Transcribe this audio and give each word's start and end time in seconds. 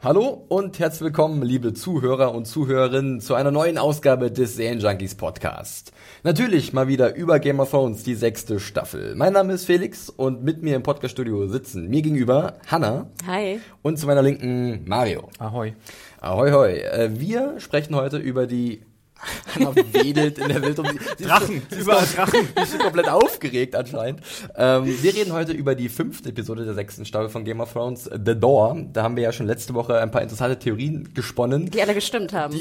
Hallo 0.00 0.44
und 0.48 0.78
herzlich 0.78 1.00
willkommen, 1.00 1.42
liebe 1.42 1.74
Zuhörer 1.74 2.32
und 2.32 2.46
Zuhörerinnen, 2.46 3.20
zu 3.20 3.34
einer 3.34 3.50
neuen 3.50 3.78
Ausgabe 3.78 4.30
des 4.30 4.54
Serienjunkies 4.54 5.16
Podcast. 5.16 5.90
Natürlich 6.22 6.72
mal 6.72 6.86
wieder 6.86 7.16
über 7.16 7.40
Game 7.40 7.58
of 7.58 7.70
Thrones, 7.70 8.04
die 8.04 8.14
sechste 8.14 8.60
Staffel. 8.60 9.16
Mein 9.16 9.32
Name 9.32 9.54
ist 9.54 9.64
Felix 9.64 10.08
und 10.08 10.44
mit 10.44 10.62
mir 10.62 10.76
im 10.76 10.84
Podcaststudio 10.84 11.48
sitzen 11.48 11.88
mir 11.88 12.02
gegenüber 12.02 12.54
Hanna. 12.68 13.10
Hi. 13.26 13.58
Und 13.82 13.98
zu 13.98 14.06
meiner 14.06 14.22
Linken 14.22 14.84
Mario. 14.86 15.30
Ahoi. 15.38 15.74
Ahoi, 16.20 16.52
hoi. 16.52 16.72
Äh, 16.78 17.18
Wir 17.18 17.58
sprechen 17.58 17.96
heute 17.96 18.18
über 18.18 18.46
die 18.46 18.82
Hanna 19.54 19.74
wedelt 19.74 20.38
in 20.38 20.48
der 20.48 20.62
Welt 20.62 20.78
um 20.78 20.86
die 20.86 21.24
Drachen, 21.24 21.62
sie 21.70 21.76
ist 21.76 21.82
überall 21.82 22.06
Drachen. 22.06 22.48
Die 22.56 22.62
ist 22.62 22.70
schon 22.70 22.80
komplett 22.80 23.08
aufgeregt 23.08 23.74
anscheinend. 23.74 24.20
Ähm, 24.56 24.84
wir 25.02 25.14
reden 25.14 25.32
heute 25.32 25.52
über 25.52 25.74
die 25.74 25.88
fünfte 25.88 26.28
Episode 26.28 26.64
der 26.64 26.74
sechsten 26.74 27.04
Staffel 27.04 27.28
von 27.28 27.44
Game 27.44 27.60
of 27.60 27.72
Thrones, 27.72 28.04
The 28.04 28.38
Door. 28.38 28.86
Da 28.92 29.02
haben 29.02 29.16
wir 29.16 29.22
ja 29.22 29.32
schon 29.32 29.46
letzte 29.46 29.74
Woche 29.74 29.98
ein 30.00 30.10
paar 30.10 30.22
interessante 30.22 30.58
Theorien 30.58 31.12
gesponnen, 31.14 31.70
Die 31.70 31.82
alle 31.82 31.94
gestimmt 31.94 32.32
haben. 32.32 32.60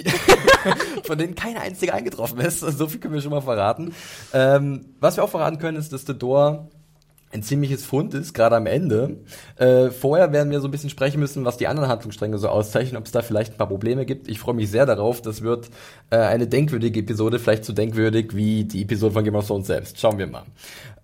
von 1.03 1.17
denen 1.17 1.35
keine 1.35 1.61
einzige 1.61 1.93
eingetroffen 1.93 2.39
ist. 2.39 2.59
So 2.59 2.87
viel 2.87 2.99
können 2.99 3.13
wir 3.13 3.21
schon 3.21 3.31
mal 3.31 3.41
verraten. 3.41 3.93
Ähm, 4.33 4.85
was 4.99 5.17
wir 5.17 5.23
auch 5.23 5.29
verraten 5.29 5.59
können, 5.59 5.77
ist, 5.77 5.93
dass 5.93 6.05
The 6.05 6.17
Door 6.17 6.69
ein 7.37 7.43
ziemliches 7.43 7.85
Fund 7.85 8.13
ist, 8.13 8.33
gerade 8.33 8.55
am 8.55 8.65
Ende. 8.65 9.17
Äh, 9.57 9.89
vorher 9.91 10.31
werden 10.33 10.51
wir 10.51 10.59
so 10.59 10.67
ein 10.67 10.71
bisschen 10.71 10.89
sprechen 10.89 11.19
müssen, 11.19 11.45
was 11.45 11.57
die 11.57 11.67
anderen 11.67 11.89
Handlungsstränge 11.89 12.37
so 12.37 12.49
auszeichnen, 12.49 12.97
ob 12.97 13.05
es 13.05 13.11
da 13.11 13.21
vielleicht 13.21 13.53
ein 13.53 13.57
paar 13.57 13.67
Probleme 13.67 14.05
gibt. 14.05 14.27
Ich 14.27 14.39
freue 14.39 14.55
mich 14.55 14.69
sehr 14.69 14.85
darauf. 14.85 15.21
Das 15.21 15.41
wird 15.41 15.69
äh, 16.09 16.17
eine 16.17 16.47
denkwürdige 16.47 16.99
Episode, 16.99 17.39
vielleicht 17.39 17.65
so 17.65 17.73
denkwürdig 17.73 18.35
wie 18.35 18.65
die 18.65 18.81
Episode 18.81 19.13
von 19.13 19.23
Game 19.23 19.35
of 19.35 19.47
Thrones 19.47 19.67
selbst. 19.67 19.99
Schauen 19.99 20.17
wir 20.17 20.27
mal. 20.27 20.43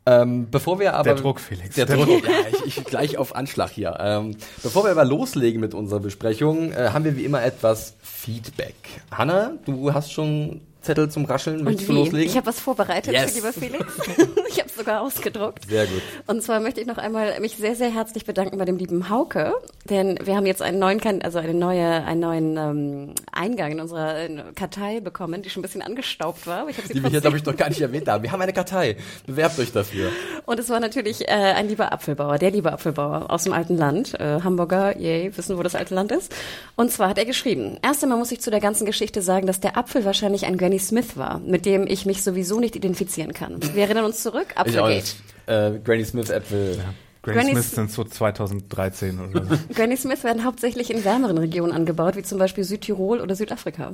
Ähm, 0.06 0.48
bevor 0.52 0.80
wir 0.80 0.96
aber 0.96 1.04
Der 1.04 1.16
Druck, 1.16 1.40
Felix. 1.40 1.76
der 1.76 1.86
Der 1.86 1.96
Druck, 1.96 2.28
ja, 2.28 2.32
ich, 2.66 2.78
ich 2.78 2.84
gleich 2.84 3.18
auf 3.18 3.36
Anschlag 3.36 3.70
hier. 3.70 3.96
Ähm, 4.00 4.36
bevor 4.62 4.84
wir 4.84 4.92
aber 4.92 5.06
loslegen 5.06 5.62
mit 5.62 5.74
unserer 5.74 6.02
Besprechung, 6.02 6.74
äh, 6.74 6.90
haben 6.90 7.06
wir 7.06 7.16
wie 7.16 7.24
immer 7.24 7.42
etwas 7.42 7.96
Feedback. 8.02 8.76
Hanna, 9.12 9.54
du 9.66 9.94
hast 9.94 10.12
schon 10.12 10.60
Zettel 10.84 11.10
zum 11.10 11.26
Rascheln, 11.26 11.64
möchtest 11.64 11.90
du 11.90 11.94
wie? 11.94 11.98
loslegen? 11.98 12.30
Ich 12.30 12.38
habe 12.38 12.46
was 12.48 12.60
vorbereitet, 12.60 13.14
Yes. 13.14 13.36
lieber 13.36 13.54
Felix. 13.54 13.86
ich 14.50 14.60
habe 14.60 14.70
es 14.70 14.76
sogar 14.76 15.02
ausgedruckt. 15.02 15.68
Sehr 15.70 15.86
gut. 15.88 16.02
Und 16.28 16.44
zwar 16.44 16.60
möchte 16.60 16.82
ich 16.82 16.88
noch 16.88 16.98
einmal 16.98 17.40
mich 17.40 17.56
sehr, 17.58 17.76
sehr 17.76 17.92
herzlich 17.94 18.26
bedanken 18.26 18.58
bei 18.58 18.66
dem 18.66 18.78
lieben 18.78 19.10
Hauke, 19.10 19.54
denn 19.90 20.20
wir 20.24 20.36
haben 20.36 20.46
jetzt 20.46 20.62
einen 20.62 20.80
neuen, 20.80 21.02
also 21.24 21.40
eine 21.40 21.54
neue, 21.54 22.04
einen 22.04 22.20
neuen 22.20 22.58
ähm, 22.58 23.16
Eingang 23.32 23.72
in 23.72 23.80
unserer 23.80 24.28
Kartei 24.56 25.00
bekommen, 25.00 25.42
die 25.42 25.50
schon 25.50 25.62
ein 25.62 25.64
bisschen 25.64 25.82
angestaubt 25.82 26.46
war. 26.48 26.68
Ich 26.70 26.76
Die 26.78 27.02
wir 27.02 27.10
hier, 27.10 27.22
glaube 27.22 27.38
ich, 27.38 27.46
noch 27.46 27.56
gar 27.56 27.70
nicht 27.70 27.82
erwähnt 27.82 28.08
haben. 28.08 28.24
Wir 28.24 28.32
haben 28.32 28.42
eine 28.42 28.54
Kartei. 28.54 28.98
Bewerbt 29.26 29.58
euch 29.60 29.72
dafür. 29.72 30.12
Und 30.46 30.60
es 30.60 30.70
war 30.70 30.80
natürlich 30.80 31.28
äh, 31.28 31.32
ein 31.32 31.68
lieber 31.70 31.92
Apfelbauer, 31.94 32.38
der 32.38 32.52
liebe 32.52 32.72
Apfelbauer 32.72 33.32
aus 33.32 33.44
dem 33.46 33.54
alten 33.54 33.78
Land. 33.78 34.20
Äh, 34.20 34.42
Hamburger, 34.44 34.98
yay, 35.00 35.36
wissen, 35.38 35.58
wo 35.58 35.64
das 35.64 35.76
alte 35.76 35.96
Land 35.96 36.12
ist. 36.12 36.34
Und 36.76 36.92
zwar 36.92 37.10
hat 37.10 37.18
er 37.18 37.26
geschrieben, 37.26 37.78
erst 37.82 38.04
einmal 38.04 38.18
muss 38.18 38.32
ich 38.32 38.42
zu 38.42 38.52
der 38.52 38.60
ganzen 38.60 38.86
Geschichte 38.86 39.22
sagen, 39.22 39.48
dass 39.48 39.60
der 39.60 39.78
Apfel 39.78 40.04
wahrscheinlich 40.06 40.46
ein 40.46 40.58
Granny 40.74 40.80
Smith 40.80 41.18
war, 41.18 41.40
mit 41.40 41.68
dem 41.68 41.86
ich 41.86 42.08
mich 42.08 42.24
sowieso 42.24 42.60
nicht 42.60 42.76
identifizieren 42.76 43.32
kann. 43.32 43.60
Wir 43.76 43.84
erinnern 43.84 44.06
uns 44.06 44.24
zurück, 44.24 44.48
Apfelgate. 44.56 45.14
Äh, 45.46 45.78
Granny 45.84 46.04
Smith 46.04 46.32
Äpfel. 46.32 46.80
Granny 47.24 47.38
Granny 47.38 47.52
Smith 47.52 47.72
sind 47.72 47.92
so 47.92 48.04
2013 48.04 49.18
oder 49.18 49.46
so. 49.46 49.56
Granny 49.74 49.96
Smith 49.96 50.26
werden 50.26 50.44
hauptsächlich 50.44 50.92
in 50.92 51.06
wärmeren 51.06 51.38
Regionen 51.38 51.72
angebaut, 51.72 52.18
wie 52.18 52.24
zum 52.24 52.38
Beispiel 52.38 52.66
Südtirol 52.66 53.22
oder 53.22 53.34
Südafrika. 53.34 53.94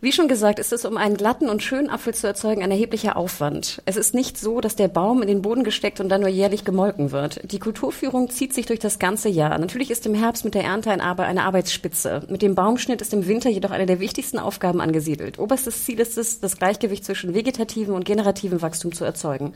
Wie 0.00 0.12
schon 0.12 0.28
gesagt, 0.28 0.60
ist 0.60 0.72
es, 0.72 0.84
um 0.84 0.96
einen 0.96 1.16
glatten 1.16 1.48
und 1.48 1.64
schönen 1.64 1.90
Apfel 1.90 2.14
zu 2.14 2.28
erzeugen, 2.28 2.62
ein 2.62 2.70
erheblicher 2.70 3.16
Aufwand. 3.16 3.82
Es 3.84 3.96
ist 3.96 4.14
nicht 4.14 4.38
so, 4.38 4.60
dass 4.60 4.76
der 4.76 4.86
Baum 4.86 5.22
in 5.22 5.28
den 5.28 5.42
Boden 5.42 5.64
gesteckt 5.64 5.98
und 5.98 6.08
dann 6.08 6.20
nur 6.20 6.30
jährlich 6.30 6.64
gemolken 6.64 7.10
wird. 7.10 7.40
Die 7.50 7.58
Kulturführung 7.58 8.30
zieht 8.30 8.54
sich 8.54 8.66
durch 8.66 8.78
das 8.78 9.00
ganze 9.00 9.28
Jahr. 9.28 9.58
Natürlich 9.58 9.90
ist 9.90 10.06
im 10.06 10.14
Herbst 10.14 10.44
mit 10.44 10.54
der 10.54 10.62
Ernte 10.62 10.92
eine 10.92 11.42
Arbeitsspitze. 11.42 12.22
Mit 12.28 12.42
dem 12.42 12.54
Baumschnitt 12.54 13.02
ist 13.02 13.12
im 13.12 13.26
Winter 13.26 13.50
jedoch 13.50 13.72
eine 13.72 13.86
der 13.86 13.98
wichtigsten 13.98 14.38
Aufgaben 14.38 14.80
angesiedelt. 14.80 15.40
Oberstes 15.40 15.84
Ziel 15.84 15.98
ist 15.98 16.16
es, 16.16 16.38
das 16.38 16.58
Gleichgewicht 16.58 17.04
zwischen 17.04 17.34
vegetativem 17.34 17.92
und 17.92 18.04
generativem 18.04 18.62
Wachstum 18.62 18.92
zu 18.92 19.04
erzeugen. 19.04 19.52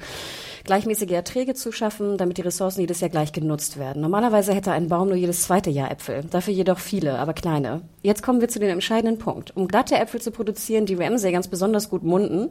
Gleichmäßige 0.67 1.13
Erträge 1.13 1.55
zu 1.55 1.71
schaffen, 1.71 2.19
damit 2.19 2.39
die 2.39 2.43
Ressourcen 2.43 2.81
jedes 2.81 3.01
Jahr 3.01 3.09
gleich 3.09 3.33
genutzt 3.33 3.79
werden. 3.79 4.03
Normalerweise 4.03 4.53
hätte 4.53 4.73
ein 4.73 4.89
Baum 4.89 5.09
nur 5.09 5.17
jedes 5.17 5.43
zweite 5.43 5.71
Jahr 5.71 5.91
Äpfel, 5.93 6.25
dafür 6.31 6.53
jedoch 6.53 6.81
viele, 6.81 7.19
aber 7.19 7.35
kleine. 7.35 7.83
Jetzt 8.03 8.23
kommen 8.23 8.41
wir 8.41 8.49
zu 8.49 8.59
dem 8.59 8.71
entscheidenden 8.71 9.19
Punkt. 9.19 9.57
Um 9.57 9.69
glatte 9.69 9.97
Äpfel 9.97 10.21
zu 10.21 10.33
produzieren, 10.33 10.85
die 10.85 10.95
Ramsay 10.95 11.31
ganz 11.31 11.47
besonders 11.49 11.89
gut 11.89 12.03
munden, 12.03 12.51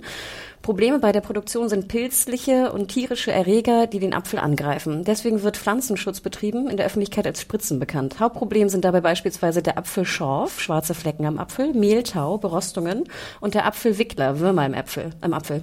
Probleme 0.61 0.97
bei 0.97 1.11
der 1.11 1.21
Produktion 1.21 1.69
sind 1.69 1.89
pilzliche 1.89 2.71
und 2.71 2.87
tierische 2.87 3.31
Erreger, 3.31 3.85
die 3.85 3.99
den 3.99 4.15
Apfel 4.15 4.39
angreifen. 4.39 5.03
Deswegen 5.03 5.43
wird 5.43 5.57
Pflanzenschutz 5.57 6.21
betrieben, 6.21 6.69
in 6.69 6.77
der 6.77 6.87
Öffentlichkeit 6.87 7.27
als 7.27 7.41
Spritzen 7.41 7.79
bekannt. 7.79 8.19
Hauptproblem 8.19 8.69
sind 8.69 8.83
dabei 8.83 9.01
beispielsweise 9.01 9.61
der 9.61 9.77
Apfelschorf, 9.77 10.59
schwarze 10.59 10.95
Flecken 10.95 11.25
am 11.25 11.37
Apfel, 11.37 11.73
Mehltau, 11.73 12.39
Berostungen 12.39 13.03
und 13.41 13.53
der 13.53 13.67
Apfelwickler, 13.67 14.39
Würmer 14.39 14.65
im 14.65 14.73
Apfel. 14.73 15.11
Im 15.21 15.33
Apfel. 15.33 15.61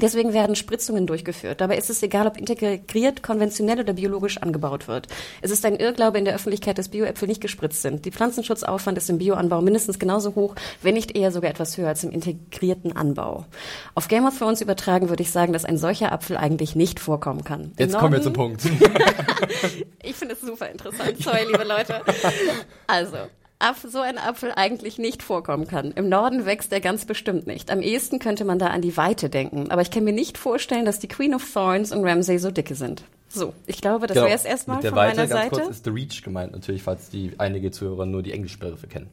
Deswegen 0.00 0.32
werden 0.32 0.56
Spritzungen 0.56 1.06
durchgeführt. 1.06 1.60
Dabei 1.60 1.76
ist 1.76 1.90
es 1.90 2.02
egal, 2.02 2.26
ob 2.26 2.36
integriert, 2.36 3.22
konventionell 3.22 3.80
oder 3.80 3.92
biologisch 3.92 4.38
angebaut 4.38 4.88
wird. 4.88 5.08
Es 5.42 5.50
ist 5.50 5.64
ein 5.64 5.76
Irrglaube 5.76 6.18
in 6.18 6.24
der 6.24 6.34
Öffentlichkeit, 6.34 6.78
dass 6.78 6.88
Bioäpfel 6.88 7.28
nicht 7.28 7.40
gespritzt 7.40 7.82
sind. 7.82 8.04
Die 8.04 8.10
Pflanzenschutzaufwand 8.10 8.96
ist 8.98 9.10
im 9.10 9.18
Bioanbau 9.18 9.60
mindestens 9.60 9.98
genauso 9.98 10.34
hoch, 10.34 10.54
wenn 10.82 10.94
nicht 10.94 11.16
eher 11.16 11.32
sogar 11.32 11.50
etwas 11.50 11.76
höher 11.76 11.88
als 11.88 12.04
im 12.04 12.10
integrierten 12.10 12.96
Anbau. 12.96 13.44
Auf 13.94 14.08
Game 14.08 14.26
of 14.26 14.38
Thrones 14.38 14.60
übertragen 14.60 15.08
würde 15.08 15.22
ich 15.22 15.30
sagen, 15.30 15.52
dass 15.52 15.64
ein 15.64 15.78
solcher 15.78 16.12
Apfel 16.12 16.36
eigentlich 16.36 16.76
nicht 16.76 17.00
vorkommen 17.00 17.44
kann. 17.44 17.72
Im 17.76 17.86
Jetzt 17.86 17.98
kommen 17.98 18.12
wir 18.12 18.18
Norden- 18.20 18.22
zum 18.24 18.32
Punkt. 18.32 18.62
ich 20.02 20.14
finde 20.16 20.34
es 20.34 20.40
super 20.40 20.68
interessant. 20.70 21.16
Sorry, 21.22 21.44
liebe 21.50 21.64
Leute. 21.64 22.00
Also, 22.86 23.16
so 23.86 24.00
ein 24.00 24.18
Apfel 24.18 24.52
eigentlich 24.54 24.98
nicht 24.98 25.22
vorkommen 25.22 25.66
kann. 25.66 25.92
Im 25.92 26.08
Norden 26.08 26.46
wächst 26.46 26.72
er 26.72 26.80
ganz 26.80 27.04
bestimmt 27.04 27.46
nicht. 27.46 27.70
Am 27.70 27.80
ehesten 27.80 28.18
könnte 28.18 28.44
man 28.44 28.58
da 28.58 28.68
an 28.68 28.82
die 28.82 28.96
Weite 28.96 29.28
denken. 29.28 29.70
Aber 29.70 29.82
ich 29.82 29.90
kann 29.90 30.04
mir 30.04 30.12
nicht 30.12 30.38
vorstellen, 30.38 30.84
dass 30.84 30.98
die 31.00 31.08
Queen 31.08 31.34
of 31.34 31.44
Thorns 31.52 31.92
und 31.92 32.04
Ramsay 32.04 32.38
so 32.38 32.50
dicke 32.50 32.74
sind. 32.74 33.02
So, 33.28 33.52
ich 33.66 33.80
glaube, 33.80 34.06
das 34.06 34.16
wäre 34.16 34.30
es 34.30 34.44
erstmal 34.44 34.78
Genau. 34.78 34.90
Von 34.90 34.98
Weite, 34.98 35.16
meiner 35.16 35.28
ganz 35.28 35.42
Seite. 35.42 35.62
kurz, 35.62 35.76
ist 35.76 35.84
The 35.84 35.90
Reach 35.90 36.22
gemeint 36.22 36.52
natürlich, 36.52 36.82
falls 36.82 37.10
die 37.10 37.32
einige 37.38 37.70
Zuhörer 37.70 38.06
nur 38.06 38.22
die 38.22 38.32
Englischbegriffe 38.32 38.86
kennen. 38.86 39.08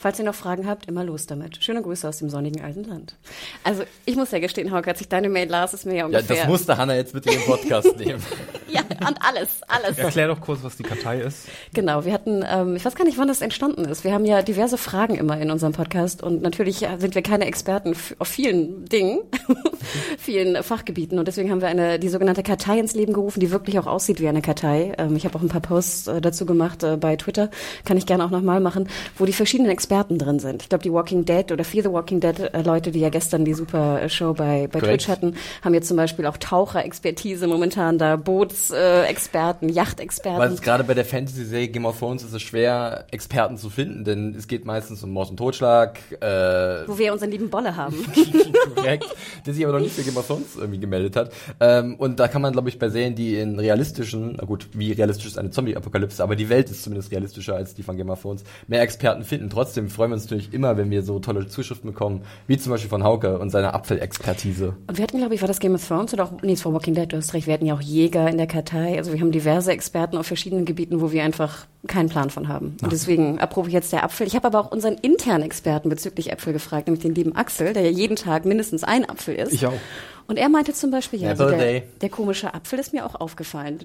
Falls 0.00 0.18
ihr 0.18 0.24
noch 0.24 0.34
Fragen 0.34 0.66
habt, 0.68 0.86
immer 0.86 1.02
los 1.02 1.26
damit. 1.26 1.62
Schöne 1.62 1.82
Grüße 1.82 2.08
aus 2.08 2.18
dem 2.18 2.30
sonnigen 2.30 2.62
alten 2.62 2.84
Land. 2.84 3.16
Also, 3.64 3.82
ich 4.04 4.14
muss 4.14 4.30
ja 4.30 4.38
gestehen, 4.38 4.70
Hauke, 4.70 4.90
als 4.90 5.00
ich 5.00 5.08
deine 5.08 5.28
Mail 5.28 5.48
las, 5.48 5.74
ist 5.74 5.86
mir 5.86 5.92
ja 5.92 5.98
Ja, 5.98 6.06
ungefähr... 6.06 6.36
das 6.36 6.46
musste 6.46 6.76
Hanna 6.78 6.94
jetzt 6.94 7.12
bitte 7.12 7.30
in 7.30 7.38
den 7.38 7.44
Podcast 7.46 7.96
nehmen. 7.98 8.22
ja, 8.68 8.82
und 9.06 9.18
alles, 9.20 9.60
alles. 9.66 9.98
Erklär 9.98 10.28
doch 10.28 10.40
kurz, 10.40 10.60
was 10.62 10.76
die 10.76 10.84
Kartei 10.84 11.20
ist. 11.20 11.48
Genau, 11.74 12.04
wir 12.04 12.12
hatten, 12.12 12.44
ähm, 12.48 12.76
ich 12.76 12.84
weiß 12.84 12.94
gar 12.94 13.04
nicht, 13.04 13.18
wann 13.18 13.26
das 13.26 13.40
entstanden 13.40 13.86
ist. 13.86 14.04
Wir 14.04 14.12
haben 14.12 14.24
ja 14.24 14.42
diverse 14.42 14.78
Fragen 14.78 15.16
immer 15.16 15.36
in 15.40 15.50
unserem 15.50 15.72
Podcast 15.72 16.22
und 16.22 16.42
natürlich 16.42 16.84
äh, 16.84 16.96
sind 16.98 17.16
wir 17.16 17.22
keine 17.22 17.46
Experten 17.46 17.96
auf 18.20 18.28
vielen 18.28 18.84
Dingen, 18.84 19.18
vielen 20.18 20.62
Fachgebieten 20.62 21.18
und 21.18 21.26
deswegen 21.26 21.50
haben 21.50 21.60
wir 21.60 21.68
eine 21.68 21.98
die 21.98 22.08
sogenannte 22.08 22.44
Kartei 22.44 22.78
ins 22.78 22.94
Leben 22.94 23.14
gerufen, 23.14 23.40
die 23.40 23.50
wirklich 23.50 23.80
auch 23.80 23.86
aussieht 23.88 24.20
wie 24.20 24.28
eine 24.28 24.42
Kartei. 24.42 24.92
Ähm, 24.96 25.16
ich 25.16 25.24
habe 25.24 25.36
auch 25.36 25.42
ein 25.42 25.48
paar 25.48 25.60
Posts 25.60 26.06
äh, 26.06 26.20
dazu 26.20 26.46
gemacht 26.46 26.84
äh, 26.84 26.96
bei 26.96 27.16
Twitter, 27.16 27.50
kann 27.84 27.96
ich 27.96 28.06
gerne 28.06 28.24
auch 28.24 28.30
nochmal 28.30 28.60
machen, 28.60 28.88
wo 29.16 29.24
die 29.24 29.32
verschiedenen 29.32 29.72
Experten 29.72 29.87
drin 29.88 30.38
sind. 30.38 30.62
Ich 30.62 30.68
glaube, 30.68 30.82
die 30.82 30.92
Walking 30.92 31.24
Dead 31.24 31.50
oder 31.50 31.64
Fear 31.64 31.84
the 31.84 31.90
Walking 31.90 32.20
Dead 32.20 32.38
äh, 32.38 32.62
Leute, 32.62 32.90
die 32.90 33.00
ja 33.00 33.08
gestern 33.08 33.44
die 33.44 33.54
super 33.54 34.02
äh, 34.02 34.08
Show 34.08 34.34
bei, 34.34 34.68
bei. 34.70 34.80
Twitch 34.80 35.08
hatten, 35.08 35.34
haben 35.62 35.74
jetzt 35.74 35.88
zum 35.88 35.96
Beispiel 35.96 36.26
auch 36.26 36.36
Taucherexpertise 36.36 37.46
momentan 37.46 37.98
da, 37.98 38.16
Bootsexperten, 38.16 39.04
äh, 39.04 39.10
Experten, 39.10 39.68
Yachtexperten. 39.68 40.40
Weil 40.40 40.52
es 40.52 40.60
gerade 40.60 40.84
bei 40.84 40.94
der 40.94 41.04
Fantasy-Serie 41.04 41.68
Game 41.68 41.86
of 41.86 41.98
Thrones 41.98 42.22
ist 42.22 42.32
es 42.32 42.42
schwer, 42.42 43.06
Experten 43.10 43.56
zu 43.56 43.70
finden, 43.70 44.04
denn 44.04 44.34
es 44.34 44.46
geht 44.46 44.64
meistens 44.64 45.02
um 45.02 45.10
Mord 45.10 45.30
und 45.30 45.36
Totschlag, 45.36 45.98
äh, 46.20 46.86
wo 46.86 46.98
wir 46.98 47.12
unseren 47.12 47.30
lieben 47.30 47.50
Bolle 47.50 47.76
haben. 47.76 47.96
korrekt, 48.74 49.06
der 49.46 49.54
sich 49.54 49.64
aber 49.64 49.74
noch 49.74 49.80
nicht 49.80 49.94
für 49.94 50.02
Game 50.02 50.16
of 50.16 50.26
Thrones 50.26 50.56
irgendwie 50.56 50.80
gemeldet 50.80 51.16
hat. 51.16 51.32
Ähm, 51.60 51.96
und 51.96 52.20
da 52.20 52.28
kann 52.28 52.42
man, 52.42 52.52
glaube 52.52 52.68
ich, 52.68 52.78
bei 52.78 52.88
Serien, 52.88 53.14
die 53.14 53.36
in 53.36 53.58
realistischen, 53.58 54.36
na 54.38 54.44
gut, 54.44 54.68
wie 54.72 54.92
realistisch 54.92 55.26
ist 55.26 55.38
eine 55.38 55.50
Zombie-Apokalypse, 55.50 56.22
aber 56.22 56.36
die 56.36 56.48
Welt 56.48 56.70
ist 56.70 56.82
zumindest 56.82 57.12
realistischer 57.12 57.54
als 57.54 57.74
die 57.74 57.82
von 57.82 57.96
Game 57.96 58.10
of 58.10 58.22
Thrones, 58.22 58.44
mehr 58.66 58.82
Experten 58.82 59.24
finden. 59.24 59.50
Trotzdem 59.50 59.77
freuen 59.86 60.10
wir 60.10 60.14
uns 60.14 60.24
natürlich 60.24 60.52
immer, 60.52 60.76
wenn 60.76 60.90
wir 60.90 61.02
so 61.02 61.20
tolle 61.20 61.46
Zuschriften 61.46 61.90
bekommen, 61.90 62.22
wie 62.46 62.58
zum 62.58 62.72
Beispiel 62.72 62.90
von 62.90 63.04
Hauke 63.04 63.38
und 63.38 63.50
seiner 63.50 63.74
Apfelexpertise. 63.74 64.74
Und 64.86 64.98
wir 64.98 65.02
hatten, 65.04 65.18
glaube 65.18 65.34
ich, 65.34 65.40
war 65.40 65.48
das 65.48 65.60
Game 65.60 65.74
of 65.74 65.86
Thrones 65.86 66.12
oder 66.12 66.24
auch, 66.24 66.42
nee, 66.42 66.52
es 66.52 66.64
war 66.64 66.72
Walking 66.72 66.94
Dead, 66.94 67.12
du 67.12 67.16
hast 67.16 67.34
recht, 67.34 67.46
wir 67.46 67.54
hatten 67.54 67.66
ja 67.66 67.74
auch 67.74 67.80
Jäger 67.80 68.28
in 68.28 68.38
der 68.38 68.46
Kartei. 68.46 68.98
Also 68.98 69.12
wir 69.12 69.20
haben 69.20 69.30
diverse 69.30 69.70
Experten 69.70 70.16
auf 70.16 70.26
verschiedenen 70.26 70.64
Gebieten, 70.64 71.00
wo 71.00 71.12
wir 71.12 71.22
einfach 71.22 71.66
keinen 71.86 72.08
Plan 72.08 72.30
von 72.30 72.48
haben. 72.48 72.76
Und 72.82 72.90
deswegen 72.90 73.38
approbe 73.38 73.68
ich 73.68 73.74
jetzt 73.74 73.92
der 73.92 74.02
Apfel. 74.02 74.26
Ich 74.26 74.34
habe 74.34 74.46
aber 74.48 74.60
auch 74.60 74.72
unseren 74.72 74.94
internen 74.94 75.44
Experten 75.44 75.88
bezüglich 75.88 76.32
Äpfel 76.32 76.52
gefragt, 76.52 76.88
nämlich 76.88 77.02
den 77.02 77.14
lieben 77.14 77.36
Axel, 77.36 77.72
der 77.72 77.82
ja 77.82 77.90
jeden 77.90 78.16
Tag 78.16 78.44
mindestens 78.44 78.82
ein 78.82 79.08
Apfel 79.08 79.36
isst. 79.36 79.52
Ich 79.52 79.66
auch. 79.66 79.72
Und 80.26 80.36
er 80.36 80.48
meinte 80.48 80.74
zum 80.74 80.90
Beispiel, 80.90 81.22
ja, 81.22 81.30
also 81.30 81.48
der, 81.48 81.80
der 81.80 82.08
komische 82.10 82.52
Apfel 82.52 82.78
ist 82.78 82.92
mir 82.92 83.06
auch 83.06 83.14
aufgefallen. 83.14 83.78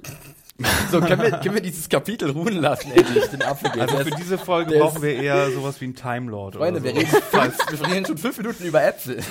So, 0.91 0.99
können 0.99 1.21
wir, 1.21 1.31
können 1.31 1.55
wir 1.55 1.61
dieses 1.61 1.89
Kapitel 1.89 2.29
ruhen 2.29 2.61
lassen, 2.61 2.91
endlich, 2.91 3.25
den 3.25 3.41
Apfel 3.41 3.71
Also 3.81 3.97
für 3.97 4.11
diese 4.11 4.37
Folge 4.37 4.77
brauchen 4.77 5.01
wir 5.01 5.15
eher 5.15 5.49
sowas 5.49 5.81
wie 5.81 5.85
einen 5.85 5.95
Time 5.95 6.29
Lord 6.29 6.55
Freunde, 6.55 6.81
oder 6.81 6.93
wir 6.93 7.01
so. 7.01 7.37
reden, 7.39 7.53
wir 7.71 7.87
reden 7.91 8.05
schon 8.05 8.17
fünf 8.17 8.37
Minuten 8.37 8.63
über 8.65 8.83
Äpfel. 8.83 9.17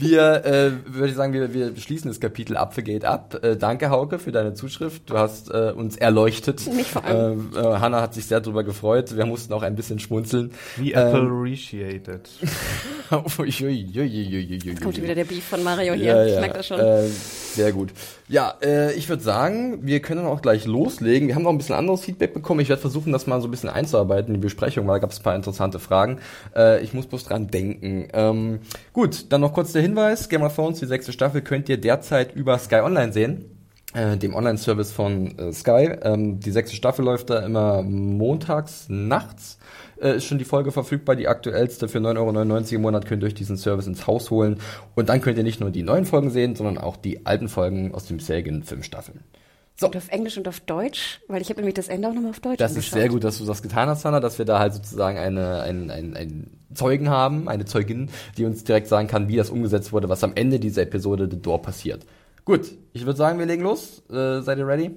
Wir, 0.00 0.46
äh, 0.46 0.70
würde 0.86 1.08
ich 1.08 1.14
sagen, 1.14 1.34
wir, 1.34 1.52
wir 1.52 1.76
schließen 1.76 2.08
das 2.08 2.20
Kapitel 2.20 2.56
Apfelgate 2.56 3.06
ab. 3.06 3.38
Äh, 3.42 3.56
danke, 3.56 3.90
Hauke, 3.90 4.18
für 4.18 4.32
deine 4.32 4.54
Zuschrift. 4.54 5.10
Du 5.10 5.18
hast 5.18 5.50
äh, 5.50 5.72
uns 5.76 5.96
erleuchtet. 5.96 6.72
Mich 6.72 6.86
vor 6.86 7.04
allem. 7.04 7.50
Äh, 7.54 7.58
äh, 7.58 7.62
Hanna 7.80 8.00
hat 8.00 8.14
sich 8.14 8.24
sehr 8.24 8.40
darüber 8.40 8.64
gefreut. 8.64 9.14
Wir 9.14 9.26
mussten 9.26 9.52
auch 9.52 9.62
ein 9.62 9.76
bisschen 9.76 9.98
schmunzeln. 9.98 10.52
Wie 10.76 10.92
Ähm, 10.92 11.26
appreciated. 11.26 12.30
Jetzt 13.10 14.80
Kommt 14.80 15.02
wieder 15.02 15.14
der 15.14 15.24
Beef 15.24 15.44
von 15.44 15.62
Mario 15.62 15.92
hier. 15.92 16.16
Ja, 16.16 16.24
ich 16.24 16.32
ja. 16.32 16.40
merke 16.40 16.56
das 16.56 16.66
schon. 16.66 16.80
Äh, 16.80 17.06
sehr 17.08 17.72
gut. 17.72 17.90
Ja, 18.30 18.54
äh, 18.62 18.92
ich 18.92 19.08
würde 19.08 19.24
sagen, 19.24 19.80
wir 19.82 19.98
können 19.98 20.24
auch 20.24 20.40
gleich 20.40 20.64
loslegen. 20.64 21.26
Wir 21.26 21.34
haben 21.34 21.42
noch 21.42 21.50
ein 21.50 21.58
bisschen 21.58 21.74
anderes 21.74 22.02
Feedback 22.02 22.32
bekommen. 22.32 22.60
Ich 22.60 22.68
werde 22.68 22.80
versuchen, 22.80 23.12
das 23.12 23.26
mal 23.26 23.40
so 23.40 23.48
ein 23.48 23.50
bisschen 23.50 23.70
einzuarbeiten 23.70 24.32
in 24.32 24.40
die 24.40 24.44
Besprechung, 24.44 24.86
weil 24.86 24.94
da 24.94 24.98
gab 25.00 25.10
es 25.10 25.18
ein 25.18 25.24
paar 25.24 25.34
interessante 25.34 25.80
Fragen. 25.80 26.20
Äh, 26.54 26.80
ich 26.84 26.94
muss 26.94 27.08
bloß 27.08 27.24
dran 27.24 27.48
denken. 27.48 28.06
Ähm, 28.12 28.60
gut, 28.92 29.32
dann 29.32 29.40
noch 29.40 29.52
kurz 29.52 29.72
der 29.72 29.82
Hinweis. 29.82 30.28
Game 30.28 30.42
of 30.42 30.54
Thrones, 30.54 30.78
die 30.78 30.86
sechste 30.86 31.12
Staffel, 31.12 31.42
könnt 31.42 31.68
ihr 31.68 31.76
derzeit 31.76 32.32
über 32.36 32.56
Sky 32.60 32.76
Online 32.76 33.12
sehen. 33.12 33.46
Äh, 33.94 34.16
dem 34.16 34.36
Online-Service 34.36 34.92
von 34.92 35.36
äh, 35.36 35.52
Sky. 35.52 35.90
Ähm, 36.00 36.38
die 36.38 36.52
sechste 36.52 36.76
Staffel 36.76 37.04
läuft 37.04 37.30
da 37.30 37.40
immer 37.40 37.82
montags 37.82 38.86
nachts. 38.88 39.58
Äh, 40.00 40.16
ist 40.16 40.24
schon 40.24 40.38
die 40.38 40.44
Folge 40.44 40.72
verfügbar, 40.72 41.16
die 41.16 41.28
aktuellste 41.28 41.88
für 41.88 41.98
9,99 41.98 42.16
Euro 42.18 42.74
im 42.76 42.82
Monat 42.82 43.06
könnt 43.06 43.22
ihr 43.22 43.26
euch 43.26 43.34
diesen 43.34 43.56
Service 43.56 43.86
ins 43.86 44.06
Haus 44.06 44.30
holen. 44.30 44.58
Und 44.94 45.08
dann 45.08 45.20
könnt 45.20 45.36
ihr 45.36 45.44
nicht 45.44 45.60
nur 45.60 45.70
die 45.70 45.82
neuen 45.82 46.06
Folgen 46.06 46.30
sehen, 46.30 46.56
sondern 46.56 46.78
auch 46.78 46.96
die 46.96 47.26
alten 47.26 47.48
Folgen 47.48 47.94
aus 47.94 48.06
den 48.06 48.16
bisherigen 48.16 48.62
fünf 48.62 48.84
Staffeln. 48.84 49.20
So, 49.78 49.86
Und 49.86 49.96
auf 49.96 50.08
Englisch 50.08 50.36
und 50.36 50.46
auf 50.46 50.60
Deutsch, 50.60 51.20
weil 51.28 51.40
ich 51.40 51.48
habe 51.48 51.60
nämlich 51.60 51.74
das 51.74 51.88
Ende 51.88 52.08
auch 52.08 52.12
nochmal 52.12 52.30
auf 52.30 52.40
Deutsch 52.40 52.58
das 52.58 52.72
ist 52.72 52.76
angeschaut. 52.76 52.98
sehr 52.98 53.08
gut, 53.08 53.24
dass 53.24 53.38
du 53.38 53.46
das 53.46 53.62
getan 53.62 53.88
hast, 53.88 54.04
Hanna, 54.04 54.20
dass 54.20 54.38
wir 54.38 54.44
da 54.44 54.58
halt 54.58 54.74
sozusagen 54.74 55.16
eine, 55.16 55.62
einen, 55.62 55.90
einen, 55.90 56.16
einen 56.16 56.60
Zeugen 56.74 57.08
haben, 57.08 57.48
eine 57.48 57.64
Zeugin, 57.64 58.10
die 58.36 58.44
uns 58.44 58.62
direkt 58.64 58.88
sagen 58.88 59.08
kann, 59.08 59.28
wie 59.28 59.36
das 59.36 59.48
umgesetzt 59.48 59.92
wurde, 59.92 60.08
was 60.08 60.22
am 60.22 60.32
Ende 60.34 60.60
dieser 60.60 60.82
Episode 60.82 61.28
The 61.30 61.40
Door 61.40 61.62
passiert. 61.62 62.04
Gut, 62.44 62.72
ich 62.92 63.06
würde 63.06 63.16
sagen, 63.16 63.38
wir 63.38 63.46
legen 63.46 63.62
los. 63.62 64.02
Äh, 64.10 64.42
seid 64.42 64.58
ihr 64.58 64.66
ready? 64.66 64.90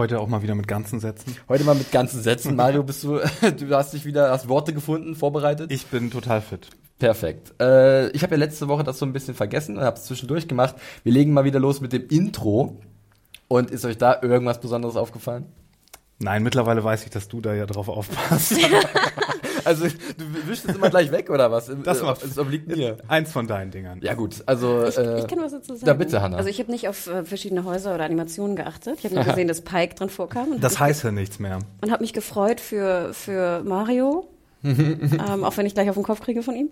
Heute 0.00 0.18
auch 0.18 0.28
mal 0.28 0.40
wieder 0.40 0.54
mit 0.54 0.66
ganzen 0.66 0.98
Sätzen. 0.98 1.36
Heute 1.46 1.62
mal 1.64 1.74
mit 1.74 1.92
ganzen 1.92 2.22
Sätzen. 2.22 2.56
Mario, 2.56 2.82
bist 2.82 3.04
du, 3.04 3.18
du 3.58 3.76
hast 3.76 3.92
dich 3.92 4.06
wieder, 4.06 4.30
hast 4.30 4.48
Worte 4.48 4.72
gefunden, 4.72 5.14
vorbereitet? 5.14 5.70
Ich 5.70 5.88
bin 5.88 6.10
total 6.10 6.40
fit. 6.40 6.70
Perfekt. 6.98 7.52
Äh, 7.60 8.08
ich 8.12 8.22
habe 8.22 8.36
ja 8.36 8.38
letzte 8.38 8.68
Woche 8.68 8.82
das 8.82 8.98
so 8.98 9.04
ein 9.04 9.12
bisschen 9.12 9.34
vergessen 9.34 9.76
und 9.76 9.84
habe 9.84 9.98
es 9.98 10.04
zwischendurch 10.04 10.48
gemacht. 10.48 10.74
Wir 11.04 11.12
legen 11.12 11.34
mal 11.34 11.44
wieder 11.44 11.60
los 11.60 11.82
mit 11.82 11.92
dem 11.92 12.08
Intro. 12.08 12.80
Und 13.46 13.70
ist 13.70 13.84
euch 13.84 13.98
da 13.98 14.22
irgendwas 14.22 14.58
Besonderes 14.58 14.96
aufgefallen? 14.96 15.44
Nein, 16.18 16.44
mittlerweile 16.44 16.82
weiß 16.82 17.04
ich, 17.04 17.10
dass 17.10 17.28
du 17.28 17.42
da 17.42 17.52
ja 17.52 17.66
drauf 17.66 17.90
aufpasst. 17.90 18.54
Also, 19.64 19.84
du 19.86 20.48
wischst 20.48 20.68
es 20.68 20.76
immer 20.76 20.90
gleich 20.90 21.10
weg, 21.12 21.30
oder 21.30 21.50
was? 21.50 21.70
Das 21.84 22.00
Äh, 22.00 22.04
macht- 22.04 22.22
Es 22.22 22.38
obliegt 22.38 22.68
mir. 22.68 22.96
Eins 23.08 23.32
von 23.32 23.46
deinen 23.46 23.70
Dingern. 23.70 24.00
Ja 24.02 24.14
gut, 24.14 24.42
also... 24.46 24.84
Ich, 24.86 24.96
äh, 24.98 25.20
ich 25.20 25.26
kann 25.26 25.40
was 25.40 25.52
dazu 25.52 25.74
sagen. 25.74 25.86
Ja, 25.86 25.94
bitte, 25.94 26.22
Hanna. 26.22 26.36
Also 26.36 26.48
ich 26.48 26.58
habe 26.60 26.70
nicht 26.70 26.88
auf 26.88 27.06
äh, 27.06 27.24
verschiedene 27.24 27.64
Häuser 27.64 27.94
oder 27.94 28.04
Animationen 28.04 28.56
geachtet. 28.56 28.96
Ich 28.98 29.04
habe 29.04 29.14
nur 29.14 29.24
gesehen, 29.24 29.48
dass 29.48 29.60
Pike 29.62 29.94
drin 29.94 30.08
vorkam. 30.10 30.52
Und 30.52 30.64
Das 30.64 30.78
heißt 30.80 31.04
ja 31.04 31.10
nichts 31.12 31.38
mehr. 31.38 31.58
und 31.82 31.90
habe 31.90 32.02
mich 32.02 32.12
gefreut 32.12 32.60
für, 32.60 33.12
für 33.14 33.62
Mario. 33.64 34.28
Ähm, 34.62 35.44
auch 35.44 35.56
wenn 35.56 35.66
ich 35.66 35.74
gleich 35.74 35.88
auf 35.88 35.94
den 35.94 36.04
Kopf 36.04 36.20
kriege 36.20 36.42
von 36.42 36.54
ihm. 36.54 36.70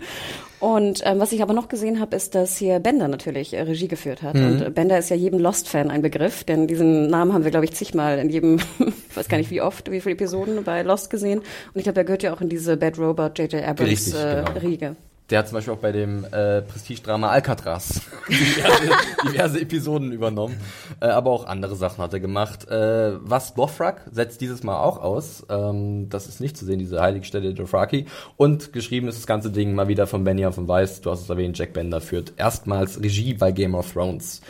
Und 0.60 1.02
ähm, 1.04 1.20
was 1.20 1.32
ich 1.32 1.42
aber 1.42 1.54
noch 1.54 1.68
gesehen 1.68 2.00
habe, 2.00 2.16
ist, 2.16 2.34
dass 2.34 2.56
hier 2.56 2.80
Bender 2.80 3.08
natürlich 3.08 3.54
äh, 3.54 3.62
Regie 3.62 3.88
geführt 3.88 4.22
hat. 4.22 4.34
Und 4.34 4.60
äh, 4.62 4.70
Bender 4.70 4.98
ist 4.98 5.08
ja 5.08 5.16
jedem 5.16 5.38
Lost-Fan 5.38 5.90
ein 5.90 6.02
Begriff, 6.02 6.44
denn 6.44 6.66
diesen 6.66 7.08
Namen 7.08 7.32
haben 7.32 7.44
wir, 7.44 7.50
glaube 7.50 7.64
ich, 7.64 7.72
zigmal 7.72 8.18
in 8.18 8.30
jedem, 8.30 8.56
ich 8.78 9.16
weiß 9.16 9.28
gar 9.28 9.38
nicht 9.38 9.50
wie 9.50 9.62
oft, 9.62 9.90
wie 9.90 10.00
viele 10.00 10.14
Episoden 10.14 10.62
bei 10.64 10.82
Lost 10.82 11.10
gesehen. 11.10 11.38
Und 11.38 11.76
ich 11.76 11.84
glaube, 11.84 12.00
er 12.00 12.04
gehört 12.04 12.22
ja 12.22 12.34
auch 12.34 12.40
in 12.40 12.48
diese 12.48 12.76
Bad 12.76 12.98
Robot 12.98 13.38
J.J. 13.38 13.64
Abrams 13.64 13.90
Richtig, 13.90 14.14
äh, 14.14 14.44
genau. 14.44 14.60
Riege. 14.60 14.96
Der 15.30 15.40
hat 15.40 15.48
zum 15.48 15.56
Beispiel 15.56 15.74
auch 15.74 15.78
bei 15.78 15.92
dem 15.92 16.24
äh, 16.24 16.62
Prestigedrama 16.62 17.28
Alcatraz 17.28 18.00
diverse, 18.28 18.90
diverse 19.26 19.60
Episoden 19.60 20.10
übernommen, 20.10 20.56
äh, 21.00 21.06
aber 21.06 21.30
auch 21.30 21.46
andere 21.46 21.76
Sachen 21.76 22.02
hat 22.02 22.14
er 22.14 22.20
gemacht. 22.20 22.66
Äh, 22.68 23.12
was 23.20 23.52
Bofrak 23.52 24.06
setzt 24.10 24.40
dieses 24.40 24.62
Mal 24.62 24.80
auch 24.80 24.98
aus, 24.98 25.44
ähm, 25.50 26.08
das 26.08 26.28
ist 26.28 26.40
nicht 26.40 26.56
zu 26.56 26.64
sehen, 26.64 26.78
diese 26.78 27.02
Heiligstelle 27.02 27.52
Dothraki. 27.52 28.06
Und 28.38 28.72
geschrieben 28.72 29.06
ist 29.08 29.18
das 29.18 29.26
ganze 29.26 29.50
Ding 29.50 29.74
mal 29.74 29.88
wieder 29.88 30.06
von 30.06 30.24
Benioff 30.24 30.54
von 30.54 30.66
Weiss, 30.66 31.02
du 31.02 31.10
hast 31.10 31.20
es 31.20 31.28
erwähnt, 31.28 31.58
Jack 31.58 31.74
Bender 31.74 32.00
führt 32.00 32.32
erstmals 32.38 33.02
Regie 33.02 33.34
bei 33.34 33.52
Game 33.52 33.74
of 33.74 33.92
Thrones. 33.92 34.40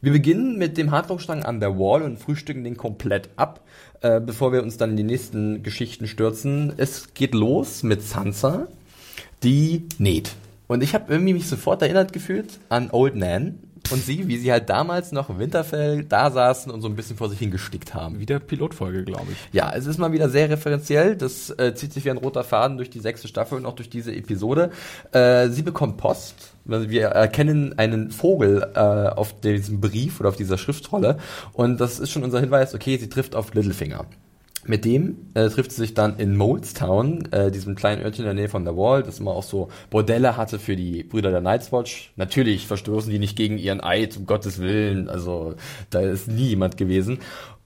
Wir 0.00 0.12
beginnen 0.12 0.56
mit 0.56 0.78
dem 0.78 0.92
Handlungsstrang 0.92 1.42
an 1.42 1.58
der 1.58 1.76
Wall 1.76 2.02
und 2.02 2.18
frühstücken 2.18 2.62
den 2.62 2.76
komplett 2.76 3.30
ab, 3.34 3.60
äh, 4.00 4.20
bevor 4.20 4.52
wir 4.52 4.62
uns 4.62 4.76
dann 4.76 4.90
in 4.90 4.96
die 4.96 5.02
nächsten 5.02 5.64
Geschichten 5.64 6.06
stürzen. 6.06 6.72
Es 6.76 7.14
geht 7.14 7.34
los 7.34 7.82
mit 7.82 8.02
Sansa, 8.02 8.68
die 9.42 9.86
näht. 9.98 10.32
Und 10.66 10.82
ich 10.82 10.94
habe 10.94 11.12
irgendwie 11.12 11.32
mich 11.32 11.48
sofort 11.48 11.82
erinnert 11.82 12.12
gefühlt 12.12 12.60
an 12.68 12.90
Old 12.92 13.16
Nan 13.16 13.58
und 13.90 14.04
sie, 14.04 14.28
wie 14.28 14.36
sie 14.36 14.52
halt 14.52 14.70
damals 14.70 15.10
noch 15.10 15.30
im 15.30 15.38
Winterfell 15.38 16.04
da 16.04 16.30
saßen 16.30 16.70
und 16.70 16.80
so 16.80 16.88
ein 16.88 16.94
bisschen 16.94 17.16
vor 17.16 17.28
sich 17.28 17.38
hingestickt 17.38 17.94
haben. 17.94 18.20
Wieder 18.20 18.38
Pilotfolge, 18.38 19.04
glaube 19.04 19.32
ich. 19.32 19.38
Ja, 19.52 19.72
es 19.74 19.86
ist 19.86 19.98
mal 19.98 20.12
wieder 20.12 20.28
sehr 20.28 20.48
referenziell. 20.48 21.16
Das 21.16 21.50
äh, 21.50 21.74
zieht 21.74 21.92
sich 21.92 22.04
wie 22.04 22.10
ein 22.10 22.18
roter 22.18 22.44
Faden 22.44 22.76
durch 22.76 22.90
die 22.90 23.00
sechste 23.00 23.26
Staffel 23.26 23.58
und 23.58 23.66
auch 23.66 23.74
durch 23.74 23.90
diese 23.90 24.14
Episode. 24.14 24.70
Äh, 25.12 25.48
sie 25.48 25.62
bekommt 25.62 25.96
Post. 25.96 26.52
Wir 26.64 27.06
erkennen 27.06 27.76
einen 27.78 28.10
Vogel 28.10 28.70
äh, 28.74 28.78
auf 28.78 29.40
diesem 29.40 29.80
Brief 29.80 30.20
oder 30.20 30.28
auf 30.28 30.36
dieser 30.36 30.58
Schriftrolle. 30.58 31.18
Und 31.52 31.80
das 31.80 31.98
ist 31.98 32.10
schon 32.10 32.22
unser 32.22 32.38
Hinweis, 32.38 32.74
okay, 32.74 32.96
sie 32.96 33.08
trifft 33.08 33.34
auf 33.34 33.54
Littlefinger. 33.54 34.06
Mit 34.66 34.84
dem 34.84 35.16
äh, 35.34 35.48
trifft 35.48 35.72
sie 35.72 35.78
sich 35.78 35.94
dann 35.94 36.18
in 36.18 36.36
Molestown, 36.36 37.32
äh, 37.32 37.50
diesem 37.50 37.74
kleinen 37.74 38.02
Örtchen 38.02 38.24
in 38.24 38.26
der 38.26 38.34
Nähe 38.34 38.48
von 38.48 38.64
der 38.64 38.76
Wall, 38.76 39.02
das 39.02 39.18
immer 39.18 39.30
auch 39.30 39.42
so 39.42 39.68
Bordelle 39.88 40.36
hatte 40.36 40.58
für 40.58 40.76
die 40.76 41.02
Brüder 41.02 41.30
der 41.30 41.40
Night's 41.40 41.72
Watch. 41.72 42.12
Natürlich 42.16 42.66
verstoßen 42.66 43.10
die 43.10 43.18
nicht 43.18 43.36
gegen 43.36 43.56
ihren 43.56 43.80
Eid, 43.82 44.18
um 44.18 44.26
Gottes 44.26 44.60
Willen. 44.60 45.08
Also 45.08 45.54
da 45.88 46.00
ist 46.00 46.28
nie 46.28 46.48
jemand 46.48 46.76
gewesen. 46.76 47.20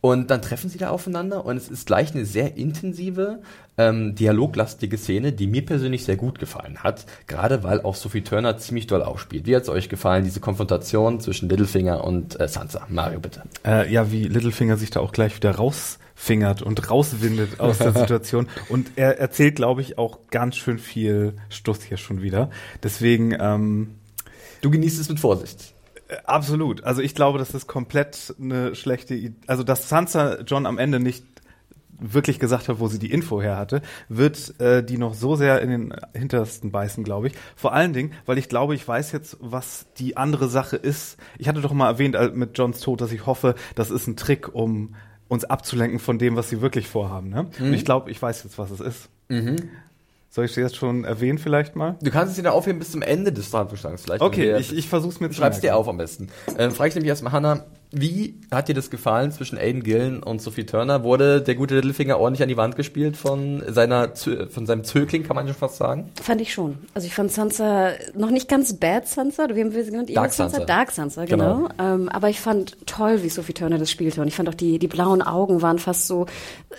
Und 0.05 0.31
dann 0.31 0.43
treffen 0.43 0.69
sie 0.69 0.77
da 0.77 0.91
aufeinander 0.91 1.47
und 1.47 1.57
es 1.57 1.69
ist 1.71 1.87
gleich 1.87 2.15
eine 2.15 2.27
sehr 2.27 2.59
intensive, 2.59 3.41
ähm, 3.79 4.15
dialoglastige 4.15 4.99
Szene, 4.99 5.33
die 5.33 5.47
mir 5.47 5.65
persönlich 5.65 6.05
sehr 6.05 6.17
gut 6.17 6.39
gefallen 6.39 6.81
hat. 6.83 7.07
Gerade 7.27 7.63
weil 7.63 7.81
auch 7.81 7.95
Sophie 7.95 8.21
Turner 8.21 8.59
ziemlich 8.59 8.87
doll 8.87 9.03
aufspielt. 9.03 9.47
Wie 9.47 9.57
hat's 9.57 9.71
euch 9.71 9.89
gefallen, 9.89 10.25
diese 10.25 10.41
Konfrontation 10.41 11.21
zwischen 11.21 11.49
Littlefinger 11.49 12.05
und 12.05 12.39
äh, 12.39 12.49
Sansa? 12.49 12.87
Mario, 12.91 13.19
bitte. 13.19 13.45
Äh, 13.67 13.91
ja, 13.91 14.13
wie 14.13 14.25
Littlefinger 14.25 14.77
sich 14.77 14.91
da 14.91 15.01
auch 15.01 15.11
gleich 15.11 15.35
wieder 15.37 15.53
rausfingert 16.17 16.63
und 16.63 16.91
rauswindet 16.91 17.61
aus 17.61 17.79
der 17.79 17.93
Situation. 17.95 18.49
Und 18.69 18.93
er 18.97 19.19
erzählt, 19.19 19.57
glaube 19.57 19.81
ich, 19.81 19.99
auch 19.99 20.21
ganz 20.31 20.57
schön 20.57 20.79
viel 20.79 21.35
Stuss 21.49 21.83
hier 21.83 21.97
schon 21.97 22.23
wieder. 22.23 22.51
Deswegen, 22.83 23.37
ähm, 23.39 23.95
Du 24.63 24.71
genießt 24.71 24.99
es 25.01 25.09
mit 25.09 25.21
Vorsicht. 25.21 25.75
äh, 26.09 26.17
absolut. 26.25 26.85
Also 26.85 27.03
ich 27.03 27.15
glaube, 27.15 27.39
das 27.39 27.55
ist 27.55 27.67
komplett 27.67 28.35
eine 28.41 28.75
schlechte 28.75 29.15
Idee. 29.15 29.37
Also, 29.47 29.63
dass 29.63 29.89
Sansa 29.89 30.41
John 30.43 30.67
am 30.67 30.79
Ende 30.79 31.01
nicht 31.01 31.25
wirklich 31.97 32.41
gesagt 32.41 32.69
hat, 32.69 32.81
wo 32.81 32.89
sie 32.89 32.99
die 32.99 33.13
Info 33.13 33.41
her 33.41 33.57
hatte, 33.57 33.81
wird 34.09 34.59
äh, 34.61 34.83
die 34.83 34.99
noch 34.99 35.15
so 35.15 35.37
sehr 35.37 35.61
in 35.63 35.71
den 35.71 35.95
hintersten 36.13 36.73
beißen, 36.73 37.05
glaube 37.05 37.29
ich. 37.29 37.35
Vor 37.55 37.73
allen 37.73 37.93
Dingen, 37.93 38.13
weil 38.27 38.37
ich 38.37 38.49
glaube, 38.49 38.75
ich 38.75 38.87
weiß 38.87 39.13
jetzt, 39.13 39.37
was 39.41 39.87
die 39.99 40.17
andere 40.17 40.49
Sache 40.49 40.77
ist. 40.77 41.19
Ich 41.39 41.47
hatte 41.47 41.61
doch 41.61 41.73
mal 41.73 41.89
erwähnt 41.89 42.17
äh, 42.17 42.31
mit 42.35 42.59
Johns 42.59 42.81
Tod, 42.81 43.01
dass 43.01 43.13
ich 43.13 43.27
hoffe, 43.27 43.55
das 43.77 43.91
ist 43.91 44.07
ein 44.09 44.17
Trick, 44.17 44.53
um 44.55 44.95
uns 45.29 45.45
abzulenken 45.45 45.99
von 45.99 46.19
dem, 46.19 46.37
was 46.37 46.51
sie 46.51 46.61
wirklich 46.61 46.87
vorhaben. 46.89 47.29
Ne? 47.31 47.47
Und 47.59 47.73
ich 47.75 47.85
glaube, 47.85 48.11
ich 48.11 48.21
weiß 48.21 48.45
jetzt, 48.45 48.59
was 48.59 48.71
es 48.71 48.81
ist. 48.81 49.09
Soll 50.31 50.47
ich 50.47 50.55
dir 50.55 50.63
jetzt 50.63 50.77
schon 50.77 51.05
erwähnen 51.05 51.39
vielleicht 51.39 51.77
mal? 51.77 51.97
Du 52.03 52.11
kannst 52.11 52.37
es 52.37 52.43
dir 52.43 52.53
aufheben 52.53 52.81
bis 52.81 52.91
zum 52.91 53.03
Ende 53.03 53.33
des 53.33 53.53
Handlungsstrangs 53.55 54.03
vielleicht. 54.03 54.21
Okay, 54.21 54.57
ich, 54.59 54.77
ich 54.77 54.89
versuch's 54.89 55.21
mir 55.21 55.29
zu 55.29 55.37
Schreib's 55.37 55.61
dir 55.61 55.69
merken. 55.69 55.79
auf 55.79 55.89
am 55.89 55.97
besten. 55.97 56.29
Ähm, 56.59 56.73
frag 56.73 56.89
ich 56.89 56.95
nämlich 56.97 57.09
erstmal 57.11 57.33
Hannah, 57.33 57.65
wie 57.95 58.35
hat 58.51 58.69
dir 58.69 58.75
das 58.75 58.91
gefallen 58.91 59.33
zwischen 59.33 59.59
Aiden 59.59 59.83
Gillen 59.83 60.23
und 60.23 60.43
Sophie 60.43 60.65
Turner? 60.65 61.05
Wurde 61.05 61.41
der 61.41 61.55
gute 61.55 61.75
Littlefinger 61.77 62.19
ordentlich 62.19 62.43
an 62.43 62.49
die 62.49 62.57
Wand 62.57 62.77
gespielt 62.77 63.17
von 63.17 63.63
seiner 63.69 64.15
von 64.15 64.67
seinem 64.67 64.85
Zögling, 64.85 65.23
kann 65.23 65.37
man 65.37 65.47
schon 65.47 65.57
fast 65.57 65.77
sagen? 65.77 66.11
Fand 66.23 66.41
ich 66.41 66.53
schon. 66.53 66.79
Also 66.95 67.07
ich 67.07 67.15
fand 67.15 67.33
Sansa 67.33 67.93
noch 68.15 68.31
nicht 68.31 68.49
ganz 68.49 68.75
Bad 68.75 69.07
Sansa, 69.09 69.47
wie 69.51 69.61
haben 69.61 69.73
wir 69.73 69.85
sie 69.85 69.91
genannt? 69.91 70.11
Dark 70.15 70.27
Evil 70.29 70.37
Sansa. 70.37 70.65
Dark 70.65 70.91
Sansa, 70.91 71.25
genau. 71.25 71.69
Ähm, 71.79 72.09
aber 72.09 72.29
ich 72.29 72.41
fand 72.41 72.77
toll, 72.87 73.23
wie 73.23 73.29
Sophie 73.29 73.53
Turner 73.53 73.79
das 73.79 73.91
spielte. 73.91 74.21
Und 74.21 74.29
ich 74.29 74.35
fand 74.35 74.49
auch 74.49 74.55
die, 74.55 74.79
die 74.79 74.89
blauen 74.89 75.23
Augen 75.23 75.63
waren 75.63 75.79
fast 75.79 76.07
so, 76.07 76.27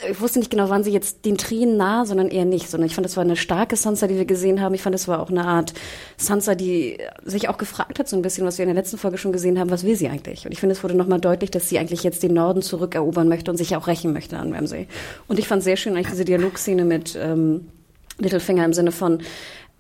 ich 0.10 0.20
wusste 0.20 0.40
nicht 0.40 0.52
genau, 0.52 0.70
waren 0.70 0.84
sie 0.84 0.92
jetzt 0.92 1.26
den 1.26 1.38
Tränen 1.38 1.78
nah, 1.78 2.06
sondern 2.06 2.30
eher 2.30 2.46
nicht. 2.46 2.70
Sondern 2.70 2.88
ich 2.88 2.96
fand, 2.96 3.06
das 3.06 3.18
war 3.18 3.24
eine 3.24 3.36
starke 3.36 3.76
Sansa, 3.76 4.08
die 4.08 4.16
wir 4.16 4.26
gesehen 4.26 4.62
haben. 4.62 4.74
Ich 4.74 4.82
fand, 4.82 4.94
das 4.94 5.08
war 5.08 5.20
auch 5.20 5.30
eine 5.30 5.46
Art 5.46 5.74
Sansa, 6.18 6.56
die 6.56 6.98
sich 7.24 7.50
auch 7.50 7.58
gefragt 7.58 8.00
hat, 8.00 8.08
so 8.08 8.16
ein 8.16 8.22
bisschen, 8.22 8.46
was 8.46 8.58
wir 8.58 8.64
in 8.64 8.70
der 8.70 8.76
letzten 8.76 8.98
Folge 8.98 9.18
schon 9.18 9.32
gesehen 9.32 9.60
haben, 9.60 9.70
was 9.70 9.84
will 9.84 9.96
sie 9.96 10.08
eigentlich? 10.08 10.46
Und 10.46 10.52
ich 10.52 10.60
finde, 10.60 10.74
es 10.74 10.84
wurde 10.84 10.96
nochmal 11.06 11.22
deutlich, 11.22 11.52
dass 11.52 11.70
sie 11.70 11.80
eigentlich 11.80 12.04
jetzt 12.04 12.24
den 12.24 12.34
Norden 12.34 12.62
zurückerobern 12.62 13.28
möchte 13.28 13.52
und 13.52 13.58
sich 13.58 13.76
auch 13.76 13.88
rächen 13.88 14.14
möchte 14.14 14.38
an 14.38 14.54
Ramsay. 14.54 14.88
Und 15.28 15.40
ich 15.40 15.48
fand 15.48 15.64
sehr 15.64 15.78
schön 15.78 15.96
eigentlich 15.96 16.10
diese 16.10 16.26
Dialogszene 16.26 16.84
mit 16.84 17.18
ähm, 17.20 17.68
Littlefinger 18.18 18.66
im 18.66 18.74
Sinne 18.74 18.92
von, 18.92 19.22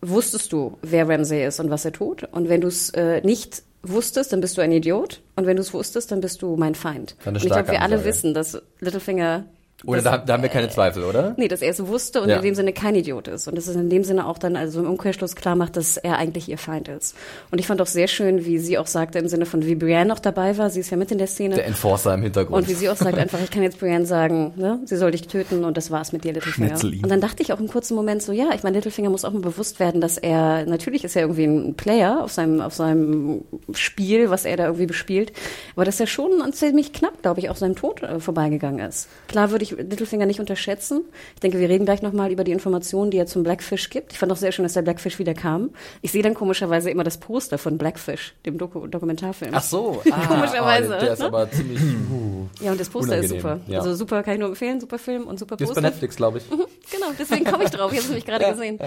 wusstest 0.01 0.53
du, 0.53 0.77
wer 0.81 1.07
Ramsay 1.09 1.45
ist 1.45 1.59
und 1.59 1.69
was 1.69 1.85
er 1.85 1.91
tut? 1.91 2.23
Und 2.31 2.49
wenn 2.49 2.61
du 2.61 2.67
es 2.67 2.89
äh, 2.91 3.21
nicht 3.21 3.63
wusstest, 3.83 4.33
dann 4.33 4.41
bist 4.41 4.57
du 4.57 4.61
ein 4.61 4.71
Idiot. 4.71 5.21
Und 5.35 5.45
wenn 5.45 5.55
du 5.55 5.61
es 5.61 5.73
wusstest, 5.73 6.11
dann 6.11 6.21
bist 6.21 6.41
du 6.41 6.55
mein 6.55 6.75
Feind. 6.75 7.15
Und 7.25 7.37
ich 7.37 7.45
glaube, 7.45 7.69
wir 7.69 7.81
alle 7.81 8.05
wissen, 8.05 8.33
dass 8.33 8.61
Littlefinger 8.79 9.45
Oder 9.83 10.01
das- 10.01 10.11
da, 10.11 10.17
da 10.19 10.33
haben 10.33 10.41
wir 10.41 10.49
keine 10.49 10.69
Zweifel, 10.69 11.03
oder? 11.03 11.33
Nee, 11.37 11.47
dass 11.49 11.61
er 11.61 11.69
es 11.69 11.85
wusste 11.85 12.21
und 12.21 12.29
Ja. 12.29 12.37
in 12.37 12.41
dem 12.43 12.55
Sinne 12.55 12.71
kein 12.73 12.95
Idiot 12.95 13.27
ist. 13.27 13.47
Und 13.47 13.55
dass 13.55 13.67
es 13.67 13.75
in 13.75 13.89
dem 13.89 14.03
Sinne 14.03 14.25
auch 14.25 14.37
dann 14.37 14.55
also 14.55 14.79
im 14.79 14.89
Umkehrschluss 14.89 15.35
klar 15.35 15.55
macht, 15.55 15.75
dass 15.75 15.97
er 15.97 16.17
eigentlich 16.17 16.47
ihr 16.49 16.57
Feind 16.57 16.87
ist. 16.87 17.15
Und 17.51 17.59
ich 17.59 17.67
fand 17.67 17.81
auch 17.81 17.85
sehr 17.87 18.07
schön, 18.07 18.45
wie 18.45 18.57
sie 18.57 18.77
auch 18.77 18.87
sagte, 18.87 19.19
im 19.19 19.27
Sinne 19.27 19.45
von, 19.45 19.65
wie 19.65 19.75
Brienne 19.75 20.05
noch 20.05 20.19
dabei 20.19 20.57
war, 20.57 20.69
sie 20.69 20.79
ist 20.79 20.89
ja 20.91 20.97
mit 20.97 21.11
in 21.11 21.17
der 21.17 21.27
Szene. 21.27 21.55
Der 21.55 21.67
Enforcer 21.67 22.13
im 22.15 22.23
Hintergrund. 22.23 22.63
und 22.63 22.69
wie 22.69 22.73
sie 22.73 22.89
auch 22.89 22.95
sagt, 22.95 23.17
einfach, 23.17 23.39
ich 23.43 23.51
kann 23.51 23.63
jetzt 23.63 23.79
Brienne 23.79 24.05
sagen, 24.05 24.53
ne, 24.55 24.79
sie 24.85 24.95
soll 24.95 25.11
dich 25.11 25.27
töten 25.27 25.65
und 25.65 25.75
das 25.77 25.91
war's 25.91 26.13
mit 26.13 26.23
dir, 26.23 26.33
Littlefinger. 26.33 26.79
Und 26.81 27.09
dann 27.11 27.21
dachte 27.21 27.43
ich 27.43 27.51
auch 27.53 27.59
im 27.59 27.67
kurzen 27.67 27.95
Moment 27.95 28.23
so, 28.23 28.31
ja, 28.31 28.49
ich 28.55 28.63
meine, 28.63 28.77
Littlefinger 28.77 29.09
muss 29.09 29.25
auch 29.25 29.33
mal 29.33 29.41
bewusst 29.41 29.79
werden, 29.79 29.99
dass 30.01 30.17
er, 30.17 30.65
natürlich 30.65 31.03
ist 31.03 31.15
er 31.17 31.23
irgendwie 31.23 31.43
ein 31.45 31.75
Player 31.75 32.23
auf 32.23 32.31
seinem, 32.31 32.61
auf 32.61 32.73
seinem 32.73 33.43
Spiel, 33.73 34.29
was 34.29 34.45
er 34.45 34.55
da 34.57 34.65
irgendwie 34.65 34.85
bespielt, 34.87 35.33
aber 35.75 35.85
dass 35.85 35.99
er 35.99 36.07
schon 36.07 36.31
ziemlich 36.53 36.93
knapp, 36.93 37.21
glaube 37.21 37.39
ich, 37.41 37.49
auf 37.49 37.57
seinem 37.57 37.75
Tod 37.75 38.01
äh, 38.01 38.19
vorbeigegangen 38.19 38.79
ist. 38.87 39.09
Klar 39.27 39.51
würde 39.51 39.63
ich 39.63 39.64
Littlefinger 39.71 40.25
nicht 40.25 40.39
unterschätzen. 40.39 41.01
Ich 41.35 41.39
denke, 41.41 41.59
wir 41.59 41.69
reden 41.69 41.85
gleich 41.85 42.01
nochmal 42.01 42.31
über 42.31 42.43
die 42.43 42.51
Informationen, 42.51 43.11
die 43.11 43.17
er 43.17 43.25
zum 43.25 43.43
Blackfish 43.43 43.89
gibt. 43.89 44.13
Ich 44.13 44.19
fand 44.19 44.31
auch 44.31 44.37
sehr 44.37 44.51
schön, 44.51 44.63
dass 44.63 44.73
der 44.73 44.81
Blackfish 44.81 45.19
wieder 45.19 45.33
kam. 45.33 45.71
Ich 46.01 46.11
sehe 46.11 46.23
dann 46.23 46.33
komischerweise 46.33 46.89
immer 46.89 47.03
das 47.03 47.17
Poster 47.17 47.57
von 47.57 47.77
Blackfish, 47.77 48.33
dem 48.45 48.57
Doku 48.57 48.87
Dokumentarfilm. 48.87 49.51
Ach 49.53 49.63
so. 49.63 50.01
Ah, 50.11 50.27
Komischerweise, 50.27 50.95
oh, 50.95 50.99
der 50.99 51.13
ist 51.13 51.19
ne? 51.19 51.25
aber 51.25 51.51
ziemlich. 51.51 51.79
Uh, 51.81 52.47
Ja, 52.61 52.71
und 52.71 52.79
das 52.79 52.89
Poster 52.89 53.17
ist 53.17 53.29
super. 53.29 53.59
ja. 53.67 53.79
Also 53.79 53.95
super, 53.95 54.23
kann 54.23 54.35
ich 54.35 54.39
nur 54.39 54.49
empfehlen, 54.49 54.79
super 54.79 54.97
Film 54.97 55.27
und 55.27 55.39
super 55.39 55.55
ist 55.55 55.65
Poster. 55.67 55.81
bei 55.81 55.89
Netflix, 55.89 56.15
glaube 56.15 56.37
ich. 56.37 56.43
Genau, 56.49 57.07
deswegen 57.19 57.43
komme 57.45 57.63
ich 57.65 57.71
drauf. 57.71 57.91
Ich 57.91 57.97
habe 57.97 58.03
es 58.03 58.07
nämlich 58.09 58.25
gerade 58.25 58.45
gesehen. 58.51 58.79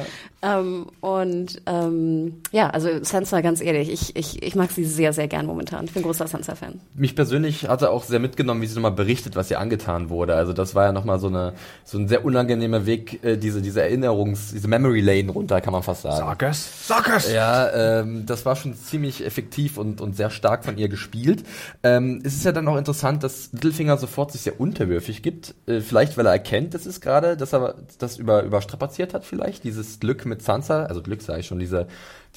Ähm, 0.42 0.86
und 1.00 1.60
ähm, 1.66 2.42
ja, 2.52 2.70
also 2.70 2.88
Sansa, 3.02 3.40
ganz 3.40 3.60
ehrlich, 3.60 3.90
ich, 3.90 4.16
ich, 4.16 4.42
ich 4.42 4.54
mag 4.54 4.70
sie 4.70 4.84
sehr, 4.84 5.12
sehr 5.12 5.28
gern 5.28 5.46
momentan. 5.46 5.84
Ich 5.84 5.92
bin 5.92 6.02
großer 6.02 6.26
Sansa-Fan. 6.28 6.80
Mich 6.94 7.14
persönlich 7.16 7.68
hatte 7.68 7.90
auch 7.90 8.04
sehr 8.04 8.20
mitgenommen, 8.20 8.62
wie 8.62 8.66
sie 8.66 8.74
nochmal 8.76 8.92
berichtet, 8.92 9.36
was 9.36 9.50
ihr 9.50 9.58
angetan 9.60 10.08
wurde. 10.10 10.34
Also 10.36 10.52
das 10.52 10.67
war 10.74 10.86
ja 10.86 10.92
nochmal 10.92 11.18
so 11.18 11.28
eine 11.28 11.54
so 11.84 11.98
ein 11.98 12.08
sehr 12.08 12.24
unangenehmer 12.24 12.86
Weg, 12.86 13.24
äh, 13.24 13.36
diese 13.36 13.62
diese 13.62 13.82
Erinnerungs, 13.82 14.52
diese 14.52 14.68
Memory 14.68 15.00
Lane 15.00 15.30
runter, 15.30 15.60
kann 15.60 15.72
man 15.72 15.82
fast 15.82 16.02
sagen. 16.02 16.18
Sag 16.18 16.42
es, 16.42 16.86
sag 16.86 17.16
es! 17.16 17.32
Ja, 17.32 18.00
ähm, 18.00 18.26
das 18.26 18.44
war 18.46 18.56
schon 18.56 18.74
ziemlich 18.74 19.24
effektiv 19.24 19.78
und, 19.78 20.00
und 20.00 20.16
sehr 20.16 20.30
stark 20.30 20.64
von 20.64 20.78
ihr 20.78 20.88
gespielt. 20.88 21.44
Ähm, 21.82 22.20
es 22.24 22.34
ist 22.34 22.44
ja 22.44 22.52
dann 22.52 22.68
auch 22.68 22.76
interessant, 22.76 23.22
dass 23.22 23.50
Littlefinger 23.52 23.96
sofort 23.96 24.32
sich 24.32 24.42
sehr 24.42 24.60
unterwürfig 24.60 25.22
gibt. 25.22 25.54
Äh, 25.66 25.80
vielleicht, 25.80 26.16
weil 26.16 26.26
er 26.26 26.32
erkennt, 26.32 26.74
das 26.74 26.86
ist 26.86 27.00
gerade, 27.00 27.36
dass 27.36 27.52
er 27.52 27.76
das 27.98 28.18
über, 28.18 28.42
überstrapaziert 28.42 29.14
hat 29.14 29.24
vielleicht, 29.24 29.64
dieses 29.64 30.00
Glück 30.00 30.26
mit 30.26 30.42
Sansa, 30.42 30.84
also 30.84 31.02
Glück 31.02 31.22
sage 31.22 31.40
ich 31.40 31.46
schon, 31.46 31.58
diese, 31.58 31.86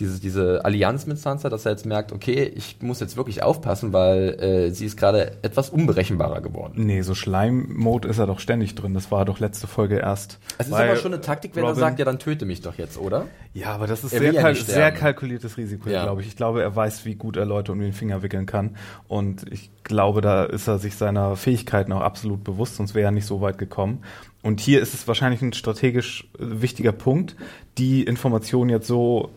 diese, 0.01 0.19
diese 0.19 0.65
Allianz 0.65 1.05
mit 1.05 1.17
Sansa, 1.19 1.47
dass 1.49 1.65
er 1.65 1.71
jetzt 1.71 1.85
merkt, 1.85 2.11
okay, 2.11 2.51
ich 2.55 2.77
muss 2.81 2.99
jetzt 2.99 3.15
wirklich 3.15 3.43
aufpassen, 3.43 3.93
weil 3.93 4.29
äh, 4.41 4.71
sie 4.71 4.85
ist 4.85 4.97
gerade 4.97 5.37
etwas 5.43 5.69
unberechenbarer 5.69 6.41
geworden. 6.41 6.73
Nee, 6.85 7.01
so 7.03 7.13
Schleim-Mode 7.15 8.07
ist 8.07 8.17
er 8.17 8.25
doch 8.27 8.39
ständig 8.39 8.75
drin. 8.75 8.93
Das 8.93 9.11
war 9.11 9.23
doch 9.25 9.39
letzte 9.39 9.67
Folge 9.67 9.97
erst. 9.99 10.39
Es 10.57 10.67
ist 10.67 10.73
aber 10.73 10.95
schon 10.95 11.13
eine 11.13 11.21
Taktik, 11.21 11.55
wenn 11.55 11.63
er 11.63 11.69
Robin- 11.69 11.79
sagt, 11.79 11.99
ja, 11.99 12.05
dann 12.05 12.19
töte 12.19 12.45
mich 12.45 12.61
doch 12.61 12.77
jetzt, 12.77 12.97
oder? 12.97 13.27
Ja, 13.53 13.73
aber 13.73 13.85
das 13.87 14.03
ist 14.03 14.13
Er 14.13 14.19
sehr, 14.19 14.33
ja 14.33 14.53
sehr 14.55 14.91
kalkuliertes 14.91 15.57
Risiko, 15.57 15.89
Ja. 15.89 16.03
glaube 16.03 16.21
ich. 16.21 16.27
Ich 16.27 16.35
glaube, 16.35 16.61
er 16.61 16.75
weiß, 16.75 17.05
wie 17.05 17.15
gut 17.15 17.37
er 17.37 17.45
Leute 17.45 17.71
um 17.71 17.79
den 17.79 17.93
Finger 17.93 18.23
wickeln 18.23 18.45
kann. 18.45 18.75
Und 19.07 19.45
ich 19.51 19.69
glaube, 19.83 20.21
da 20.21 20.45
ist 20.45 20.67
er 20.67 20.79
sich 20.79 20.95
seiner 20.95 21.35
Fähigkeiten 21.35 21.91
auch 21.91 22.01
absolut 22.01 22.43
bewusst, 22.43 22.75
sonst 22.77 22.95
wäre 22.95 23.05
er 23.09 23.11
nicht 23.11 23.25
so 23.25 23.41
weit 23.41 23.57
gekommen. 23.57 23.99
Und 24.41 24.59
hier 24.59 24.81
ist 24.81 24.93
es 24.95 25.07
wahrscheinlich 25.07 25.41
ein 25.43 25.53
strategisch 25.53 26.27
wichtiger 26.39 26.91
Punkt, 26.93 27.35
die 27.77 28.03
Information 28.03 28.69
jetzt 28.69 28.87
so 28.87 29.29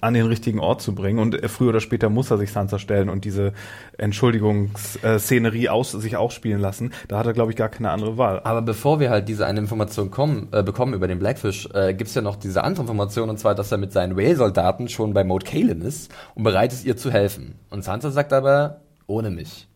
an 0.00 0.14
den 0.14 0.26
richtigen 0.26 0.60
Ort 0.60 0.82
zu 0.82 0.94
bringen. 0.94 1.18
Und 1.18 1.42
äh, 1.42 1.48
früher 1.48 1.70
oder 1.70 1.80
später 1.80 2.08
muss 2.08 2.30
er 2.30 2.38
sich 2.38 2.52
Sansa 2.52 2.78
stellen 2.78 3.08
und 3.08 3.24
diese 3.24 3.52
Entschuldigungsszenerie 3.96 5.68
aus 5.68 5.92
sich 5.92 6.16
auch 6.16 6.30
spielen 6.30 6.60
lassen. 6.60 6.92
Da 7.08 7.18
hat 7.18 7.26
er, 7.26 7.32
glaube 7.32 7.52
ich, 7.52 7.56
gar 7.56 7.68
keine 7.68 7.90
andere 7.90 8.18
Wahl. 8.18 8.40
Aber 8.44 8.62
bevor 8.62 9.00
wir 9.00 9.10
halt 9.10 9.28
diese 9.28 9.46
eine 9.46 9.60
Information 9.60 10.10
kommen, 10.10 10.48
äh, 10.52 10.62
bekommen 10.62 10.94
über 10.94 11.08
den 11.08 11.18
Blackfish, 11.18 11.68
äh, 11.74 11.94
gibt's 11.94 12.14
ja 12.14 12.22
noch 12.22 12.36
diese 12.36 12.64
andere 12.64 12.82
Information, 12.82 13.30
und 13.30 13.38
zwar, 13.38 13.54
dass 13.54 13.72
er 13.72 13.78
mit 13.78 13.92
seinen 13.92 14.16
Whale-Soldaten 14.16 14.88
schon 14.88 15.14
bei 15.14 15.24
Maud 15.24 15.44
Kalen 15.44 15.82
ist 15.82 16.12
und 16.34 16.44
bereit 16.44 16.72
ist, 16.72 16.84
ihr 16.84 16.96
zu 16.96 17.10
helfen. 17.10 17.54
Und 17.70 17.84
Sansa 17.84 18.10
sagt 18.10 18.32
aber, 18.32 18.80
ohne 19.06 19.30
mich. 19.30 19.68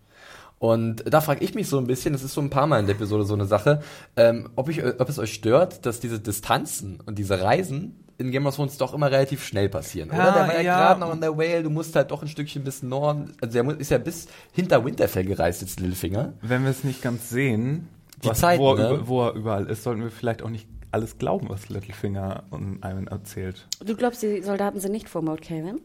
Und 0.63 1.03
da 1.13 1.21
frage 1.21 1.45
ich 1.45 1.57
mich 1.57 1.69
so 1.69 1.77
ein 1.79 1.89
bisschen, 1.89 2.13
das 2.13 2.23
ist 2.23 2.35
so 2.35 2.41
ein 2.41 2.49
paar 2.49 2.69
Mal 2.69 2.79
in 2.79 2.87
der 2.87 2.95
Episode 2.95 3.25
so 3.25 3.35
eine 3.35 3.47
Sache, 3.47 3.81
ähm, 4.15 4.49
ob, 4.55 4.69
ich, 4.69 4.85
ob 4.85 5.09
es 5.09 5.19
euch 5.19 5.35
stört, 5.35 5.87
dass 5.87 5.99
diese 5.99 6.21
Distanzen 6.21 7.01
und 7.05 7.19
diese 7.19 7.43
Reisen 7.43 8.02
in 8.19 8.31
Game 8.31 8.47
of 8.47 8.55
Thrones 8.55 8.77
doch 8.79 8.95
immer 8.95 9.11
relativ 9.11 9.45
schnell 9.45 9.69
passieren. 9.69 10.11
Ja, 10.13 10.15
oder? 10.15 10.33
Der 10.33 10.49
war 10.49 10.55
ja, 10.57 10.61
ja. 10.61 10.77
gerade 10.79 11.01
noch 11.01 11.13
in 11.13 11.21
der 11.21 11.37
Whale, 11.37 11.63
du 11.63 11.71
musst 11.71 11.95
halt 11.97 12.11
doch 12.11 12.23
ein 12.23 12.29
Stückchen 12.29 12.65
bis 12.65 12.83
Norden, 12.83 13.33
also 13.41 13.63
der 13.63 13.79
ist 13.79 13.91
ja 13.91 13.99
bis 13.99 14.29
hinter 14.53 14.85
Winterfell 14.85 15.25
gereist, 15.25 15.61
jetzt 15.63 15.81
Littlefinger. 15.81 16.35
Wenn 16.43 16.63
wir 16.65 16.71
es 16.71 16.85
nicht 16.85 17.03
ganz 17.03 17.31
sehen, 17.31 17.89
Die 18.23 18.29
was, 18.29 18.41
Zeiten, 18.41 18.63
wo, 18.63 18.75
er, 18.75 18.93
ne? 18.93 19.09
wo 19.09 19.23
er 19.27 19.35
überall 19.35 19.67
ist, 19.67 19.83
sollten 19.83 20.03
wir 20.03 20.11
vielleicht 20.11 20.43
auch 20.43 20.51
nicht 20.51 20.69
alles 20.91 21.19
glauben, 21.19 21.49
was 21.49 21.69
Littlefinger 21.69 22.45
und 22.51 22.83
einem 22.83 23.09
erzählt. 23.09 23.67
Du 23.85 23.97
glaubst, 23.97 24.23
die 24.23 24.43
Soldaten 24.43 24.79
sind 24.79 24.93
nicht 24.93 25.09
vor 25.09 25.23
Maud 25.23 25.41
Caven? 25.43 25.81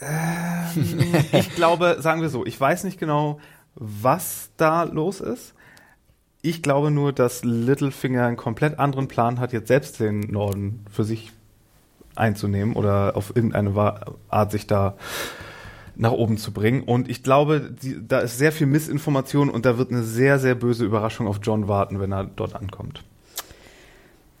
Ich 1.32 1.54
glaube, 1.54 1.96
sagen 2.00 2.20
wir 2.20 2.28
so, 2.28 2.46
ich 2.46 2.60
weiß 2.60 2.84
nicht 2.84 3.00
genau, 3.00 3.40
was 3.74 4.50
da 4.56 4.84
los 4.84 5.20
ist. 5.20 5.54
Ich 6.40 6.62
glaube 6.62 6.90
nur, 6.90 7.12
dass 7.12 7.44
Littlefinger 7.44 8.26
einen 8.26 8.36
komplett 8.36 8.78
anderen 8.78 9.08
Plan 9.08 9.40
hat, 9.40 9.52
jetzt 9.52 9.68
selbst 9.68 9.98
den 9.98 10.20
Norden 10.20 10.84
für 10.90 11.04
sich 11.04 11.32
einzunehmen 12.14 12.74
oder 12.74 13.16
auf 13.16 13.34
irgendeine 13.34 13.74
Art 14.28 14.50
sich 14.50 14.66
da 14.66 14.96
nach 15.96 16.12
oben 16.12 16.38
zu 16.38 16.52
bringen. 16.52 16.82
Und 16.82 17.08
ich 17.08 17.22
glaube, 17.22 17.74
die, 17.82 18.06
da 18.06 18.20
ist 18.20 18.38
sehr 18.38 18.52
viel 18.52 18.68
Missinformation 18.68 19.50
und 19.50 19.66
da 19.66 19.78
wird 19.78 19.90
eine 19.90 20.02
sehr, 20.02 20.38
sehr 20.38 20.54
böse 20.54 20.84
Überraschung 20.84 21.26
auf 21.26 21.40
John 21.42 21.66
warten, 21.66 21.98
wenn 22.00 22.12
er 22.12 22.24
dort 22.24 22.54
ankommt. 22.54 23.02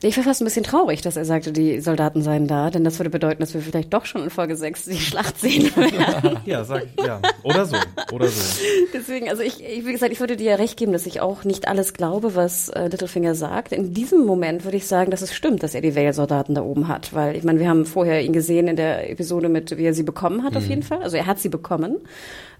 Ich 0.00 0.16
war 0.16 0.22
fast 0.22 0.40
ein 0.40 0.44
bisschen 0.44 0.62
traurig, 0.62 1.00
dass 1.00 1.16
er 1.16 1.24
sagte, 1.24 1.50
die 1.50 1.80
Soldaten 1.80 2.22
seien 2.22 2.46
da, 2.46 2.70
denn 2.70 2.84
das 2.84 3.00
würde 3.00 3.10
bedeuten, 3.10 3.40
dass 3.40 3.52
wir 3.54 3.60
vielleicht 3.60 3.92
doch 3.92 4.06
schon 4.06 4.22
in 4.22 4.30
Folge 4.30 4.54
6 4.54 4.84
die 4.84 5.00
Schlacht 5.00 5.40
sehen 5.40 5.74
werden. 5.74 6.38
Ja, 6.46 6.62
sag 6.62 6.84
ich, 6.84 7.04
ja. 7.04 7.20
Oder 7.42 7.66
so, 7.66 7.76
oder 8.12 8.28
so. 8.28 8.62
Deswegen, 8.94 9.28
also 9.28 9.42
ich, 9.42 9.62
ich, 9.62 9.84
wie 9.84 9.92
gesagt, 9.92 10.12
ich 10.12 10.20
würde 10.20 10.36
dir 10.36 10.52
ja 10.52 10.56
recht 10.56 10.76
geben, 10.76 10.92
dass 10.92 11.04
ich 11.04 11.20
auch 11.20 11.42
nicht 11.42 11.66
alles 11.66 11.94
glaube, 11.94 12.36
was 12.36 12.68
äh, 12.68 12.86
Littlefinger 12.86 13.34
sagt. 13.34 13.72
In 13.72 13.92
diesem 13.92 14.24
Moment 14.24 14.64
würde 14.64 14.76
ich 14.76 14.86
sagen, 14.86 15.10
dass 15.10 15.20
es 15.20 15.34
stimmt, 15.34 15.64
dass 15.64 15.74
er 15.74 15.80
die 15.80 15.96
Vale-Soldaten 15.96 16.54
da 16.54 16.62
oben 16.62 16.86
hat, 16.86 17.12
weil 17.12 17.36
ich 17.36 17.42
meine, 17.42 17.58
wir 17.58 17.68
haben 17.68 17.84
vorher 17.84 18.22
ihn 18.22 18.32
gesehen 18.32 18.68
in 18.68 18.76
der 18.76 19.10
Episode 19.10 19.48
mit, 19.48 19.76
wie 19.76 19.84
er 19.84 19.94
sie 19.94 20.04
bekommen 20.04 20.44
hat, 20.44 20.56
auf 20.56 20.66
jeden 20.66 20.84
Fall. 20.84 21.02
Also 21.02 21.16
er 21.16 21.26
hat 21.26 21.40
sie 21.40 21.48
bekommen. 21.48 21.96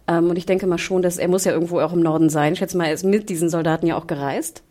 Ähm, 0.09 0.31
und 0.31 0.37
ich 0.37 0.47
denke 0.47 0.67
mal 0.67 0.79
schon, 0.79 1.03
dass 1.03 1.19
er 1.19 1.29
muss 1.29 1.45
ja 1.45 1.53
irgendwo 1.53 1.81
auch 1.81 1.93
im 1.93 2.01
Norden 2.01 2.31
sein. 2.31 2.55
Ich 2.55 2.59
schätze 2.59 2.77
mal, 2.77 2.87
er 2.87 2.95
ist 2.95 3.05
mit 3.05 3.29
diesen 3.29 3.51
Soldaten 3.51 3.87
ja 3.87 3.97
auch 3.97 4.07
gereist. 4.07 4.63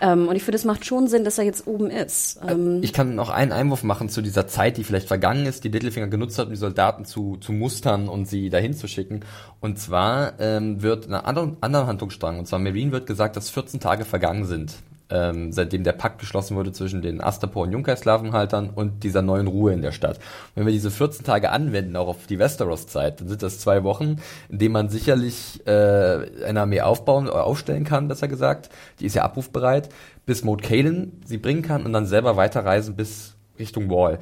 Ähm, 0.00 0.28
und 0.28 0.34
ich 0.34 0.42
finde, 0.42 0.56
es 0.56 0.64
macht 0.64 0.84
schon 0.84 1.06
Sinn, 1.06 1.24
dass 1.24 1.38
er 1.38 1.44
jetzt 1.44 1.66
oben 1.66 1.90
ist. 1.90 2.40
Ähm, 2.46 2.80
Ich 2.82 2.92
kann 2.92 3.14
noch 3.14 3.30
einen 3.30 3.52
Einwurf 3.52 3.84
machen 3.84 4.08
zu 4.08 4.20
dieser 4.20 4.48
Zeit, 4.48 4.76
die 4.76 4.84
vielleicht 4.84 5.06
vergangen 5.06 5.46
ist, 5.46 5.62
die 5.62 5.68
Littlefinger 5.68 6.08
genutzt 6.08 6.38
hat, 6.38 6.46
um 6.46 6.52
die 6.52 6.58
Soldaten 6.58 7.04
zu, 7.04 7.36
zu 7.36 7.52
mustern 7.52 8.08
und 8.08 8.26
sie 8.26 8.50
dahin 8.50 8.74
zu 8.74 8.88
schicken. 8.88 9.20
Und 9.60 9.78
zwar 9.78 10.40
ähm, 10.40 10.82
wird 10.82 11.06
in 11.06 11.14
einer 11.14 11.26
anderen, 11.26 11.56
anderen 11.60 11.86
Handlungsstrang, 11.86 12.38
und 12.38 12.46
zwar 12.46 12.58
Marine 12.58 12.92
wird 12.92 13.06
gesagt, 13.06 13.36
dass 13.36 13.50
14 13.50 13.78
Tage 13.78 14.04
vergangen 14.04 14.44
sind, 14.46 14.74
ähm, 15.10 15.52
seitdem 15.52 15.84
der 15.84 15.92
Pakt 15.92 16.18
geschlossen 16.18 16.56
wurde 16.56 16.72
zwischen 16.72 17.02
den 17.02 17.20
Astapor 17.20 17.64
und 17.64 17.72
Junkai-Sklavenhaltern 17.72 18.70
und 18.70 19.02
dieser 19.02 19.22
neuen 19.22 19.46
Ruhe 19.46 19.72
in 19.72 19.82
der 19.82 19.92
Stadt. 19.92 20.18
Wenn 20.54 20.66
wir 20.66 20.72
diese 20.72 20.90
14 20.90 21.24
Tage 21.24 21.50
anwenden, 21.50 21.96
auch 21.96 22.08
auf 22.08 22.26
die 22.26 22.38
Westeros-Zeit, 22.38 23.20
dann 23.20 23.28
sind 23.28 23.42
das 23.42 23.58
zwei 23.58 23.84
Wochen, 23.84 24.16
in 24.48 24.58
denen 24.58 24.72
man 24.72 24.88
sicherlich 24.88 25.66
äh, 25.66 26.44
eine 26.44 26.60
Armee 26.60 26.80
aufbauen 26.80 27.28
oder 27.28 27.44
aufstellen 27.44 27.84
kann, 27.84 28.08
besser 28.08 28.28
gesagt. 28.28 28.70
Die 29.00 29.06
ist 29.06 29.14
ja 29.14 29.22
abrufbereit, 29.22 29.88
bis 30.26 30.44
Moat 30.44 30.62
Kalen 30.62 31.20
sie 31.24 31.38
bringen 31.38 31.62
kann 31.62 31.84
und 31.84 31.92
dann 31.92 32.06
selber 32.06 32.36
weiterreisen 32.36 32.96
bis 32.96 33.34
Richtung 33.58 33.90
Wall. 33.90 34.18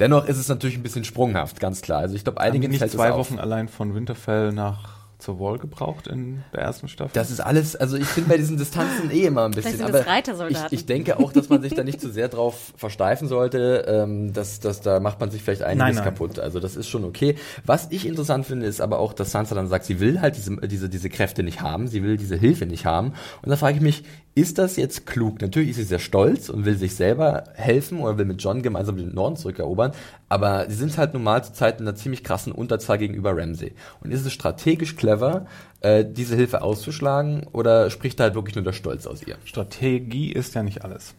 Dennoch 0.00 0.26
ist 0.26 0.38
es 0.38 0.48
natürlich 0.48 0.76
ein 0.76 0.82
bisschen 0.82 1.04
sprunghaft, 1.04 1.60
ganz 1.60 1.80
klar. 1.80 2.00
Also 2.00 2.16
ich 2.16 2.24
glaube, 2.24 2.40
einigen 2.40 2.70
nicht 2.70 2.80
fällt 2.80 2.90
es 2.90 2.96
zwei. 2.96 3.14
Wochen 3.14 3.38
allein 3.38 3.68
von 3.68 3.94
Winterfell 3.94 4.52
nach 4.52 4.93
zur 5.24 5.40
Wall 5.40 5.58
gebraucht 5.58 6.06
in 6.06 6.42
der 6.52 6.60
ersten 6.60 6.88
Staffel? 6.88 7.12
Das 7.14 7.30
ist 7.30 7.40
alles, 7.40 7.74
also 7.74 7.96
ich 7.96 8.08
bin 8.10 8.26
bei 8.28 8.36
diesen 8.36 8.56
Distanzen 8.56 9.10
eh 9.10 9.24
immer 9.24 9.46
ein 9.46 9.52
bisschen. 9.52 9.78
Sind 9.78 9.86
aber. 9.86 10.04
Ich, 10.50 10.58
ich 10.70 10.86
denke 10.86 11.18
auch, 11.18 11.32
dass 11.32 11.48
man 11.48 11.62
sich 11.62 11.74
da 11.74 11.82
nicht 11.82 12.00
zu 12.00 12.10
sehr 12.10 12.28
drauf 12.28 12.72
versteifen 12.76 13.26
sollte. 13.28 13.84
Ähm, 13.88 14.32
dass, 14.32 14.60
dass 14.60 14.80
da 14.80 15.00
macht 15.00 15.20
man 15.20 15.30
sich 15.30 15.42
vielleicht 15.42 15.62
einiges 15.62 15.78
Nein, 15.78 15.94
nein. 15.96 16.04
kaputt. 16.04 16.38
Also 16.38 16.60
das 16.60 16.76
ist 16.76 16.88
schon 16.88 17.04
okay. 17.04 17.36
Was 17.64 17.88
ich 17.90 18.06
interessant 18.06 18.46
finde, 18.46 18.66
ist 18.66 18.80
aber 18.80 18.98
auch, 18.98 19.12
dass 19.12 19.32
Sansa 19.32 19.54
dann 19.54 19.68
sagt, 19.68 19.84
sie 19.86 20.00
will 20.00 20.20
halt 20.20 20.36
diese, 20.36 20.56
diese, 20.68 20.88
diese 20.88 21.08
Kräfte 21.08 21.42
nicht 21.42 21.60
haben, 21.60 21.88
sie 21.88 22.02
will 22.02 22.16
diese 22.16 22.36
Hilfe 22.36 22.66
nicht 22.66 22.84
haben. 22.84 23.14
Und 23.42 23.50
da 23.50 23.56
frage 23.56 23.76
ich 23.76 23.82
mich, 23.82 24.04
ist 24.34 24.58
das 24.58 24.76
jetzt 24.76 25.06
klug? 25.06 25.40
Natürlich 25.40 25.70
ist 25.70 25.76
sie 25.76 25.84
sehr 25.84 26.00
stolz 26.00 26.48
und 26.48 26.64
will 26.64 26.76
sich 26.76 26.96
selber 26.96 27.44
helfen 27.54 28.00
oder 28.00 28.18
will 28.18 28.24
mit 28.24 28.42
John 28.42 28.62
gemeinsam 28.62 28.96
den 28.96 29.14
Norden 29.14 29.36
zurückerobern, 29.36 29.92
aber 30.28 30.68
sie 30.68 30.74
sind 30.74 30.98
halt 30.98 31.14
normal 31.14 31.44
zur 31.44 31.54
Zeit 31.54 31.80
in 31.80 31.86
einer 31.86 31.96
ziemlich 31.96 32.24
krassen 32.24 32.52
Unterzahl 32.52 32.98
gegenüber 32.98 33.36
Ramsey. 33.36 33.72
Und 34.00 34.12
ist 34.12 34.26
es 34.26 34.32
strategisch 34.32 34.96
clever, 34.96 35.46
äh, 35.80 36.04
diese 36.04 36.34
Hilfe 36.34 36.62
auszuschlagen 36.62 37.46
oder 37.52 37.90
spricht 37.90 38.18
da 38.18 38.24
halt 38.24 38.34
wirklich 38.34 38.56
nur 38.56 38.64
der 38.64 38.72
Stolz 38.72 39.06
aus 39.06 39.22
ihr? 39.24 39.36
Strategie 39.44 40.32
ist 40.32 40.54
ja 40.54 40.64
nicht 40.64 40.84
alles. 40.84 41.14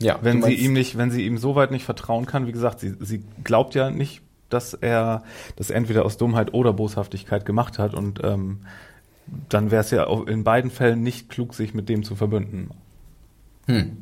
Ja, 0.00 0.18
Wenn 0.22 0.42
sie 0.42 0.54
ihm 0.54 0.72
nicht, 0.72 0.96
wenn 0.96 1.10
sie 1.10 1.26
ihm 1.26 1.38
so 1.38 1.54
weit 1.54 1.70
nicht 1.70 1.84
vertrauen 1.84 2.26
kann, 2.26 2.46
wie 2.46 2.52
gesagt, 2.52 2.80
sie, 2.80 2.94
sie 3.00 3.24
glaubt 3.44 3.74
ja 3.74 3.90
nicht, 3.90 4.22
dass 4.48 4.74
er 4.74 5.22
das 5.56 5.70
entweder 5.70 6.04
aus 6.04 6.16
Dummheit 6.16 6.54
oder 6.54 6.72
Boshaftigkeit 6.72 7.44
gemacht 7.44 7.78
hat 7.78 7.94
und 7.94 8.20
ähm, 8.22 8.60
dann 9.48 9.70
wäre 9.70 9.82
es 9.82 9.90
ja 9.90 10.06
auch 10.06 10.26
in 10.26 10.44
beiden 10.44 10.70
Fällen 10.70 11.02
nicht 11.02 11.28
klug, 11.28 11.54
sich 11.54 11.74
mit 11.74 11.88
dem 11.88 12.02
zu 12.02 12.16
verbünden. 12.16 12.70
Hm. 13.66 13.96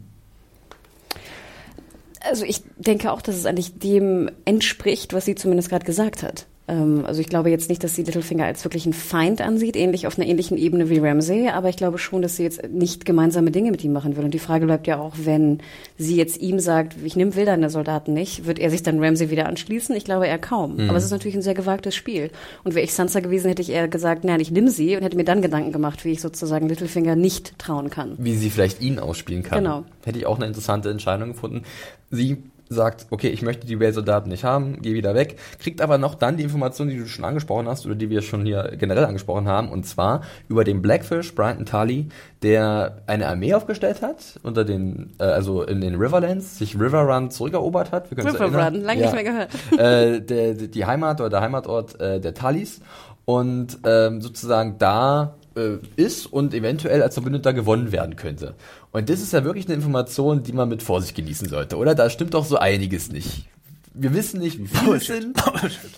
Also 2.20 2.44
ich 2.44 2.62
denke 2.76 3.12
auch, 3.12 3.22
dass 3.22 3.36
es 3.36 3.46
eigentlich 3.46 3.78
dem 3.78 4.30
entspricht, 4.44 5.14
was 5.14 5.24
sie 5.24 5.34
zumindest 5.34 5.70
gerade 5.70 5.86
gesagt 5.86 6.22
hat. 6.22 6.46
Ähm, 6.70 7.04
also 7.04 7.20
ich 7.20 7.28
glaube 7.28 7.50
jetzt 7.50 7.68
nicht, 7.68 7.82
dass 7.82 7.94
sie 7.94 8.02
Littlefinger 8.02 8.44
als 8.44 8.64
wirklich 8.64 8.86
einen 8.86 8.92
Feind 8.92 9.40
ansieht, 9.40 9.76
ähnlich 9.76 10.06
auf 10.06 10.18
einer 10.18 10.28
ähnlichen 10.28 10.56
Ebene 10.56 10.88
wie 10.88 10.98
Ramsay, 10.98 11.48
aber 11.48 11.68
ich 11.68 11.76
glaube 11.76 11.98
schon, 11.98 12.22
dass 12.22 12.36
sie 12.36 12.44
jetzt 12.44 12.70
nicht 12.70 13.04
gemeinsame 13.04 13.50
Dinge 13.50 13.70
mit 13.70 13.82
ihm 13.82 13.92
machen 13.92 14.16
will. 14.16 14.24
Und 14.24 14.32
die 14.32 14.38
Frage 14.38 14.66
bleibt 14.66 14.86
ja 14.86 14.98
auch, 14.98 15.14
wenn 15.24 15.58
sie 15.98 16.16
jetzt 16.16 16.40
ihm 16.40 16.60
sagt, 16.60 16.96
ich 17.04 17.16
nimm 17.16 17.34
will 17.34 17.44
deine 17.44 17.70
Soldaten 17.70 18.14
nicht, 18.14 18.46
wird 18.46 18.58
er 18.58 18.70
sich 18.70 18.82
dann 18.82 19.02
Ramsay 19.02 19.30
wieder 19.30 19.46
anschließen? 19.46 19.94
Ich 19.96 20.04
glaube 20.04 20.26
eher 20.26 20.38
kaum. 20.38 20.78
Aber 20.88 20.96
es 20.96 21.04
ist 21.04 21.10
natürlich 21.10 21.36
ein 21.36 21.42
sehr 21.42 21.54
gewagtes 21.54 21.94
Spiel. 21.94 22.30
Und 22.64 22.74
wäre 22.74 22.84
ich 22.84 22.94
Sansa 22.94 23.20
gewesen, 23.20 23.48
hätte 23.48 23.62
ich 23.62 23.70
eher 23.70 23.88
gesagt, 23.88 24.24
nein, 24.24 24.40
ich 24.40 24.50
nimm 24.50 24.68
sie 24.68 24.96
und 24.96 25.02
hätte 25.02 25.16
mir 25.16 25.24
dann 25.24 25.42
Gedanken 25.42 25.72
gemacht, 25.72 26.04
wie 26.04 26.12
ich 26.12 26.20
sozusagen 26.20 26.68
Littlefinger 26.68 27.16
nicht 27.16 27.58
trauen 27.58 27.90
kann. 27.90 28.14
wie 28.18 28.36
sie 28.36 28.50
vielleicht 28.50 28.80
ihn 28.80 28.98
ausspielen 28.98 29.42
kann. 29.42 29.58
Genau. 29.58 29.84
Hätte 30.04 30.18
ich 30.18 30.26
auch 30.26 30.36
eine 30.36 30.46
interessante 30.46 30.90
Entscheidung 30.90 31.32
gefunden. 31.32 31.62
Sie 32.10 32.38
sagt, 32.72 33.08
okay, 33.10 33.28
ich 33.28 33.42
möchte 33.42 33.66
die 33.66 33.74
Ray-Soldaten 33.74 34.30
nicht 34.30 34.44
haben, 34.44 34.80
geh 34.80 34.94
wieder 34.94 35.14
weg, 35.14 35.36
kriegt 35.58 35.80
aber 35.80 35.98
noch 35.98 36.14
dann 36.14 36.36
die 36.36 36.44
Information, 36.44 36.88
die 36.88 36.96
du 36.96 37.06
schon 37.06 37.24
angesprochen 37.24 37.68
hast 37.68 37.84
oder 37.84 37.96
die 37.96 38.10
wir 38.10 38.22
schon 38.22 38.46
hier 38.46 38.76
generell 38.78 39.04
angesprochen 39.04 39.48
haben, 39.48 39.70
und 39.70 39.86
zwar 39.86 40.22
über 40.48 40.62
den 40.62 40.80
Blackfish, 40.80 41.34
Brian 41.34 41.66
Tully, 41.66 42.08
der 42.42 43.02
eine 43.08 43.26
Armee 43.26 43.54
aufgestellt 43.54 44.02
hat, 44.02 44.38
unter 44.44 44.64
den, 44.64 45.12
äh, 45.18 45.24
also 45.24 45.64
in 45.64 45.80
den 45.80 45.96
Riverlands, 45.96 46.58
sich 46.58 46.78
River 46.78 47.02
Run 47.02 47.32
zurückerobert 47.32 47.90
hat. 47.90 48.08
Wir 48.10 48.16
können 48.16 48.30
uns 48.30 48.40
River. 48.40 48.66
Run, 48.66 48.82
lange 48.82 49.02
nicht 49.02 49.14
mehr 49.14 49.24
gehört. 49.24 49.50
äh, 49.76 50.20
der, 50.20 50.54
die 50.54 50.86
Heimat 50.86 51.20
oder 51.20 51.30
der 51.30 51.40
Heimatort 51.40 52.00
äh, 52.00 52.20
der 52.20 52.34
Tullys 52.34 52.80
und 53.24 53.78
ähm, 53.84 54.20
sozusagen 54.20 54.76
da 54.78 55.34
äh, 55.56 55.78
ist 55.96 56.26
und 56.26 56.54
eventuell 56.54 57.02
als 57.02 57.14
Verbündeter 57.14 57.52
gewonnen 57.52 57.92
werden 57.92 58.16
könnte. 58.16 58.54
Und 58.92 59.08
das 59.08 59.20
ist 59.20 59.32
ja 59.32 59.44
wirklich 59.44 59.66
eine 59.66 59.74
Information, 59.74 60.42
die 60.42 60.52
man 60.52 60.68
mit 60.68 60.82
Vorsicht 60.82 61.14
genießen 61.14 61.48
sollte, 61.48 61.76
oder? 61.76 61.94
Da 61.94 62.10
stimmt 62.10 62.34
doch 62.34 62.44
so 62.44 62.56
einiges 62.56 63.10
nicht. 63.10 63.46
Wir 63.92 64.14
wissen 64.14 64.40
nicht, 64.40 64.58
wie 64.58 64.66
viele 64.66 64.96
es 64.96 65.06
sind. 65.06 65.36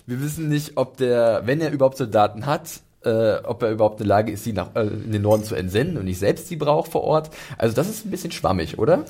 Wir 0.07 0.23
wissen 0.23 0.49
nicht, 0.49 0.73
ob 0.77 0.97
der, 0.97 1.43
wenn 1.45 1.61
er 1.61 1.71
überhaupt 1.71 1.99
Soldaten 1.99 2.47
hat, 2.47 2.81
äh, 3.05 3.35
ob 3.45 3.63
er 3.63 3.71
überhaupt 3.71 4.01
in 4.01 4.07
der 4.07 4.17
Lage 4.17 4.33
ist, 4.33 4.45
sie 4.45 4.53
nach, 4.53 4.75
äh, 4.75 4.83
in 4.83 5.13
den 5.13 5.23
Norden 5.23 5.45
zu 5.45 5.55
entsenden 5.55 5.99
und 5.99 6.05
nicht 6.05 6.19
selbst 6.19 6.49
sie 6.49 6.57
braucht 6.57 6.91
vor 6.91 7.03
Ort. 7.03 7.31
Also 7.59 7.75
das 7.75 7.89
ist 7.89 8.07
ein 8.07 8.11
bisschen 8.11 8.33
schwammig, 8.33 8.79
oder? 8.79 9.05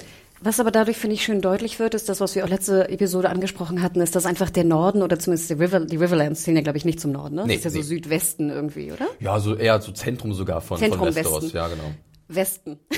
Was 0.44 0.58
aber 0.58 0.70
dadurch, 0.70 0.96
finde 0.96 1.14
ich, 1.14 1.22
schön 1.22 1.40
deutlich 1.40 1.78
wird, 1.78 1.94
ist 1.94 2.08
das, 2.08 2.20
was 2.20 2.34
wir 2.34 2.44
auch 2.44 2.48
letzte 2.48 2.88
Episode 2.88 3.30
angesprochen 3.30 3.80
hatten, 3.80 4.00
ist, 4.00 4.16
dass 4.16 4.26
einfach 4.26 4.50
der 4.50 4.64
Norden 4.64 5.02
oder 5.02 5.18
zumindest 5.18 5.50
die, 5.50 5.54
River, 5.54 5.80
die 5.80 5.96
Riverlands 5.96 6.42
zählen 6.42 6.56
ja, 6.56 6.62
glaube 6.62 6.78
ich, 6.78 6.84
nicht 6.84 7.00
zum 7.00 7.12
Norden, 7.12 7.36
ne? 7.36 7.44
Nee, 7.46 7.56
das 7.56 7.66
ist 7.66 7.74
ja 7.74 7.78
nee. 7.78 7.82
so 7.82 7.88
Südwesten 7.88 8.50
irgendwie, 8.50 8.92
oder? 8.92 9.06
Ja, 9.20 9.38
so 9.38 9.54
eher 9.54 9.80
so 9.80 9.92
Zentrum 9.92 10.32
sogar 10.32 10.60
von, 10.60 10.78
Zentrum 10.78 11.06
von 11.06 11.14
Westeros. 11.14 11.44
Westen. 11.44 11.56
Ja, 11.56 11.68
genau. 11.68 11.94
Westen. 12.28 12.78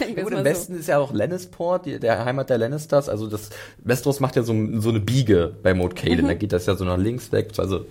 Gut, 0.00 0.16
im 0.16 0.24
mal 0.24 0.44
Westen 0.44 0.78
ist 0.78 0.88
ja 0.88 0.98
auch 0.98 1.12
Lannisport, 1.12 1.86
die, 1.86 2.00
der 2.00 2.24
Heimat 2.24 2.50
der 2.50 2.58
Lannisters. 2.58 3.08
Also 3.08 3.28
das 3.28 3.50
Westeros 3.78 4.20
macht 4.20 4.36
ja 4.36 4.42
so, 4.42 4.54
so 4.80 4.88
eine 4.88 5.00
Biege 5.00 5.54
bei 5.62 5.74
Moat 5.74 5.94
Cailin. 5.94 6.24
Mhm. 6.24 6.28
Da 6.28 6.34
geht 6.34 6.52
das 6.52 6.66
ja 6.66 6.74
so 6.74 6.84
nach 6.84 6.98
links 6.98 7.30
weg. 7.32 7.50
Also 7.58 7.86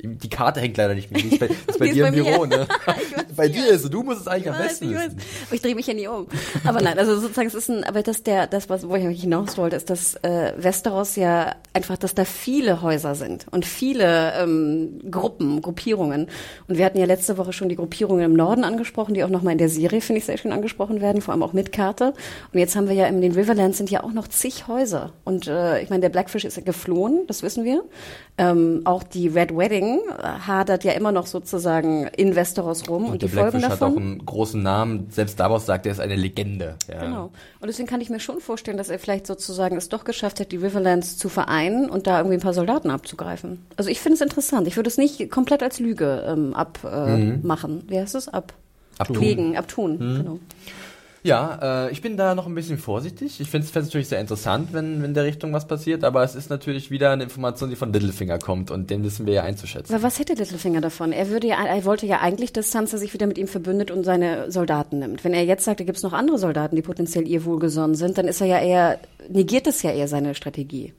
die 0.00 0.28
Karte 0.28 0.60
hängt 0.60 0.76
leider 0.76 0.94
nicht 0.94 1.10
mehr. 1.10 1.20
Die 1.20 1.28
ist 1.28 1.40
bei, 1.40 1.46
ist 1.66 1.78
bei 1.78 1.86
ist 1.86 1.94
dir 1.94 2.04
bei 2.04 2.08
im 2.10 2.14
Büro, 2.14 2.46
ne? 2.46 2.68
Ich 3.28 3.36
bei 3.36 3.48
dir 3.48 3.68
ist 3.68 3.84
es. 3.84 3.90
Du 3.90 4.02
musst 4.02 4.20
es 4.20 4.28
eigentlich 4.28 4.48
am 4.48 4.54
Ich 4.54 4.60
weiß, 4.60 4.68
besten 4.68 4.90
ich 4.90 4.96
weiß. 4.96 5.06
wissen. 5.06 5.20
Aber 5.46 5.54
ich 5.54 5.62
drehe 5.62 5.74
mich 5.74 5.86
ja 5.86 5.94
nie 5.94 6.06
um. 6.06 6.26
Aber 6.64 6.80
nein, 6.80 6.98
also 6.98 7.18
sozusagen, 7.18 7.48
es 7.48 7.54
ist 7.54 7.68
ein, 7.68 7.84
aber 7.84 8.02
das 8.02 8.22
der, 8.22 8.46
das, 8.46 8.68
was, 8.68 8.88
wo 8.88 8.94
ich 8.94 9.20
hinaus 9.20 9.58
wollte, 9.58 9.76
ist, 9.76 9.90
dass 9.90 10.14
äh, 10.16 10.52
Westeros 10.56 11.16
ja 11.16 11.56
einfach, 11.72 11.96
dass 11.96 12.14
da 12.14 12.24
viele 12.24 12.82
Häuser 12.82 13.14
sind 13.14 13.46
und 13.50 13.64
viele 13.64 14.34
ähm, 14.34 15.00
Gruppen, 15.10 15.62
Gruppierungen. 15.62 16.28
Und 16.68 16.78
wir 16.78 16.84
hatten 16.84 16.98
ja 16.98 17.06
letzte 17.06 17.36
Woche 17.36 17.52
schon 17.52 17.68
die 17.68 17.76
Gruppierungen 17.76 18.24
im 18.24 18.34
Norden 18.34 18.64
angesprochen, 18.64 19.14
die 19.14 19.24
auch 19.24 19.28
nochmal 19.28 19.52
in 19.52 19.58
der 19.58 19.68
Serie, 19.68 20.00
finde 20.00 20.18
ich, 20.18 20.26
sehr 20.26 20.38
schön 20.38 20.52
angesprochen 20.52 21.00
werden, 21.00 21.22
vor 21.22 21.32
allem 21.32 21.42
auch 21.42 21.52
mit 21.52 21.72
Karte. 21.72 22.14
Und 22.52 22.58
jetzt 22.60 22.76
haben 22.76 22.88
wir 22.88 22.94
ja 22.94 23.06
in 23.06 23.20
den 23.20 23.32
Riverlands 23.32 23.78
sind 23.78 23.90
ja 23.90 24.04
auch 24.04 24.12
noch 24.12 24.28
zig 24.28 24.68
Häuser. 24.68 25.12
Und 25.24 25.48
äh, 25.48 25.80
ich 25.82 25.90
meine, 25.90 26.02
der 26.02 26.08
Blackfish 26.08 26.44
ist 26.44 26.56
ja 26.56 26.62
geflohen, 26.62 27.26
das 27.26 27.42
wissen 27.42 27.64
wir. 27.64 27.82
Ähm, 28.40 28.82
auch 28.84 29.02
die 29.02 29.26
Red 29.26 29.56
Wedding 29.56 29.98
äh, 30.16 30.22
hadert 30.22 30.84
ja 30.84 30.92
immer 30.92 31.10
noch 31.10 31.26
sozusagen 31.26 32.06
in 32.16 32.36
Westeros 32.36 32.88
rum 32.88 33.06
und, 33.06 33.10
Und 33.12 33.22
die 33.22 33.26
der 33.26 33.34
Folgen 33.42 33.58
Blackfish 33.58 33.64
hat 33.64 33.82
auch 33.82 33.88
davon. 33.88 34.02
einen 34.02 34.24
großen 34.24 34.62
Namen. 34.62 35.08
Selbst 35.10 35.40
Davos 35.40 35.66
sagt, 35.66 35.86
er 35.86 35.92
ist 35.92 36.00
eine 36.00 36.14
Legende. 36.14 36.76
Ja. 36.88 37.00
Genau. 37.04 37.24
Und 37.60 37.66
deswegen 37.66 37.88
kann 37.88 38.00
ich 38.00 38.10
mir 38.10 38.20
schon 38.20 38.38
vorstellen, 38.40 38.76
dass 38.76 38.90
er 38.90 39.00
vielleicht 39.00 39.26
sozusagen 39.26 39.76
es 39.76 39.88
doch 39.88 40.04
geschafft 40.04 40.38
hat, 40.38 40.52
die 40.52 40.56
Riverlands 40.56 41.18
zu 41.18 41.28
vereinen 41.28 41.90
und 41.90 42.06
da 42.06 42.18
irgendwie 42.18 42.36
ein 42.36 42.40
paar 42.40 42.54
Soldaten 42.54 42.90
abzugreifen. 42.90 43.66
Also 43.76 43.90
ich 43.90 44.00
finde 44.00 44.14
es 44.14 44.20
interessant. 44.20 44.68
Ich 44.68 44.76
würde 44.76 44.88
es 44.88 44.98
nicht 44.98 45.30
komplett 45.30 45.62
als 45.62 45.80
Lüge 45.80 46.24
ähm, 46.28 46.54
abmachen. 46.54 47.42
Äh, 47.42 47.46
machen. 47.46 47.82
Wie 47.88 47.98
heißt 47.98 48.14
es? 48.14 48.28
Ab 48.28 48.52
Abtun. 48.98 49.20
Legen, 49.20 49.56
abtun. 49.56 49.98
Genau. 49.98 50.38
Ja, 51.22 51.86
äh, 51.86 51.90
ich 51.90 52.00
bin 52.00 52.16
da 52.16 52.34
noch 52.34 52.46
ein 52.46 52.54
bisschen 52.54 52.78
vorsichtig. 52.78 53.40
Ich 53.40 53.50
finde 53.50 53.66
es 53.66 53.74
natürlich 53.74 54.08
sehr 54.08 54.20
interessant, 54.20 54.72
wenn, 54.72 54.98
wenn 54.98 55.10
in 55.10 55.14
der 55.14 55.24
Richtung 55.24 55.52
was 55.52 55.66
passiert, 55.66 56.04
aber 56.04 56.22
es 56.22 56.34
ist 56.34 56.48
natürlich 56.48 56.90
wieder 56.90 57.10
eine 57.10 57.24
Information, 57.24 57.70
die 57.70 57.76
von 57.76 57.92
Littlefinger 57.92 58.38
kommt 58.38 58.70
und 58.70 58.90
den 58.90 59.02
wissen 59.04 59.26
wir 59.26 59.34
ja 59.34 59.42
einzuschätzen. 59.42 59.92
Aber 59.94 60.02
was 60.02 60.18
hätte 60.18 60.34
Littlefinger 60.34 60.80
davon? 60.80 61.12
Er 61.12 61.28
würde 61.28 61.48
ja, 61.48 61.64
er 61.64 61.84
wollte 61.84 62.06
ja 62.06 62.20
eigentlich, 62.20 62.52
dass 62.52 62.70
Sansa 62.70 62.98
sich 62.98 63.14
wieder 63.14 63.26
mit 63.26 63.38
ihm 63.38 63.48
verbündet 63.48 63.90
und 63.90 64.04
seine 64.04 64.50
Soldaten 64.50 65.00
nimmt. 65.00 65.24
Wenn 65.24 65.34
er 65.34 65.44
jetzt 65.44 65.64
sagt, 65.64 65.80
da 65.80 65.84
gibt 65.84 65.98
es 65.98 66.04
noch 66.04 66.12
andere 66.12 66.38
Soldaten, 66.38 66.76
die 66.76 66.82
potenziell 66.82 67.26
ihr 67.26 67.44
wohlgesonnen 67.44 67.96
sind, 67.96 68.16
dann 68.16 68.28
ist 68.28 68.40
er 68.40 68.46
ja 68.46 68.60
eher, 68.60 69.00
negiert 69.28 69.66
es 69.66 69.82
ja 69.82 69.90
eher 69.90 70.08
seine 70.08 70.34
Strategie. 70.34 70.92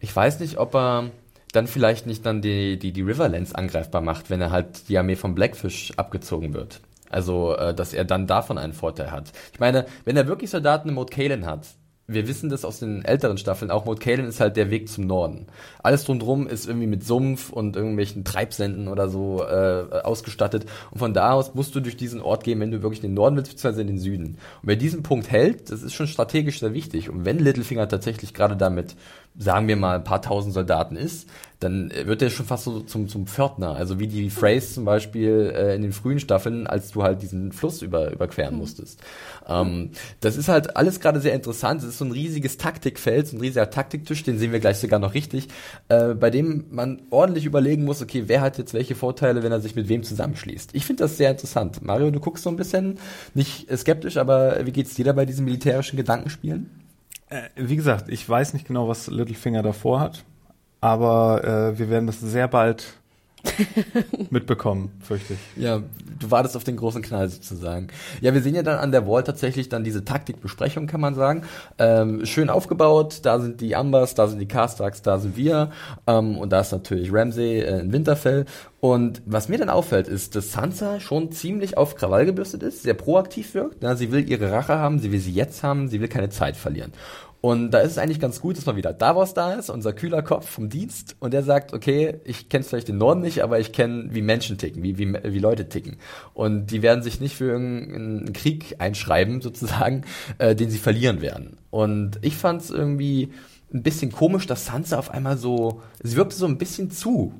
Ich 0.00 0.14
weiß 0.14 0.40
nicht, 0.40 0.58
ob 0.58 0.74
er 0.74 1.10
dann 1.52 1.66
vielleicht 1.66 2.06
nicht 2.06 2.26
dann 2.26 2.42
die, 2.42 2.78
die, 2.78 2.92
die 2.92 3.02
Riverlands 3.02 3.54
angreifbar 3.54 4.00
macht, 4.00 4.28
wenn 4.28 4.40
er 4.40 4.50
halt 4.50 4.88
die 4.88 4.98
Armee 4.98 5.16
von 5.16 5.34
Blackfish 5.34 5.92
abgezogen 5.96 6.52
wird. 6.52 6.80
Also, 7.14 7.56
äh, 7.56 7.72
dass 7.72 7.94
er 7.94 8.04
dann 8.04 8.26
davon 8.26 8.58
einen 8.58 8.72
Vorteil 8.72 9.12
hat. 9.12 9.30
Ich 9.52 9.60
meine, 9.60 9.86
wenn 10.04 10.16
er 10.16 10.26
wirklich 10.26 10.50
Soldaten 10.50 10.88
in 10.88 10.96
Moat 10.96 11.12
Cailin 11.12 11.46
hat, 11.46 11.68
wir 12.08 12.26
wissen 12.26 12.50
das 12.50 12.64
aus 12.64 12.80
den 12.80 13.04
älteren 13.04 13.38
Staffeln, 13.38 13.70
auch 13.70 13.84
Moat 13.84 14.00
Cailin 14.00 14.26
ist 14.26 14.40
halt 14.40 14.56
der 14.56 14.68
Weg 14.70 14.88
zum 14.88 15.06
Norden. 15.06 15.46
Alles 15.80 16.02
drumherum 16.04 16.48
ist 16.48 16.66
irgendwie 16.66 16.88
mit 16.88 17.04
Sumpf 17.04 17.50
und 17.50 17.76
irgendwelchen 17.76 18.24
Treibsenden 18.24 18.88
oder 18.88 19.08
so 19.08 19.44
äh, 19.44 19.84
ausgestattet. 20.02 20.66
Und 20.90 20.98
von 20.98 21.14
da 21.14 21.30
aus 21.32 21.54
musst 21.54 21.72
du 21.76 21.80
durch 21.80 21.96
diesen 21.96 22.20
Ort 22.20 22.42
gehen, 22.42 22.58
wenn 22.58 22.72
du 22.72 22.82
wirklich 22.82 23.02
in 23.04 23.10
den 23.10 23.14
Norden 23.14 23.36
willst, 23.36 23.52
beziehungsweise 23.52 23.82
in 23.82 23.86
den 23.86 24.00
Süden. 24.00 24.26
Und 24.62 24.64
wer 24.64 24.76
diesen 24.76 25.04
Punkt 25.04 25.30
hält, 25.30 25.70
das 25.70 25.84
ist 25.84 25.94
schon 25.94 26.08
strategisch 26.08 26.58
sehr 26.58 26.74
wichtig. 26.74 27.10
Und 27.10 27.24
wenn 27.24 27.38
Littlefinger 27.38 27.88
tatsächlich 27.88 28.34
gerade 28.34 28.56
damit, 28.56 28.96
sagen 29.36 29.68
wir 29.68 29.76
mal, 29.76 29.96
ein 29.96 30.04
paar 30.04 30.22
tausend 30.22 30.54
Soldaten 30.54 30.96
ist, 30.96 31.28
dann 31.60 31.90
äh, 31.90 32.06
wird 32.06 32.22
er 32.22 32.30
schon 32.30 32.46
fast 32.46 32.64
so 32.64 32.80
zum, 32.80 33.08
zum 33.08 33.26
Pförtner. 33.26 33.74
Also 33.74 33.98
wie 33.98 34.06
die 34.06 34.30
Phrase 34.30 34.74
zum 34.74 34.84
Beispiel 34.84 35.52
äh, 35.54 35.74
in 35.74 35.82
den 35.82 35.92
frühen 35.92 36.20
Staffeln, 36.20 36.66
als 36.66 36.92
du 36.92 37.02
halt 37.02 37.22
diesen 37.22 37.52
Fluss 37.52 37.82
über, 37.82 38.12
überqueren 38.12 38.54
musstest. 38.54 39.00
Ähm, 39.48 39.90
das 40.20 40.36
ist 40.36 40.48
halt 40.48 40.76
alles 40.76 41.00
gerade 41.00 41.20
sehr 41.20 41.34
interessant. 41.34 41.82
Es 41.82 41.88
ist 41.88 41.98
so 41.98 42.04
ein 42.04 42.12
riesiges 42.12 42.58
Taktikfeld, 42.58 43.28
so 43.28 43.36
ein 43.36 43.40
riesiger 43.40 43.70
Taktiktisch, 43.70 44.22
den 44.22 44.38
sehen 44.38 44.52
wir 44.52 44.60
gleich 44.60 44.78
sogar 44.78 45.00
noch 45.00 45.14
richtig, 45.14 45.48
äh, 45.88 46.14
bei 46.14 46.30
dem 46.30 46.66
man 46.70 47.02
ordentlich 47.10 47.44
überlegen 47.44 47.84
muss, 47.84 48.02
okay, 48.02 48.24
wer 48.26 48.40
hat 48.40 48.58
jetzt 48.58 48.74
welche 48.74 48.94
Vorteile, 48.94 49.42
wenn 49.42 49.52
er 49.52 49.60
sich 49.60 49.74
mit 49.74 49.88
wem 49.88 50.02
zusammenschließt. 50.02 50.74
Ich 50.74 50.84
finde 50.84 51.04
das 51.04 51.16
sehr 51.16 51.30
interessant. 51.30 51.82
Mario, 51.82 52.10
du 52.10 52.20
guckst 52.20 52.44
so 52.44 52.50
ein 52.50 52.56
bisschen, 52.56 52.98
nicht 53.34 53.66
skeptisch, 53.76 54.16
aber 54.16 54.64
wie 54.64 54.72
geht's 54.72 54.94
dir 54.94 55.04
da 55.04 55.12
bei 55.12 55.26
diesen 55.26 55.44
militärischen 55.44 55.96
Gedankenspielen? 55.96 56.83
Äh, 57.34 57.50
wie 57.56 57.74
gesagt, 57.74 58.08
ich 58.08 58.28
weiß 58.28 58.54
nicht 58.54 58.66
genau, 58.66 58.86
was 58.88 59.08
Littlefinger 59.08 59.62
davor 59.62 59.98
hat, 59.98 60.24
aber 60.80 61.42
äh, 61.42 61.78
wir 61.78 61.90
werden 61.90 62.06
das 62.06 62.20
sehr 62.20 62.46
bald 62.46 62.94
mitbekommen, 64.30 64.92
fürchte 65.00 65.34
ich. 65.34 65.62
Ja, 65.62 65.82
du 66.20 66.30
wartest 66.30 66.56
auf 66.56 66.64
den 66.64 66.76
großen 66.76 67.02
Knall 67.02 67.28
sozusagen. 67.28 67.88
Ja, 68.20 68.32
wir 68.34 68.40
sehen 68.40 68.54
ja 68.54 68.62
dann 68.62 68.78
an 68.78 68.92
der 68.92 69.06
Wall 69.06 69.24
tatsächlich 69.24 69.68
dann 69.68 69.84
diese 69.84 70.04
Taktikbesprechung, 70.04 70.86
kann 70.86 71.00
man 71.00 71.14
sagen. 71.14 71.42
Ähm, 71.78 72.24
schön 72.24 72.48
aufgebaut, 72.50 73.20
da 73.24 73.40
sind 73.40 73.60
die 73.60 73.76
Ambers, 73.76 74.14
da 74.14 74.28
sind 74.28 74.38
die 74.38 74.48
Castrax, 74.48 75.02
da 75.02 75.18
sind 75.18 75.36
wir 75.36 75.72
ähm, 76.06 76.38
und 76.38 76.52
da 76.52 76.60
ist 76.60 76.72
natürlich 76.72 77.12
Ramsey 77.12 77.60
äh, 77.60 77.80
in 77.80 77.92
Winterfell. 77.92 78.46
Und 78.80 79.22
was 79.24 79.48
mir 79.48 79.58
dann 79.58 79.70
auffällt, 79.70 80.08
ist, 80.08 80.36
dass 80.36 80.52
Sansa 80.52 81.00
schon 81.00 81.32
ziemlich 81.32 81.78
auf 81.78 81.94
Krawall 81.94 82.26
gebürstet 82.26 82.62
ist, 82.62 82.82
sehr 82.82 82.92
proaktiv 82.92 83.54
wirkt. 83.54 83.82
Ja, 83.82 83.96
sie 83.96 84.12
will 84.12 84.28
ihre 84.28 84.50
Rache 84.52 84.78
haben, 84.78 84.98
sie 84.98 85.10
will 85.10 85.20
sie 85.20 85.32
jetzt 85.32 85.62
haben, 85.62 85.88
sie 85.88 86.00
will 86.00 86.08
keine 86.08 86.28
Zeit 86.28 86.56
verlieren. 86.56 86.92
Und 87.44 87.72
da 87.72 87.80
ist 87.80 87.90
es 87.90 87.98
eigentlich 87.98 88.20
ganz 88.20 88.40
gut, 88.40 88.56
dass 88.56 88.64
mal 88.64 88.76
wieder 88.76 88.94
Davos 88.94 89.34
da 89.34 89.52
ist, 89.52 89.68
unser 89.68 89.92
kühler 89.92 90.22
Kopf 90.22 90.48
vom 90.48 90.70
Dienst, 90.70 91.14
und 91.20 91.34
der 91.34 91.42
sagt, 91.42 91.74
okay, 91.74 92.18
ich 92.24 92.48
kenne 92.48 92.64
vielleicht 92.64 92.88
den 92.88 92.96
Norden 92.96 93.20
nicht, 93.20 93.42
aber 93.42 93.60
ich 93.60 93.72
kenne, 93.72 94.14
wie 94.14 94.22
Menschen 94.22 94.56
ticken, 94.56 94.82
wie, 94.82 94.96
wie, 94.96 95.12
wie 95.12 95.38
Leute 95.40 95.68
ticken. 95.68 95.98
Und 96.32 96.68
die 96.68 96.80
werden 96.80 97.02
sich 97.02 97.20
nicht 97.20 97.36
für 97.36 97.44
irgendeinen 97.44 98.32
Krieg 98.32 98.76
einschreiben, 98.78 99.42
sozusagen, 99.42 100.04
äh, 100.38 100.56
den 100.56 100.70
sie 100.70 100.78
verlieren 100.78 101.20
werden. 101.20 101.58
Und 101.68 102.18
ich 102.22 102.34
fand 102.34 102.62
es 102.62 102.70
irgendwie 102.70 103.34
ein 103.74 103.82
bisschen 103.82 104.10
komisch, 104.10 104.46
dass 104.46 104.64
Sansa 104.64 104.98
auf 104.98 105.10
einmal 105.10 105.36
so, 105.36 105.82
sie 106.02 106.16
wirkte 106.16 106.36
so 106.36 106.46
ein 106.46 106.56
bisschen 106.56 106.90
zu 106.90 107.34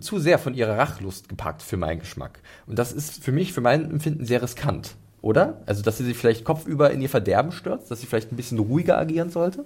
zu 0.00 0.18
sehr 0.18 0.38
von 0.38 0.52
ihrer 0.52 0.76
Rachlust 0.76 1.30
gepackt 1.30 1.62
für 1.62 1.78
meinen 1.78 2.00
Geschmack. 2.00 2.40
Und 2.66 2.78
das 2.78 2.92
ist 2.92 3.24
für 3.24 3.32
mich, 3.32 3.54
für 3.54 3.60
mein 3.62 3.90
Empfinden 3.90 4.26
sehr 4.26 4.42
riskant. 4.42 4.96
Oder? 5.20 5.60
Also, 5.66 5.82
dass 5.82 5.98
sie 5.98 6.04
sich 6.04 6.16
vielleicht 6.16 6.44
kopfüber 6.44 6.90
in 6.90 7.00
ihr 7.00 7.08
Verderben 7.08 7.52
stürzt, 7.52 7.90
dass 7.90 8.00
sie 8.00 8.06
vielleicht 8.06 8.32
ein 8.32 8.36
bisschen 8.36 8.58
ruhiger 8.58 8.98
agieren 8.98 9.30
sollte? 9.30 9.64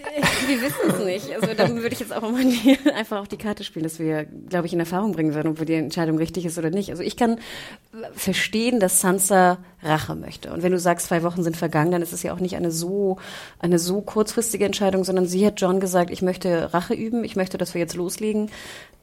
Wir 0.46 0.60
wissen 0.62 0.90
es 0.90 1.04
nicht. 1.04 1.34
Also 1.34 1.54
dann 1.54 1.76
würde 1.76 1.92
ich 1.92 2.00
jetzt 2.00 2.12
auch 2.12 2.22
mal 2.22 2.44
die, 2.44 2.78
einfach 2.94 3.20
auf 3.20 3.28
die 3.28 3.36
Karte 3.36 3.64
spielen, 3.64 3.82
dass 3.82 3.98
wir, 3.98 4.24
glaube 4.24 4.66
ich, 4.66 4.72
in 4.72 4.80
Erfahrung 4.80 5.12
bringen 5.12 5.34
werden, 5.34 5.48
ob 5.48 5.64
die 5.64 5.74
Entscheidung 5.74 6.18
richtig 6.18 6.46
ist 6.46 6.58
oder 6.58 6.70
nicht. 6.70 6.90
Also 6.90 7.02
ich 7.02 7.16
kann 7.16 7.38
verstehen, 8.14 8.80
dass 8.80 9.00
Sansa 9.00 9.58
Rache 9.82 10.14
möchte. 10.14 10.52
Und 10.52 10.62
wenn 10.62 10.72
du 10.72 10.78
sagst, 10.78 11.06
zwei 11.06 11.22
Wochen 11.22 11.42
sind 11.42 11.56
vergangen, 11.56 11.92
dann 11.92 12.02
ist 12.02 12.12
es 12.12 12.22
ja 12.22 12.32
auch 12.32 12.40
nicht 12.40 12.56
eine 12.56 12.70
so, 12.70 13.18
eine 13.58 13.78
so 13.78 14.00
kurzfristige 14.00 14.64
Entscheidung, 14.64 15.04
sondern 15.04 15.26
sie 15.26 15.46
hat 15.46 15.60
John 15.60 15.80
gesagt, 15.80 16.10
ich 16.10 16.22
möchte 16.22 16.72
Rache 16.72 16.94
üben, 16.94 17.24
ich 17.24 17.36
möchte, 17.36 17.58
dass 17.58 17.74
wir 17.74 17.80
jetzt 17.80 17.94
loslegen. 17.94 18.50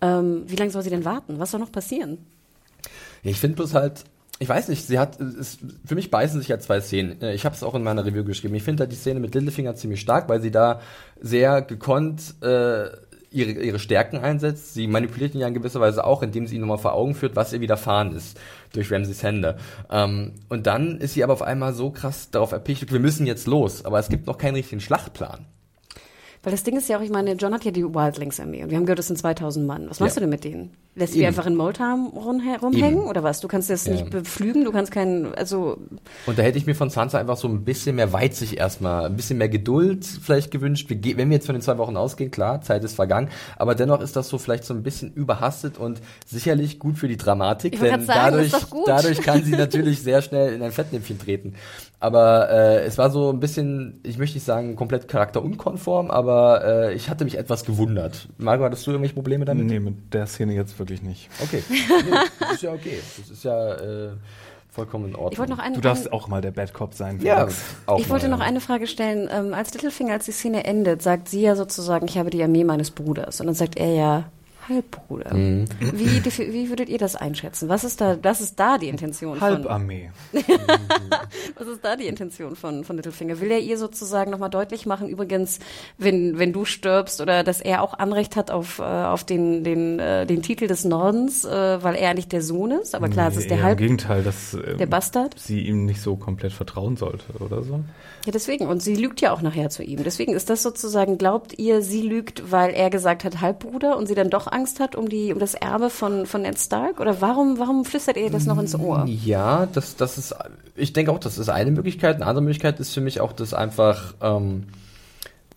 Ähm, 0.02 0.44
wie 0.48 0.56
lange 0.56 0.72
soll 0.72 0.84
sie 0.84 0.90
denn 0.90 1.06
warten? 1.06 1.40
Was 1.40 1.52
soll 1.52 1.60
noch 1.60 1.72
passieren? 1.72 2.18
Ich 3.24 3.40
finde 3.40 3.58
bloß 3.58 3.74
halt, 3.74 4.04
ich 4.40 4.50
weiß 4.50 4.68
nicht, 4.68 4.86
sie 4.86 5.00
hat, 5.00 5.20
es, 5.20 5.58
für 5.86 5.96
mich 5.96 6.12
beißen 6.12 6.40
sich 6.40 6.50
ja 6.50 6.60
zwei 6.60 6.80
Szenen. 6.80 7.22
Ich 7.24 7.46
habe 7.46 7.56
es 7.56 7.64
auch 7.64 7.76
in 7.76 7.84
meiner 7.84 8.06
Review 8.06 8.24
geschrieben. 8.24 8.56
Ich 8.56 8.64
finde 8.64 8.82
halt 8.82 8.92
die 8.92 8.98
Szene 8.98 9.20
mit 9.20 9.34
Littlefinger 9.34 9.76
ziemlich 9.76 10.02
stark, 10.02 10.30
weil 10.30 10.42
sie 10.42 10.52
da 10.52 10.82
sehr 11.20 11.62
gekonnt 11.62 12.36
äh, 12.42 12.90
ihre, 13.32 13.52
ihre 13.52 13.80
Stärken 13.80 14.18
einsetzt. 14.18 14.74
Sie 14.74 14.88
manipuliert 14.88 15.34
ihn 15.34 15.42
ja 15.42 15.48
in 15.48 15.54
gewisser 15.54 15.80
Weise 15.80 16.06
auch, 16.06 16.22
indem 16.22 16.46
sie 16.48 16.56
ihn 16.56 16.62
nochmal 16.62 16.78
vor 16.78 16.94
Augen 16.94 17.16
führt, 17.16 17.36
was 17.36 17.54
ihr 17.54 17.62
widerfahren 17.62 18.16
ist 18.16 18.40
durch 18.74 18.92
Ramses 18.92 19.24
Hände. 19.24 19.58
Ähm, 19.90 20.34
und 20.50 20.68
dann 20.68 20.98
ist 21.00 21.14
sie 21.14 21.24
aber 21.24 21.34
auf 21.34 21.42
einmal 21.42 21.74
so 21.74 21.90
krass 21.90 22.30
darauf 22.30 22.52
erpicht, 22.52 22.92
wir 22.92 23.00
müssen 23.00 23.26
jetzt 23.26 23.48
los, 23.48 23.86
aber 23.86 24.00
es 24.00 24.10
gibt 24.10 24.28
noch 24.28 24.38
keinen 24.38 24.56
richtigen 24.56 24.82
Schlachtplan. 24.82 25.46
Weil 26.48 26.52
das 26.52 26.64
Ding 26.64 26.78
ist 26.78 26.88
ja 26.88 26.98
auch, 26.98 27.02
ich 27.02 27.10
meine, 27.10 27.34
John 27.34 27.54
hat 27.54 27.66
ja 27.66 27.72
die 27.72 27.84
Wildlings-Armee 27.84 28.64
und 28.64 28.70
wir 28.70 28.78
haben 28.78 28.86
gehört, 28.86 29.00
es 29.00 29.08
sind 29.08 29.18
2000 29.18 29.68
Mann. 29.68 29.90
Was 29.90 30.00
machst 30.00 30.16
ja. 30.16 30.22
du 30.22 30.28
denn 30.28 30.30
mit 30.30 30.46
denen? 30.46 30.72
Lässt 30.96 31.14
du 31.14 31.20
die 31.20 31.26
einfach 31.28 31.46
in 31.46 31.58
Moldham 31.58 32.08
rumhängen 32.08 33.02
oder 33.02 33.22
was? 33.22 33.42
Du 33.42 33.50
kannst 33.50 33.70
das 33.70 33.86
ja. 33.86 33.92
nicht 33.92 34.10
beflügen, 34.10 34.64
du 34.64 34.72
kannst 34.72 34.94
keinen, 34.94 35.36
also. 35.36 35.78
Und 36.26 36.40
da 36.40 36.44
hätte 36.44 36.58
ich 36.58 36.66
mir 36.66 36.74
von 36.74 36.90
Sansa 36.90 37.20
einfach 37.20 37.36
so 37.36 37.50
ein 37.50 37.66
bisschen 37.66 37.98
mehr 37.98 38.14
Weitsicht 38.14 38.54
erstmal, 38.54 39.08
ein 39.08 39.18
bisschen 39.18 39.38
mehr 39.38 39.50
Geduld 39.50 40.06
vielleicht 40.06 40.50
gewünscht. 40.50 40.90
wenn 40.90 41.18
wir 41.18 41.36
jetzt 41.36 41.48
von 41.48 41.54
den 41.54 41.62
zwei 41.62 41.78
Wochen 41.78 41.98
ausgehen, 41.98 42.32
klar, 42.32 42.62
Zeit 42.62 42.82
ist 42.86 42.96
vergangen, 42.96 43.28
aber 43.58 43.76
dennoch 43.76 44.00
ist 44.00 44.16
das 44.16 44.30
so 44.30 44.38
vielleicht 44.38 44.64
so 44.64 44.74
ein 44.74 44.84
bisschen 44.84 45.12
überhastet 45.12 45.78
und 45.78 46.00
sicherlich 46.26 46.80
gut 46.80 46.98
für 46.98 47.10
die 47.10 47.18
Dramatik, 47.18 47.74
ich 47.74 47.80
denn 47.82 48.06
sagen, 48.06 48.20
dadurch, 48.32 48.54
dadurch 48.86 49.22
kann 49.22 49.44
sie 49.44 49.52
natürlich 49.58 50.02
sehr 50.02 50.22
schnell 50.22 50.54
in 50.54 50.64
ein 50.64 50.72
Fettnäpfchen 50.72 51.20
treten. 51.20 51.56
Aber 52.00 52.50
äh, 52.52 52.86
es 52.86 52.98
war 53.00 53.10
so 53.10 53.32
ein 53.32 53.40
bisschen, 53.40 54.00
ich 54.04 54.20
möchte 54.20 54.36
nicht 54.38 54.46
sagen 54.46 54.76
komplett 54.76 55.08
charakterunkonform, 55.08 56.12
aber 56.12 56.64
äh, 56.64 56.94
ich 56.94 57.10
hatte 57.10 57.24
mich 57.24 57.38
etwas 57.38 57.66
gewundert. 57.66 58.28
Marco, 58.38 58.64
hattest 58.64 58.86
du 58.86 58.92
irgendwelche 58.92 59.16
Probleme 59.16 59.46
damit? 59.46 59.66
Nee, 59.66 59.80
mit 59.80 60.14
der 60.14 60.28
Szene 60.28 60.54
jetzt 60.54 60.78
wirklich 60.78 61.02
nicht. 61.02 61.28
Okay, 61.42 61.64
nee, 61.70 61.78
das 62.40 62.54
ist 62.54 62.62
ja 62.62 62.72
okay. 62.72 63.00
Das 63.18 63.30
ist 63.32 63.44
ja 63.44 63.74
äh, 63.74 64.10
vollkommen 64.70 65.06
in 65.06 65.16
Ordnung. 65.16 65.44
Ich 65.44 65.50
noch 65.50 65.58
ein, 65.58 65.74
du 65.74 65.82
darfst 65.82 66.06
ein, 66.06 66.14
auch 66.14 66.28
mal 66.28 66.40
der 66.40 66.52
Bad 66.52 66.72
Cop 66.72 66.94
sein. 66.94 67.20
Ja, 67.22 67.48
auch 67.88 68.00
ich 68.00 68.10
wollte 68.12 68.30
noch 68.30 68.42
eine 68.42 68.62
Frage 68.62 68.86
stellen. 68.86 69.28
Ähm, 69.32 69.56
als 69.56 69.74
Littlefinger, 69.74 70.14
als 70.14 70.26
die 70.26 70.32
Szene 70.32 70.66
endet, 70.66 71.02
sagt 71.02 71.30
sie 71.30 71.42
ja 71.42 71.56
sozusagen, 71.56 72.08
ich 72.08 72.20
habe 72.20 72.30
die 72.30 72.44
Armee 72.44 72.64
meines 72.64 72.92
Bruders. 72.92 73.42
Und 73.42 73.48
dann 73.48 73.56
sagt 73.56 73.76
er 73.76 73.92
ja, 73.92 74.32
Halbbruder. 74.68 75.34
Mhm. 75.34 75.66
Wie, 75.94 76.24
wie 76.26 76.70
würdet 76.70 76.90
ihr 76.90 76.98
das 76.98 77.16
einschätzen? 77.16 77.70
Was 77.70 77.84
ist 77.84 78.02
da, 78.02 78.18
was 78.22 78.42
ist 78.42 78.60
da 78.60 78.78
die 78.78 78.90
Intention 78.90 79.40
Halbarmee. 79.40 80.10
von? 80.32 80.44
was 81.56 81.68
ist 81.68 81.84
da 81.84 81.96
die 81.96 82.08
Intention 82.08 82.56
von, 82.56 82.84
von 82.84 82.96
Littlefinger? 82.96 83.40
Will 83.40 83.52
er 83.52 83.60
ihr 83.60 83.78
sozusagen 83.78 84.32
nochmal 84.32 84.50
deutlich 84.50 84.86
machen, 84.86 85.08
übrigens, 85.08 85.60
wenn, 85.98 86.38
wenn 86.38 86.54
du 86.54 86.66
stirbst 86.66 87.22
oder 87.22 87.44
dass 87.44 87.62
er 87.62 87.82
auch 87.82 87.94
Anrecht 87.94 88.36
hat 88.36 88.52
auf, 88.52 88.80
äh, 88.80 88.84
auf 88.84 89.24
den, 89.24 89.64
den, 89.64 90.00
äh, 90.00 90.26
den 90.26 90.42
Titel 90.42 90.68
des 90.68 90.86
Nordens, 90.86 91.46
äh, 91.46 91.84
weil 91.84 91.96
er 91.96 92.10
eigentlich 92.10 92.28
der 92.28 92.42
Sohn 92.42 92.72
ist? 92.72 92.96
Aber 92.96 93.10
klar, 93.10 93.30
nee, 93.30 93.36
es 93.36 93.42
ist 93.42 93.50
der 93.50 93.64
Halb. 93.64 93.80
Im 93.80 93.88
Gegenteil, 93.88 94.24
dass 94.24 94.54
ähm, 94.54 94.78
der 94.78 94.88
Bastard. 94.88 95.40
sie 95.40 95.62
ihm 95.62 95.86
nicht 95.86 96.02
so 96.02 96.16
komplett 96.16 96.54
vertrauen 96.54 96.98
sollte 96.98 97.26
oder 97.40 97.64
so. 97.64 97.84
Ja, 98.26 98.32
deswegen. 98.32 98.68
Und 98.68 98.82
sie 98.82 98.96
lügt 98.96 99.22
ja 99.22 99.32
auch 99.32 99.42
nachher 99.42 99.70
zu 99.70 99.84
ihm. 99.84 100.04
Deswegen 100.04 100.34
ist 100.34 100.50
das 100.50 100.62
sozusagen, 100.62 101.18
glaubt 101.18 101.58
ihr, 101.58 101.82
sie 101.82 102.02
lügt, 102.02 102.52
weil 102.52 102.72
er 102.72 102.90
gesagt 102.90 103.24
hat 103.24 103.40
Halbbruder 103.40 103.96
und 103.96 104.08
sie 104.08 104.16
dann 104.16 104.30
doch 104.30 104.48
Angst 104.58 104.80
hat 104.80 104.96
um 104.96 105.08
die 105.08 105.34
um 105.34 105.40
das 105.40 105.54
Erbe 105.54 105.90
von 105.90 106.26
von 106.26 106.42
Ned 106.42 106.58
Stark? 106.60 107.00
Oder 107.00 107.22
warum 107.22 107.60
warum 107.60 107.86
flüstert 107.86 108.18
ihr 108.18 108.32
das 108.32 108.46
noch 108.46 108.60
ins 108.60 108.76
Ohr? 108.76 109.06
Ja, 109.08 109.68
das 109.68 109.96
das 109.96 110.18
ist. 110.18 110.36
Ich 110.76 110.94
denke 110.94 111.12
auch, 111.12 111.20
das 111.20 111.38
ist 111.38 111.50
eine 111.50 111.72
Möglichkeit. 111.72 112.16
Eine 112.16 112.26
andere 112.26 112.44
Möglichkeit 112.44 112.80
ist 112.80 112.94
für 112.94 113.02
mich 113.02 113.22
auch, 113.22 113.34
dass 113.34 113.54
einfach 113.54 114.16
ähm, 114.22 114.66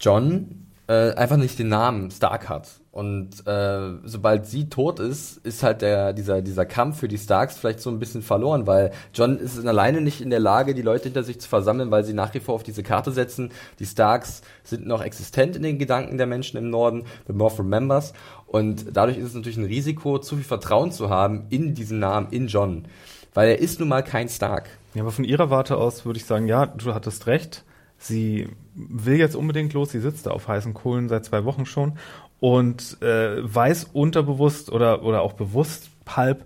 John 0.00 0.66
äh, 0.86 1.12
einfach 1.14 1.36
nicht 1.36 1.58
den 1.58 1.68
Namen 1.68 2.10
Stark 2.10 2.48
hat. 2.48 2.79
Und 2.92 3.46
äh, 3.46 3.98
sobald 4.04 4.46
sie 4.46 4.68
tot 4.68 4.98
ist, 4.98 5.36
ist 5.46 5.62
halt 5.62 5.80
der 5.80 6.12
dieser 6.12 6.42
dieser 6.42 6.66
Kampf 6.66 6.98
für 6.98 7.06
die 7.06 7.18
Starks 7.18 7.56
vielleicht 7.56 7.80
so 7.80 7.88
ein 7.88 8.00
bisschen 8.00 8.20
verloren, 8.20 8.66
weil 8.66 8.90
John 9.14 9.38
ist 9.38 9.64
alleine 9.64 10.00
nicht 10.00 10.20
in 10.20 10.30
der 10.30 10.40
Lage, 10.40 10.74
die 10.74 10.82
Leute 10.82 11.04
hinter 11.04 11.22
sich 11.22 11.40
zu 11.40 11.48
versammeln, 11.48 11.92
weil 11.92 12.02
sie 12.02 12.14
nach 12.14 12.34
wie 12.34 12.40
vor 12.40 12.56
auf 12.56 12.64
diese 12.64 12.82
Karte 12.82 13.12
setzen. 13.12 13.52
Die 13.78 13.86
Starks 13.86 14.42
sind 14.64 14.88
noch 14.88 15.04
existent 15.04 15.54
in 15.54 15.62
den 15.62 15.78
Gedanken 15.78 16.18
der 16.18 16.26
Menschen 16.26 16.56
im 16.56 16.68
Norden, 16.68 17.04
the 17.28 17.32
more 17.32 17.56
remembers. 17.56 18.12
Und 18.48 18.86
dadurch 18.92 19.18
ist 19.18 19.28
es 19.28 19.34
natürlich 19.34 19.58
ein 19.58 19.66
Risiko, 19.66 20.18
zu 20.18 20.34
viel 20.34 20.44
Vertrauen 20.44 20.90
zu 20.90 21.10
haben 21.10 21.44
in 21.48 21.74
diesen 21.74 22.00
Namen, 22.00 22.26
in 22.32 22.48
John, 22.48 22.86
weil 23.34 23.50
er 23.50 23.60
ist 23.60 23.78
nun 23.78 23.88
mal 23.88 24.02
kein 24.02 24.28
Stark. 24.28 24.68
Ja, 24.94 25.02
aber 25.02 25.12
von 25.12 25.24
ihrer 25.24 25.48
Warte 25.50 25.76
aus 25.76 26.04
würde 26.04 26.18
ich 26.18 26.24
sagen, 26.24 26.48
ja, 26.48 26.66
du 26.66 26.92
hattest 26.92 27.28
recht. 27.28 27.64
Sie 27.98 28.48
will 28.74 29.16
jetzt 29.16 29.36
unbedingt 29.36 29.74
los, 29.74 29.90
sie 29.90 30.00
sitzt 30.00 30.26
da 30.26 30.30
auf 30.30 30.48
heißen 30.48 30.74
Kohlen 30.74 31.08
seit 31.08 31.24
zwei 31.24 31.44
Wochen 31.44 31.66
schon 31.66 31.98
und 32.40 33.00
äh, 33.02 33.36
weiß 33.42 33.88
unterbewusst 33.92 34.72
oder, 34.72 35.04
oder 35.04 35.22
auch 35.22 35.34
bewusst 35.34 35.90
halb, 36.08 36.44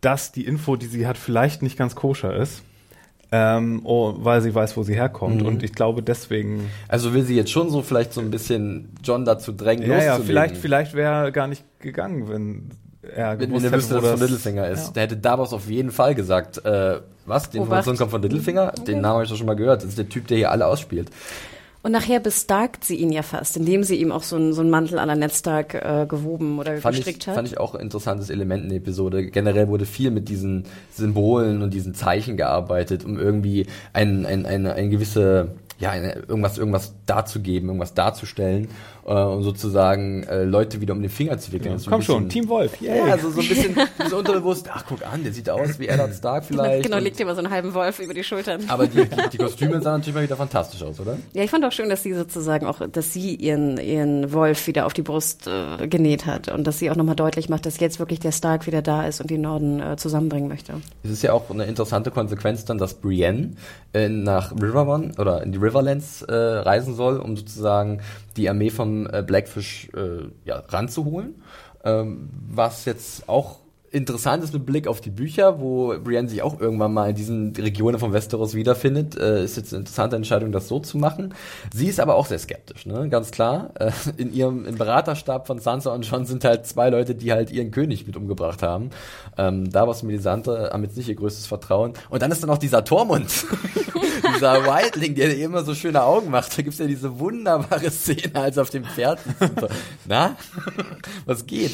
dass 0.00 0.32
die 0.32 0.44
Info, 0.44 0.76
die 0.76 0.86
sie 0.86 1.06
hat, 1.06 1.18
vielleicht 1.18 1.62
nicht 1.62 1.78
ganz 1.78 1.94
koscher 1.94 2.34
ist. 2.34 2.62
Ähm, 3.32 3.80
oh, 3.84 4.14
weil 4.18 4.40
sie 4.40 4.54
weiß, 4.54 4.76
wo 4.76 4.82
sie 4.84 4.94
herkommt. 4.94 5.42
Mhm. 5.42 5.46
Und 5.46 5.62
ich 5.62 5.72
glaube 5.72 6.02
deswegen. 6.02 6.70
Also 6.86 7.12
will 7.12 7.24
sie 7.24 7.34
jetzt 7.34 7.50
schon 7.50 7.70
so 7.70 7.82
vielleicht 7.82 8.12
so 8.12 8.20
ein 8.20 8.30
bisschen 8.30 8.90
John 9.02 9.24
dazu 9.24 9.52
drängen, 9.52 9.82
ja, 9.82 9.96
loszulegen. 9.96 10.20
Ja, 10.20 10.24
vielleicht, 10.24 10.56
vielleicht 10.56 10.94
wäre 10.94 11.24
er 11.24 11.32
gar 11.32 11.48
nicht 11.48 11.64
gegangen, 11.80 12.28
wenn 12.28 12.70
er 13.02 13.38
wenn, 13.38 13.52
wenn 13.52 13.64
er 13.64 13.72
wüsste, 13.72 13.94
dass 13.94 14.04
es 14.04 14.10
von 14.10 14.20
Littlefinger 14.20 14.68
ist. 14.68 14.86
Ja. 14.86 14.92
Der 14.92 15.02
hätte 15.04 15.16
Davos 15.16 15.52
auf 15.52 15.68
jeden 15.68 15.90
Fall 15.90 16.14
gesagt, 16.14 16.64
äh, 16.64 17.00
was, 17.24 17.50
die 17.50 17.58
Information 17.58 17.96
kommt 17.96 18.12
von 18.12 18.22
Littlefinger? 18.22 18.68
Okay. 18.68 18.84
Den 18.84 19.00
Namen 19.00 19.14
habe 19.14 19.24
ich 19.24 19.30
doch 19.30 19.36
schon 19.36 19.46
mal 19.46 19.56
gehört. 19.56 19.82
Das 19.82 19.88
ist 19.88 19.98
der 19.98 20.08
Typ, 20.08 20.28
der 20.28 20.36
hier 20.36 20.52
alle 20.52 20.66
ausspielt. 20.66 21.10
Und 21.86 21.92
nachher 21.92 22.18
bestarkt 22.18 22.84
sie 22.84 22.96
ihn 22.96 23.12
ja 23.12 23.22
fast, 23.22 23.56
indem 23.56 23.84
sie 23.84 23.94
ihm 23.94 24.10
auch 24.10 24.24
so 24.24 24.34
einen, 24.34 24.52
so 24.52 24.60
einen 24.60 24.70
Mantel 24.70 24.98
an 24.98 25.06
der 25.06 25.16
Netztag 25.16 25.72
äh, 25.72 26.04
gewoben 26.08 26.58
oder 26.58 26.78
fand 26.78 26.96
gestrickt 26.96 27.22
ich, 27.22 27.28
hat. 27.28 27.36
Fand 27.36 27.46
ich 27.46 27.58
auch 27.58 27.76
ein 27.76 27.80
interessantes 27.80 28.28
Element 28.28 28.64
in 28.64 28.70
der 28.70 28.78
Episode. 28.78 29.24
Generell 29.26 29.68
wurde 29.68 29.86
viel 29.86 30.10
mit 30.10 30.28
diesen 30.28 30.64
Symbolen 30.90 31.62
und 31.62 31.72
diesen 31.72 31.94
Zeichen 31.94 32.36
gearbeitet, 32.36 33.04
um 33.04 33.16
irgendwie 33.20 33.68
ein, 33.92 34.26
ein, 34.26 34.46
eine, 34.46 34.72
eine 34.72 34.88
gewisse 34.88 35.54
ja, 35.78 35.94
irgendwas, 35.94 36.56
irgendwas 36.56 36.94
darzugeben, 37.04 37.68
irgendwas 37.68 37.92
darzustellen 37.92 38.68
äh, 39.04 39.12
und 39.12 39.42
sozusagen 39.42 40.22
äh, 40.24 40.44
Leute 40.44 40.80
wieder 40.80 40.94
um 40.94 41.02
den 41.02 41.10
Finger 41.10 41.38
zu 41.38 41.52
wickeln. 41.52 41.78
Ja, 41.78 41.84
komm 41.88 41.98
bisschen, 42.00 42.14
schon, 42.14 42.28
Team 42.30 42.48
Wolf, 42.48 42.80
yeah. 42.80 42.96
Ja, 42.96 43.04
also 43.12 43.30
so 43.30 43.40
ein 43.40 43.48
bisschen 43.48 43.76
so 44.10 44.18
unterbewusst, 44.18 44.68
ach 44.72 44.84
guck 44.88 45.06
an, 45.06 45.22
der 45.22 45.32
sieht 45.32 45.50
aus 45.50 45.78
wie 45.78 45.88
Eddard 45.88 46.14
Stark 46.14 46.44
vielleicht. 46.48 46.84
Genau, 46.84 46.98
legt 46.98 47.18
dir 47.18 47.26
mal 47.26 47.34
so 47.34 47.42
einen 47.42 47.50
halben 47.50 47.74
Wolf 47.74 47.98
über 47.98 48.14
die 48.14 48.24
Schultern. 48.24 48.62
Aber 48.68 48.86
die, 48.86 49.04
die, 49.04 49.28
die 49.32 49.38
Kostüme 49.38 49.82
sahen 49.82 49.98
natürlich 50.00 50.14
mal 50.14 50.22
wieder 50.22 50.36
fantastisch 50.36 50.82
aus, 50.82 50.98
oder? 50.98 51.18
Ja, 51.34 51.42
ich 51.42 51.50
fand 51.50 51.64
auch 51.64 51.72
schön, 51.72 51.90
dass 51.90 52.02
sie 52.02 52.14
sozusagen 52.14 52.66
auch, 52.66 52.80
dass 52.90 53.12
sie 53.12 53.34
ihren, 53.34 53.78
ihren 53.78 54.32
Wolf 54.32 54.66
wieder 54.66 54.86
auf 54.86 54.94
die 54.94 55.02
Brust 55.02 55.46
äh, 55.46 55.86
genäht 55.88 56.24
hat 56.24 56.48
und 56.48 56.66
dass 56.66 56.78
sie 56.78 56.90
auch 56.90 56.96
nochmal 56.96 57.16
deutlich 57.16 57.50
macht, 57.50 57.66
dass 57.66 57.78
jetzt 57.80 57.98
wirklich 57.98 58.20
der 58.20 58.32
Stark 58.32 58.66
wieder 58.66 58.80
da 58.80 59.06
ist 59.06 59.20
und 59.20 59.28
die 59.28 59.38
Norden 59.38 59.80
äh, 59.80 59.96
zusammenbringen 59.96 60.48
möchte. 60.48 60.74
Es 61.04 61.10
ist 61.10 61.22
ja 61.22 61.34
auch 61.34 61.50
eine 61.50 61.64
interessante 61.64 62.10
Konsequenz 62.10 62.64
dann, 62.64 62.78
dass 62.78 62.94
Brienne 62.94 63.52
äh, 63.92 64.08
nach 64.08 64.52
Riverrun 64.52 65.12
oder 65.18 65.42
in 65.42 65.52
die 65.52 65.58
Riverlands 65.66 66.22
äh, 66.22 66.34
reisen 66.34 66.94
soll, 66.94 67.18
um 67.18 67.36
sozusagen 67.36 68.00
die 68.36 68.48
Armee 68.48 68.70
vom 68.70 69.06
äh, 69.06 69.22
Blackfish 69.22 69.88
äh, 69.94 70.28
ja, 70.44 70.62
ranzuholen. 70.68 71.42
Ähm, 71.84 72.30
was 72.48 72.84
jetzt 72.84 73.28
auch 73.28 73.58
interessant 73.96 74.44
ist 74.44 74.52
mit 74.52 74.66
Blick 74.66 74.86
auf 74.86 75.00
die 75.00 75.10
Bücher, 75.10 75.60
wo 75.60 75.98
Brienne 75.98 76.28
sich 76.28 76.42
auch 76.42 76.60
irgendwann 76.60 76.92
mal 76.92 77.10
in 77.10 77.16
diesen 77.16 77.56
Regionen 77.56 77.98
von 77.98 78.12
Westeros 78.12 78.54
wiederfindet, 78.54 79.16
äh, 79.16 79.42
ist 79.42 79.56
jetzt 79.56 79.72
eine 79.72 79.80
interessante 79.80 80.16
Entscheidung, 80.16 80.52
das 80.52 80.68
so 80.68 80.80
zu 80.80 80.98
machen. 80.98 81.34
Sie 81.72 81.86
ist 81.86 81.98
aber 81.98 82.14
auch 82.16 82.26
sehr 82.26 82.38
skeptisch, 82.38 82.86
ne? 82.86 83.08
ganz 83.08 83.30
klar. 83.30 83.70
Äh, 83.74 83.92
in 84.18 84.32
ihrem 84.32 84.66
im 84.66 84.76
Beraterstab 84.76 85.46
von 85.46 85.58
Sansa 85.58 85.92
und 85.92 86.02
John 86.08 86.26
sind 86.26 86.44
halt 86.44 86.66
zwei 86.66 86.90
Leute, 86.90 87.14
die 87.14 87.32
halt 87.32 87.50
ihren 87.50 87.70
König 87.70 88.06
mit 88.06 88.16
umgebracht 88.16 88.62
haben. 88.62 88.90
Ähm, 89.38 89.70
da 89.70 89.82
war 89.82 89.94
es 89.94 90.02
Melisandre, 90.02 90.70
haben 90.72 90.82
jetzt 90.82 90.96
nicht 90.96 91.08
ihr 91.08 91.14
größtes 91.14 91.46
Vertrauen. 91.46 91.94
Und 92.10 92.22
dann 92.22 92.30
ist 92.30 92.42
dann 92.42 92.50
noch 92.50 92.58
dieser 92.58 92.84
Tormund, 92.84 93.28
dieser 94.36 94.64
Wildling, 94.64 95.14
der 95.14 95.36
immer 95.38 95.64
so 95.64 95.74
schöne 95.74 96.02
Augen 96.02 96.30
macht. 96.30 96.56
Da 96.56 96.62
gibt's 96.62 96.78
ja 96.78 96.86
diese 96.86 97.18
wunderbare 97.18 97.90
Szene, 97.90 98.34
als 98.34 98.56
er 98.58 98.62
auf 98.62 98.70
dem 98.70 98.84
Pferd 98.84 99.20
sitzt. 99.20 99.66
Na, 100.04 100.36
was 101.24 101.46
geht? 101.46 101.72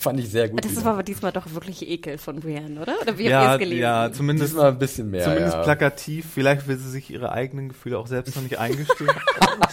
Fand 0.00 0.18
ich 0.18 0.30
sehr 0.30 0.48
gut. 0.48 0.64
Das 0.64 0.72
wieder. 0.72 0.84
war 0.86 0.92
aber 0.94 1.02
diesmal 1.02 1.30
doch 1.30 1.52
wirklich 1.52 1.86
Ekel 1.88 2.16
von 2.18 2.40
Brienne, 2.40 2.80
oder? 2.80 2.94
Oder 3.02 3.18
wie 3.18 3.24
habt 3.24 3.28
ihr 3.28 3.30
Ja, 3.30 3.52
es 3.54 3.58
gelesen? 3.58 3.80
ja, 3.82 4.10
zumindest, 4.12 4.52
Diesmal 4.54 4.68
ein 4.72 4.78
bisschen 4.78 5.10
mehr. 5.10 5.24
zumindest 5.24 5.54
ja. 5.54 5.62
plakativ. 5.62 6.26
Vielleicht 6.32 6.66
will 6.66 6.78
sie 6.78 6.88
sich 6.90 7.10
ihre 7.10 7.32
eigenen 7.32 7.68
Gefühle 7.68 7.98
auch 7.98 8.06
selbst 8.06 8.34
noch 8.34 8.42
nicht 8.42 8.58
eingestehen. 8.58 9.10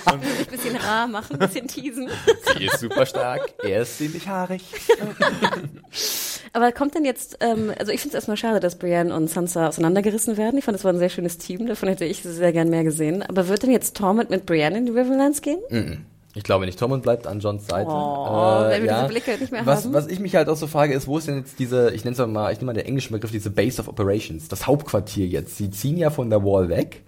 Ein 0.05 0.19
bisschen 0.49 0.75
rar 0.77 1.07
machen, 1.07 1.33
ein 1.39 1.47
bisschen 1.47 1.67
teasen. 1.67 2.09
Sie 2.57 2.65
ist 2.65 2.79
super 2.79 3.05
stark. 3.05 3.53
Er 3.61 3.81
ist 3.81 3.97
ziemlich 3.97 4.27
haarig. 4.27 4.61
Aber 6.53 6.71
kommt 6.71 6.95
denn 6.95 7.03
jetzt, 7.05 7.37
ähm, 7.41 7.73
also 7.77 7.91
ich 7.91 7.99
finde 8.01 8.09
es 8.09 8.15
erstmal 8.15 8.37
schade, 8.37 8.59
dass 8.59 8.77
Brienne 8.77 9.13
und 9.13 9.29
Sansa 9.29 9.67
auseinandergerissen 9.67 10.37
werden. 10.37 10.57
Ich 10.57 10.65
fand, 10.65 10.75
das 10.75 10.83
war 10.85 10.93
ein 10.93 10.99
sehr 10.99 11.09
schönes 11.09 11.37
Team, 11.37 11.67
davon 11.67 11.89
hätte 11.89 12.05
ich 12.05 12.23
sehr 12.23 12.53
gern 12.53 12.69
mehr 12.69 12.83
gesehen. 12.83 13.21
Aber 13.23 13.47
wird 13.47 13.63
denn 13.63 13.71
jetzt 13.71 13.97
Tormund 13.97 14.29
mit 14.29 14.45
Brienne 14.45 14.77
in 14.77 14.85
die 14.85 14.91
Riverlands 14.93 15.41
gehen? 15.41 16.05
Ich 16.37 16.43
glaube 16.43 16.67
nicht. 16.67 16.77
Tormund 16.77 17.01
bleibt 17.01 17.25
an 17.25 17.39
Johns 17.39 17.65
Seite. 17.65 17.89
Oh, 17.89 18.65
wenn 18.67 18.83
wir 18.83 18.93
diese 18.93 19.07
Blicke 19.07 19.37
nicht 19.39 19.51
mehr 19.51 19.65
was, 19.65 19.85
haben. 19.85 19.93
Was 19.93 20.05
ich 20.05 20.19
mich 20.19 20.35
halt 20.35 20.49
auch 20.49 20.55
so 20.55 20.67
frage, 20.67 20.93
ist, 20.93 21.07
wo 21.07 21.17
ist 21.17 21.27
denn 21.27 21.37
jetzt 21.39 21.57
diese, 21.57 21.91
ich 21.93 22.05
nenne 22.05 22.15
es 22.15 22.27
mal, 22.27 22.53
ich 22.53 22.59
nehme 22.59 22.73
mal 22.73 22.73
den 22.73 22.85
englischen 22.85 23.13
Begriff, 23.13 23.31
diese 23.31 23.49
Base 23.49 23.81
of 23.81 23.87
Operations, 23.87 24.47
das 24.47 24.67
Hauptquartier 24.67 25.25
jetzt. 25.25 25.57
Sie 25.57 25.71
ziehen 25.71 25.97
ja 25.97 26.11
von 26.11 26.29
der 26.29 26.43
Wall 26.43 26.69
weg. 26.69 27.03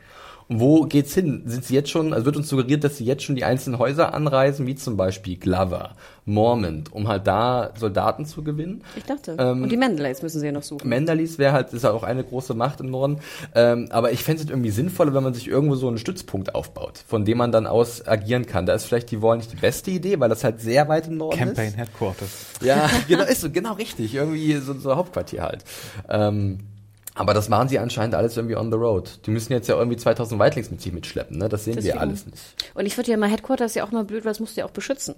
Wo 0.51 0.81
geht's 0.81 1.13
hin? 1.13 1.43
Sind 1.45 1.63
sie 1.63 1.75
jetzt 1.75 1.91
schon, 1.91 2.11
also 2.11 2.25
wird 2.25 2.35
uns 2.35 2.49
suggeriert, 2.49 2.83
dass 2.83 2.97
sie 2.97 3.05
jetzt 3.05 3.21
schon 3.21 3.35
die 3.35 3.43
einzelnen 3.43 3.77
Häuser 3.77 4.15
anreisen, 4.15 4.65
wie 4.65 4.73
zum 4.73 4.97
Beispiel 4.97 5.37
Glover, 5.37 5.91
Mormont, 6.25 6.91
um 6.91 7.07
halt 7.07 7.27
da 7.27 7.69
Soldaten 7.77 8.25
zu 8.25 8.43
gewinnen? 8.43 8.83
Ich 8.95 9.03
dachte. 9.03 9.37
Ähm, 9.37 9.61
und 9.61 9.71
die 9.71 9.77
Mendeleys 9.77 10.23
müssen 10.23 10.39
sie 10.39 10.47
ja 10.47 10.51
noch 10.51 10.63
suchen. 10.63 10.89
Mendalis 10.89 11.37
wäre 11.37 11.53
halt, 11.53 11.71
ist 11.71 11.83
ja 11.83 11.91
auch 11.91 12.01
eine 12.01 12.23
große 12.23 12.55
Macht 12.55 12.79
im 12.79 12.89
Norden. 12.89 13.19
Ähm, 13.53 13.89
aber 13.91 14.11
ich 14.11 14.23
fände 14.23 14.41
es 14.41 14.49
irgendwie 14.49 14.71
sinnvoller, 14.71 15.13
wenn 15.13 15.21
man 15.21 15.35
sich 15.35 15.47
irgendwo 15.47 15.75
so 15.75 15.87
einen 15.87 15.99
Stützpunkt 15.99 16.55
aufbaut, 16.55 17.03
von 17.07 17.25
dem 17.25 17.37
man 17.37 17.51
dann 17.51 17.67
aus 17.67 18.07
agieren 18.07 18.47
kann. 18.47 18.65
Da 18.65 18.73
ist 18.73 18.85
vielleicht 18.85 19.11
die 19.11 19.21
Wall 19.21 19.37
nicht 19.37 19.51
die 19.51 19.57
beste 19.57 19.91
Idee, 19.91 20.19
weil 20.19 20.29
das 20.29 20.43
halt 20.43 20.61
sehr 20.61 20.89
weit 20.89 21.05
im 21.05 21.17
Norden 21.17 21.37
Campaign 21.37 21.67
ist. 21.67 21.77
Headquarters. 21.77 22.31
Ja, 22.63 22.89
genau, 23.07 23.23
ist 23.25 23.41
so, 23.41 23.51
genau 23.51 23.73
richtig. 23.73 24.15
Irgendwie 24.15 24.55
so, 24.55 24.73
so 24.73 24.95
Hauptquartier 24.95 25.43
halt. 25.43 25.63
Ähm, 26.09 26.57
aber 27.19 27.33
das 27.33 27.49
machen 27.49 27.67
sie 27.67 27.79
anscheinend 27.79 28.15
alles 28.15 28.37
irgendwie 28.37 28.55
on 28.55 28.71
the 28.71 28.77
road. 28.77 29.19
Die 29.25 29.31
müssen 29.31 29.51
jetzt 29.51 29.67
ja 29.67 29.75
irgendwie 29.75 29.97
2000 29.97 30.39
Whitelings 30.39 30.71
mit 30.71 30.79
sich 30.79 30.93
mitschleppen, 30.93 31.37
ne? 31.37 31.49
Das 31.49 31.65
sehen 31.65 31.75
wir 31.75 31.81
Deswegen. 31.81 31.99
alles 31.99 32.25
nicht. 32.25 32.37
Und 32.73 32.85
ich 32.85 32.95
würde 32.95 33.11
ja 33.11 33.17
mal 33.17 33.29
Headquarters 33.29 33.75
ja 33.75 33.83
auch 33.83 33.91
mal 33.91 34.05
blöd, 34.05 34.23
weil 34.23 34.31
das 34.31 34.39
musst 34.39 34.55
du 34.55 34.61
ja 34.61 34.65
auch 34.65 34.71
beschützen. 34.71 35.15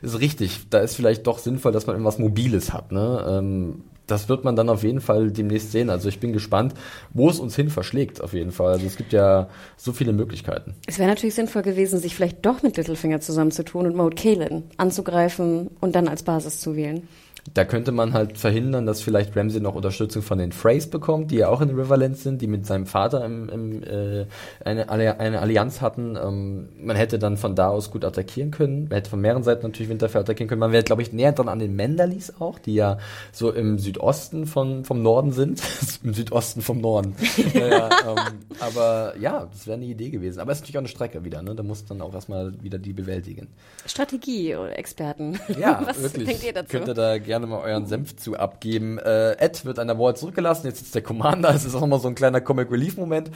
Ist 0.00 0.20
richtig. 0.20 0.60
Da 0.70 0.78
ist 0.78 0.94
vielleicht 0.94 1.26
doch 1.26 1.38
sinnvoll, 1.38 1.72
dass 1.72 1.88
man 1.88 1.94
irgendwas 1.94 2.20
Mobiles 2.20 2.72
hat, 2.72 2.92
ne? 2.92 3.26
Ähm, 3.28 3.82
das 4.06 4.28
wird 4.28 4.44
man 4.44 4.54
dann 4.54 4.68
auf 4.68 4.84
jeden 4.84 5.00
Fall 5.00 5.32
demnächst 5.32 5.72
sehen. 5.72 5.90
Also 5.90 6.08
ich 6.08 6.20
bin 6.20 6.32
gespannt, 6.32 6.74
wo 7.12 7.28
es 7.28 7.40
uns 7.40 7.56
hin 7.56 7.68
verschlägt, 7.68 8.20
auf 8.22 8.32
jeden 8.32 8.52
Fall. 8.52 8.74
Also 8.74 8.86
es 8.86 8.96
gibt 8.96 9.12
ja 9.12 9.48
so 9.76 9.92
viele 9.92 10.12
Möglichkeiten. 10.12 10.76
Es 10.86 11.00
wäre 11.00 11.08
natürlich 11.08 11.34
sinnvoll 11.34 11.62
gewesen, 11.62 11.98
sich 11.98 12.14
vielleicht 12.14 12.46
doch 12.46 12.62
mit 12.62 12.76
Littlefinger 12.76 13.20
zusammenzutun 13.20 13.86
und 13.86 13.96
Maud 13.96 14.14
Kalen 14.14 14.70
anzugreifen 14.76 15.70
und 15.80 15.96
dann 15.96 16.06
als 16.06 16.22
Basis 16.22 16.60
zu 16.60 16.76
wählen. 16.76 17.08
Da 17.54 17.64
könnte 17.64 17.92
man 17.92 18.12
halt 18.12 18.38
verhindern, 18.38 18.86
dass 18.86 19.00
vielleicht 19.00 19.36
Ramsey 19.36 19.60
noch 19.60 19.74
Unterstützung 19.74 20.22
von 20.22 20.38
den 20.38 20.52
Freys 20.52 20.88
bekommt, 20.88 21.30
die 21.30 21.36
ja 21.36 21.48
auch 21.48 21.60
in 21.60 21.70
Riverlands 21.70 22.22
sind, 22.22 22.42
die 22.42 22.46
mit 22.46 22.66
seinem 22.66 22.86
Vater 22.86 23.24
im, 23.24 23.48
im, 23.48 23.82
äh, 23.82 24.26
eine, 24.64 24.90
eine 24.90 25.40
Allianz 25.40 25.80
hatten. 25.80 26.16
Ähm, 26.16 26.68
man 26.80 26.96
hätte 26.96 27.18
dann 27.18 27.36
von 27.36 27.54
da 27.54 27.68
aus 27.68 27.90
gut 27.90 28.04
attackieren 28.04 28.50
können. 28.50 28.84
Man 28.84 28.92
hätte 28.92 29.10
von 29.10 29.20
mehreren 29.20 29.42
Seiten 29.42 29.66
natürlich 29.66 29.88
Winterfell 29.88 30.20
attackieren 30.20 30.48
können. 30.48 30.60
Man 30.60 30.72
wäre, 30.72 30.82
glaube 30.82 31.02
ich, 31.02 31.12
näher 31.12 31.32
dran 31.32 31.48
an 31.48 31.58
den 31.58 31.74
Mendalis 31.74 32.34
auch, 32.40 32.58
die 32.58 32.74
ja 32.74 32.98
so 33.32 33.50
im 33.50 33.78
Südosten 33.78 34.46
von, 34.46 34.84
vom 34.84 35.02
Norden 35.02 35.32
sind. 35.32 35.62
Im 36.02 36.14
Südosten 36.14 36.62
vom 36.62 36.80
Norden. 36.80 37.14
ja, 37.54 37.90
ähm, 38.06 38.38
aber 38.58 39.14
ja, 39.18 39.46
das 39.52 39.66
wäre 39.66 39.76
eine 39.76 39.84
Idee 39.84 40.10
gewesen. 40.10 40.40
Aber 40.40 40.52
es 40.52 40.58
ist 40.58 40.62
natürlich 40.62 40.76
auch 40.76 40.80
eine 40.80 40.88
Strecke 40.88 41.24
wieder, 41.24 41.42
ne? 41.42 41.54
Da 41.54 41.62
muss 41.62 41.84
dann 41.84 42.00
auch 42.00 42.14
erstmal 42.14 42.52
wieder 42.62 42.78
die 42.78 42.92
bewältigen. 42.92 43.48
Strategie 43.86 44.56
oder 44.56 44.78
Experten. 44.78 45.38
Ja, 45.60 45.82
Was 45.86 46.02
wirklich. 46.02 46.26
denkt 46.26 46.44
ihr 46.44 46.52
dazu? 46.52 46.68
Könnt 46.68 46.88
ihr 46.88 46.94
da 46.94 47.18
gerne 47.30 47.46
mal 47.46 47.60
euren 47.60 47.86
Senf 47.86 48.16
zu 48.16 48.36
abgeben. 48.36 48.98
Äh, 48.98 49.36
Ed 49.38 49.64
wird 49.64 49.78
an 49.78 49.86
der 49.86 49.96
Wall 50.00 50.16
zurückgelassen, 50.16 50.66
jetzt 50.66 50.82
ist 50.82 50.96
der 50.96 51.02
Commander, 51.02 51.50
es 51.54 51.64
ist 51.64 51.76
auch 51.76 51.86
mal 51.86 52.00
so 52.00 52.08
ein 52.08 52.16
kleiner 52.16 52.40
Comic 52.40 52.72
Relief 52.72 52.96
Moment. 52.96 53.30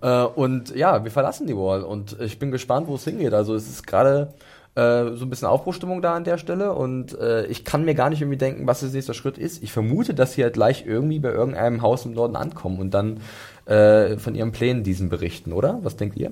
Äh, 0.00 0.22
und 0.22 0.72
ja, 0.76 1.02
wir 1.02 1.10
verlassen 1.10 1.48
die 1.48 1.56
Wall 1.56 1.82
und 1.82 2.16
ich 2.20 2.38
bin 2.38 2.52
gespannt, 2.52 2.86
wo 2.86 2.94
es 2.94 3.02
hingeht. 3.02 3.34
Also 3.34 3.56
es 3.56 3.68
ist 3.68 3.88
gerade 3.88 4.34
äh, 4.76 5.16
so 5.16 5.24
ein 5.24 5.30
bisschen 5.30 5.48
Aufbruchstimmung 5.48 6.00
da 6.00 6.14
an 6.14 6.22
der 6.22 6.38
Stelle 6.38 6.74
und 6.74 7.18
äh, 7.18 7.46
ich 7.46 7.64
kann 7.64 7.84
mir 7.84 7.96
gar 7.96 8.08
nicht 8.08 8.20
irgendwie 8.20 8.38
denken, 8.38 8.68
was 8.68 8.80
das 8.80 8.92
nächste 8.92 9.14
Schritt 9.14 9.36
ist. 9.36 9.64
Ich 9.64 9.72
vermute, 9.72 10.14
dass 10.14 10.34
sie 10.34 10.44
halt 10.44 10.54
gleich 10.54 10.86
irgendwie 10.86 11.18
bei 11.18 11.32
irgendeinem 11.32 11.82
Haus 11.82 12.06
im 12.06 12.12
Norden 12.14 12.36
ankommen 12.36 12.78
und 12.78 12.94
dann 12.94 13.18
äh, 13.66 14.16
von 14.16 14.36
ihren 14.36 14.52
Plänen 14.52 14.84
diesen 14.84 15.08
berichten, 15.08 15.52
oder? 15.52 15.80
Was 15.82 15.96
denkt 15.96 16.16
ihr? 16.16 16.30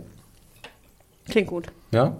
Klingt 1.28 1.48
gut. 1.48 1.66
Ja? 1.90 2.16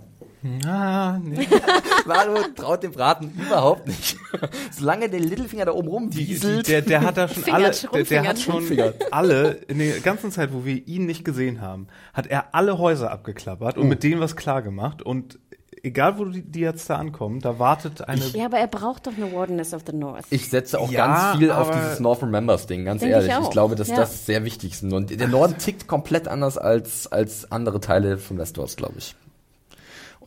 Ah, 0.67 1.19
nee. 1.23 1.47
Manu 2.07 2.37
traut 2.55 2.83
dem 2.83 2.93
Braten 2.93 3.33
überhaupt 3.37 3.87
nicht. 3.87 4.17
Solange 4.71 5.09
der 5.09 5.21
Littlefinger 5.21 5.65
da 5.65 5.73
oben 5.73 5.89
rumwieselt. 5.89 6.69
Der, 6.69 6.83
der 6.83 7.01
hat 7.03 7.17
da 7.17 7.29
schon 7.29 7.45
alle, 7.53 7.71
der, 7.93 8.05
der 8.05 8.29
hat 8.29 8.39
schon 8.39 8.65
alle, 9.11 9.53
in 9.69 9.79
der 9.79 10.01
ganzen 10.01 10.31
Zeit, 10.31 10.53
wo 10.53 10.65
wir 10.65 10.87
ihn 10.87 11.07
nicht 11.07 11.25
gesehen 11.25 11.61
haben, 11.61 11.89
hat 12.13 12.27
er 12.27 12.55
alle 12.55 12.79
Häuser 12.79 13.11
abgeklappert 13.11 13.77
Oh. 13.79 13.81
und 13.83 13.89
mit 13.89 14.03
denen 14.03 14.21
was 14.21 14.37
klar 14.37 14.63
gemacht 14.63 15.03
und 15.03 15.39
egal 15.83 16.19
wo 16.19 16.25
die, 16.25 16.43
die 16.43 16.61
jetzt 16.61 16.89
da 16.91 16.97
ankommen, 16.97 17.41
da 17.41 17.59
wartet 17.59 18.09
eine, 18.09 18.25
Ja, 18.29 18.47
aber 18.47 18.59
er 18.59 18.67
braucht 18.67 19.07
doch 19.07 19.13
eine 19.17 19.33
Wardenness 19.33 19.75
of 19.75 19.83
the 19.87 19.95
North. 19.95 20.25
Ich 20.31 20.49
setze 20.51 20.79
auch 20.81 20.91
Ja, 20.91 21.07
ganz 21.07 21.39
viel 21.39 21.51
auf 21.51 21.71
dieses 21.71 22.01
North 22.01 22.23
Remembers 22.23 22.67
Ding, 22.67 22.85
ganz 22.85 23.03
ehrlich. 23.03 23.31
ich 23.33 23.39
Ich, 23.45 23.51
glaube, 23.51 23.75
dass 23.77 23.89
Ja. 23.89 23.97
das 23.97 24.27
sehr 24.27 24.45
wichtig 24.45 24.73
ist. 24.73 24.83
Und 24.85 25.19
der 25.19 25.29
Norden 25.29 25.57
tickt 25.59 25.87
komplett 25.87 26.27
anders 26.29 26.59
als, 26.59 27.07
als 27.11 27.51
andere 27.53 27.81
Teile 27.81 28.19
von 28.19 28.39
Westeros, 28.39 28.77
glaube 28.77 28.95
ich. 28.99 29.15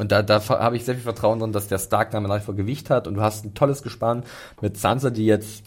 Und 0.01 0.11
da, 0.11 0.23
da 0.23 0.41
habe 0.49 0.75
ich 0.75 0.83
sehr 0.83 0.95
viel 0.95 1.03
Vertrauen 1.03 1.37
drin, 1.37 1.51
dass 1.51 1.67
der 1.67 1.77
Stark-Name 1.77 2.27
nach 2.27 2.37
wie 2.39 2.45
vor 2.45 2.55
Gewicht 2.55 2.89
hat. 2.89 3.07
Und 3.07 3.13
du 3.13 3.21
hast 3.21 3.45
ein 3.45 3.53
tolles 3.53 3.83
Gespann 3.83 4.23
mit 4.59 4.75
Sansa, 4.75 5.11
die 5.11 5.27
jetzt, 5.27 5.61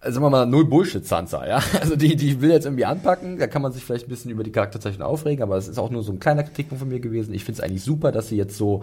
äh, 0.00 0.10
sagen 0.10 0.26
wir 0.26 0.30
mal, 0.30 0.44
null 0.44 0.64
Bullshit 0.64 1.06
Sansa, 1.06 1.46
ja. 1.46 1.62
Also 1.80 1.94
die, 1.94 2.16
die 2.16 2.40
will 2.40 2.50
jetzt 2.50 2.64
irgendwie 2.64 2.84
anpacken. 2.84 3.38
Da 3.38 3.46
kann 3.46 3.62
man 3.62 3.70
sich 3.70 3.84
vielleicht 3.84 4.06
ein 4.06 4.08
bisschen 4.08 4.32
über 4.32 4.42
die 4.42 4.50
Charakterzeichnung 4.50 5.06
aufregen, 5.06 5.40
aber 5.44 5.56
es 5.56 5.68
ist 5.68 5.78
auch 5.78 5.90
nur 5.90 6.02
so 6.02 6.10
ein 6.10 6.18
kleiner 6.18 6.42
Kritikpunkt 6.42 6.80
von 6.80 6.88
mir 6.88 6.98
gewesen. 6.98 7.32
Ich 7.32 7.44
finde 7.44 7.60
es 7.60 7.64
eigentlich 7.64 7.84
super, 7.84 8.10
dass 8.10 8.26
sie 8.26 8.36
jetzt 8.36 8.56
so 8.56 8.82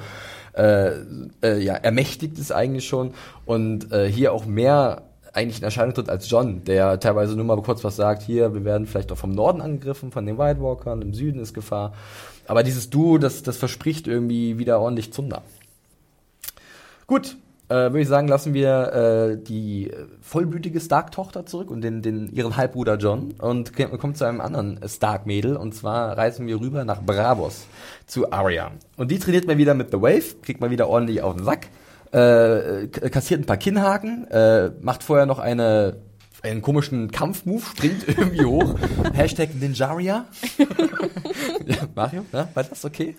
äh, 0.53 0.91
äh, 1.43 1.61
ja, 1.61 1.73
ermächtigt 1.73 2.39
ist 2.39 2.53
eigentlich 2.53 2.87
schon 2.87 3.11
und 3.45 3.91
äh, 3.91 4.09
hier 4.09 4.31
auch 4.31 4.45
mehr 4.45 5.01
eigentlich 5.33 5.57
in 5.57 5.65
Erscheinung 5.65 5.95
tritt 5.95 6.09
als 6.09 6.29
John, 6.29 6.63
der 6.63 6.97
teilweise 7.01 7.35
nur 7.35 7.43
mal 7.43 7.61
kurz 7.61 7.83
was 7.83 7.97
sagt, 7.97 8.21
hier, 8.21 8.53
wir 8.53 8.63
werden 8.63 8.87
vielleicht 8.87 9.11
auch 9.11 9.17
vom 9.17 9.31
Norden 9.31 9.59
angegriffen, 9.59 10.11
von 10.11 10.25
den 10.25 10.37
White 10.37 10.61
Walkern, 10.61 11.01
im 11.01 11.13
Süden 11.13 11.41
ist 11.41 11.53
Gefahr. 11.53 11.91
Aber 12.47 12.63
dieses 12.63 12.89
Duo, 12.89 13.17
das, 13.17 13.43
das 13.43 13.57
verspricht 13.57 14.07
irgendwie 14.07 14.57
wieder 14.57 14.79
ordentlich 14.79 15.13
Zunder. 15.13 15.43
Gut, 17.07 17.37
äh, 17.69 17.75
würde 17.75 18.01
ich 18.01 18.07
sagen, 18.07 18.27
lassen 18.27 18.53
wir 18.53 18.93
äh, 18.93 19.37
die 19.41 19.89
äh, 19.89 20.05
vollblütige 20.21 20.79
Stark-Tochter 20.79 21.45
zurück 21.45 21.71
und 21.71 21.81
den, 21.81 22.01
den, 22.01 22.27
ihren 22.33 22.57
Halbbruder 22.57 22.97
John 22.97 23.33
und 23.39 23.73
kommen 23.73 24.15
zu 24.15 24.25
einem 24.25 24.41
anderen 24.41 24.79
Stark-Mädel 24.85 25.55
und 25.55 25.73
zwar 25.73 26.17
reisen 26.17 26.45
wir 26.45 26.59
rüber 26.59 26.85
nach 26.85 27.01
Bravos 27.01 27.65
zu 28.05 28.31
Arya. 28.31 28.71
Und 28.97 29.11
die 29.11 29.19
trainiert 29.19 29.47
mal 29.47 29.57
wieder 29.57 29.73
mit 29.73 29.91
The 29.91 30.01
Wave, 30.01 30.35
kriegt 30.41 30.61
mal 30.61 30.71
wieder 30.71 30.87
ordentlich 30.87 31.21
auf 31.21 31.35
den 31.35 31.45
Sack, 31.45 31.67
äh, 32.11 32.87
kassiert 32.87 33.41
ein 33.41 33.45
paar 33.45 33.57
Kinnhaken, 33.57 34.27
äh, 34.29 34.71
macht 34.81 35.01
vorher 35.01 35.25
noch 35.25 35.39
eine 35.39 35.95
einen 36.43 36.61
komischen 36.61 37.09
Kampfmove, 37.11 37.65
springt 37.71 38.07
irgendwie 38.07 38.45
hoch. 38.45 38.75
Hashtag 39.13 39.55
Ninjaria. 39.55 40.25
ja, 41.65 41.77
Mario, 41.95 42.25
ja, 42.31 42.49
war 42.53 42.63
das 42.63 42.83
okay? 42.85 43.15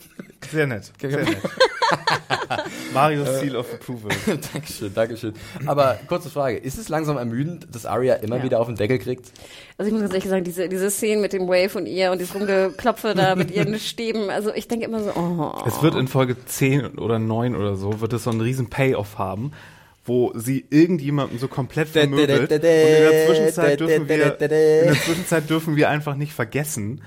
sehr 0.50 0.66
nett, 0.66 0.92
sehr 1.00 1.24
nett. 1.24 1.38
Marios 2.92 3.40
Seal 3.40 3.56
of 3.56 3.72
Approval. 3.72 4.10
Dankeschön, 4.52 4.94
Dankeschön. 4.94 5.32
Aber 5.66 5.98
kurze 6.06 6.30
Frage, 6.30 6.56
ist 6.58 6.78
es 6.78 6.88
langsam 6.88 7.16
ermüdend, 7.16 7.66
dass 7.74 7.86
Arya 7.86 8.14
immer 8.16 8.36
Ja. 8.38 8.42
wieder 8.44 8.60
auf 8.60 8.66
den 8.66 8.76
Deckel 8.76 8.98
kriegt? 8.98 9.32
Also 9.78 9.88
ich 9.88 9.92
muss 9.92 10.02
ganz 10.02 10.12
ehrlich 10.14 10.28
sagen, 10.28 10.44
diese, 10.44 10.68
diese 10.68 10.90
Szenen 10.90 11.20
mit 11.20 11.32
dem 11.32 11.48
Wave 11.48 11.76
und 11.78 11.86
ihr 11.86 12.12
und 12.12 12.20
dieses 12.20 12.34
Rumgeklopfe 12.34 13.14
da 13.14 13.34
mit 13.34 13.50
ihren 13.50 13.78
Stäben, 13.78 14.30
also 14.30 14.52
ich 14.54 14.68
denke 14.68 14.84
immer 14.86 15.02
so, 15.02 15.10
oh. 15.14 15.62
Es 15.66 15.82
wird 15.82 15.94
in 15.94 16.08
Folge 16.08 16.36
10 16.44 16.98
oder 16.98 17.18
9 17.18 17.56
oder 17.56 17.76
so, 17.76 18.00
wird 18.00 18.12
es 18.12 18.24
so 18.24 18.30
einen 18.30 18.40
riesen 18.40 18.70
Payoff 18.70 19.18
haben, 19.18 19.52
wo 20.04 20.32
sie 20.34 20.66
irgendjemanden 20.70 21.38
so 21.38 21.48
komplett 21.48 21.88
vermöbelt. 21.88 22.50
Und 22.50 22.52
in 22.52 22.60
der 22.60 23.26
Zwischenzeit 23.26 23.80
dürfen 23.80 24.08
wir, 24.08 24.40
in 24.40 24.48
der 24.48 24.92
Zwischenzeit 24.94 25.50
dürfen 25.50 25.76
wir 25.76 25.88
einfach 25.88 26.14
nicht 26.14 26.32
vergessen, 26.32 27.02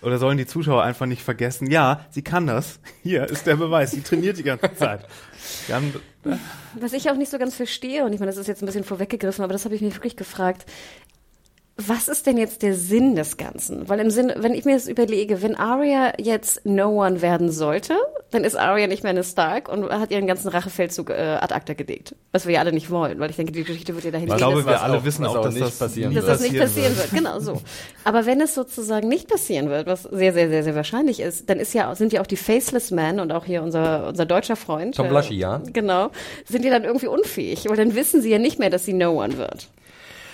oder 0.00 0.18
sollen 0.18 0.38
die 0.38 0.46
Zuschauer 0.46 0.84
einfach 0.84 1.06
nicht 1.06 1.22
vergessen, 1.22 1.70
ja, 1.70 2.06
sie 2.10 2.22
kann 2.22 2.46
das. 2.46 2.78
Hier 3.02 3.24
ist 3.28 3.46
der 3.46 3.56
Beweis, 3.56 3.90
sie 3.90 4.00
trainiert 4.00 4.38
die 4.38 4.44
ganze 4.44 4.72
Zeit. 4.74 5.06
Wir 5.66 5.74
haben, 5.74 5.92
Was 6.78 6.92
ich 6.92 7.10
auch 7.10 7.16
nicht 7.16 7.30
so 7.30 7.38
ganz 7.38 7.54
verstehe, 7.54 8.04
und 8.04 8.12
ich 8.12 8.20
meine, 8.20 8.30
das 8.30 8.38
ist 8.38 8.46
jetzt 8.46 8.62
ein 8.62 8.66
bisschen 8.66 8.84
vorweggegriffen, 8.84 9.42
aber 9.42 9.52
das 9.52 9.64
habe 9.64 9.74
ich 9.74 9.80
mich 9.80 9.94
wirklich 9.94 10.16
gefragt. 10.16 10.66
Was 11.80 12.08
ist 12.08 12.26
denn 12.26 12.36
jetzt 12.38 12.62
der 12.62 12.74
Sinn 12.74 13.14
des 13.14 13.36
Ganzen? 13.36 13.88
Weil 13.88 14.00
im 14.00 14.10
Sinn, 14.10 14.32
wenn 14.36 14.52
ich 14.52 14.64
mir 14.64 14.74
das 14.74 14.88
überlege, 14.88 15.42
wenn 15.42 15.54
Arya 15.54 16.12
jetzt 16.18 16.66
No 16.66 16.88
One 17.04 17.22
werden 17.22 17.52
sollte, 17.52 17.94
dann 18.32 18.42
ist 18.42 18.56
Arya 18.56 18.88
nicht 18.88 19.04
mehr 19.04 19.10
eine 19.10 19.22
Stark 19.22 19.68
und 19.68 19.88
hat 19.88 20.10
ihren 20.10 20.26
ganzen 20.26 20.48
Rachefeldzug 20.48 21.10
äh, 21.10 21.38
ad 21.40 21.54
acta 21.54 21.74
gelegt. 21.74 22.16
Was 22.32 22.46
wir 22.48 22.54
ja 22.54 22.60
alle 22.60 22.72
nicht 22.72 22.90
wollen, 22.90 23.20
weil 23.20 23.30
ich 23.30 23.36
denke, 23.36 23.52
die 23.52 23.62
Geschichte 23.62 23.94
wird 23.94 24.04
ja 24.04 24.10
dahin 24.10 24.26
ich 24.26 24.34
gehen, 24.34 24.38
glaube, 24.38 24.66
wir 24.66 24.82
alle 24.82 24.98
auch- 24.98 25.04
wissen 25.04 25.24
auch, 25.24 25.36
auch 25.36 25.42
dass 25.44 25.54
nicht 25.54 25.66
das 25.66 25.78
passieren 25.78 26.08
nie 26.10 26.16
dass 26.16 26.26
das 26.26 26.40
nicht 26.40 26.58
passieren 26.58 26.96
wird. 26.96 27.12
wird. 27.12 27.22
Genau 27.22 27.38
so. 27.38 27.62
Aber 28.04 28.26
wenn 28.26 28.40
es 28.40 28.56
sozusagen 28.56 29.08
nicht 29.08 29.28
passieren 29.28 29.70
wird, 29.70 29.86
was 29.86 30.02
sehr, 30.02 30.32
sehr, 30.32 30.48
sehr, 30.48 30.64
sehr 30.64 30.74
wahrscheinlich 30.74 31.20
ist, 31.20 31.48
dann 31.48 31.60
ist 31.60 31.74
ja, 31.74 31.94
sind 31.94 32.12
ja 32.12 32.20
auch 32.22 32.26
die 32.26 32.36
Faceless 32.36 32.90
Men 32.90 33.20
und 33.20 33.30
auch 33.30 33.44
hier 33.44 33.62
unser, 33.62 34.08
unser 34.08 34.26
deutscher 34.26 34.56
Freund. 34.56 34.96
Tom 34.96 35.06
äh, 35.06 35.10
Blaschi, 35.10 35.34
ja. 35.36 35.62
Genau. 35.72 36.10
Sind 36.44 36.64
ja 36.64 36.72
dann 36.72 36.82
irgendwie 36.82 37.06
unfähig, 37.06 37.66
weil 37.68 37.76
dann 37.76 37.94
wissen 37.94 38.20
sie 38.20 38.30
ja 38.30 38.38
nicht 38.38 38.58
mehr, 38.58 38.68
dass 38.70 38.84
sie 38.84 38.94
No 38.94 39.12
One 39.22 39.38
wird. 39.38 39.68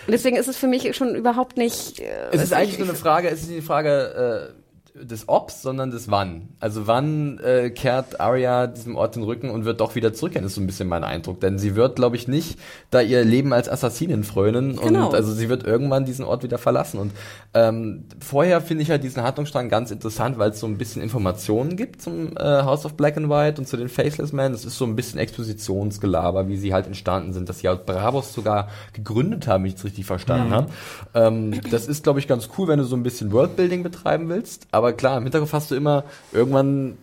Deswegen 0.09 0.37
ist 0.37 0.49
es 0.49 0.57
für 0.57 0.67
mich 0.67 0.95
schon 0.97 1.15
überhaupt 1.15 1.57
nicht. 1.57 2.01
Äh, 2.01 2.07
Es 2.33 2.43
ist 2.43 2.53
eigentlich 2.53 2.73
ich- 2.73 2.79
nur 2.79 2.89
eine 2.89 2.97
Frage, 2.97 3.29
es 3.31 3.43
ist 3.43 3.51
die 3.51 3.63
Frage 3.63 4.53
äh, 4.57 4.64
des 4.95 5.29
Obs, 5.29 5.61
sondern 5.61 5.91
des 5.91 6.09
Wann. 6.09 6.51
Also 6.61 6.87
wann 6.87 7.39
äh, 7.41 7.71
kehrt 7.71 8.21
Arya 8.21 8.69
diesem 8.69 8.95
Ort 8.95 9.17
den 9.17 9.25
Rücken 9.25 9.51
und 9.51 9.65
wird 9.65 9.81
doch 9.81 9.97
wieder 9.97 10.13
zurückkehren, 10.15 10.47
ist 10.47 10.55
so 10.55 10.61
ein 10.61 10.67
bisschen 10.69 10.89
mein 10.89 11.03
Eindruck. 11.03 11.41
Denn 11.41 11.59
sie 11.59 11.75
wird, 11.75 11.97
glaube 11.97 12.15
ich, 12.15 12.29
nicht 12.29 12.61
da 12.91 13.01
ihr 13.01 13.25
Leben 13.25 13.53
als 13.53 13.69
Assassinin 13.69 14.23
frönen 14.23 14.77
Genau. 14.77 15.09
und 15.09 15.15
also 15.17 15.33
sie 15.33 15.49
wird 15.49 15.65
irgendwann 15.65 16.05
diesen 16.05 16.25
Ort 16.25 16.45
wieder 16.45 16.59
verlassen. 16.59 16.99
Und 17.01 17.13
ähm, 17.55 18.05
vorher 18.21 18.61
finde 18.61 18.85
ich 18.85 18.91
halt 18.91 19.03
diesen 19.03 19.25
Handlungsstrang 19.25 19.69
ganz 19.69 19.91
interessant, 19.91 20.39
weil 20.39 20.51
es 20.51 20.61
so 20.61 20.67
ein 20.69 20.79
bisschen 20.79 21.03
Informationen 21.03 21.77
gibt 21.77 22.01
zum 22.01 22.37
äh, 22.37 22.41
House 22.63 22.87
of 22.87 22.95
Black 22.95 23.17
and 23.17 23.29
White 23.29 23.61
und 23.61 23.67
zu 23.67 23.77
den 23.77 23.89
Faceless 23.89 24.33
Men. 24.33 24.55
Es 24.55 24.65
ist 24.65 24.79
so 24.79 24.85
ein 24.85 24.95
bisschen 24.95 25.19
Expositionsgelaber, 25.19 26.47
wie 26.47 26.57
sie 26.57 26.73
halt 26.73 26.87
entstanden 26.87 27.33
sind, 27.33 27.49
dass 27.49 27.59
sie 27.59 27.69
halt 27.69 27.85
Bravos 27.85 28.33
sogar 28.33 28.69
gegründet 28.93 29.49
haben, 29.49 29.65
wenn 29.65 29.71
ich 29.71 29.77
es 29.77 29.85
richtig 29.85 30.07
verstanden 30.07 30.53
habe. 30.53 30.69
Ähm, 31.15 31.61
das 31.71 31.89
ist, 31.89 32.05
glaube 32.05 32.21
ich, 32.21 32.29
ganz 32.29 32.49
cool, 32.57 32.69
wenn 32.69 32.79
du 32.79 32.85
so 32.85 32.95
ein 32.95 33.03
bisschen 33.03 33.33
Worldbuilding 33.33 33.83
betreiben 33.83 34.29
willst. 34.29 34.69
Aber 34.71 34.84
klar, 34.93 35.19
im 35.19 35.25
Hinterkopf 35.25 35.53
hast 35.53 35.71
du 35.71 35.75
immer, 35.75 36.05
irgendwann 36.33 36.99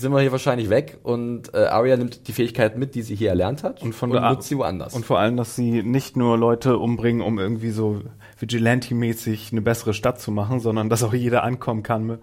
sind 0.00 0.12
wir 0.12 0.20
hier 0.20 0.32
wahrscheinlich 0.32 0.70
weg 0.70 0.98
und 1.02 1.54
äh, 1.54 1.66
Arya 1.66 1.96
nimmt 1.96 2.26
die 2.26 2.32
Fähigkeit 2.32 2.78
mit, 2.78 2.94
die 2.94 3.02
sie 3.02 3.14
hier 3.14 3.28
erlernt 3.28 3.62
hat 3.62 3.82
Und 3.82 3.94
von 3.94 4.10
und 4.10 4.22
nutzt 4.22 4.48
sie 4.48 4.56
woanders. 4.56 4.94
Und 4.94 5.04
vor 5.04 5.18
allem, 5.18 5.36
dass 5.36 5.56
sie 5.56 5.82
nicht 5.82 6.16
nur 6.16 6.38
Leute 6.38 6.78
umbringen, 6.78 7.22
um 7.22 7.38
irgendwie 7.38 7.70
so 7.70 8.00
Vigilante-mäßig 8.38 9.52
eine 9.52 9.60
bessere 9.60 9.94
Stadt 9.94 10.20
zu 10.20 10.30
machen, 10.32 10.60
sondern 10.60 10.88
dass 10.88 11.02
auch 11.02 11.14
jeder 11.14 11.44
ankommen 11.44 11.82
kann. 11.82 12.18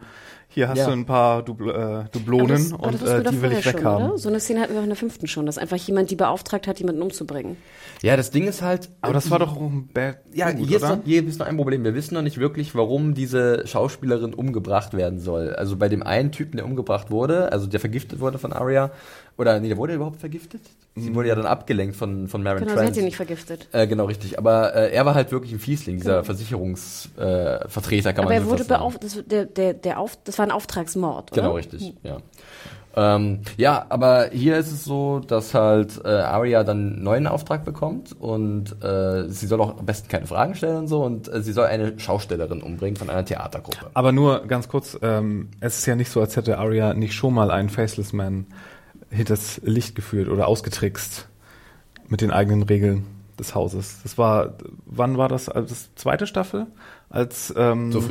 Hier 0.58 0.70
hast 0.70 0.80
Ja. 0.80 0.86
du 0.88 0.92
ein 0.94 1.06
paar 1.06 1.44
Dubl 1.44 1.70
äh, 1.70 1.74
Aber 1.74 2.04
Dublonen 2.12 2.48
das, 2.50 2.74
aber 2.74 2.88
und 2.88 3.04
äh, 3.04 3.24
die 3.30 3.42
will 3.44 3.52
ich 3.52 3.64
schon, 3.64 3.74
weghaben. 3.76 4.08
Oder? 4.10 4.18
So 4.18 4.28
eine 4.30 4.40
Szene 4.40 4.62
hatten 4.62 4.74
wir 4.74 4.80
auch 4.80 4.84
in 4.86 4.90
der 4.90 4.96
fünften 4.98 5.28
schon, 5.28 5.46
dass 5.46 5.60
einfach 5.60 5.78
jemand 5.78 6.10
die 6.10 6.16
beauftragt 6.16 6.66
hat, 6.66 6.80
jemanden 6.80 7.04
umzubringen. 7.04 7.58
ja, 8.02 8.18
das 8.18 8.32
Ding 8.32 8.48
ist 8.48 8.64
halt. 8.64 8.90
Aber 9.02 9.14
das 9.14 9.30
war 9.30 9.38
doch 9.38 9.56
auch 9.56 9.62
ein 9.62 9.88
Bad 9.94 10.18
Ja, 10.34 10.50
gut, 10.50 10.68
hier 10.68 10.78
ist, 10.78 10.82
noch, 10.90 10.98
hier 11.06 11.28
ist 11.28 11.38
noch 11.38 11.46
ein 11.46 11.58
Problem. 11.58 11.84
Wir 11.84 11.94
wissen 11.94 12.16
noch 12.16 12.24
nicht 12.24 12.40
wirklich, 12.40 12.74
warum 12.74 13.14
diese 13.14 13.68
Schauspielerin 13.68 14.34
umgebracht 14.34 14.96
werden 14.96 15.20
soll. 15.20 15.54
Also 15.54 15.78
bei 15.78 15.90
dem 15.90 16.02
einen 16.02 16.32
Typen, 16.32 16.58
der 16.58 16.66
umgebracht 16.66 17.12
wurde, 17.12 17.52
also 17.52 17.68
der 17.68 17.80
vergiftet 17.80 18.20
wurde 18.20 18.40
von 18.40 18.52
Arya, 18.52 18.90
oder 19.38 19.60
nee, 19.60 19.68
der 19.68 19.78
wurde 19.78 19.94
überhaupt 19.94 20.20
vergiftet? 20.20 20.62
Sie 20.96 21.14
wurde 21.14 21.28
ja 21.30 21.36
dann 21.36 21.46
abgelenkt 21.46 21.96
von, 21.96 22.28
von 22.28 22.42
Maren 22.42 22.58
Genau, 22.58 22.72
sie 22.72 22.78
Trent. 22.78 22.90
hat 22.90 22.98
ihn 22.98 23.06
nicht 23.06 23.18
vergiftet. 23.18 23.68
Äh, 23.72 23.86
genau, 23.86 24.06
richtig. 24.06 24.40
Aber 24.40 24.74
äh, 24.74 24.92
er 24.92 25.06
war 25.06 25.14
halt 25.14 25.32
wirklich 25.32 25.52
ein 25.54 25.60
Fiesling, 25.60 25.98
dieser 25.98 26.24
Versicherungsvertreter, 26.24 28.10
äh, 28.10 28.14
kann 28.14 28.26
Aber 28.26 28.34
man 28.34 28.34
er 28.34 28.42
so 28.42 28.50
wurde 28.50 28.58
fast 28.64 28.70
sagen. 28.70 28.80
beauftragt, 28.82 29.04
das, 29.04 29.24
der, 29.28 29.46
der, 29.46 29.74
der 29.76 30.00
auf, 30.00 30.18
das 30.24 30.40
war 30.40 30.47
ein 30.48 30.52
Auftragsmord, 30.52 31.32
oder? 31.32 31.42
Genau, 31.42 31.56
richtig, 31.56 31.94
ja. 32.04 32.18
Ähm, 32.98 33.42
ja, 33.58 33.86
aber 33.90 34.30
hier 34.32 34.58
ist 34.58 34.72
es 34.72 34.84
so, 34.84 35.20
dass 35.20 35.54
halt 35.54 36.02
äh, 36.04 36.08
Arya 36.08 36.64
dann 36.64 36.94
einen 36.94 37.04
neuen 37.04 37.28
Auftrag 37.28 37.64
bekommt 37.64 38.20
und 38.20 38.84
äh, 38.84 39.30
sie 39.30 39.46
soll 39.46 39.62
auch 39.62 39.78
am 39.78 39.86
besten 39.86 40.08
keine 40.08 40.26
Fragen 40.26 40.56
stellen 40.56 40.78
und 40.78 40.88
so 40.88 41.04
und 41.04 41.32
äh, 41.32 41.44
sie 41.44 41.54
soll 41.54 41.68
eine 41.68 42.00
Schaustellerin 42.00 42.64
umbringen 42.64 42.96
von 42.96 43.12
einer 43.12 43.24
Theatergruppe. 43.24 43.92
Aber 43.94 44.12
nur 44.12 44.48
ganz 44.48 44.68
kurz, 44.68 44.98
ähm, 45.04 45.50
es 45.60 45.78
ist 45.78 45.86
ja 45.86 45.96
nicht 45.96 46.10
so, 46.10 46.22
als 46.22 46.36
hätte 46.38 46.58
Arya 46.58 46.96
nicht 46.96 47.14
schon 47.14 47.36
mal 47.36 47.52
einen 47.52 47.70
Faceless 47.70 48.14
Man 48.14 48.48
hinters 49.12 49.62
Licht 49.64 49.94
geführt 49.94 50.28
oder 50.28 50.48
ausgetrickst 50.48 51.28
mit 52.08 52.22
den 52.22 52.32
eigenen 52.32 52.64
Regeln 52.64 53.06
des 53.38 53.54
Hauses. 53.54 54.00
Das 54.02 54.18
war, 54.18 54.56
wann 54.88 55.20
war 55.20 55.30
das? 55.30 55.50
Also 55.50 55.70
das 55.70 55.94
zweite 55.94 56.26
Staffel? 56.26 56.66
Als 57.10 57.54
ähm, 57.56 57.92
So 57.92 58.02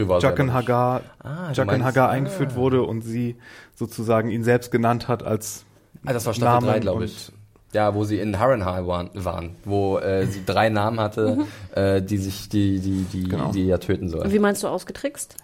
nicht. 0.47 0.55
Hagar, 0.55 1.03
Ah, 1.23 1.53
Hagar 1.55 2.09
ah. 2.09 2.13
eingeführt 2.13 2.55
wurde 2.57 2.83
und 2.83 3.03
sie 3.03 3.37
sozusagen 3.75 4.31
ihn 4.31 4.43
selbst 4.43 4.71
genannt 4.71 5.07
hat 5.09 5.23
als 5.23 5.65
Ah, 6.05 6.13
das 6.13 6.25
war 6.25 6.35
Staffel 6.35 6.67
Namen 6.67 6.67
3, 6.69 6.81
glaube 6.81 7.05
ich. 7.05 7.33
Ja, 7.73 7.95
wo 7.95 8.05
sie 8.05 8.19
in 8.19 8.39
Harrenhal 8.39 8.87
waren, 8.87 9.11
waren 9.13 9.57
wo 9.65 9.99
äh, 9.99 10.27
sie 10.27 10.43
drei 10.47 10.69
Namen 10.71 11.01
hatte, 11.01 11.39
äh, 11.75 12.01
die 12.01 12.17
sich, 12.17 12.49
die, 12.49 12.79
die, 12.81 13.03
die, 13.13 13.25
Genau. 13.29 13.51
die 13.51 13.67
ja 13.67 13.79
töten 13.79 14.09
soll. 14.09 14.21
Und 14.23 14.33
Wie 14.33 14.39
meinst 14.39 14.63
du 14.63 14.69
ausgetrickst? 14.69 15.37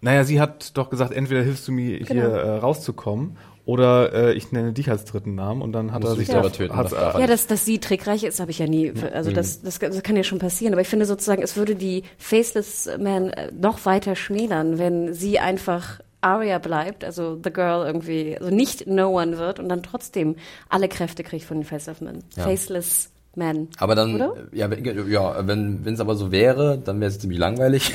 Naja, 0.00 0.24
sie 0.24 0.40
hat 0.40 0.76
doch 0.78 0.88
gesagt, 0.88 1.12
entweder 1.12 1.42
hilfst 1.42 1.68
du 1.68 1.72
mir 1.72 1.98
hier 1.98 2.06
Genau. 2.06 2.28
äh, 2.28 2.56
rauszukommen 2.58 3.36
oder 3.64 4.12
äh, 4.12 4.32
ich 4.32 4.52
nenne 4.52 4.72
dich 4.72 4.90
als 4.90 5.04
dritten 5.04 5.34
Namen 5.34 5.62
und 5.62 5.72
dann 5.72 5.92
hat 5.92 6.02
Musst 6.02 6.14
er 6.14 6.16
sich 6.16 6.26
selber 6.28 6.52
töten, 6.52 6.76
das 6.76 6.92
Ja, 6.92 7.26
dass, 7.26 7.46
dass 7.46 7.64
sie 7.64 7.78
trickreich 7.78 8.24
ist, 8.24 8.40
habe 8.40 8.50
ich 8.50 8.58
ja 8.58 8.66
nie. 8.66 8.92
Also 9.12 9.30
das, 9.30 9.62
das, 9.62 9.78
das 9.78 10.02
kann 10.02 10.16
ja 10.16 10.24
schon 10.24 10.38
passieren. 10.38 10.74
Aber 10.74 10.80
ich 10.80 10.88
finde 10.88 11.06
sozusagen, 11.06 11.42
es 11.42 11.56
würde 11.56 11.74
die 11.74 12.04
Faceless 12.18 12.90
Man 12.98 13.30
äh, 13.30 13.52
noch 13.52 13.84
weiter 13.84 14.16
schmälern, 14.16 14.78
wenn 14.78 15.14
sie 15.14 15.38
einfach 15.38 16.00
Arya 16.22 16.58
bleibt, 16.58 17.04
also 17.04 17.38
The 17.42 17.50
Girl 17.50 17.86
irgendwie, 17.86 18.36
also 18.36 18.54
nicht 18.54 18.86
No 18.86 19.18
One 19.18 19.38
wird 19.38 19.58
und 19.58 19.68
dann 19.68 19.82
trotzdem 19.82 20.36
alle 20.68 20.88
Kräfte 20.88 21.22
kriegt 21.22 21.44
von 21.44 21.58
den 21.58 21.64
Faceless 21.64 22.00
Men. 22.00 22.24
Ja. 22.36 22.44
Faceless 22.44 23.10
Man. 23.36 23.68
Aber 23.78 23.94
dann, 23.94 24.16
Oder? 24.16 24.34
ja, 24.52 24.68
wenn- 24.70 25.08
ja, 25.08 25.46
wenn 25.46 25.84
es 25.86 26.00
aber 26.00 26.16
so 26.16 26.32
wäre, 26.32 26.78
dann 26.84 26.98
wäre 27.00 27.10
es 27.10 27.18
ziemlich 27.20 27.38
langweilig. 27.38 27.92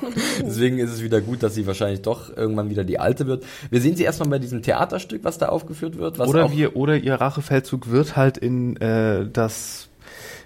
Deswegen 0.42 0.78
ist 0.78 0.90
es 0.90 1.02
wieder 1.02 1.20
gut, 1.20 1.42
dass 1.42 1.54
sie 1.54 1.66
wahrscheinlich 1.66 2.00
doch 2.02 2.34
irgendwann 2.34 2.70
wieder 2.70 2.84
die 2.84 2.98
alte 2.98 3.26
wird. 3.26 3.44
Wir 3.70 3.80
sehen 3.82 3.96
sie 3.96 4.04
erstmal 4.04 4.30
bei 4.30 4.38
diesem 4.38 4.62
Theaterstück, 4.62 5.24
was 5.24 5.36
da 5.36 5.50
aufgeführt 5.50 5.98
wird. 5.98 6.18
Was 6.18 6.28
oder 6.28 6.46
auch, 6.46 6.52
wir 6.52 6.74
oder 6.74 6.96
ihr 6.96 7.14
Rachefeldzug 7.14 7.90
wird 7.90 8.16
halt 8.16 8.38
in 8.38 8.76
äh, 8.78 9.28
das 9.30 9.88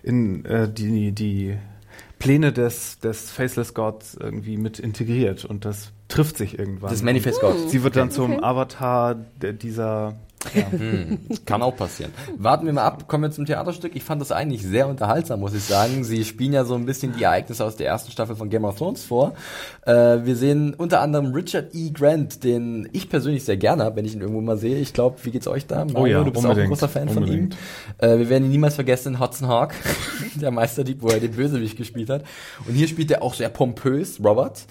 in 0.02 0.44
äh, 0.44 0.68
die 0.68 1.12
die 1.12 1.56
Pläne 2.18 2.52
des 2.52 2.98
des 2.98 3.30
Faceless 3.30 3.74
Gods 3.74 4.16
irgendwie 4.20 4.56
mit 4.56 4.78
integriert 4.80 5.44
und 5.44 5.64
das 5.64 5.92
trifft 6.08 6.36
sich 6.36 6.58
irgendwann. 6.58 6.90
das 6.90 7.02
Manifest 7.02 7.40
Gods. 7.40 7.70
Sie 7.70 7.82
wird 7.84 7.94
dann 7.96 8.10
zum 8.10 8.42
Avatar 8.42 9.14
dieser 9.40 10.14
ja. 10.54 10.64
Kann 11.46 11.62
auch 11.62 11.76
passieren. 11.76 12.12
Warten 12.36 12.66
wir 12.66 12.72
mal 12.72 12.84
ab, 12.84 13.08
kommen 13.08 13.24
wir 13.24 13.30
zum 13.30 13.46
Theaterstück. 13.46 13.94
Ich 13.94 14.02
fand 14.02 14.20
das 14.20 14.32
eigentlich 14.32 14.62
sehr 14.62 14.88
unterhaltsam, 14.88 15.40
muss 15.40 15.54
ich 15.54 15.64
sagen. 15.64 16.04
Sie 16.04 16.24
spielen 16.24 16.52
ja 16.52 16.64
so 16.64 16.74
ein 16.74 16.86
bisschen 16.86 17.12
die 17.16 17.22
Ereignisse 17.22 17.64
aus 17.64 17.76
der 17.76 17.86
ersten 17.88 18.10
Staffel 18.12 18.36
von 18.36 18.50
Game 18.50 18.64
of 18.64 18.76
Thrones 18.76 19.04
vor. 19.04 19.34
Äh, 19.86 19.92
wir 20.24 20.36
sehen 20.36 20.74
unter 20.74 21.00
anderem 21.00 21.32
Richard 21.32 21.74
E. 21.74 21.90
Grant, 21.90 22.44
den 22.44 22.88
ich 22.92 23.08
persönlich 23.08 23.44
sehr 23.44 23.56
gerne 23.56 23.84
habe, 23.84 23.96
wenn 23.96 24.04
ich 24.04 24.14
ihn 24.14 24.20
irgendwo 24.20 24.40
mal 24.40 24.56
sehe. 24.56 24.78
Ich 24.78 24.92
glaube, 24.92 25.16
wie 25.22 25.30
geht's 25.30 25.46
euch 25.48 25.66
da? 25.66 25.84
Mario, 25.84 25.98
Oh 25.98 26.06
ja, 26.06 26.24
du 26.24 26.30
bist 26.32 26.44
auch 26.46 26.56
ein 26.56 26.68
großer 26.68 26.88
Fan 26.88 27.08
unbedingt. 27.08 27.54
von 27.54 28.08
ihm. 28.08 28.16
Äh, 28.16 28.18
wir 28.18 28.28
werden 28.28 28.44
ihn 28.44 28.50
niemals 28.50 28.74
vergessen 28.74 29.14
in 29.14 29.20
Hudson 29.20 29.48
Hawk, 29.48 29.74
der 30.40 30.50
Meisterdieb, 30.50 31.02
wo 31.02 31.08
er 31.08 31.20
den 31.20 31.32
Bösewicht 31.32 31.76
gespielt 31.76 32.10
hat. 32.10 32.24
Und 32.66 32.74
hier 32.74 32.88
spielt 32.88 33.10
er 33.10 33.22
auch 33.22 33.34
sehr 33.34 33.48
pompös, 33.48 34.20
Robert, 34.22 34.64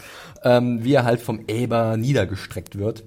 ähm, 0.43 0.83
wie 0.83 0.93
er 0.93 1.03
halt 1.03 1.21
vom 1.21 1.41
Eber 1.47 1.97
niedergestreckt 1.97 2.77
wird. 2.77 3.03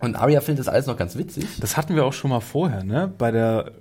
Und 0.00 0.16
Arya 0.16 0.40
findet 0.40 0.60
das 0.66 0.72
alles 0.72 0.86
noch 0.86 0.96
ganz 0.96 1.16
witzig. 1.16 1.44
Das 1.60 1.76
hatten 1.76 1.94
wir 1.96 2.04
auch 2.04 2.12
schon 2.12 2.30
mal 2.30 2.40
vorher, 2.40 2.84
ne? 2.84 3.12
Bei 3.18 3.30
der 3.30 3.72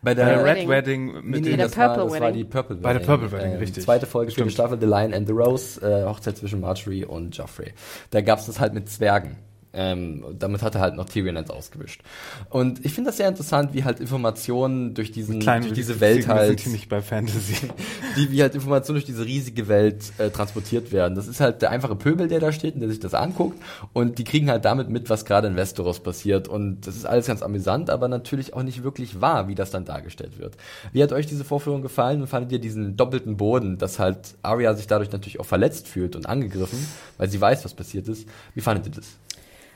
Bei 0.00 0.14
bei 0.14 0.14
der 0.14 0.44
Wedding. 0.44 0.68
Red 0.70 0.86
Wedding 0.86 1.06
Nee, 1.06 1.12
mit 1.22 1.24
nee, 1.24 1.40
der 1.40 1.56
den 1.56 1.58
das, 1.58 1.76
war, 1.76 1.88
Purple 1.88 2.04
das 2.04 2.12
war 2.12 2.20
Wedding. 2.28 2.34
die 2.38 2.44
Purple 2.44 2.70
Wedding. 2.76 2.82
Bei 2.82 2.92
der 2.94 3.00
Purple 3.00 3.32
Wedding, 3.32 3.52
Ähm, 3.52 3.58
richtig. 3.58 3.84
Zweite 3.84 4.06
Folge, 4.06 4.30
vierte 4.32 4.50
Stimmt. 4.50 4.68
Staffel, 4.70 4.78
The 4.80 4.86
Lion 4.86 5.12
and 5.12 5.26
the 5.26 5.32
Rose, 5.34 5.80
äh, 5.80 6.04
Hochzeit 6.06 6.36
zwischen 6.38 6.60
Marjorie 6.60 7.04
und 7.04 7.36
Joffrey. 7.36 7.72
Da 8.10 8.20
gab's 8.22 8.46
das 8.46 8.60
halt 8.60 8.72
mit 8.74 8.88
Zwergen. 8.88 9.36
Ähm, 9.80 10.24
damit 10.36 10.62
hat 10.62 10.74
er 10.74 10.80
halt 10.80 10.96
noch 10.96 11.04
Tyrion 11.08 11.36
eins 11.36 11.50
ausgewischt. 11.50 12.02
Und 12.50 12.84
ich 12.84 12.92
finde 12.92 13.10
das 13.10 13.18
sehr 13.18 13.28
interessant, 13.28 13.74
wie 13.74 13.84
halt 13.84 14.00
Informationen 14.00 14.94
durch 14.94 15.12
diesen, 15.12 15.38
kleinen 15.38 15.62
durch 15.62 15.74
diese 15.74 16.00
Welt 16.00 16.24
sind 16.24 16.34
halt, 16.34 16.58
hier 16.58 16.72
nicht 16.72 16.88
bei 16.88 17.00
Fantasy. 17.00 17.54
die, 18.16 18.32
wie 18.32 18.42
halt 18.42 18.56
Informationen 18.56 18.96
durch 18.96 19.04
diese 19.04 19.24
riesige 19.24 19.68
Welt 19.68 20.12
äh, 20.18 20.30
transportiert 20.30 20.90
werden. 20.90 21.14
Das 21.14 21.28
ist 21.28 21.38
halt 21.38 21.62
der 21.62 21.70
einfache 21.70 21.94
Pöbel, 21.94 22.26
der 22.26 22.40
da 22.40 22.50
steht 22.50 22.74
und 22.74 22.80
der 22.80 22.88
sich 22.88 22.98
das 22.98 23.14
anguckt. 23.14 23.56
Und 23.92 24.18
die 24.18 24.24
kriegen 24.24 24.50
halt 24.50 24.64
damit 24.64 24.90
mit, 24.90 25.10
was 25.10 25.24
gerade 25.24 25.46
in 25.46 25.54
Westeros 25.54 26.00
passiert. 26.00 26.48
Und 26.48 26.80
das 26.88 26.96
ist 26.96 27.04
alles 27.04 27.26
ganz 27.26 27.42
amüsant, 27.42 27.88
aber 27.88 28.08
natürlich 28.08 28.54
auch 28.54 28.64
nicht 28.64 28.82
wirklich 28.82 29.20
wahr, 29.20 29.46
wie 29.46 29.54
das 29.54 29.70
dann 29.70 29.84
dargestellt 29.84 30.40
wird. 30.40 30.56
Wie 30.92 31.04
hat 31.04 31.12
euch 31.12 31.26
diese 31.26 31.44
Vorführung 31.44 31.82
gefallen 31.82 32.20
und 32.20 32.26
fandet 32.26 32.50
ihr 32.50 32.58
diesen 32.58 32.96
doppelten 32.96 33.36
Boden, 33.36 33.78
dass 33.78 34.00
halt 34.00 34.34
Arya 34.42 34.74
sich 34.74 34.88
dadurch 34.88 35.12
natürlich 35.12 35.38
auch 35.38 35.46
verletzt 35.46 35.86
fühlt 35.86 36.16
und 36.16 36.26
angegriffen, 36.26 36.84
weil 37.16 37.30
sie 37.30 37.40
weiß, 37.40 37.64
was 37.64 37.74
passiert 37.74 38.08
ist. 38.08 38.26
Wie 38.54 38.60
fandet 38.60 38.86
ihr 38.86 38.92
das? 38.92 39.06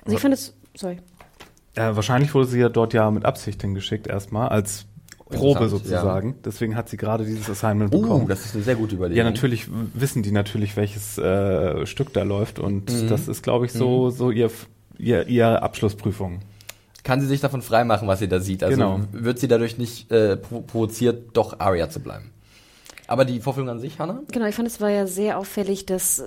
Also 0.04 0.16
ich 0.16 0.20
fand 0.22 0.34
es, 0.34 0.54
sorry. 0.76 0.98
Äh, 1.74 1.94
wahrscheinlich 1.96 2.34
wurde 2.34 2.46
sie 2.48 2.60
ja 2.60 2.68
dort 2.68 2.92
ja 2.92 3.10
mit 3.10 3.24
Absicht 3.24 3.60
hingeschickt 3.62 4.06
erstmal 4.06 4.48
als 4.48 4.86
Probe 5.30 5.68
sozusagen. 5.70 6.34
Deswegen 6.44 6.76
hat 6.76 6.90
sie 6.90 6.98
gerade 6.98 7.24
dieses 7.24 7.48
Assignment 7.48 7.94
Ja. 7.94 8.00
bekommen. 8.00 8.24
Uh, 8.24 8.28
das 8.28 8.44
ist 8.44 8.54
eine 8.54 8.64
sehr 8.64 8.74
gute 8.76 8.96
Überlegung. 8.96 9.16
Ja, 9.16 9.24
natürlich 9.24 9.66
wissen 9.94 10.22
die 10.22 10.32
natürlich, 10.32 10.76
welches 10.76 11.16
äh, 11.16 11.86
Stück 11.86 12.12
da 12.12 12.22
läuft 12.22 12.58
und 12.58 12.90
Mhm. 12.92 13.08
das 13.08 13.28
ist, 13.28 13.42
glaube 13.42 13.64
ich, 13.66 13.72
so 13.72 14.10
so 14.10 14.30
ihr 14.30 14.50
ihr, 14.98 15.26
ihr 15.28 15.62
Abschlussprüfung. 15.62 16.40
Kann 17.02 17.20
sie 17.20 17.26
sich 17.26 17.40
davon 17.40 17.62
freimachen, 17.62 18.06
was 18.06 18.18
sie 18.18 18.28
da 18.28 18.38
sieht? 18.40 18.62
Also 18.62 18.76
Genau. 18.76 19.00
wird 19.10 19.38
sie 19.38 19.48
dadurch 19.48 19.78
nicht 19.78 20.10
äh, 20.12 20.36
pro 20.36 20.60
provoziert, 20.60 21.30
doch 21.34 21.58
Arya 21.60 21.88
zu 21.88 22.00
bleiben. 22.00 22.30
Aber 23.08 23.24
die 23.24 23.40
Vorführung 23.40 23.68
an 23.68 23.80
sich, 23.80 23.98
Hannah? 23.98 24.22
Genau, 24.30 24.46
ich 24.46 24.54
fand 24.54 24.68
es 24.68 24.80
war 24.80 24.90
ja 24.90 25.06
sehr 25.06 25.38
auffällig, 25.38 25.86
dass 25.86 26.24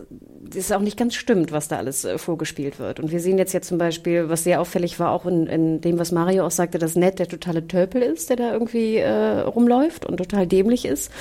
es 0.54 0.72
auch 0.72 0.82
nicht 0.82 0.98
ganz 0.98 1.16
stimmt, 1.16 1.52
was 1.52 1.68
da 1.68 1.78
alles 1.78 2.06
äh, 2.06 2.18
vorgespielt 2.18 2.80
wird. 2.80 3.00
Und 3.00 3.12
wir 3.12 3.20
sehen 3.20 3.38
jetzt 3.38 3.54
ja 3.54 3.62
zum 3.62 3.78
Beispiel, 3.78 4.30
was 4.30 4.44
sehr 4.44 4.62
auffällig 4.62 5.00
war, 5.00 5.12
auch 5.12 5.26
in, 5.26 5.48
in 5.48 5.82
dem, 5.82 5.98
was 5.98 6.12
Mario 6.12 6.46
auch 6.46 6.52
sagte, 6.52 6.78
dass 6.78 6.96
Ned 6.96 7.20
der 7.20 7.28
totale 7.28 7.68
Tölpel 7.68 8.02
ist, 8.02 8.30
der 8.30 8.36
da 8.36 8.52
irgendwie 8.52 8.98
äh, 8.98 9.40
rumläuft 9.40 10.06
und 10.06 10.18
total 10.18 10.48
dämlich 10.48 10.86
ist. 10.86 11.12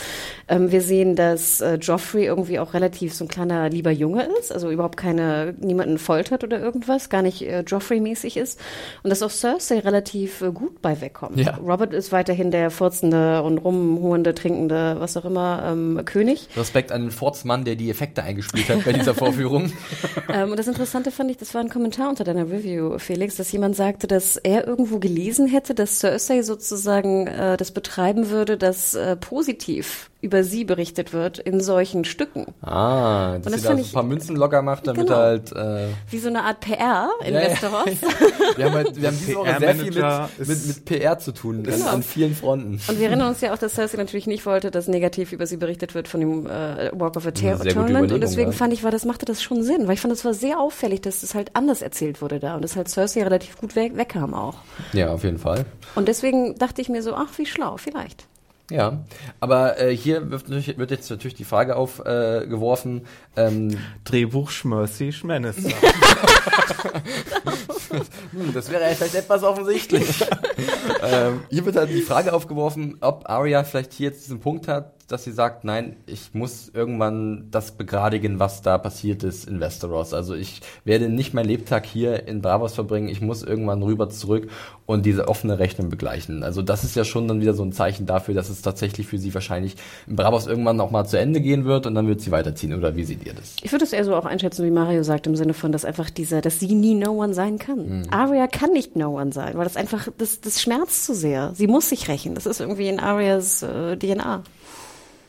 Ähm, 0.49 0.73
wir 0.73 0.83
sehen, 0.83 1.17
dass 1.17 1.61
äh, 1.61 1.75
Joffrey 1.77 2.27
irgendwie 2.27 2.59
auch 2.59 2.75
relativ 2.75 3.15
so 3.15 3.25
ein 3.25 3.29
kleiner 3.29 3.71
lieber 3.71 3.91
Junge 3.91 4.29
ist, 4.41 4.53
also 4.53 4.71
überhaupt 4.71 4.97
keine, 4.97 5.55
niemanden 5.61 5.99
foltert 5.99 6.45
oder 6.45 6.59
irgendwas, 6.59 7.09
gar 7.09 7.23
nicht 7.23 7.43
äh, 7.43 7.61
Joffrey-mäßig 7.61 8.37
ist. 8.37 8.61
Und 9.03 9.11
dass 9.11 9.23
auch 9.23 9.31
Cersei 9.31 9.79
relativ 9.79 10.43
äh, 10.43 10.51
gut 10.51 10.83
bei 10.83 11.01
wegkommt. 11.01 11.39
Ja. 11.39 11.57
Robert 11.57 11.95
ist 11.95 12.13
weiterhin 12.13 12.51
der 12.51 12.71
furzende 12.71 13.43
und 13.43 13.59
rumhuende, 13.59 14.35
trinkende, 14.35 14.97
was 14.99 15.17
auch 15.17 15.25
immer, 15.25 15.44
ähm, 15.73 16.01
König. 16.05 16.49
Respekt 16.57 16.93
an 16.93 17.03
den 17.03 17.11
Fortsmann, 17.11 17.65
der 17.65 17.77
die 17.77 17.91
Effekte 17.91 18.23
eingespielt 18.23 18.69
hat 18.69 18.85
bei 18.85 18.93
dieser 18.93 19.15
Vorführung. 19.15 19.73
Ähm, 20.33 20.51
und 20.51 20.59
das 20.59 20.67
Interessante 20.67 21.11
fand 21.11 21.31
ich, 21.31 21.37
das 21.37 21.55
war 21.55 21.61
ein 21.61 21.69
Kommentar 21.69 22.09
unter 22.09 22.25
deiner 22.25 22.51
Review, 22.51 22.99
Felix, 22.99 23.37
dass 23.37 23.53
jemand 23.53 23.77
sagte, 23.77 24.07
dass 24.07 24.37
er 24.37 24.67
irgendwo 24.67 24.99
gelesen 24.99 25.47
hätte, 25.47 25.75
dass 25.75 25.99
Cersei 26.01 26.43
sozusagen 26.43 27.27
äh, 27.27 27.57
das 27.57 27.71
betreiben 27.73 28.31
würde, 28.31 28.57
dass 28.57 28.95
äh, 28.95 29.17
positiv 29.17 30.11
über 30.21 30.43
sie 30.43 30.65
berichtet 30.65 31.13
wird 31.13 31.39
in 31.39 31.61
solchen 31.61 32.05
Stücken. 32.07 32.47
Ah, 32.63 33.35
Und 33.35 33.45
dass 33.45 33.53
das 33.53 33.61
sie 33.63 33.69
da 33.69 33.73
so 33.75 33.77
ein 33.79 33.83
ich- 33.85 33.93
paar 33.93 34.03
Münzen 34.03 34.37
locker 34.37 34.63
macht, 34.63 34.87
damit 34.87 35.03
Genau. 35.07 35.15
halt. 35.19 35.53
Äh, 35.53 35.89
Wie 36.11 36.19
so 36.19 36.29
eine 36.29 36.43
Art 36.45 36.61
PR 36.61 37.11
in 37.27 37.35
Ja, 37.35 37.41
ja. 37.43 37.51
Westeros. 37.51 37.85
wir, 38.57 38.65
haben 38.65 38.73
halt, 38.75 39.01
wir 39.01 39.09
haben 39.09 39.19
diese 39.21 39.35
Woche 39.37 39.57
sehr 39.59 39.75
viel 39.75 39.93
mit, 39.93 40.49
mit, 40.49 40.67
mit 40.67 40.85
PR 40.87 41.19
zu 41.19 41.33
tun, 41.33 41.69
an, 41.71 41.83
an 41.83 42.03
vielen 42.03 42.35
Fronten. 42.35 42.81
Und 42.89 42.99
wir 42.99 43.09
erinnern 43.09 43.29
uns 43.29 43.43
ja 43.43 43.53
auch, 43.53 43.59
dass 43.59 43.75
Cersei 43.75 43.99
natürlich 43.99 44.27
nicht 44.27 44.47
wollte, 44.47 44.71
dass 44.71 44.89
negativ 44.89 45.33
über 45.35 45.47
sie 45.47 45.57
berichtet 45.57 45.95
wird 45.95 46.09
von 46.09 46.21
dem 46.21 46.47
äh, 46.47 46.91
Walk 46.93 47.17
of 47.17 47.27
Atonement. 47.27 47.71
Überlegung, 47.71 48.11
Und 48.13 48.21
deswegen 48.21 48.51
ja. 48.51 48.57
fand 48.57 48.73
ich, 48.73 48.83
war 48.83 48.91
das 48.91 49.05
machte 49.05 49.27
das 49.27 49.43
schon 49.43 49.63
Sinn, 49.63 49.87
weil 49.87 49.95
ich 49.95 50.01
fand, 50.01 50.13
es 50.13 50.25
war 50.25 50.35
sehr 50.35 50.59
auffällig, 50.59 51.03
dass 51.03 51.21
das 51.21 51.35
halt 51.35 51.51
anders 51.55 51.83
erzählt 51.83 52.23
wurde 52.23 52.41
da 52.41 52.55
und 52.55 52.63
dass 52.63 52.77
halt 52.77 52.89
Cersei 52.89 53.23
relativ 53.23 53.57
gut 53.59 53.77
weg, 53.77 53.97
wegkam 53.97 54.35
auch. 54.35 54.57
Ja, 54.93 55.13
auf 55.13 55.25
jeden 55.25 55.39
Fall. 55.39 55.67
Und 55.95 56.09
deswegen 56.09 56.57
dachte 56.57 56.81
ich 56.81 56.89
mir 56.89 57.03
so, 57.03 57.15
ach, 57.15 57.29
wie 57.37 57.47
schlau, 57.47 57.77
vielleicht. 57.77 58.27
Ja, 58.71 59.05
aber 59.41 59.79
äh, 59.79 59.95
hier 59.95 60.31
wird, 60.31 60.49
natürlich- 60.49 60.79
wird 60.79 60.91
jetzt 60.91 61.11
natürlich 61.11 61.35
die 61.35 61.45
Frage 61.45 61.77
aufgeworfen, 61.77 63.03
äh, 63.37 63.47
ähm, 63.47 63.77
Drehbuch 64.05 64.51
Schmercy 64.51 65.13
Schmennis. 65.13 65.57
Hm, 68.33 68.53
das 68.53 68.71
wäre 68.71 68.83
ja 68.83 68.89
vielleicht 68.95 69.15
etwas 69.15 69.43
offensichtlich. 69.43 70.25
ähm, 71.03 71.43
hier 71.51 71.65
wird 71.65 71.77
halt 71.77 71.91
die 71.91 72.01
Frage 72.01 72.33
aufgeworfen, 72.33 72.97
ob 73.01 73.29
Arya 73.29 73.63
vielleicht 73.65 73.93
hier 73.93 74.09
jetzt 74.11 74.25
diesen 74.25 74.41
Punkt 74.41 74.69
hat, 74.69 74.93
dass 75.07 75.25
sie 75.25 75.33
sagt, 75.33 75.65
nein, 75.65 75.97
ich 76.07 76.35
muss 76.35 76.71
irgendwann 76.73 77.49
das 77.51 77.73
begradigen, 77.73 78.39
was 78.39 78.63
da 78.63 78.79
passiert 78.79 79.23
ist 79.23 79.49
in 79.49 79.61
Westeros. 79.61 80.15
Also 80.15 80.35
ich 80.35 80.61
werde 80.85 81.09
nicht 81.09 81.35
mein 81.35 81.47
Lebtag 81.47 81.87
hier 81.87 82.27
in 82.27 82.43
Bravos 82.43 82.75
verbringen, 82.75 83.09
ich 83.09 83.21
muss 83.21 83.43
irgendwann 83.43 83.83
rüber 83.83 84.09
zurück 84.09 84.49
und 84.87 85.07
diese 85.07 85.29
offene 85.29 85.59
Rechnung 85.59 85.89
begleichen. 85.89 86.43
Also 86.43 86.63
das 86.63 86.85
ist 86.85 86.97
ja 86.97 87.05
schon 87.05 87.29
dann 87.29 87.41
wieder 87.41 87.55
so 87.55 87.63
ein 87.63 87.73
Zeichen 87.73 88.07
dafür, 88.07 88.35
dass 88.35 88.49
es 88.49 88.63
tatsächlich 88.63 89.07
für 89.07 89.19
sie 89.19 89.33
wahrscheinlich 89.35 89.77
in 90.07 90.17
Bravos 90.17 90.47
irgendwann 90.47 90.81
auch 90.81 90.91
mal 90.91 91.05
zu 91.05 91.19
Ende 91.19 91.41
gehen 91.41 91.65
wird 91.65 91.87
und 91.87 91.95
dann 91.95 92.07
wird 92.07 92.21
sie 92.21 92.31
weiterziehen. 92.31 92.75
Oder 92.75 92.97
wie 92.97 93.05
seht 93.05 93.25
ihr 93.27 93.35
das? 93.35 93.57
Ich 93.63 93.73
würde 93.73 93.85
es 93.85 93.93
eher 93.93 94.05
so 94.05 94.15
auch 94.15 94.27
einschätzen, 94.27 94.65
wie 94.65 94.71
Mario 94.71 95.03
sagt, 95.03 95.27
im 95.27 95.37
Sinne 95.37 95.55
von, 95.55 95.73
dass 95.73 95.85
einfach 95.85 96.11
dieser, 96.11 96.41
dass 96.41 96.61
sie 96.61 96.75
nie 96.75 96.95
No 96.95 97.13
One 97.23 97.35
sein 97.35 97.59
kann. 97.59 98.07
Arya 98.11 98.47
kann 98.47 98.73
nicht 98.73 98.97
No 98.97 99.19
One 99.19 99.33
sein, 99.33 99.57
weil 99.57 99.65
das 99.65 99.77
einfach, 99.77 100.09
das, 100.19 100.41
das 100.41 100.61
schmerzt 100.61 101.05
zu 101.05 101.15
sehr. 101.15 101.53
Sie 101.55 101.67
muss 101.67 101.89
sich 101.89 102.09
rächen. 102.09 102.35
Das 102.35 102.47
ist 102.47 102.61
irgendwie 102.61 102.89
in 102.89 103.01
Arias 103.01 103.63
äh, 103.63 103.97
DNA. 103.97 104.43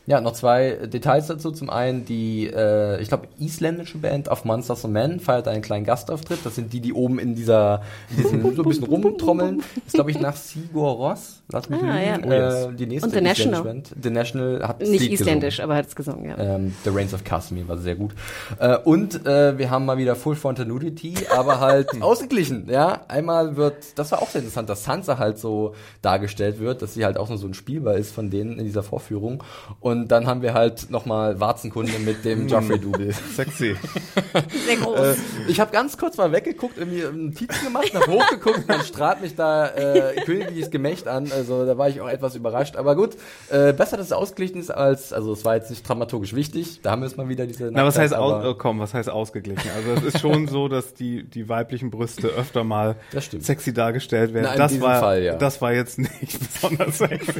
Ja, 0.07 0.21
noch 0.21 0.33
zwei 0.33 0.71
Details 0.85 1.27
dazu. 1.27 1.51
Zum 1.51 1.69
einen 1.69 2.05
die, 2.05 2.45
äh, 2.47 3.01
ich 3.01 3.07
glaube, 3.07 3.27
isländische 3.39 3.97
Band 3.97 4.27
of 4.27 4.45
Monsters 4.45 4.85
and 4.85 4.93
Men 4.93 5.19
feiert 5.19 5.47
einen 5.47 5.63
kleinen 5.63 5.85
Gastauftritt. 5.85 6.39
Das 6.43 6.55
sind 6.55 6.73
die, 6.73 6.79
die 6.79 6.93
oben 6.93 7.17
in 7.17 7.33
dieser, 7.33 7.81
in 8.11 8.17
diesem, 8.17 8.41
so 8.55 8.61
ein 8.61 8.69
bisschen 8.69 8.85
rumtrommeln. 8.85 9.63
Das 9.85 9.93
glaube 9.93 10.11
ich 10.11 10.19
nach 10.19 10.35
Sigur 10.35 10.91
Ross. 10.91 11.34
Lass 11.51 11.69
mich 11.69 11.79
Ah, 11.83 12.15
lügen. 12.15 12.31
ja. 12.31 12.65
Äh, 12.69 12.73
die 12.73 12.87
nächste 12.87 13.07
Und 13.07 13.13
The 13.15 13.21
National. 13.21 13.61
Band. 13.63 13.91
The 14.01 14.09
National 14.09 14.67
hat 14.67 14.81
Nicht 14.81 15.11
isländisch, 15.11 15.57
gesungen. 15.57 15.71
aber 15.71 15.77
hat 15.77 15.87
es 15.87 15.95
gesungen, 15.95 16.25
ja. 16.29 16.37
Ähm, 16.39 16.73
The 16.83 16.89
Reigns 16.89 17.13
of 17.13 17.23
Casimir 17.23 17.67
war 17.67 17.77
sehr 17.77 17.95
gut. 17.95 18.15
Äh, 18.59 18.77
und 18.77 19.27
äh, 19.27 19.55
wir 19.57 19.69
haben 19.69 19.85
mal 19.85 19.97
wieder 19.99 20.15
Full 20.15 20.35
Frontal 20.35 20.65
Nudity, 20.65 21.13
aber 21.29 21.59
halt 21.59 21.89
ausgeglichen. 22.01 22.67
Ja, 22.67 23.01
einmal 23.09 23.57
wird, 23.57 23.75
das 23.99 24.11
war 24.11 24.23
auch 24.23 24.29
sehr 24.29 24.41
interessant, 24.41 24.69
dass 24.69 24.83
Sansa 24.85 25.19
halt 25.19 25.37
so 25.37 25.75
dargestellt 26.01 26.59
wird, 26.59 26.81
dass 26.81 26.95
sie 26.95 27.05
halt 27.05 27.17
auch 27.17 27.29
nur 27.29 27.37
so 27.37 27.45
ein 27.47 27.53
Spielbar 27.53 27.93
ist 27.95 28.11
von 28.11 28.31
denen 28.31 28.57
in 28.57 28.65
dieser 28.65 28.81
Vorführung. 28.81 29.43
Und 29.79 30.07
dann 30.07 30.25
haben 30.25 30.41
wir 30.41 30.55
halt 30.55 30.89
nochmal 30.89 31.39
Warzenkunde 31.39 31.99
mit 31.99 32.25
dem 32.25 32.47
Joffrey-Double. 32.49 33.13
Sexy. 33.35 33.75
Sehr 34.65 34.77
groß. 34.77 34.99
Äh, 34.99 35.15
ich 35.47 35.59
habe 35.59 35.71
ganz 35.71 35.95
kurz 35.95 36.17
mal 36.17 36.31
weggeguckt, 36.31 36.77
irgendwie 36.79 37.03
Notizen 37.03 37.65
gemacht, 37.65 37.91
hab 37.93 38.07
hochgeguckt 38.07 38.57
und 38.57 38.69
dann 38.69 38.81
strahlt 38.81 39.21
mich 39.21 39.35
da 39.35 39.67
äh, 39.67 40.15
königliches 40.25 40.71
Gemächt 40.71 41.07
an. 41.07 41.31
Also 41.35 41.65
da 41.65 41.77
war 41.77 41.89
ich 41.89 42.01
auch 42.01 42.09
etwas 42.09 42.35
überrascht. 42.35 42.75
Aber 42.75 42.95
gut, 42.95 43.15
äh, 43.49 43.73
besser, 43.73 43.97
dass 43.97 44.07
es 44.07 44.11
ausgeglichen 44.11 44.59
ist 44.59 44.71
als, 44.71 45.13
also 45.13 45.33
es 45.33 45.45
war 45.45 45.55
jetzt 45.55 45.69
nicht 45.69 45.87
dramaturgisch 45.87 46.33
wichtig. 46.33 46.79
Da 46.81 46.91
haben 46.91 47.01
wir 47.01 47.07
jetzt 47.07 47.17
mal 47.17 47.29
wieder 47.29 47.45
diese. 47.45 47.69
Na, 47.71 47.85
was 47.85 47.97
heißt 47.97 48.15
aus, 48.15 48.43
oh, 48.45 48.55
komm, 48.55 48.79
was 48.79 48.93
heißt 48.93 49.09
ausgeglichen? 49.09 49.69
Also 49.75 49.91
es 50.07 50.15
ist 50.15 50.21
schon 50.21 50.47
so, 50.47 50.67
dass 50.67 50.93
die 50.93 51.23
die 51.23 51.49
weiblichen 51.49 51.91
Brüste 51.91 52.27
öfter 52.27 52.63
mal 52.63 52.95
sexy 53.39 53.73
dargestellt 53.73 54.33
werden. 54.33 54.47
Na, 54.51 54.55
das 54.55 54.79
war 54.81 54.99
Fall, 54.99 55.23
ja. 55.23 55.35
das 55.35 55.61
war 55.61 55.73
jetzt 55.73 55.99
nicht 55.99 56.39
besonders 56.39 56.97
sexy. 56.97 57.33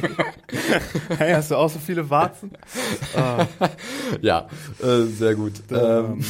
hey, 1.18 1.32
hast 1.34 1.50
du 1.50 1.56
auch 1.56 1.70
so 1.70 1.78
viele 1.78 2.08
Warzen? 2.10 2.50
Ah, 3.16 3.46
Ja, 4.20 4.46
äh, 4.82 5.02
sehr 5.06 5.34
gut. 5.34 5.52
Ähm, 5.70 6.22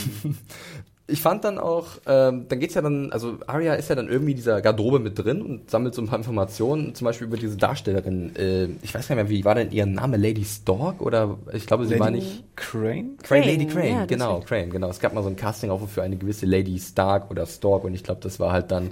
ich 1.09 1.23
fand 1.23 1.45
dann 1.45 1.59
auch, 1.59 1.87
ähm, 2.07 2.47
dann 2.49 2.59
geht's 2.59 2.75
ja 2.75 2.83
dann, 2.83 3.13
also 3.13 3.39
Arya 3.47 3.75
ist 3.75 3.89
ja 3.89 3.95
dann 3.95 4.09
irgendwie 4.09 4.33
in 4.33 4.37
dieser 4.37 4.61
Garderobe 4.61 4.99
mit 4.99 5.17
drin 5.17 5.41
und 5.41 5.71
sammelt 5.71 5.95
so 5.95 6.03
ein 6.03 6.09
paar 6.09 6.19
Informationen, 6.19 6.97
zum 6.97 7.05
Beispiel 7.05 7.29
über 7.29 7.37
diese 7.37 7.57
Darstellerin. 7.57 8.35
Äh, 8.35 8.65
ich 8.83 8.93
weiß 8.93 9.07
gar 9.07 9.15
nicht 9.15 9.25
mehr, 9.25 9.31
wie 9.31 9.45
war 9.45 9.55
denn 9.55 9.71
ihr 9.71 9.87
Name? 9.87 10.17
Lady 10.17 10.45
Stork 10.45 11.01
oder 11.01 11.39
ich 11.53 11.67
glaube, 11.67 11.87
sie 11.87 12.01
war 12.01 12.11
nicht. 12.11 12.43
Crane? 12.57 13.17
Crane, 13.23 13.43
Crane, 13.43 13.45
Lady 13.45 13.67
Crane, 13.67 13.89
ja, 13.89 14.05
genau. 14.07 14.41
Crane, 14.41 14.69
genau. 14.69 14.89
Es 14.89 14.99
gab 14.99 15.15
mal 15.15 15.23
so 15.23 15.29
ein 15.29 15.37
Casting 15.37 15.71
auch 15.71 15.87
für 15.89 16.03
eine 16.03 16.17
gewisse 16.17 16.47
Lady 16.47 16.79
Stark 16.79 17.31
oder 17.31 17.47
Stork 17.47 17.85
und 17.85 17.95
ich 17.95 18.03
glaube, 18.03 18.21
das 18.23 18.41
war 18.41 18.51
halt 18.51 18.73
dann 18.73 18.91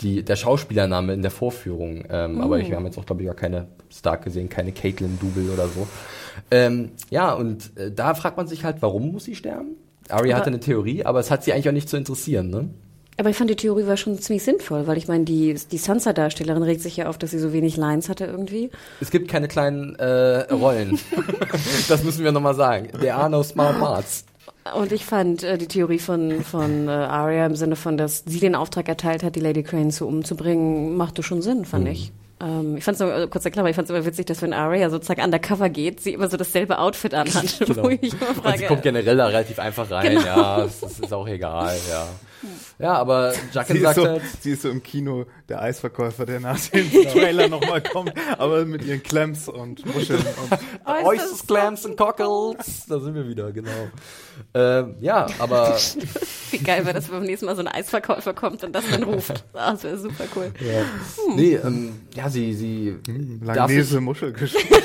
die, 0.00 0.24
der 0.24 0.34
Schauspielername 0.34 1.14
in 1.14 1.22
der 1.22 1.30
Vorführung. 1.30 2.04
Ähm, 2.10 2.40
Aber 2.40 2.58
ich, 2.58 2.68
wir 2.68 2.76
haben 2.76 2.86
jetzt 2.86 2.98
auch, 2.98 3.06
glaube 3.06 3.22
ich, 3.22 3.26
gar 3.26 3.36
keine 3.36 3.68
Stark 3.88 4.24
gesehen, 4.24 4.48
keine 4.48 4.72
Caitlin 4.72 5.18
Double 5.20 5.50
oder 5.50 5.68
so. 5.68 5.86
Ähm, 6.50 6.90
ja, 7.10 7.32
und 7.34 7.76
äh, 7.76 7.92
da 7.92 8.14
fragt 8.14 8.36
man 8.36 8.48
sich 8.48 8.64
halt, 8.64 8.78
warum 8.80 9.12
muss 9.12 9.24
sie 9.24 9.36
sterben? 9.36 9.76
Aber- 10.08 10.34
hatte 10.34 10.46
eine 10.48 10.60
Theorie, 10.60 11.04
aber 11.04 11.20
es 11.20 11.30
hat 11.30 11.44
sie 11.44 11.52
eigentlich 11.52 11.68
auch 11.68 11.72
nicht 11.72 11.88
zu 11.88 11.96
interessieren, 11.96 12.50
ne? 12.50 12.70
Aber 13.18 13.28
ich 13.28 13.36
fand 13.36 13.50
die 13.50 13.56
Theorie 13.56 13.86
war 13.86 13.98
schon 13.98 14.18
ziemlich 14.18 14.42
sinnvoll, 14.42 14.86
weil 14.86 14.96
ich 14.96 15.06
meine, 15.06 15.24
die, 15.24 15.54
die 15.70 15.76
Sansa-Darstellerin 15.76 16.62
regt 16.62 16.80
sich 16.80 16.96
ja 16.96 17.08
auf, 17.08 17.18
dass 17.18 17.30
sie 17.30 17.38
so 17.38 17.52
wenig 17.52 17.76
Lines 17.76 18.08
hatte 18.08 18.24
irgendwie. 18.24 18.70
Es 19.00 19.10
gibt 19.10 19.28
keine 19.28 19.48
kleinen 19.48 19.94
äh, 19.96 20.50
Rollen. 20.52 20.98
das 21.88 22.02
müssen 22.04 22.24
wir 22.24 22.32
nochmal 22.32 22.54
sagen. 22.54 22.88
There 23.00 23.14
are 23.14 23.28
no 23.28 23.42
small 23.42 23.74
parts. 23.74 24.24
Und 24.74 24.92
ich 24.92 25.04
fand 25.04 25.42
äh, 25.42 25.58
die 25.58 25.66
Theorie 25.66 25.98
von, 25.98 26.42
von 26.42 26.88
äh, 26.88 26.90
Arya 26.90 27.46
im 27.46 27.56
Sinne 27.56 27.76
von, 27.76 27.96
dass 27.96 28.22
sie 28.26 28.40
den 28.40 28.54
Auftrag 28.54 28.88
erteilt 28.88 29.22
hat, 29.22 29.36
die 29.36 29.40
Lady 29.40 29.62
Crane 29.62 29.90
zu 29.90 30.06
umzubringen, 30.06 30.96
machte 30.96 31.22
schon 31.22 31.42
Sinn, 31.42 31.64
fand 31.64 31.88
ich. 31.88 32.12
Ähm, 32.42 32.76
ich 32.76 32.84
fand 32.84 33.00
es 33.00 33.00
äh, 33.00 33.28
kurz 33.28 33.44
erklärt, 33.44 33.68
ich 33.68 33.76
fand 33.76 33.88
es 33.88 33.94
immer 33.96 34.04
witzig, 34.04 34.26
dass 34.26 34.42
wenn 34.42 34.52
Arya 34.52 34.90
sozusagen 34.90 35.22
undercover 35.22 35.68
geht, 35.70 36.00
sie 36.00 36.12
immer 36.12 36.28
so 36.28 36.36
dasselbe 36.36 36.78
Outfit 36.78 37.14
anhat, 37.14 37.42
mich 37.60 37.60
immer 37.70 37.82
Und 37.84 38.00
sie 38.02 38.10
frage. 38.10 38.66
kommt 38.66 38.82
generell 38.82 39.16
da 39.16 39.26
relativ 39.26 39.58
einfach 39.60 39.88
rein, 39.90 40.10
Genau. 40.16 40.24
ja, 40.26 40.60
das, 40.62 40.80
das 40.80 40.98
ist 41.00 41.12
auch 41.12 41.28
egal, 41.28 41.76
ja. 41.88 42.06
Ja, 42.78 42.94
aber 42.94 43.32
Jacken 43.52 43.72
Sie 43.76 43.78
ist, 43.78 43.84
sagt 43.84 43.96
so, 43.96 44.06
halt, 44.06 44.22
sie 44.40 44.50
ist 44.52 44.62
so 44.62 44.70
im 44.70 44.82
Kino 44.82 45.26
der 45.48 45.62
Eisverkäufer, 45.62 46.26
der 46.26 46.40
nach 46.40 46.58
dem 46.68 46.90
Trailer 46.90 47.48
nochmal 47.48 47.82
kommt, 47.82 48.12
aber 48.38 48.64
mit 48.64 48.84
ihren 48.84 49.02
Klemms 49.02 49.48
und 49.48 49.84
Muscheln. 49.86 50.20
Und 50.20 50.58
Oh, 50.84 51.10
ist 51.10 51.20
Oysters, 51.20 51.46
Clams 51.46 51.84
und 51.86 51.96
Cockles, 51.96 52.84
da 52.88 52.98
sind 52.98 53.14
wir 53.14 53.28
wieder, 53.28 53.52
genau. 53.52 53.88
Ähm, 54.54 54.96
ja, 55.00 55.26
aber 55.38 55.76
Wie 56.50 56.58
geil 56.58 56.84
wäre 56.84 56.94
das, 56.94 57.08
wenn 57.08 57.18
beim 57.18 57.26
nächsten 57.26 57.46
Mal 57.46 57.54
so 57.56 57.62
ein 57.62 57.68
Eisverkäufer 57.68 58.34
kommt 58.34 58.64
und 58.64 58.72
das 58.72 58.84
dann 58.90 59.02
ruft. 59.02 59.44
Ah, 59.52 59.72
das 59.72 59.84
wäre 59.84 59.98
super 59.98 60.24
cool. 60.36 60.52
nee, 61.34 61.54
ähm, 61.54 62.00
ja, 62.14 62.28
sie, 62.28 62.54
sie 62.54 62.96
darf 63.40 63.56
Langnese 63.56 64.00
Muschelgeschichte. 64.00 64.82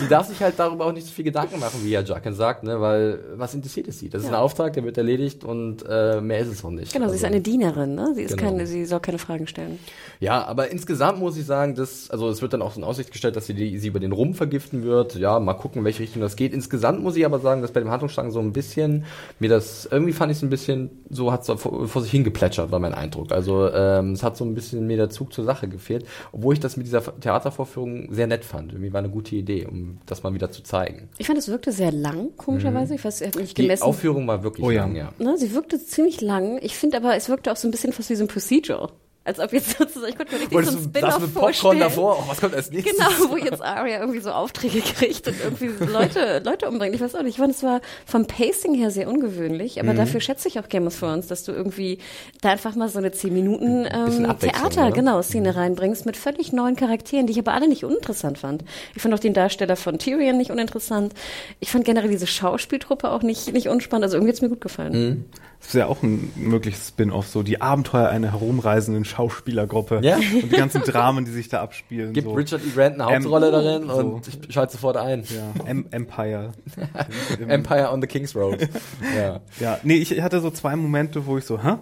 Sie 0.00 0.08
darf 0.08 0.26
sich 0.28 0.40
halt 0.40 0.54
darüber 0.58 0.86
auch 0.86 0.92
nicht 0.92 1.06
so 1.06 1.12
viel 1.12 1.24
Gedanken 1.24 1.60
machen, 1.60 1.80
wie 1.84 1.90
ja 1.90 2.00
Jacken 2.02 2.34
sagt, 2.34 2.62
ne? 2.64 2.80
weil 2.80 3.20
was 3.36 3.54
interessiert 3.54 3.88
es 3.88 3.98
sie? 3.98 4.08
Das 4.08 4.22
ist 4.22 4.28
ein 4.28 4.34
Auftrag, 4.34 4.72
der 4.74 4.84
wird 4.84 4.98
erledigt 4.98 5.44
und 5.44 5.84
äh, 5.88 6.20
mehr 6.20 6.40
ist 6.40 6.48
es 6.48 6.64
auch 6.64 6.70
nicht. 6.70 6.92
Genau, 6.92 7.08
sie 7.08 7.16
ist 7.16 7.24
Also- 7.24 7.34
eine 7.34 7.40
Dienerin, 7.42 7.94
ne? 7.94 8.12
Sie 8.14 8.22
ist 8.22 8.36
Genau. 8.36 8.50
keine, 8.50 8.66
sie 8.66 8.84
soll 8.84 9.00
keine 9.00 9.18
Fragen 9.18 9.46
stellen. 9.46 9.78
Ja, 10.20 10.44
aber 10.46 10.70
insgesamt 10.70 11.18
muss 11.18 11.36
ich 11.36 11.44
sagen, 11.46 11.74
dass, 11.74 12.10
also 12.10 12.28
es 12.28 12.42
wird 12.42 12.52
dann 12.52 12.62
auch 12.62 12.72
so 12.72 12.80
in 12.80 12.84
Aussicht 12.84 13.10
gestellt, 13.12 13.36
dass 13.36 13.46
sie 13.46 13.54
die, 13.54 13.78
sie 13.78 13.88
über 13.88 14.00
den 14.00 14.12
Rum 14.12 14.34
vergiften 14.34 14.82
wird. 14.82 15.14
Ja, 15.16 15.40
mal 15.40 15.54
gucken, 15.54 15.80
in 15.80 15.84
welche 15.84 16.00
Richtung 16.02 16.22
das 16.22 16.36
geht. 16.36 16.52
Insgesamt 16.52 17.02
muss 17.02 17.16
ich 17.16 17.24
aber 17.24 17.38
sagen, 17.40 17.62
dass 17.62 17.72
bei 17.72 17.80
dem 17.80 17.90
Handlungsstrang 17.90 18.30
so 18.30 18.40
ein 18.40 18.52
bisschen, 18.52 19.04
mir 19.38 19.48
das, 19.48 19.86
irgendwie 19.90 20.12
fand 20.12 20.30
ich 20.32 20.38
es 20.38 20.42
ein 20.42 20.50
bisschen, 20.50 20.90
so 21.10 21.32
hat 21.32 21.48
es 21.48 21.60
vor, 21.60 21.86
vor 21.88 22.02
sich 22.02 22.10
hingeplätschert, 22.10 22.70
war 22.70 22.78
mein 22.78 22.94
Eindruck. 22.94 23.32
Also 23.32 23.68
ähm, 23.72 24.12
es 24.12 24.22
hat 24.22 24.36
so 24.36 24.44
ein 24.44 24.54
bisschen 24.54 24.86
mir 24.86 24.96
der 24.96 25.10
Zug 25.10 25.32
zur 25.32 25.44
Sache 25.44 25.68
gefehlt, 25.68 26.04
obwohl 26.32 26.54
ich 26.54 26.60
das 26.60 26.76
mit 26.76 26.86
dieser 26.86 27.02
Theatervorführung 27.20 28.12
sehr 28.12 28.26
nett 28.26 28.44
fand. 28.44 28.72
Irgendwie 28.72 28.92
war 28.92 28.98
eine 29.00 29.10
gute 29.10 29.36
Idee, 29.36 29.53
um 29.62 29.98
das 30.06 30.22
mal 30.22 30.34
wieder 30.34 30.50
zu 30.50 30.62
zeigen. 30.62 31.08
Ich 31.18 31.26
fand, 31.26 31.38
es 31.38 31.48
wirkte 31.48 31.70
sehr 31.72 31.92
lang, 31.92 32.36
komischerweise. 32.36 32.94
Ich 32.96 33.04
weiß, 33.04 33.20
ich 33.20 33.28
habe 33.28 33.40
nicht 33.40 33.56
Die 33.56 33.62
gemessen. 33.62 33.82
Aufführung 33.84 34.26
war 34.26 34.42
wirklich 34.42 34.66
Oh 34.66 34.70
ja. 34.70 34.82
lang, 34.82 34.96
ja. 34.96 35.12
Ne, 35.18 35.36
sie 35.38 35.54
wirkte 35.54 35.78
ziemlich 35.84 36.20
lang. 36.20 36.58
Ich 36.62 36.74
finde 36.76 36.96
aber, 36.96 37.14
es 37.16 37.28
wirkte 37.28 37.52
auch 37.52 37.56
so 37.56 37.68
ein 37.68 37.70
bisschen 37.70 37.92
fast 37.92 38.10
wie 38.10 38.14
so 38.16 38.24
ein 38.24 38.28
Procedural. 38.28 38.90
Als 39.24 39.40
ob 39.40 39.52
jetzt 39.52 39.70
sozusagen, 39.78 40.12
ich 40.12 40.16
konnte 40.18 40.34
mir 40.34 40.40
richtig 40.42 40.64
so 40.66 40.76
ein 40.78 40.84
Spin-off 40.84 41.18
mit 41.20 41.30
vorstellen. 41.30 41.52
Popcorn 41.54 41.78
davor? 41.80 42.18
Oh, 42.20 42.24
was 42.30 42.40
kommt 42.40 42.54
als 42.54 42.70
nächstes? 42.70 42.94
Genau, 42.96 43.30
wo 43.30 43.36
jetzt 43.38 43.62
Arya 43.62 44.00
irgendwie 44.00 44.20
so 44.20 44.30
Aufträge 44.30 44.80
kriegt 44.98 45.26
und 45.28 45.34
irgendwie 45.42 45.70
Leute, 45.84 46.42
Leute 46.44 46.68
umbringt. 46.68 46.94
Ich 46.94 47.00
weiß 47.00 47.14
auch 47.14 47.22
nicht. 47.22 47.34
Ich 47.34 47.38
fand, 47.38 47.54
es 47.54 47.62
war 47.62 47.80
vom 48.06 48.26
Pacing 48.26 48.74
her 48.74 48.90
sehr 48.90 49.08
ungewöhnlich, 49.08 49.76
Mhm. 49.76 49.88
aber 49.88 49.94
dafür 49.94 50.20
schätze 50.20 50.48
ich 50.48 50.58
auch 50.60 50.68
Game 50.68 50.86
of 50.86 50.98
Thrones, 50.98 51.26
dass 51.26 51.42
du 51.44 51.52
irgendwie 51.52 51.98
da 52.42 52.50
einfach 52.50 52.74
mal 52.74 52.88
so 52.88 52.98
eine 52.98 53.12
10 53.12 53.32
Minuten 53.32 53.86
ähm, 53.90 54.38
Theater, 54.38 54.84
ne? 54.86 54.92
genau, 54.92 55.22
Szene 55.22 55.56
reinbringst 55.56 56.04
mit 56.06 56.16
völlig 56.16 56.52
neuen 56.52 56.76
Charakteren, 56.76 57.26
die 57.26 57.32
ich 57.32 57.38
aber 57.38 57.54
alle 57.54 57.66
nicht 57.68 57.84
uninteressant 57.84 58.38
fand. 58.38 58.62
Ich 58.94 59.00
fand 59.02 59.14
auch 59.14 59.18
den 59.18 59.32
Darsteller 59.34 59.76
von 59.76 59.98
Tyrion 59.98 60.36
nicht 60.36 60.50
uninteressant. 60.50 61.14
Ich 61.60 61.70
fand 61.70 61.84
generell 61.86 62.10
diese 62.10 62.26
Schauspieltruppe 62.26 63.10
auch 63.10 63.22
nicht, 63.22 63.52
nicht 63.52 63.68
unspannend. 63.68 64.04
Also 64.04 64.16
irgendwie 64.16 64.32
hat's 64.32 64.42
mir 64.42 64.50
gut 64.50 64.60
gefallen. 64.60 64.92
Mhm. 64.92 65.24
Das 65.64 65.74
ist 65.74 65.78
ja 65.80 65.86
auch 65.86 66.02
ein 66.02 66.30
mögliches 66.36 66.88
Spin-off, 66.88 67.26
so 67.26 67.42
die 67.42 67.62
Abenteuer 67.62 68.08
einer 68.10 68.32
herumreisenden 68.32 69.06
Schauspielergruppe 69.06 70.00
Ja. 70.02 70.16
und 70.16 70.42
die 70.52 70.56
ganzen 70.56 70.82
Dramen, 70.82 71.24
die 71.24 71.30
sich 71.30 71.48
da 71.48 71.62
abspielen. 71.62 72.12
Gibt 72.12 72.28
so. 72.28 72.34
Richard 72.34 72.60
E. 72.64 72.68
Grant 72.74 73.00
eine 73.00 73.06
Hauptrolle 73.06 73.46
Ähm, 73.46 73.52
darin 73.52 73.88
so. 73.88 73.94
und 73.96 74.28
ich 74.28 74.52
schalte 74.52 74.74
sofort 74.74 74.98
ein. 74.98 75.24
ja, 75.24 75.66
em 75.66 75.86
Empire. 75.90 76.52
Empire 77.48 77.90
on 77.90 78.00
the 78.02 78.06
King's 78.06 78.36
Road. 78.36 78.68
ja. 79.16 79.40
Ja, 79.58 79.78
nee, 79.82 79.96
ich 79.96 80.20
hatte 80.20 80.40
so 80.40 80.50
zwei 80.50 80.76
Momente, 80.76 81.24
wo 81.26 81.38
ich 81.38 81.44
so, 81.44 81.62
hä? 81.62 81.76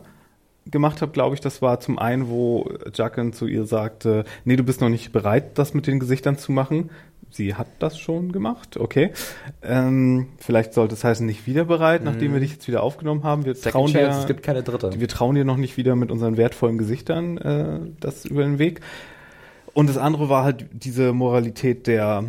gemacht 0.64 1.02
habe, 1.02 1.10
glaube 1.10 1.34
ich, 1.34 1.40
das 1.40 1.60
war 1.60 1.80
zum 1.80 1.98
einen, 1.98 2.28
wo 2.28 2.70
Jacken 2.94 3.32
zu 3.32 3.46
ihr 3.48 3.64
sagte, 3.64 4.24
nee, 4.44 4.54
du 4.54 4.62
bist 4.62 4.80
noch 4.80 4.90
nicht 4.90 5.10
bereit, 5.10 5.58
das 5.58 5.74
mit 5.74 5.88
den 5.88 5.98
Gesichtern 5.98 6.38
zu 6.38 6.52
machen. 6.52 6.90
Sie 7.34 7.54
hat 7.54 7.66
das 7.78 7.98
schon 7.98 8.30
gemacht, 8.30 8.76
okay. 8.76 9.10
Ähm, 9.62 10.28
vielleicht 10.38 10.74
sollte 10.74 10.94
es 10.94 11.02
heißen, 11.02 11.24
nicht 11.24 11.46
wieder 11.46 11.64
bereit, 11.64 12.04
nachdem 12.04 12.32
wir 12.34 12.40
dich 12.40 12.52
jetzt 12.52 12.68
wieder 12.68 12.82
aufgenommen 12.82 13.24
haben. 13.24 13.44
Wir. 13.44 13.54
Second 13.54 13.72
trauen 13.72 13.92
Chance, 13.92 14.10
dir, 14.10 14.20
es 14.20 14.26
gibt 14.26 14.42
keine 14.42 14.62
dritte. 14.62 14.92
wir 15.00 15.08
trauen 15.08 15.34
dir 15.34 15.44
noch 15.44 15.56
nicht 15.56 15.76
wieder 15.76 15.96
mit 15.96 16.10
unseren 16.10 16.36
wertvollen 16.36 16.78
Gesichtern 16.78 17.38
äh, 17.38 17.80
das 18.00 18.24
über 18.26 18.42
den 18.42 18.58
Weg. 18.58 18.80
Und 19.74 19.88
das 19.88 19.96
andere 19.96 20.28
war 20.28 20.44
halt 20.44 20.66
diese 20.72 21.12
Moralität 21.14 21.86
der 21.86 22.24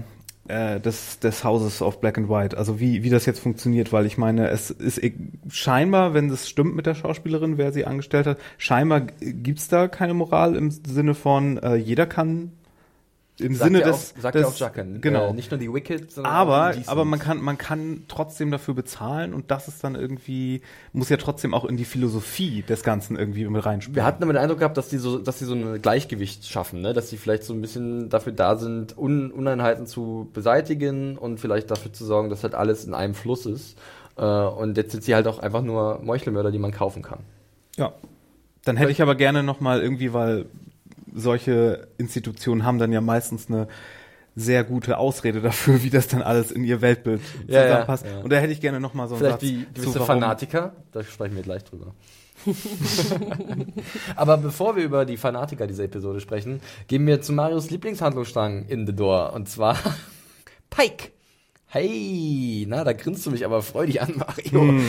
äh, 0.48 0.80
des, 0.80 1.20
des 1.20 1.44
Hauses 1.44 1.82
of 1.82 2.00
Black 2.02 2.18
and 2.18 2.30
White, 2.30 2.58
also 2.58 2.80
wie, 2.80 3.04
wie 3.04 3.10
das 3.10 3.26
jetzt 3.26 3.40
funktioniert, 3.40 3.94
weil 3.94 4.06
ich 4.06 4.18
meine, 4.18 4.50
es 4.50 4.72
ist 4.72 5.02
e- 5.02 5.14
scheinbar, 5.50 6.14
wenn 6.14 6.30
das 6.30 6.50
stimmt 6.50 6.76
mit 6.76 6.86
der 6.86 6.96
Schauspielerin, 6.96 7.58
wer 7.58 7.72
sie 7.72 7.86
angestellt 7.86 8.28
hat, 8.28 8.38
scheinbar 8.58 9.02
g- 9.02 9.32
gibt's 9.34 9.68
da 9.70 9.88
keine 9.88 10.14
Moral 10.14 10.56
im 10.56 10.70
Sinne 10.72 11.14
von 11.14 11.58
äh, 11.60 11.76
jeder 11.76 12.06
kann 12.06 12.52
im 13.40 13.56
Sagt 13.56 13.66
Sinne 13.66 13.80
ja 13.80 13.88
des, 13.88 14.14
auch, 14.16 14.22
sagt 14.22 14.36
des 14.36 14.42
ja 14.42 14.48
auch 14.48 14.58
Jacken. 14.58 15.02
genau. 15.02 15.30
Äh, 15.30 15.34
nicht 15.34 15.50
nur 15.50 15.60
die 15.60 15.74
Wicked, 15.74 16.12
sondern 16.12 16.32
auch 16.32 16.38
aber, 16.38 16.70
die 16.70 16.80
Decent. 16.80 16.90
aber 16.90 17.06
man 17.06 17.20
kann, 17.20 17.42
man 17.42 17.58
kann 17.58 18.04
trotzdem 18.08 18.52
dafür 18.52 18.76
bezahlen 18.76 19.34
und 19.34 19.50
das 19.50 19.68
ist 19.68 19.84
dann 19.84 19.96
irgendwie, 19.96 20.62
muss 20.92 21.10
ja 21.10 21.18
trotzdem 21.18 21.56
auch 21.56 21.66
in 21.66 21.76
die 21.76 21.86
Philosophie 21.86 22.62
des 22.62 22.84
Ganzen 22.84 23.18
irgendwie 23.18 23.46
mit 23.46 23.66
reinspielen. 23.66 23.96
Wir 23.96 24.06
hatten 24.06 24.22
aber 24.22 24.34
den 24.34 24.42
Eindruck 24.42 24.60
gehabt, 24.60 24.78
dass 24.78 24.90
die 24.90 24.98
so, 24.98 25.18
dass 25.18 25.40
sie 25.40 25.46
so 25.46 25.56
ein 25.56 25.82
Gleichgewicht 25.82 26.46
schaffen, 26.46 26.82
ne? 26.82 26.94
dass 26.94 27.10
sie 27.10 27.18
vielleicht 27.18 27.44
so 27.44 27.54
ein 27.54 27.62
bisschen 27.62 28.10
dafür 28.10 28.34
da 28.34 28.56
sind, 28.56 28.98
Un 28.98 29.32
Uneinheiten 29.32 29.88
zu 29.88 30.30
beseitigen 30.34 31.18
und 31.18 31.40
vielleicht 31.40 31.72
dafür 31.72 31.92
zu 31.92 32.06
sorgen, 32.06 32.30
dass 32.30 32.44
halt 32.44 32.54
alles 32.54 32.86
in 32.86 32.94
einem 32.94 33.16
Fluss 33.16 33.48
ist. 33.48 33.78
Äh, 34.16 34.24
und 34.24 34.78
jetzt 34.78 34.92
sind 34.92 35.04
sie 35.04 35.16
halt 35.16 35.28
auch 35.28 35.40
einfach 35.40 35.64
nur 35.64 36.00
Meuchelmörder, 36.04 36.52
die 36.52 36.60
man 36.60 36.72
kaufen 36.72 37.02
kann. 37.02 37.20
Ja. 37.78 37.94
Dann 38.66 38.78
hätte 38.78 38.92
ich 38.92 39.02
aber 39.02 39.16
gerne 39.16 39.44
nochmal 39.44 39.82
irgendwie, 39.82 40.14
weil 40.14 40.46
solche 41.14 41.88
Institutionen 41.98 42.66
haben 42.66 42.80
dann 42.80 42.92
ja 42.92 43.02
meistens 43.02 43.48
eine 43.50 43.68
sehr 44.36 44.64
gute 44.64 44.98
Ausrede 44.98 45.42
dafür, 45.42 45.84
wie 45.84 45.90
das 45.92 46.08
dann 46.08 46.22
alles 46.24 46.52
in 46.52 46.64
ihr 46.64 46.82
Weltbild 46.82 47.22
Ja, 47.48 47.60
ja, 47.60 47.68
zusammenpasst. 47.68 48.06
ja. 48.06 48.20
Und 48.22 48.32
da 48.32 48.38
hätte 48.38 48.52
ich 48.52 48.62
gerne 48.62 48.80
nochmal 48.80 49.08
so 49.08 49.14
einen 49.16 49.24
Vielleicht 49.24 49.42
Satz 49.42 49.50
wie 49.50 49.66
gewisse 49.74 50.00
zu, 50.00 50.06
Fanatiker, 50.06 50.74
da 50.92 51.04
sprechen 51.04 51.36
wir 51.36 51.44
gleich 51.44 51.64
drüber. 51.64 51.94
Aber 54.16 54.38
bevor 54.38 54.76
wir 54.76 54.84
über 54.84 55.06
die 55.06 55.18
Fanatiker 55.18 55.68
dieser 55.68 55.84
Episode 55.84 56.20
sprechen, 56.20 56.62
gehen 56.88 57.06
wir 57.06 57.22
zu 57.22 57.32
Marios 57.32 57.70
Lieblingshandlungsstrang 57.70 58.66
in 58.66 58.86
The 58.88 58.94
Door. 58.96 59.34
Und 59.34 59.50
zwar 59.50 59.78
Pike. 60.70 61.12
Hey, 61.74 62.68
na, 62.70 62.84
da 62.84 62.94
grinst 62.94 63.26
du 63.26 63.32
mich 63.32 63.44
aber 63.46 63.64
freudig 63.64 64.00
an, 64.00 64.14
Mario. 64.18 64.80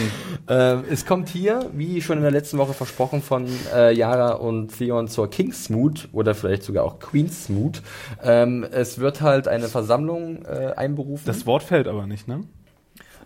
Ähm, 0.48 0.84
es 0.90 1.06
kommt 1.06 1.30
hier, 1.30 1.70
wie 1.72 2.02
schon 2.02 2.18
in 2.18 2.22
der 2.24 2.30
letzten 2.30 2.58
Woche 2.58 2.74
versprochen, 2.74 3.22
von 3.22 3.46
äh, 3.74 3.94
Yara 3.94 4.34
und 4.34 4.76
Theon 4.76 5.08
zur 5.08 5.30
Kingsmoot 5.30 6.10
oder 6.12 6.34
vielleicht 6.34 6.62
sogar 6.62 6.84
auch 6.84 6.98
Queensmoot. 6.98 7.80
Ähm, 8.22 8.66
es 8.70 8.98
wird 8.98 9.22
halt 9.22 9.48
eine 9.48 9.68
Versammlung 9.68 10.44
äh, 10.44 10.74
einberufen. 10.76 11.24
Das 11.24 11.46
Wort 11.46 11.62
fällt 11.62 11.88
aber 11.88 12.06
nicht, 12.06 12.28
ne? 12.28 12.44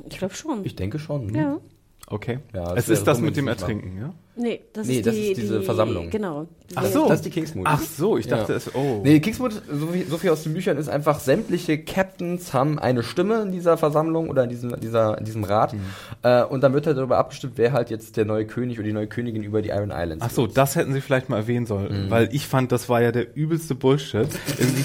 Ich 0.09 0.19
glaube 0.19 0.35
schon. 0.35 0.65
ich 0.65 0.77
denke 0.77 1.01
schon. 1.01 1.35
ja. 1.35 1.59
Okay. 2.07 2.39
Ja, 2.55 2.75
es 2.77 2.89
ist 2.89 3.09
das 3.09 3.21
mit 3.21 3.37
dem 3.37 3.49
Ertrinken, 3.49 3.99
ja? 3.99 4.15
Nee, 4.41 4.61
das 4.73 4.87
Nee, 4.87 4.99
ist 4.99 5.07
das 5.07 5.15
die, 5.15 5.33
ist 5.33 5.41
diese 5.41 5.59
die, 5.59 5.65
Versammlung. 5.65 6.11
Genau. 6.11 6.47
Ach 6.75 6.85
so. 6.85 7.09
Das 7.09 7.17
ist 7.21 7.25
die 7.25 7.31
Kingsmoot. 7.31 7.67
Ach 7.67 7.81
so, 7.81 8.19
ich 8.19 8.27
dachte 8.29 8.53
Ja. 8.53 8.59
es, 8.59 8.75
oh. 8.75 9.01
Nee, 9.03 9.21
Kingsmoot, 9.21 9.53
so 9.73 9.87
viel, 9.89 10.07
so 10.07 10.19
viel 10.19 10.31
aus 10.31 10.43
den 10.43 10.53
Büchern 10.55 10.77
ist 10.77 10.89
einfach, 10.89 11.19
sämtliche 11.19 11.79
Captains 11.79 12.53
haben 12.53 12.79
eine 12.79 13.03
Stimme 13.03 13.41
in 13.43 13.53
dieser 13.53 13.79
Versammlung 13.79 14.29
oder 14.29 14.45
in 14.45 14.51
diesem, 14.51 14.79
dieser, 14.79 15.17
in 15.19 15.25
diesem 15.25 15.45
Rat. 15.45 15.73
Mhm. 15.73 15.81
Äh, 16.23 16.45
und 16.45 16.63
dann 16.63 16.75
wird 16.75 16.87
halt 16.87 16.99
darüber 16.99 17.17
abgestimmt, 17.19 17.55
wer 17.57 17.73
halt 17.73 17.89
jetzt 17.91 18.17
der 18.19 18.27
neue 18.27 18.45
König 18.47 18.79
oder 18.79 18.87
die 18.87 18.93
neue 18.93 19.07
Königin 19.07 19.43
über 19.43 19.63
die 19.63 19.71
Iron 19.71 19.91
Islands 19.91 20.19
Ach 20.25 20.31
so, 20.31 20.43
wird. 20.43 20.57
das 20.59 20.77
hätten 20.77 20.93
sie 20.93 21.01
vielleicht 21.01 21.29
mal 21.31 21.39
erwähnen 21.39 21.65
sollen, 21.67 22.07
Mhm. 22.07 22.11
weil 22.11 22.29
ich 22.33 22.47
fand, 22.47 22.71
das 22.71 22.89
war 22.89 23.01
ja 23.03 23.13
der 23.13 23.35
übelste 23.35 23.75
Bullshit. 23.75 24.29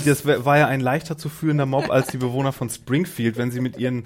Das 0.05 0.25
war 0.25 0.57
ja 0.57 0.67
ein 0.67 0.79
leichter 0.79 1.17
zu 1.17 1.27
führender 1.29 1.65
Mob 1.65 1.89
als 1.91 2.07
die 2.07 2.17
Bewohner 2.17 2.53
von 2.53 2.69
Springfield, 2.69 3.37
wenn 3.37 3.51
sie 3.51 3.59
mit 3.59 3.77
ihren, 3.77 4.05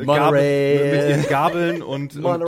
äh, 0.00 0.04
Monorail. 0.04 0.78
Gabel, 0.78 0.90
mit 0.96 1.08
ihren 1.10 1.28
Gabeln 1.28 1.82
und, 1.82 2.16
und, 2.16 2.42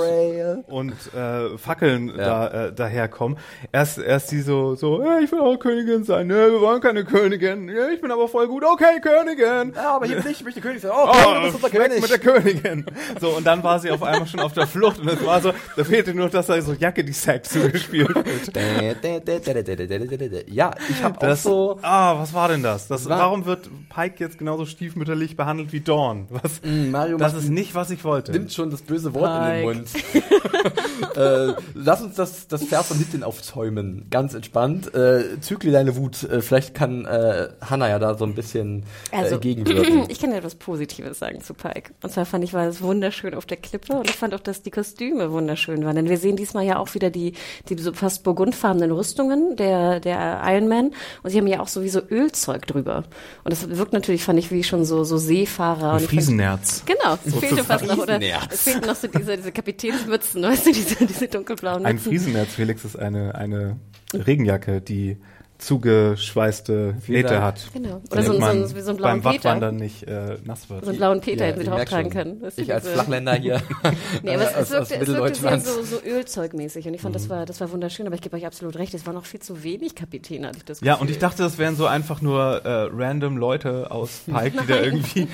und 0.69 0.93
äh, 1.15 1.59
Fackeln 1.59 2.09
Ja. 2.09 2.17
da, 2.17 2.40
äh, 2.49 2.73
daherkommen. 2.73 3.39
Erst, 3.73 3.99
erst 3.99 4.31
die 4.33 4.41
so, 4.41 4.75
so, 4.75 5.03
hey, 5.03 5.25
ich 5.25 5.33
will 5.33 5.41
auch 5.41 5.57
Königin 5.59 6.05
sein. 6.05 6.27
Nee, 6.27 6.35
wir 6.35 6.61
wollen 6.61 6.81
keine 6.81 7.05
Königin. 7.05 7.69
Ja, 7.69 7.89
ich 7.89 8.01
bin 8.01 8.11
aber 8.11 8.29
voll 8.29 8.47
gut. 8.49 8.65
Okay, 8.65 9.01
Königin. 9.03 9.73
Ja, 9.75 9.97
aber 9.97 10.07
hier 10.07 10.21
bin 10.21 10.31
ich, 10.31 10.43
möchte 10.45 10.61
König 10.61 10.81
sein. 10.83 10.91
Oh, 10.95 11.09
Oh, 11.11 11.35
du 11.35 11.43
bist 11.43 11.55
unser 11.57 11.71
König. 11.71 12.01
mit 12.01 12.11
der 12.11 12.19
Königin. 12.19 12.87
So, 13.21 13.31
und 13.31 13.47
dann 13.47 13.63
war 13.63 13.79
sie 13.79 13.91
auf 13.91 14.03
einmal 14.03 14.27
schon 14.27 14.41
auf 14.41 14.53
der 14.53 14.67
Flucht 14.67 14.99
und 15.01 15.09
es 15.09 15.25
war 15.25 15.41
so, 15.41 15.53
da 15.77 15.85
fehlte 15.85 16.15
nur, 16.15 16.29
dass 16.29 16.47
da 16.47 16.61
so 16.63 16.73
Jacke 16.73 17.05
die 17.05 17.13
Sack 17.13 17.45
zugespielt 17.47 18.15
wird. 18.15 18.57
Ja, 20.49 20.71
ich 20.89 21.03
habe 21.03 21.17
auch 21.17 21.21
Das, 21.21 21.43
so... 21.43 21.79
ah, 21.83 22.19
was 22.21 22.33
war 22.35 22.49
denn 22.49 22.63
das? 22.63 22.89
das 22.89 23.09
war- 23.09 23.19
warum 23.19 23.47
wird 23.47 23.69
Pike 23.89 24.15
jetzt 24.19 24.39
genauso 24.39 24.67
stiefmütterlich 24.67 25.37
behandelt 25.37 25.73
wie 25.73 25.81
Dawn? 25.81 26.27
Was, 26.31 26.61
Mm, 26.63 26.91
Mario 26.91 27.17
das 27.17 27.35
ist 27.35 27.49
nicht, 27.49 27.75
was 27.75 27.91
ich 27.91 28.05
wollte. 28.05 28.33
nimmt 28.33 28.53
schon 28.53 28.71
das 28.71 28.83
böse 28.83 29.15
Wort 29.15 29.31
in 29.47 29.53
den 29.53 29.63
Mund. 29.65 29.89
Pike. 29.93 30.25
äh, 31.17 31.55
lass 31.75 32.03
uns 32.03 32.15
das, 32.17 32.30
das 32.49 32.65
Vers 32.65 32.89
von 32.89 32.97
hinten 32.99 33.23
aufzäumen. 33.23 34.07
Ganz 34.11 34.35
entspannt. 34.35 34.95
Äh, 34.95 35.41
zügle 35.41 35.73
deine 35.73 35.97
Wut. 35.97 36.23
Äh, 36.25 36.41
vielleicht 36.43 36.75
kann 36.75 37.05
äh, 37.07 37.49
Hannah 37.61 37.89
ja 37.89 37.99
da 37.99 38.15
so 38.17 38.25
ein 38.25 38.35
bisschen 38.35 38.85
äh, 39.13 39.17
Also, 39.17 39.39
gegenwirken. 39.39 40.07
ich 40.09 40.21
kann 40.21 40.31
ja 40.31 40.39
etwas 40.39 40.55
Positives 40.55 41.19
sagen 41.19 41.41
zu 41.41 41.55
Pike. 41.55 41.93
Und 42.03 42.13
zwar 42.13 42.27
fand 42.27 42.45
ich, 42.45 42.53
war 42.53 42.67
es 42.67 42.83
wunderschön 42.83 43.35
auf 43.35 43.47
der 43.47 43.57
Klippe 43.57 43.95
und 43.95 44.09
ich 44.11 44.17
fand 44.17 44.35
auch, 44.35 44.41
dass 44.41 44.63
die 44.63 44.71
Kostüme 44.71 45.31
wunderschön 45.33 45.85
waren. 45.85 45.97
Denn 45.97 46.09
wir 46.09 46.19
sehen 46.19 46.37
diesmal 46.37 46.65
ja 46.65 46.79
auch 46.79 46.95
wieder 46.95 47.11
die, 47.11 47.35
die 47.69 47.79
so 47.81 47.93
fast 47.93 48.25
burgundfarbenen 48.25 48.91
Rüstungen 48.93 49.57
der, 49.57 50.01
der 50.01 50.41
Iron 50.47 50.69
Man. 50.69 50.91
Und 51.23 51.31
sie 51.31 51.39
haben 51.39 51.47
ja 51.47 51.61
auch 51.61 51.69
so 51.69 51.83
wie 51.83 51.89
so 51.89 52.01
Ölzeug 52.11 52.67
drüber. 52.67 53.05
Und 53.45 53.53
das 53.53 53.69
wirkt 53.77 53.93
natürlich, 53.93 54.23
fand 54.25 54.39
ich, 54.39 54.51
wie 54.51 54.65
schon 54.65 54.85
so, 54.85 55.05
so 55.05 55.19
Seefahrer. 55.19 55.93
Und 55.93 55.97
ich 55.99 56.03
fand- 56.05 56.11
Friesennerz. 56.11 56.85
Genau, 56.87 57.17
es 57.25 57.35
fehlte 57.35 57.65
fast 57.65 57.87
noch, 57.87 57.99
oder? 57.99 58.17
Friesenerz. 58.17 58.55
Es 58.55 58.63
fehlten 58.63 58.87
noch 58.87 58.97
so 58.97 59.07
diese, 59.09 59.37
diese 59.37 59.53
Kapitänsmützen, 59.53 60.43
weißt 60.43 60.67
du, 60.67 60.73
diese, 60.73 61.07
diese 61.07 61.29
dunkelblauen 61.29 61.87
Ein 61.87 61.99
Mützen. 62.21 62.33
Friesennerz, 62.33 62.55
Felix, 62.55 62.85
ist 62.85 62.97
eine, 62.97 63.35
eine 63.35 63.79
Regenjacke, 64.13 64.81
die 64.81 65.19
zugeschweißte 65.61 66.97
Nähte 67.07 67.43
hat. 67.43 67.69
Genau. 67.73 68.01
Oder 68.11 68.23
so, 68.23 68.33
so, 68.33 68.39
man 68.39 68.67
so, 68.67 68.81
so 68.81 68.89
einen 68.91 68.97
blauen 68.99 69.21
beim 69.23 69.33
Peter. 69.33 69.45
Wachwandern 69.51 69.77
nicht 69.77 70.03
äh, 70.05 70.37
nass 70.45 70.69
wird. 70.71 70.85
So 70.85 70.91
einen 70.91 70.99
blauen 70.99 71.21
Peter 71.21 71.47
Ja, 71.47 71.53
hätten 71.55 71.65
merk 71.65 71.77
drauftragen 71.89 72.11
können. 72.11 72.41
Das 72.41 72.59
Ich 72.59 72.73
als 72.73 72.89
Flachländer 72.89 73.35
hier. 73.35 73.61
Nee, 74.23 74.35
aber 74.35 74.43
es, 74.45 74.55
aus- 74.55 74.61
es, 74.71 74.75
aus 74.75 74.91
wirkte, 74.91 75.31
es 75.33 75.43
wirkte 75.43 75.61
so, 75.61 75.83
so 75.83 75.97
Ölzeugmäßig 76.05 76.87
und 76.87 76.95
ich 76.95 77.01
fand, 77.01 77.15
das, 77.15 77.25
Mhm. 77.25 77.31
war, 77.31 77.47
das 77.47 77.61
war 77.61 77.71
wunderschön, 77.73 78.07
aber 78.07 78.15
ich 78.15 78.21
gebe 78.23 78.37
euch 78.37 78.47
absolut 78.47 78.77
recht, 78.77 78.95
es 78.95 79.07
war 79.07 79.13
noch 79.13 79.25
viel 79.27 79.41
zu 79.41 79.63
wenig 79.63 79.95
Kapitäne, 79.95 80.49
hatte 80.49 80.59
ich 80.59 80.65
das 80.65 80.79
Gefühl. 80.81 80.89
Ja, 80.89 80.95
und 80.97 81.11
ich 81.11 81.19
dachte, 81.19 81.43
das 81.43 81.59
wären 81.59 81.77
so 81.77 81.87
einfach 81.87 82.21
nur 82.23 82.65
äh, 82.65 82.89
random 82.93 83.37
Leute 83.37 83.91
aus 83.91 84.23
Pike, 84.27 84.63
die 84.63 84.67
da 84.67 84.81
irgendwie, 84.81 85.29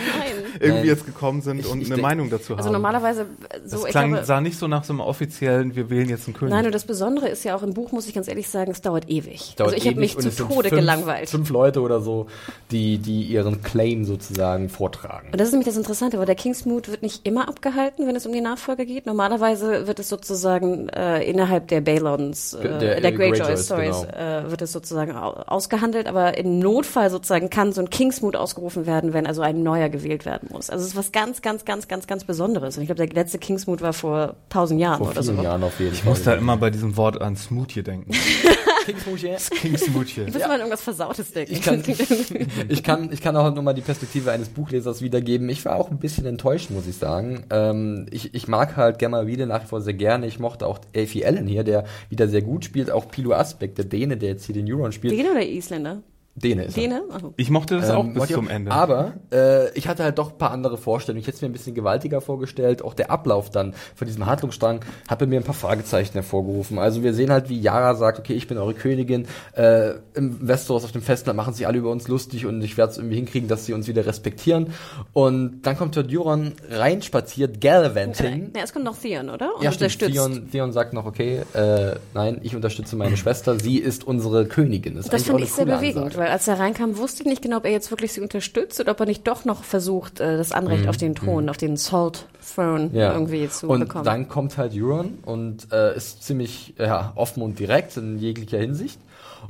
irgendwie 0.61 0.69
Nein. 0.81 0.85
jetzt 0.87 1.07
gekommen 1.07 1.41
sind 1.43 1.61
Ich- 1.61 1.67
und 1.67 1.81
ich 1.81 1.87
eine 1.87 1.97
denk- 1.97 2.03
Meinung 2.03 2.31
dazu 2.31 2.51
haben. 2.51 2.59
Also 2.59 2.73
normalerweise, 2.73 3.23
äh, 3.23 3.61
das 3.63 3.71
so, 3.73 3.85
ich 3.87 3.91
klang, 3.93 4.11
glaube, 4.11 4.25
sah 4.27 4.41
nicht 4.41 4.59
so 4.59 4.67
nach 4.69 4.85
so 4.85 4.93
einem 4.93 5.01
offiziellen, 5.01 5.75
wir 5.77 5.91
wählen 5.91 6.09
jetzt 6.09 6.27
einen 6.27 6.35
König. 6.35 6.53
nein, 6.55 6.67
und 6.67 6.75
das 6.75 6.85
Besondere 6.85 7.29
ist 7.29 7.45
ja 7.45 7.55
auch 7.57 7.63
im 7.63 7.73
Buch, 7.75 7.93
muss 7.93 8.07
ich 8.09 8.15
ganz 8.15 8.29
ehrlich 8.29 8.49
sagen, 8.49 8.71
es 8.71 8.81
dauert 8.81 9.09
ewig. 9.09 9.55
Dauert 9.57 9.73
also 9.73 9.83
ich 9.83 9.89
habe 9.89 9.99
ewig 10.01 10.16
mich 10.17 10.19
und 10.19 10.23
zu 10.23 10.29
es 10.29 10.37
sind 10.37 10.49
Tode 10.49 10.69
fünf, 10.69 10.81
gelangweilt. 10.81 11.29
Fünf 11.31 11.51
Leute 11.51 11.81
oder 11.81 12.01
so, 12.01 12.27
die, 12.71 12.99
die 12.99 13.23
ihren 13.23 13.63
Claim 13.63 14.05
sozusagen 14.05 14.69
vortragen. 14.69 15.29
Und 15.33 15.41
das 15.41 15.49
ist 15.49 15.53
nämlich 15.53 15.67
das 15.67 15.77
Interessante, 15.77 16.19
weil 16.19 16.27
der 16.27 16.35
Kingsmood 16.35 16.89
wird 16.89 17.03
nicht 17.03 17.27
immer 17.27 17.49
abgehalten, 17.49 18.07
wenn 18.07 18.17
es 18.17 18.27
um 18.27 18.33
die 18.33 18.41
Nachfolge 18.41 18.87
geht. 18.87 19.07
Normalerweise 19.07 19.87
wird 19.87 19.99
es 19.99 20.09
sozusagen 20.09 20.89
äh, 20.89 21.23
innerhalb 21.23 21.69
der 21.69 21.81
Balons, 21.81 22.55
äh, 22.55 22.63
Der, 22.79 23.01
der, 23.01 23.13
Greyjoys, 23.13 23.39
Greyjoys, 23.41 23.65
Stories, 23.67 24.07
genau. 24.11 24.47
äh, 24.47 24.51
wird 24.51 24.63
es 24.63 24.73
sozusagen 24.73 25.13
au 25.17 25.33
ausgehandelt. 25.47 26.07
Aber 26.07 26.37
im 26.39 26.59
Notfall 26.59 27.11
sozusagen 27.11 27.51
kann 27.51 27.73
so 27.73 27.81
ein 27.81 27.91
Kingsmood 27.91 28.37
ausgerufen 28.37 28.87
werden, 28.87 29.13
wenn 29.13 29.27
also 29.27 29.43
ein 29.43 29.63
neuer 29.63 29.89
gewählt 29.89 30.25
werden 30.25 30.49
muss. 30.53 30.71
Also 30.71 30.83
es 30.85 30.91
ist 30.91 30.97
was 30.97 31.13
ganz, 31.13 31.43
ganz, 31.43 31.65
ganz, 31.65 31.89
ganz, 31.89 32.07
ganz 32.07 32.25
Besonderes. 32.25 32.77
Und 32.77 32.83
ich 32.83 32.89
glaube, 32.89 33.07
der 33.07 33.15
letzte 33.15 33.39
Kingsmood 33.39 33.83
war 33.83 33.93
vor 33.93 34.35
tausend 34.49 34.81
Jahren 34.81 34.99
Vor 34.99 35.11
oder 35.11 35.23
so. 35.23 35.33
Jahren 35.33 35.63
auf 35.63 35.79
jeden 35.79 35.93
Ich 35.95 36.03
Fall. 36.03 36.11
muss 36.11 36.23
da 36.23 36.35
immer 36.35 36.57
bei 36.57 36.71
diesem 36.71 36.97
Wort 36.97 37.21
an 37.21 37.37
Smoothie 37.37 37.83
denken. 37.83 38.13
Kingsmouche. 38.87 39.37
Kingsmoothie. 39.51 40.23
Ich 40.23 40.33
muss 40.33 40.43
mal 40.43 40.53
an 40.53 40.61
irgendwas 40.61 40.83
Versautes 40.83 41.33
denken. 41.33 41.53
Ich 41.53 41.63
kann, 41.63 41.83
ich 42.69 42.83
kann, 42.83 43.13
ich 43.13 43.21
kann 43.21 43.37
auch 43.37 43.53
nur 43.53 43.63
mal 43.63 43.75
die 43.75 43.83
Perspektive 43.83 44.31
eines 44.33 44.49
Buchlesers 44.49 45.03
wiedergeben. 45.03 45.49
Ich 45.49 45.65
war 45.65 45.77
auch 45.77 45.91
ein 45.91 45.99
bisschen 45.99 46.27
enttäuscht, 46.27 46.71
muss 46.71 46.87
ich 46.87 46.97
sagen. 46.97 47.45
Ähm, 47.51 48.07
ich, 48.11 48.35
ich 48.35 48.49
mag 48.49 48.77
halt 48.77 48.99
Gemma 48.99 49.27
Wiede 49.27 49.47
nach 49.47 49.63
wie 49.65 49.67
vor 49.67 49.81
sehr 49.81 49.95
gerne. 49.95 50.27
Ich 50.27 50.39
mochte 50.39 50.67
auch 50.67 50.79
Elfie 50.93 51.25
Allen 51.25 51.47
hier, 51.47 51.65
der 51.65 51.85
wieder 52.09 52.29
sehr 52.29 52.43
gut 52.43 52.65
spielt. 52.65 52.91
Auch 52.91 53.11
Pilo 53.11 53.33
Asbeck, 53.33 53.75
der 53.75 53.85
Däne, 53.85 54.17
der 54.17 54.31
jetzt 54.31 54.47
hier 54.47 54.55
den 54.55 54.73
Euron 54.73 54.93
spielt. 54.93 55.13
Däne 55.13 55.33
oder 55.33 55.45
Isländer? 55.45 56.03
Däne 56.37 56.65
ist 56.65 56.77
er. 56.77 56.83
Däne? 56.83 57.03
Achso. 57.11 57.33
Ich 57.37 57.51
mochte 57.51 57.77
das 57.77 57.91
auch 57.91 58.05
Ähm, 58.05 58.13
bis 58.13 58.21
wollte 58.21 58.33
ich 58.35 58.39
zum 58.39 58.49
Ende. 58.49 58.71
Aber 58.71 59.15
äh, 59.33 59.71
ich 59.77 59.89
hatte 59.89 60.05
halt 60.05 60.19
doch 60.19 60.33
ein 60.33 60.39
paar 60.39 60.51
andere 60.51 60.77
Vorstellungen. 60.77 61.21
Ich 61.21 61.27
hätte 61.27 61.37
es 61.37 61.43
mir 61.43 61.49
ein 61.49 61.53
bisschen 61.53 61.75
gewaltiger 61.75 62.21
vorgestellt. 62.21 62.83
Auch 62.83 62.95
der 62.95 63.11
Ablauf 63.11 63.51
dann 63.51 63.75
von 63.95 64.07
diesem 64.07 64.27
Handlungsstrang 64.27 64.81
hat 65.09 65.19
bei 65.19 65.27
mir 65.27 65.41
ein 65.41 65.45
paar 65.45 65.55
Fragezeichen 65.55 66.13
hervorgerufen. 66.13 66.79
Also 66.79 67.03
wir 67.03 67.15
sehen 67.15 67.31
halt, 67.31 67.49
wie 67.49 67.59
Yara 67.59 67.95
sagt, 67.95 68.19
okay, 68.19 68.35
ich 68.35 68.47
bin 68.47 68.59
eure 68.59 68.75
Königin. 68.75 69.27
Äh, 69.55 69.95
Im 70.15 70.47
Westeros 70.47 70.85
auf 70.85 70.93
dem 70.93 71.03
Festland 71.03 71.37
machen 71.37 71.55
sich 71.55 71.67
alle 71.67 71.79
über 71.79 71.91
uns 71.91 72.07
lustig 72.07 72.45
und 72.47 72.63
ich 72.63 72.77
werde 72.77 72.93
es 72.93 72.99
irgendwie 72.99 73.17
hinkriegen, 73.17 73.49
dass 73.49 73.65
sie 73.65 73.73
uns 73.73 73.89
wieder 73.89 74.05
respektieren. 74.07 74.75
Und 75.15 75.63
dann 75.63 75.77
kommt 75.77 75.97
dort 75.97 76.13
Euron 76.13 76.53
reinspaziert, 76.71 77.61
gallivanting. 77.61 78.53
Ja, 78.55 78.63
es 78.63 78.73
kommt 78.73 78.85
noch 78.85 78.99
Theon, 78.99 79.31
oder? 79.31 79.55
Und 79.57 79.63
Ja, 79.63 79.71
unterstützt. 79.71 80.13
Theon, 80.13 80.51
Theon 80.51 80.73
sagt 80.73 80.93
noch, 80.93 81.07
okay, 81.07 81.43
äh, 81.55 81.97
nein, 82.15 82.41
ich 82.43 82.55
unterstütze 82.55 82.97
meine 82.97 83.17
Schwester. 83.17 83.59
Sie 83.59 83.79
ist 83.79 84.05
unsere 84.07 84.47
Königin. 84.47 84.97
Das 84.97 85.11
eigentlich 85.11 85.25
fand 85.25 85.39
auch 85.39 85.43
ich 85.45 85.53
sehr 85.53 85.65
bewegend, 85.67 86.05
Ansage. 86.05 86.26
Weil 86.27 86.33
als 86.33 86.49
er 86.49 86.59
reinkam, 86.59 86.99
wusste 86.99 87.23
ich 87.23 87.29
nicht 87.29 87.41
genau, 87.43 87.59
ob 87.59 87.65
er 87.65 87.71
jetzt 87.71 87.91
wirklich 87.93 88.13
sie 88.13 88.21
unterstützt 88.21 88.81
oder 88.81 88.91
ob 88.93 89.01
er 89.01 89.07
nicht 89.07 89.27
doch 89.29 89.45
noch 89.45 89.63
versucht, 89.63 90.19
äh, 90.21 90.37
das 90.37 90.51
Anrecht 90.51 90.89
auf 90.89 90.97
den 90.97 91.15
Thron, 91.15 91.49
auf 91.49 91.57
den 91.57 91.77
Salt 91.77 92.27
Throne 92.55 92.89
Mhm. 92.89 92.97
Ja. 92.97 93.13
irgendwie 93.13 93.49
zu 93.49 93.69
und 93.69 93.81
bekommen. 93.81 94.05
dann 94.05 94.29
kommt 94.29 94.59
halt 94.59 94.73
Euron 94.75 95.19
und 95.25 95.73
äh, 95.73 95.97
ist 95.97 96.23
ziemlich 96.25 96.75
ja, 96.79 97.13
offen 97.15 97.43
und 97.43 97.59
direkt 97.59 97.97
in 97.97 98.19
jeglicher 98.19 98.59
Hinsicht 98.59 98.99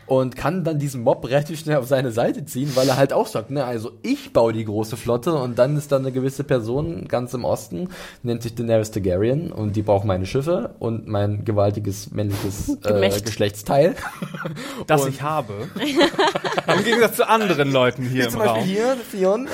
und 0.07 0.37
kann 0.37 0.63
dann 0.65 0.79
diesen 0.79 1.03
Mob 1.03 1.25
relativ 1.29 1.59
schnell 1.59 1.77
auf 1.77 1.87
seine 1.87 2.13
Seite 2.13 2.45
ziehen, 2.45 2.71
weil 2.75 2.89
er 2.89 2.97
halt 2.97 3.13
auch 3.13 3.27
sagt, 3.27 3.51
ne, 3.51 3.65
also 3.65 3.93
ich 4.03 4.33
baue 4.33 4.53
die 4.53 4.65
große 4.65 4.97
Flotte 4.97 5.35
und 5.35 5.59
dann 5.59 5.77
ist 5.77 5.91
da 5.93 5.97
eine 5.97 6.13
gewisse 6.13 6.45
Person 6.45 7.09
ganz 7.09 7.35
im 7.35 7.45
Osten, 7.45 7.89
nennt 8.23 8.43
sich 8.43 8.55
Daenerys 8.55 8.91
Targaryen 8.91 9.51
und 9.53 9.75
die 9.77 9.83
braucht 9.83 10.05
meine 10.05 10.27
Schiffe 10.27 10.75
und 10.79 11.09
mein 11.09 11.45
gewaltiges 11.45 12.13
männliches 12.13 12.69
äh. 12.85 13.21
Geschlechtsteil. 13.21 13.95
das 14.87 15.03
und- 15.03 15.11
ich 15.11 15.23
habe. 15.23 15.53
Im 16.77 16.85
Gegensatz 16.85 17.17
zu 17.17 17.29
anderen 17.29 17.71
Leuten 17.71 18.03
hier 18.03 18.25
im 18.25 18.31
Zum 18.31 18.41
Beispiel 18.41 18.59
Raum. 18.61 18.65
hier, 18.65 18.97
Theon. 19.13 19.49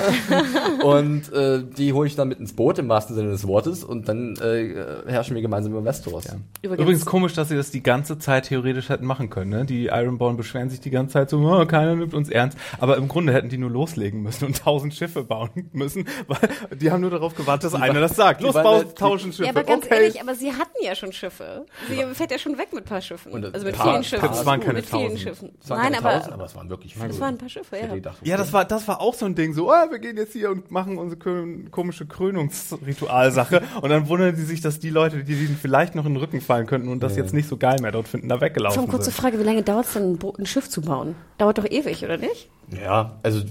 und 0.83 1.31
äh, 1.31 1.63
die 1.77 1.93
hole 1.93 2.07
ich 2.07 2.15
dann 2.15 2.27
mit 2.27 2.39
ins 2.39 2.53
Boot, 2.53 2.79
im 2.79 2.89
wahrsten 2.89 3.15
Sinne 3.15 3.29
des 3.29 3.47
Wortes, 3.47 3.83
und 3.83 4.07
dann 4.09 4.35
äh, 4.37 4.73
herrschen 5.05 5.35
wir 5.35 5.41
gemeinsam 5.41 5.73
über 5.73 5.85
Westeros. 5.85 6.25
Übrigens, 6.61 6.81
Übrigens 6.81 7.05
komisch, 7.05 7.33
dass 7.33 7.49
sie 7.49 7.55
das 7.55 7.69
die 7.71 7.83
ganze 7.83 8.17
Zeit 8.17 8.45
theoretisch 8.45 8.89
hätten 8.89 9.05
machen 9.05 9.29
können. 9.29 9.51
Ne? 9.51 9.65
Die 9.65 9.85
Ironborn 9.87 10.37
beschweren 10.43 10.69
sich 10.69 10.79
die 10.79 10.89
ganze 10.91 11.13
Zeit 11.13 11.29
so, 11.29 11.39
oh, 11.39 11.65
keiner 11.65 11.95
nimmt 11.95 12.13
uns 12.13 12.29
ernst. 12.29 12.57
Aber 12.79 12.97
im 12.97 13.07
Grunde 13.07 13.33
hätten 13.33 13.49
die 13.49 13.57
nur 13.57 13.69
loslegen 13.71 14.21
müssen 14.21 14.45
und 14.45 14.57
tausend 14.63 14.93
Schiffe 14.93 15.23
bauen 15.23 15.69
müssen, 15.71 16.05
weil 16.27 16.77
die 16.77 16.91
haben 16.91 17.01
nur 17.01 17.09
darauf 17.09 17.33
gewartet, 17.35 17.73
dass 17.73 17.81
einer 17.81 17.99
das 18.01 18.15
sagt. 18.15 18.41
die 18.41 18.45
Los, 18.45 18.53
waren 18.55 18.63
bau 18.63 18.75
halt- 18.77 18.95
tausend 18.97 19.33
Schiffe. 19.33 19.45
ja, 19.45 19.49
aber 19.51 19.63
ganz 19.63 19.85
okay. 19.85 19.95
ehrlich, 20.03 20.21
aber 20.21 20.35
sie 20.35 20.51
hatten 20.51 20.77
ja 20.83 20.95
schon 20.95 21.11
Schiffe. 21.13 21.65
Sie 21.89 21.95
fährt 22.13 22.31
ja 22.31 22.37
schon 22.37 22.57
weg 22.57 22.73
mit 22.73 22.83
ein 22.83 22.87
paar 22.87 23.01
Schiffen. 23.01 23.31
Und 23.31 23.45
also 23.53 23.65
mit 23.65 23.75
paar- 23.75 23.91
vielen 23.91 24.03
Schiffen. 24.03 24.27
Das 24.27 24.45
waren 24.45 24.59
keine 24.59 24.73
mit 24.75 24.85
vielen 24.85 25.01
tausend. 25.03 25.19
Schiffen. 25.21 25.51
Es 25.63 25.69
waren 25.69 25.77
Nein, 25.81 25.93
keine 25.93 26.05
aber, 26.05 26.17
tausend, 26.17 26.33
aber 26.33 26.45
es 26.45 26.55
waren 26.55 26.69
wirklich 26.69 26.93
viele. 26.95 27.07
es 27.09 27.19
waren 27.19 27.35
ein 27.35 27.37
paar 27.37 27.49
Schiffe, 27.49 27.77
ja. 27.77 28.11
Ja, 28.23 28.37
das 28.37 28.51
war, 28.53 28.65
das 28.65 28.87
war 28.87 29.01
auch 29.01 29.13
so 29.13 29.25
ein 29.25 29.35
Ding, 29.35 29.53
so, 29.53 29.69
oh, 29.69 29.91
wir 29.91 29.99
gehen 29.99 30.17
jetzt 30.17 30.33
hier 30.33 30.51
und 30.51 30.69
machen 30.71 30.97
unsere 30.97 31.19
komische 31.71 32.05
Krönungsritualsache. 32.05 33.61
und 33.81 33.89
dann 33.89 34.07
wundern 34.07 34.35
die 34.35 34.41
sich, 34.41 34.61
dass 34.61 34.79
die 34.79 34.89
Leute, 34.89 35.23
die 35.23 35.33
ihnen 35.33 35.57
vielleicht 35.59 35.95
noch 35.95 36.05
in 36.05 36.13
den 36.13 36.21
Rücken 36.21 36.41
fallen 36.41 36.65
könnten 36.67 36.87
und 36.89 37.01
das 37.01 37.15
jetzt 37.15 37.33
nicht 37.33 37.47
so 37.47 37.57
geil 37.57 37.77
mehr 37.81 37.91
dort 37.91 38.07
finden, 38.07 38.29
da 38.29 38.41
weggelaufen 38.41 38.81
Zum 38.81 38.89
kurze 38.89 39.05
sind. 39.05 39.13
Frage, 39.15 39.39
wie 39.39 39.43
lange 39.43 39.63
dauert 39.63 39.85
es 39.85 39.93
denn, 39.93 40.17
ein, 40.37 40.45
Schiff 40.45 40.69
zu 40.69 40.81
bauen? 40.81 41.15
Dauert 41.37 41.57
doch 41.57 41.69
ewig, 41.69 42.03
oder 42.03 42.17
nicht? 42.17 42.49
Ja, 42.71 43.19
also 43.23 43.41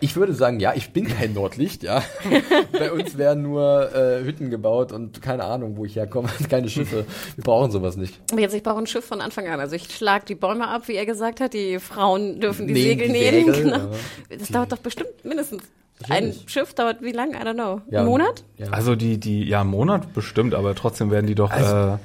ich 0.00 0.16
würde 0.16 0.32
sagen, 0.32 0.60
ja, 0.60 0.74
ich 0.74 0.92
bin 0.92 1.06
kein 1.06 1.32
Nordlicht, 1.34 1.82
ja. 1.82 2.02
Bei 2.72 2.92
uns 2.92 3.18
werden 3.18 3.42
nur 3.42 3.92
äh, 3.94 4.24
Hütten 4.24 4.50
gebaut 4.50 4.92
und 4.92 5.20
keine 5.22 5.44
Ahnung, 5.44 5.76
wo 5.76 5.84
ich 5.84 5.96
herkomme, 5.96 6.28
keine 6.50 6.68
Schiffe. 6.68 7.04
Wir 7.34 7.44
brauchen 7.44 7.70
sowas 7.70 7.96
nicht. 7.96 8.20
Aber 8.30 8.40
jetzt, 8.40 8.54
ich 8.54 8.62
baue 8.62 8.78
ein 8.78 8.86
Schiff 8.86 9.04
von 9.04 9.20
Anfang 9.20 9.46
an. 9.48 9.58
Also 9.60 9.74
ich 9.76 9.94
schlag 9.94 10.26
die 10.26 10.34
Bäume 10.34 10.68
ab, 10.68 10.88
wie 10.88 10.94
er 10.94 11.06
gesagt 11.06 11.40
hat. 11.40 11.52
Die 11.52 11.78
Frauen 11.78 12.40
dürfen 12.40 12.66
die 12.66 12.74
Nähen 12.74 12.98
Segel 12.98 13.06
die 13.08 13.12
nähen. 13.12 13.52
Genau. 13.52 13.76
ja. 13.76 14.36
Das 14.38 14.48
dauert 14.48 14.72
doch 14.72 14.78
bestimmt 14.78 15.24
mindestens. 15.24 15.62
Ein 16.08 16.26
Natürlich. 16.26 16.50
Schiff 16.50 16.74
dauert 16.74 17.00
wie 17.02 17.12
lange? 17.12 17.32
I 17.36 17.40
don't 17.40 17.54
know. 17.54 17.80
Ja, 17.90 18.00
Ein 18.00 18.06
Monat? 18.06 18.44
Ja. 18.58 18.68
Also 18.70 18.96
die, 18.96 19.18
die, 19.18 19.44
ja, 19.44 19.62
einen 19.62 19.70
Monat 19.70 20.12
bestimmt, 20.12 20.54
aber 20.54 20.74
trotzdem 20.74 21.10
werden 21.10 21.26
die 21.26 21.34
doch 21.34 21.50
Also- 21.50 21.94
äh, 21.94 21.98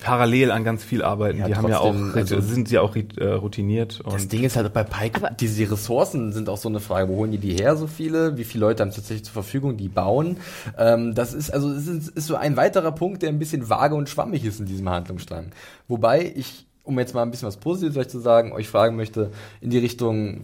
parallel 0.00 0.50
an 0.50 0.64
ganz 0.64 0.82
viel 0.82 1.02
arbeiten. 1.02 1.38
Ja, 1.38 1.46
die 1.46 1.54
haben 1.56 1.68
ja 1.68 1.78
auch, 1.78 1.94
also- 2.14 2.40
sind 2.40 2.70
ja 2.70 2.80
auch 2.80 2.96
äh, 2.96 3.24
routiniert. 3.26 4.00
Das 4.10 4.28
Ding 4.28 4.42
ist 4.42 4.56
halt 4.56 4.72
bei 4.72 4.82
Pike, 4.84 5.22
Aber- 5.22 5.30
diese 5.34 5.70
Ressourcen 5.70 6.32
sind 6.32 6.48
auch 6.48 6.56
so 6.56 6.68
eine 6.68 6.80
Frage. 6.80 7.08
Wo 7.08 7.16
holen 7.16 7.30
die 7.32 7.38
die 7.38 7.52
her, 7.54 7.76
so 7.76 7.86
viele? 7.86 8.36
Wie 8.36 8.44
viele 8.44 8.66
Leute 8.66 8.82
haben 8.82 8.90
tatsächlich 8.90 9.24
zur 9.24 9.34
Verfügung, 9.34 9.76
die 9.76 9.88
bauen? 9.88 10.38
Ähm, 10.78 11.14
das 11.14 11.34
ist, 11.34 11.50
also, 11.52 11.70
es 11.70 11.86
ist, 11.86 12.08
ist 12.08 12.26
so 12.26 12.36
ein 12.36 12.56
weiterer 12.56 12.92
Punkt, 12.92 13.22
der 13.22 13.28
ein 13.28 13.38
bisschen 13.38 13.68
vage 13.68 13.94
und 13.94 14.08
schwammig 14.08 14.44
ist 14.44 14.60
in 14.60 14.66
diesem 14.66 14.88
Handlungsstrang. 14.88 15.46
Wobei 15.88 16.32
ich, 16.34 16.66
um 16.84 16.98
jetzt 16.98 17.14
mal 17.14 17.22
ein 17.22 17.30
bisschen 17.30 17.48
was 17.48 17.56
Positives 17.58 17.94
vielleicht 17.94 18.10
zu 18.10 18.20
sagen, 18.20 18.52
euch 18.52 18.68
fragen 18.68 18.96
möchte, 18.96 19.30
in 19.60 19.70
die 19.70 19.78
Richtung 19.78 20.42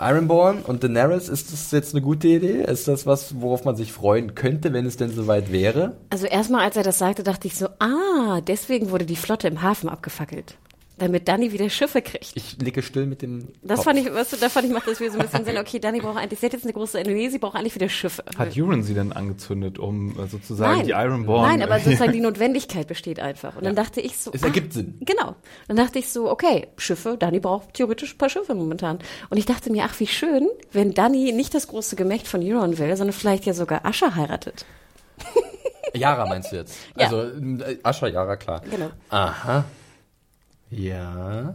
Ironborn 0.00 0.62
und 0.62 0.84
Daenerys, 0.84 1.28
ist 1.28 1.52
das 1.52 1.72
jetzt 1.72 1.92
eine 1.92 2.02
gute 2.02 2.28
Idee? 2.28 2.62
Ist 2.62 2.86
das 2.86 3.04
was, 3.04 3.40
worauf 3.40 3.64
man 3.64 3.74
sich 3.74 3.92
freuen 3.92 4.36
könnte, 4.36 4.72
wenn 4.72 4.86
es 4.86 4.96
denn 4.96 5.10
soweit 5.10 5.50
wäre? 5.50 5.96
Also 6.10 6.26
erstmal, 6.26 6.64
als 6.64 6.76
er 6.76 6.84
das 6.84 6.98
sagte, 6.98 7.24
dachte 7.24 7.48
ich 7.48 7.56
so, 7.56 7.66
ah, 7.80 8.40
deswegen 8.42 8.90
wurde 8.92 9.06
die 9.06 9.16
Flotte 9.16 9.48
im 9.48 9.60
Hafen 9.60 9.88
abgefackelt. 9.88 10.56
Damit 10.98 11.28
Dani 11.28 11.52
wieder 11.52 11.70
Schiffe 11.70 12.02
kriegt. 12.02 12.32
Ich 12.34 12.58
nicke 12.58 12.82
still 12.82 13.06
mit 13.06 13.22
dem 13.22 13.48
Das 13.62 13.76
Kopf. 13.76 13.84
fand 13.84 13.98
ich, 14.00 14.12
weißt 14.12 14.32
du, 14.32 14.36
da 14.36 14.48
fand 14.48 14.66
ich, 14.66 14.72
macht 14.72 14.88
das 14.88 14.98
wieder 15.00 15.12
so 15.12 15.18
ein 15.18 15.26
bisschen 15.26 15.44
Sinn. 15.44 15.56
Okay, 15.58 15.78
Dani 15.78 16.00
braucht 16.00 16.16
eigentlich, 16.18 16.40
sie 16.40 16.46
hat 16.46 16.52
jetzt 16.52 16.64
eine 16.64 16.72
große 16.72 16.98
Armee, 16.98 17.28
sie 17.28 17.38
braucht 17.38 17.56
eigentlich 17.56 17.74
wieder 17.74 17.88
Schiffe. 17.88 18.24
hat 18.36 18.56
Euron 18.56 18.82
sie 18.82 18.94
denn 18.94 19.12
angezündet, 19.12 19.78
um 19.78 20.18
äh, 20.18 20.26
sozusagen 20.26 20.78
Nein. 20.78 20.86
die 20.86 20.92
Ironborn? 20.92 21.48
Nein, 21.48 21.62
aber 21.62 21.78
sozusagen 21.80 22.12
die 22.12 22.20
Notwendigkeit 22.20 22.86
besteht 22.88 23.20
einfach. 23.20 23.56
Und 23.56 23.64
dann 23.64 23.76
dachte 23.76 24.00
ich 24.00 24.18
so. 24.18 24.30
Es 24.34 24.42
ergibt 24.42 24.72
Sinn. 24.72 24.98
Genau. 25.00 25.36
Dann 25.68 25.76
dachte 25.76 25.98
ich 25.98 26.08
so, 26.08 26.30
okay, 26.30 26.66
Schiffe, 26.76 27.16
Dani 27.18 27.40
braucht 27.40 27.74
theoretisch 27.74 28.14
ein 28.14 28.18
paar 28.18 28.28
Schiffe 28.30 28.54
momentan. 28.54 28.98
Und 29.30 29.36
ich 29.38 29.46
dachte 29.46 29.70
mir, 29.70 29.84
ach, 29.84 29.98
wie 30.00 30.06
schön, 30.06 30.48
wenn 30.72 30.94
Dani 30.94 31.32
nicht 31.32 31.54
das 31.54 31.68
große 31.68 31.94
Gemächt 31.96 32.26
von 32.26 32.42
Euron 32.42 32.76
will, 32.78 32.96
sondern 32.96 33.14
vielleicht 33.14 33.46
ja 33.46 33.52
sogar 33.54 33.84
Ascha 33.86 34.14
heiratet. 34.16 34.64
Yara 35.94 36.26
meinst 36.26 36.52
du 36.52 36.56
jetzt? 36.56 36.76
Ja. 36.96 37.04
Also 37.06 37.22
äh, 37.22 37.78
Ascha, 37.82 38.06
Yara, 38.08 38.36
klar. 38.36 38.62
Genau. 38.70 38.90
Aha. 39.10 39.64
Ja. 40.70 41.54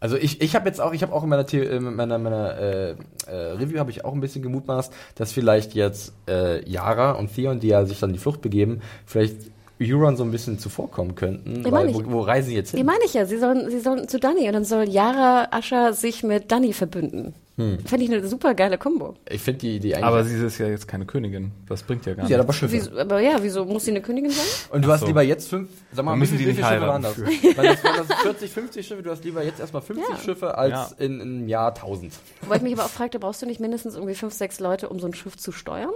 Also 0.00 0.16
ich, 0.16 0.42
ich 0.42 0.54
habe 0.54 0.68
jetzt 0.68 0.80
auch, 0.80 0.92
ich 0.92 1.02
habe 1.02 1.14
auch 1.14 1.22
in 1.22 1.30
meiner, 1.30 1.48
The 1.48 1.60
in 1.60 1.94
meiner, 1.94 2.18
meiner 2.18 2.58
äh, 2.58 2.90
äh, 3.26 3.34
Review 3.52 3.78
habe 3.78 3.90
ich 3.90 4.04
auch 4.04 4.12
ein 4.12 4.20
bisschen 4.20 4.42
gemutmaßt, 4.42 4.92
dass 5.14 5.32
vielleicht 5.32 5.74
jetzt 5.74 6.12
äh, 6.28 6.62
Yara 6.68 7.12
und 7.12 7.34
Theon, 7.34 7.58
die 7.58 7.68
ja 7.68 7.86
sich 7.86 8.00
dann 8.00 8.12
die 8.12 8.18
Flucht 8.18 8.42
begeben, 8.42 8.82
vielleicht 9.06 9.36
Euron 9.80 10.16
so 10.16 10.24
ein 10.24 10.30
bisschen 10.30 10.58
zuvorkommen 10.58 11.14
könnten. 11.14 11.64
Ja, 11.64 11.72
weil, 11.72 11.86
meine 11.86 11.94
wo, 11.94 12.00
ich. 12.00 12.10
wo 12.10 12.20
reisen 12.20 12.50
sie 12.50 12.54
jetzt 12.54 12.72
hin? 12.72 12.78
Die 12.78 12.84
meine 12.84 13.04
ich 13.04 13.14
ja, 13.14 13.24
sie 13.24 13.38
sollen, 13.38 13.70
sie 13.70 13.80
sollen 13.80 14.06
zu 14.06 14.20
Dani 14.20 14.46
und 14.46 14.52
dann 14.52 14.64
soll 14.64 14.88
Yara 14.88 15.48
Ascha 15.50 15.92
sich 15.92 16.22
mit 16.22 16.52
Dani 16.52 16.72
verbünden. 16.72 17.34
Fände 17.56 18.04
ich 18.04 18.10
eine 18.12 18.26
super 18.26 18.52
geile 18.54 18.78
Kombo. 18.78 19.14
Ich 19.30 19.40
finde 19.40 19.60
die, 19.60 19.78
die 19.78 19.94
eigentlich. 19.94 20.04
Aber 20.04 20.24
sie 20.24 20.34
ist 20.44 20.58
ja 20.58 20.66
jetzt 20.66 20.88
keine 20.88 21.06
Königin. 21.06 21.52
Das 21.68 21.84
bringt 21.84 22.04
ja 22.04 22.14
gar 22.14 22.26
sie 22.26 22.34
hat 22.34 22.40
nichts. 22.40 22.44
aber 22.44 22.52
Schiffe. 22.52 22.72
Wieso, 22.72 22.98
aber 22.98 23.20
ja, 23.20 23.36
wieso 23.42 23.64
muss 23.64 23.84
sie 23.84 23.92
eine 23.92 24.02
Königin 24.02 24.30
sein? 24.30 24.44
Und 24.70 24.84
du 24.84 24.88
Ach 24.88 24.94
hast 24.94 25.00
so. 25.02 25.06
lieber 25.06 25.22
jetzt 25.22 25.48
fünf, 25.48 25.68
sag 25.92 26.04
mal, 26.04 26.16
müssen 26.16 26.36
wie 26.40 26.46
nicht 26.46 26.56
viele 26.56 26.66
Schiffe 26.68 26.80
waren 26.80 27.02
das? 27.02 27.16
Waren 27.20 27.66
das, 27.66 27.84
waren 27.84 28.06
das 28.08 28.20
40, 28.22 28.50
50 28.50 28.86
Schiffe? 28.86 29.02
Du 29.04 29.10
hast 29.10 29.22
lieber 29.24 29.44
jetzt 29.44 29.60
erstmal 29.60 29.82
50 29.82 30.08
Ja. 30.10 30.16
Schiffe 30.20 30.58
als 30.58 30.72
Ja. 30.72 30.90
in, 30.98 31.14
in 31.14 31.20
einem 31.20 31.48
Jahr 31.48 31.68
1000. 31.68 32.12
Wobei 32.42 32.56
ich 32.56 32.62
mich 32.62 32.72
aber 32.72 32.86
auch 32.86 32.90
fragte, 32.90 33.20
brauchst 33.20 33.40
du 33.40 33.46
nicht 33.46 33.60
mindestens 33.60 33.94
irgendwie 33.94 34.16
fünf, 34.16 34.34
sechs 34.34 34.58
Leute, 34.58 34.88
um 34.88 34.98
so 34.98 35.06
ein 35.06 35.14
Schiff 35.14 35.36
zu 35.36 35.52
steuern? 35.52 35.90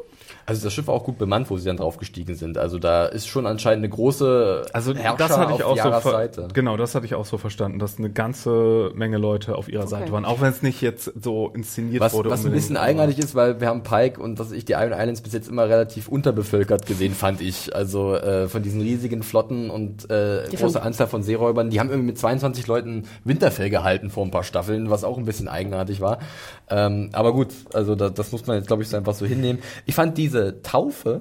Also 0.47 0.63
das 0.63 0.73
Schiff 0.73 0.87
war 0.87 0.95
auch 0.95 1.03
gut 1.05 1.19
bemannt, 1.19 1.51
wo 1.51 1.57
sie 1.59 1.65
dann 1.67 1.79
draufgestiegen 1.79 2.37
sind. 2.37 2.57
Also 2.57 2.79
da 2.79 3.07
ist 3.07 3.27
schon 3.27 3.47
anscheinend 3.47 3.85
eine 3.85 3.89
große 3.93 4.67
Also 4.73 4.95
Herrscher 4.95 5.17
das 5.19 5.37
hatte 5.37 5.55
ich 5.57 5.65
auf 5.65 5.79
auch 5.81 6.03
so 6.03 6.11
Seite. 6.11 6.49
genau, 6.55 6.77
das 6.77 6.95
hatte 6.95 7.05
ich 7.07 7.17
auch 7.17 7.27
so 7.27 7.37
verstanden, 7.37 7.81
dass 7.81 7.99
eine 7.99 8.11
ganze 8.11 8.93
Menge 8.95 9.19
Leute 9.19 9.57
auf 9.57 9.69
ihrer 9.69 9.89
Seite 9.89 10.13
waren, 10.13 10.25
auch 10.25 10.41
wenn 10.41 10.51
es 10.53 10.63
nicht 10.63 10.81
jetzt 10.83 11.13
so 11.21 11.48
inszeniert 11.55 12.01
Was, 12.01 12.13
wurde. 12.13 12.31
was 12.31 12.45
ein 12.45 12.53
bisschen 12.53 12.77
eigenartig 12.77 13.19
ist, 13.19 13.35
weil 13.35 13.61
wir 13.61 13.69
haben 13.69 13.83
Pike 13.83 14.21
und 14.21 14.39
was 14.39 14.53
ich 14.53 14.65
die 14.65 14.73
Iron 14.73 14.93
Islands 14.93 15.21
bis 15.21 15.33
jetzt 15.33 15.49
immer 15.49 15.69
relativ 15.69 16.09
unterbevölkert 16.09 16.87
gesehen, 16.87 17.15
fand 17.15 17.41
ich. 17.41 17.75
Also 17.75 18.15
äh, 18.15 18.49
von 18.49 18.63
diesen 18.63 18.81
riesigen 18.81 19.23
Flotten 19.23 19.71
und 19.71 20.11
äh, 20.11 20.49
Die 20.49 20.57
große 20.57 20.83
Anzahl 20.83 21.07
von 21.07 21.23
Seeräubern, 21.23 21.71
die 21.71 21.81
haben 21.81 21.91
irgendwie 21.91 22.09
mit 22.09 22.19
22 22.19 22.67
Leuten 22.67 23.05
Winterfell 23.25 23.71
gehalten 23.71 24.11
vor 24.11 24.25
ein 24.25 24.31
paar 24.31 24.45
Staffeln, 24.45 24.91
was 24.91 25.05
auch 25.05 25.19
ein 25.19 25.25
bisschen 25.25 25.49
eigenartig 25.49 26.01
war. 26.01 26.19
Ähm, 26.71 27.11
aber 27.13 27.33
gut, 27.33 27.49
also 27.73 27.95
da, 27.95 28.11
das 28.11 28.33
muss 28.33 28.47
man 28.47 28.57
jetzt 28.57 28.67
glaube 28.67 28.83
ich 28.83 28.89
so 28.89 28.97
einfach 28.97 29.15
so 29.15 29.27
hinnehmen. 29.27 29.61
Ich 29.87 29.95
fand 29.95 30.19
diese 30.19 30.63
Taufe 30.63 31.21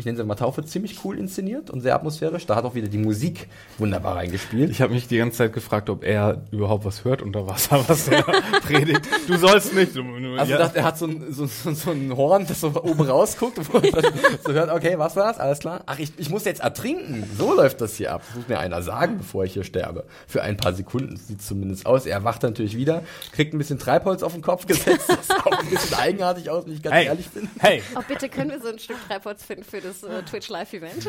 Ich 0.00 0.06
nenne 0.06 0.16
sie 0.18 0.24
mal 0.24 0.34
Taufe, 0.34 0.64
ziemlich 0.64 1.04
cool 1.04 1.18
inszeniert 1.18 1.70
und 1.70 1.82
sehr 1.82 1.94
atmosphärisch. 1.94 2.46
Da 2.46 2.56
hat 2.56 2.64
auch 2.64 2.74
wieder 2.74 2.88
die 2.88 2.98
Musik 2.98 3.48
wunderbar 3.78 4.16
reingespielt. 4.16 4.70
Ich 4.70 4.80
habe 4.80 4.92
mich 4.94 5.06
die 5.06 5.18
ganze 5.18 5.36
Zeit 5.38 5.52
gefragt, 5.52 5.90
ob 5.90 6.02
er 6.02 6.42
überhaupt 6.50 6.84
was 6.84 7.04
hört 7.04 7.22
unter 7.22 7.46
Wasser, 7.46 7.84
was 7.88 8.08
er 8.08 8.22
predigt. 8.62 9.02
Du 9.28 9.36
sollst 9.36 9.74
nicht. 9.74 9.94
Du, 9.94 10.02
du, 10.02 10.34
Also 10.36 10.52
ja. 10.52 10.58
dachte, 10.58 10.78
er 10.78 10.84
hat 10.84 10.98
so 10.98 11.06
ein, 11.06 11.32
so, 11.32 11.46
so, 11.46 11.72
so 11.72 11.90
ein 11.90 12.16
Horn, 12.16 12.46
das 12.46 12.60
so 12.60 12.68
oben 12.82 13.02
rausguckt, 13.02 13.58
dann 13.72 14.04
so 14.44 14.52
hört, 14.52 14.70
okay, 14.70 14.98
was 14.98 15.14
war 15.16 15.28
das? 15.28 15.38
Alles 15.38 15.58
klar? 15.60 15.82
Ach, 15.86 15.98
ich, 15.98 16.12
ich 16.16 16.30
muss 16.30 16.44
jetzt 16.46 16.62
ertrinken. 16.62 17.24
So 17.36 17.54
läuft 17.54 17.80
das 17.80 17.96
hier 17.96 18.12
ab. 18.12 18.22
Das 18.26 18.36
muss 18.36 18.48
mir 18.48 18.58
einer 18.58 18.82
sagen, 18.82 19.18
bevor 19.18 19.44
ich 19.44 19.52
hier 19.52 19.64
sterbe. 19.64 20.04
Für 20.26 20.42
ein 20.42 20.56
paar 20.56 20.72
Sekunden 20.72 21.16
sieht 21.16 21.42
zumindest 21.42 21.84
aus. 21.86 22.06
Er 22.06 22.24
wacht 22.24 22.42
natürlich 22.42 22.76
wieder, 22.76 23.02
kriegt 23.32 23.52
ein 23.54 23.58
bisschen 23.58 23.78
Treibholz 23.78 24.22
auf 24.22 24.32
den 24.32 24.42
Kopf 24.42 24.66
gesetzt, 24.66 25.04
das 25.08 25.26
sieht 25.28 25.46
auch 25.46 25.58
ein 25.58 25.68
bisschen 25.68 25.94
eigenartig 25.98 26.48
aus, 26.48 26.64
wenn 26.66 26.72
ich 26.72 26.82
ganz 26.82 26.96
hey, 26.96 27.06
ehrlich 27.06 27.28
bin. 27.30 27.48
hey, 27.58 27.82
Oh, 27.96 28.00
bitte 28.08 28.28
können 28.30 28.50
wir 28.50 28.60
so 28.60 28.68
ein 28.68 28.78
Stück 28.78 28.96
Treibholz 29.08 29.42
finden 29.44 29.64
für 29.64 29.80
das 29.80 29.89
äh, 30.02 30.22
Twitch 30.22 30.48
Live 30.48 30.72
Event? 30.72 31.08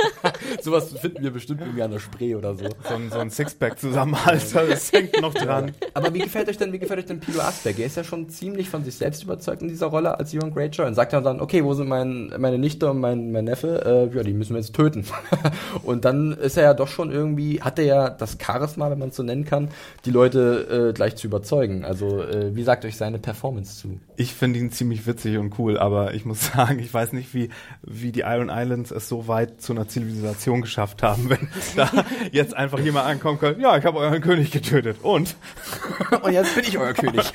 Sowas 0.62 0.92
finden 0.92 1.22
wir 1.22 1.30
bestimmt 1.30 1.60
irgendwie 1.60 1.82
an 1.82 1.90
der 1.90 1.98
Spree 1.98 2.34
oder 2.34 2.54
so. 2.54 2.64
so 2.88 2.94
ein, 2.94 3.10
so 3.10 3.18
ein 3.18 3.30
Sixpack 3.30 3.78
zusammenhalter, 3.78 4.66
das 4.66 4.92
hängt 4.92 5.20
noch 5.20 5.34
dran. 5.34 5.72
Aber 5.94 6.12
wie 6.12 6.20
gefällt 6.20 6.48
euch 6.48 6.58
denn, 6.58 6.72
wie 6.72 6.78
gefällt 6.78 7.00
euch 7.00 7.06
denn 7.06 7.20
Pilo 7.20 7.40
Asberg? 7.40 7.78
Er 7.78 7.86
ist 7.86 7.96
ja 7.96 8.04
schon 8.04 8.28
ziemlich 8.28 8.68
von 8.68 8.84
sich 8.84 8.96
selbst 8.96 9.22
überzeugt 9.22 9.62
in 9.62 9.68
dieser 9.68 9.86
Rolle 9.86 10.18
als 10.18 10.34
Euron 10.34 10.52
Greyjoy 10.52 10.86
und 10.86 10.94
sagt 10.94 11.12
ja 11.12 11.20
dann, 11.20 11.40
okay, 11.40 11.64
wo 11.64 11.74
sind 11.74 11.88
mein, 11.88 12.32
meine 12.38 12.58
Nichte 12.58 12.90
und 12.90 13.00
mein, 13.00 13.32
mein 13.32 13.44
Neffe? 13.44 14.10
Äh, 14.12 14.16
ja, 14.16 14.22
die 14.22 14.32
müssen 14.32 14.54
wir 14.54 14.60
jetzt 14.60 14.74
töten. 14.74 15.04
und 15.82 16.04
dann 16.04 16.32
ist 16.32 16.56
er 16.56 16.64
ja 16.64 16.74
doch 16.74 16.88
schon 16.88 17.10
irgendwie, 17.10 17.60
hat 17.60 17.78
er 17.78 17.84
ja 17.84 18.10
das 18.10 18.38
Charisma, 18.40 18.90
wenn 18.90 18.98
man 18.98 19.10
es 19.10 19.16
so 19.16 19.22
nennen 19.22 19.44
kann, 19.44 19.68
die 20.04 20.10
Leute 20.10 20.90
äh, 20.90 20.92
gleich 20.92 21.16
zu 21.16 21.26
überzeugen. 21.26 21.84
Also, 21.84 22.22
äh, 22.22 22.54
wie 22.54 22.62
sagt 22.62 22.84
euch 22.84 22.96
seine 22.96 23.18
Performance 23.18 23.78
zu? 23.78 24.00
Ich 24.16 24.34
finde 24.34 24.58
ihn 24.58 24.70
ziemlich 24.70 25.06
witzig 25.06 25.38
und 25.38 25.58
cool, 25.58 25.78
aber 25.78 26.14
ich 26.14 26.24
muss 26.24 26.46
sagen, 26.52 26.78
ich 26.78 26.92
weiß 26.92 27.12
nicht, 27.12 27.34
wie, 27.34 27.50
wie 27.82 28.12
die 28.12 28.17
Iron 28.20 28.50
Islands 28.52 28.90
es 28.90 29.08
so 29.08 29.28
weit 29.28 29.60
zu 29.60 29.72
einer 29.72 29.88
Zivilisation 29.88 30.60
geschafft 30.62 31.02
haben, 31.02 31.30
wenn 31.30 31.48
da 31.76 31.90
jetzt 32.32 32.54
einfach 32.56 32.78
jemand 32.78 33.06
ankommen 33.06 33.38
kann, 33.38 33.60
ja, 33.60 33.76
ich 33.76 33.84
habe 33.84 33.98
euren 33.98 34.20
König 34.20 34.50
getötet 34.50 34.98
und 35.02 35.36
und 36.22 36.32
jetzt 36.32 36.54
bin 36.54 36.64
ich 36.64 36.78
euer 36.78 36.92
König. 36.94 37.32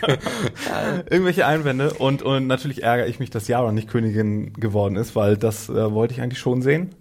irgendwelche 1.09 1.45
Einwände 1.45 1.93
und, 1.93 2.21
und 2.21 2.47
natürlich 2.47 2.83
ärgere 2.83 3.07
ich 3.07 3.19
mich, 3.19 3.29
dass 3.29 3.47
Yara 3.47 3.71
nicht 3.71 3.89
Königin 3.89 4.53
geworden 4.53 4.95
ist, 4.95 5.15
weil 5.15 5.37
das 5.37 5.69
äh, 5.69 5.91
wollte 5.91 6.13
ich 6.13 6.21
eigentlich 6.21 6.39
schon 6.39 6.61
sehen. 6.61 6.95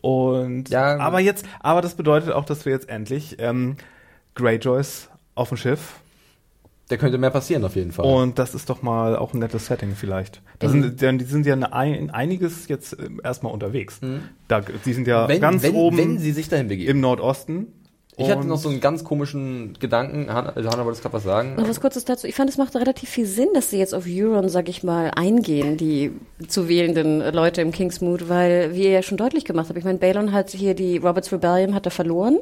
Und 0.00 0.68
Ja. 0.68 0.98
aber 0.98 1.20
jetzt, 1.20 1.46
aber 1.60 1.80
das 1.80 1.94
bedeutet 1.94 2.32
auch, 2.32 2.44
dass 2.44 2.66
wir 2.66 2.72
jetzt 2.72 2.88
endlich 2.88 3.36
ähm, 3.38 3.76
Greyjoys 4.34 5.08
auf 5.34 5.48
dem 5.48 5.56
Schiff 5.56 5.94
Da 6.88 6.98
könnte 6.98 7.16
mehr 7.16 7.30
passieren 7.30 7.64
auf 7.64 7.76
jeden 7.76 7.92
Fall. 7.92 8.04
Und 8.04 8.38
das 8.38 8.54
ist 8.54 8.68
doch 8.68 8.82
mal 8.82 9.16
auch 9.16 9.32
ein 9.32 9.38
nettes 9.38 9.66
Setting 9.66 9.94
vielleicht. 9.94 10.42
Da 10.58 10.68
sind, 10.68 11.00
denn 11.00 11.18
die 11.18 11.24
sind 11.24 11.46
ja 11.46 11.54
ein, 11.54 12.10
einiges 12.10 12.68
jetzt 12.68 12.98
äh, 12.98 13.08
erstmal 13.22 13.52
unterwegs. 13.52 14.00
Da, 14.48 14.60
die 14.60 14.92
sind 14.92 15.06
ja 15.06 15.26
wenn, 15.26 15.40
ganz 15.40 15.62
wenn, 15.62 15.74
oben 15.74 15.96
wenn 15.96 16.18
sie 16.18 16.32
sich 16.32 16.48
dahin 16.48 16.68
begeben. 16.68 16.90
im 16.90 17.00
Nordosten. 17.00 17.68
Ich 18.16 18.30
hatte 18.30 18.46
noch 18.46 18.58
so 18.58 18.68
einen 18.68 18.80
ganz 18.80 19.02
komischen 19.02 19.76
Gedanken. 19.80 20.32
Hanna, 20.32 20.54
Hanna 20.54 20.84
wolltest 20.84 21.02
gerade 21.02 21.14
was 21.14 21.24
sagen? 21.24 21.56
Noch 21.56 21.68
was 21.68 21.80
kurzes 21.80 22.04
dazu. 22.04 22.26
Ich 22.26 22.34
fand, 22.34 22.48
es 22.48 22.58
macht 22.58 22.76
relativ 22.76 23.08
viel 23.08 23.26
Sinn, 23.26 23.48
dass 23.54 23.70
sie 23.70 23.78
jetzt 23.78 23.94
auf 23.94 24.04
Euron, 24.06 24.48
sag 24.48 24.68
ich 24.68 24.84
mal, 24.84 25.10
eingehen, 25.16 25.76
die 25.76 26.12
zu 26.46 26.68
wählenden 26.68 27.20
Leute 27.32 27.60
im 27.60 27.72
Kingsmood, 27.72 28.28
weil, 28.28 28.74
wie 28.74 28.84
ihr 28.84 28.90
ja 28.90 29.02
schon 29.02 29.18
deutlich 29.18 29.44
gemacht 29.44 29.68
habt, 29.68 29.78
ich 29.78 29.84
meine, 29.84 29.98
Balon 29.98 30.32
hat 30.32 30.50
hier 30.50 30.74
die 30.74 30.98
Roberts 30.98 31.32
Rebellion 31.32 31.74
hat 31.74 31.86
er 31.86 31.90
verloren. 31.90 32.38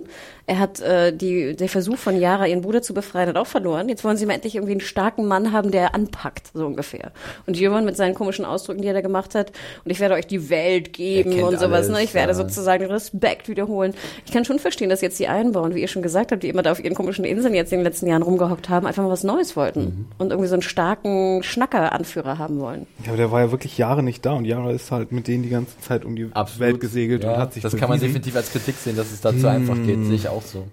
Er 0.46 0.58
hat 0.58 0.80
äh, 0.80 1.16
die, 1.16 1.56
der 1.56 1.68
Versuch 1.68 1.96
von 1.96 2.18
Yara, 2.20 2.46
ihren 2.46 2.62
Bruder 2.62 2.82
zu 2.82 2.92
befreien, 2.92 3.28
hat 3.28 3.36
auch 3.36 3.46
verloren. 3.46 3.88
Jetzt 3.88 4.04
wollen 4.04 4.16
sie 4.16 4.26
mal 4.26 4.34
endlich 4.34 4.56
irgendwie 4.56 4.72
einen 4.72 4.80
starken 4.80 5.26
Mann 5.26 5.52
haben, 5.52 5.70
der 5.70 5.94
anpackt, 5.94 6.50
so 6.52 6.66
ungefähr. 6.66 7.12
Und 7.46 7.58
Euron 7.60 7.84
mit 7.84 7.96
seinen 7.96 8.14
komischen 8.14 8.44
Ausdrücken, 8.44 8.82
die 8.82 8.88
er 8.88 8.94
da 8.94 9.00
gemacht 9.00 9.34
hat, 9.34 9.52
und 9.84 9.90
ich 9.90 10.00
werde 10.00 10.16
euch 10.16 10.26
die 10.26 10.50
Welt 10.50 10.92
geben 10.92 11.42
und 11.42 11.58
sowas, 11.58 11.86
alles, 11.86 11.88
ne? 11.88 12.02
Ich 12.02 12.14
werde 12.14 12.32
ja. 12.32 12.34
sozusagen 12.34 12.84
Respekt 12.86 13.48
wiederholen. 13.48 13.94
Ich 14.26 14.32
kann 14.32 14.44
schon 14.44 14.58
verstehen, 14.58 14.90
dass 14.90 15.00
jetzt 15.00 15.18
die 15.18 15.28
einbauen, 15.62 15.74
wie 15.76 15.80
ihr 15.80 15.88
schon 15.88 16.02
gesagt 16.02 16.32
habt, 16.32 16.42
die 16.42 16.48
immer 16.48 16.62
da 16.62 16.72
auf 16.72 16.82
ihren 16.82 16.94
komischen 16.94 17.24
Inseln 17.24 17.54
jetzt 17.54 17.72
in 17.72 17.78
den 17.78 17.84
letzten 17.84 18.06
Jahren 18.06 18.22
rumgehockt 18.22 18.68
haben, 18.68 18.86
einfach 18.86 19.02
mal 19.02 19.10
was 19.10 19.24
Neues 19.24 19.56
wollten 19.56 19.80
Mhm. 19.84 20.06
und 20.18 20.30
irgendwie 20.30 20.48
so 20.48 20.54
einen 20.54 20.62
starken 20.62 21.42
Schnacker-Anführer 21.42 22.38
haben 22.38 22.58
wollen. 22.60 22.86
Ja, 23.04 23.08
aber 23.08 23.16
der 23.16 23.30
war 23.30 23.40
ja 23.40 23.50
wirklich 23.50 23.78
Jahre 23.78 24.02
nicht 24.02 24.24
da 24.26 24.32
und 24.32 24.44
Yara 24.44 24.70
ist 24.72 24.90
halt 24.90 25.12
mit 25.12 25.28
denen 25.28 25.42
die 25.42 25.48
ganze 25.50 25.78
Zeit 25.80 26.04
um 26.04 26.16
die 26.16 26.30
Welt 26.58 26.80
gesegelt 26.80 27.24
Ja, 27.24 27.34
und 27.34 27.38
hat 27.38 27.54
sich 27.54 27.62
Das 27.62 27.72
kann 27.76 27.88
man 27.88 27.98
bewiesen. 27.98 28.14
definitiv 28.14 28.36
als 28.36 28.50
Kritik 28.52 28.74
sehen, 28.76 28.96
dass 28.96 29.12
es 29.12 29.20
da 29.20 29.36
zu 29.36 29.48
einfach 29.48 29.76
geht. 29.76 30.04
Sehe 30.04 30.14
ich 30.14 30.28
auch 30.28 30.42
so. 30.42 30.64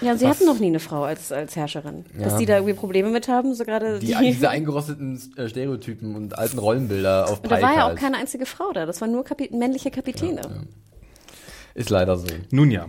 Ja, 0.00 0.10
und 0.12 0.18
sie 0.18 0.24
Was- 0.24 0.36
hatten 0.38 0.46
noch 0.46 0.58
nie 0.58 0.66
eine 0.66 0.80
Frau 0.80 1.04
als, 1.04 1.30
als 1.30 1.54
Herrscherin. 1.54 2.04
Dass 2.18 2.32
Ja. 2.32 2.38
die 2.38 2.46
da 2.46 2.56
irgendwie 2.56 2.74
Probleme 2.74 3.08
mit 3.10 3.28
haben, 3.28 3.54
so 3.54 3.64
gerade 3.64 4.00
Die, 4.00 4.06
die. 4.08 4.14
diese 4.32 4.50
eingerosteten 4.50 5.20
äh, 5.36 5.48
Stereotypen 5.48 6.16
und 6.16 6.36
alten 6.36 6.58
Rollenbilder 6.58 7.28
auf 7.28 7.38
und 7.40 7.52
da 7.52 7.62
war 7.62 7.72
ja 7.74 7.84
auch 7.84 7.88
halt. 7.90 7.98
keine 7.98 8.16
einzige 8.16 8.44
Frau 8.44 8.72
da. 8.74 8.84
Das 8.84 9.00
waren 9.00 9.12
nur 9.12 9.22
Kapi 9.24 9.50
männliche 9.52 9.92
Kapitäne. 9.92 10.40
Ist 11.74 11.88
leider 11.90 12.16
so. 12.16 12.26
Nun 12.50 12.70
ja. 12.72 12.86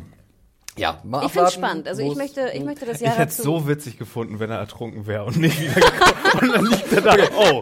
Ja, 0.77 0.99
mal 1.03 1.25
Ich 1.25 1.31
finde 1.31 1.51
spannend. 1.51 1.87
Also 1.87 2.01
ich 2.01 2.15
möchte, 2.15 2.51
ich 2.53 2.63
möchte 2.63 2.85
das 2.85 2.95
Ich 2.95 3.01
Jahr 3.01 3.15
hätte 3.15 3.29
es 3.29 3.37
so 3.37 3.67
witzig 3.67 3.97
gefunden, 3.99 4.39
wenn 4.39 4.49
er 4.49 4.57
ertrunken 4.57 5.05
wäre 5.05 5.25
und 5.25 5.37
nicht 5.37 5.59
wieder 5.61 5.75
gekommen. 5.75 6.41
und 6.41 6.55
dann 6.55 6.65
liegt 6.65 6.93
er 6.93 7.01
da. 7.01 7.15
Oh, 7.37 7.61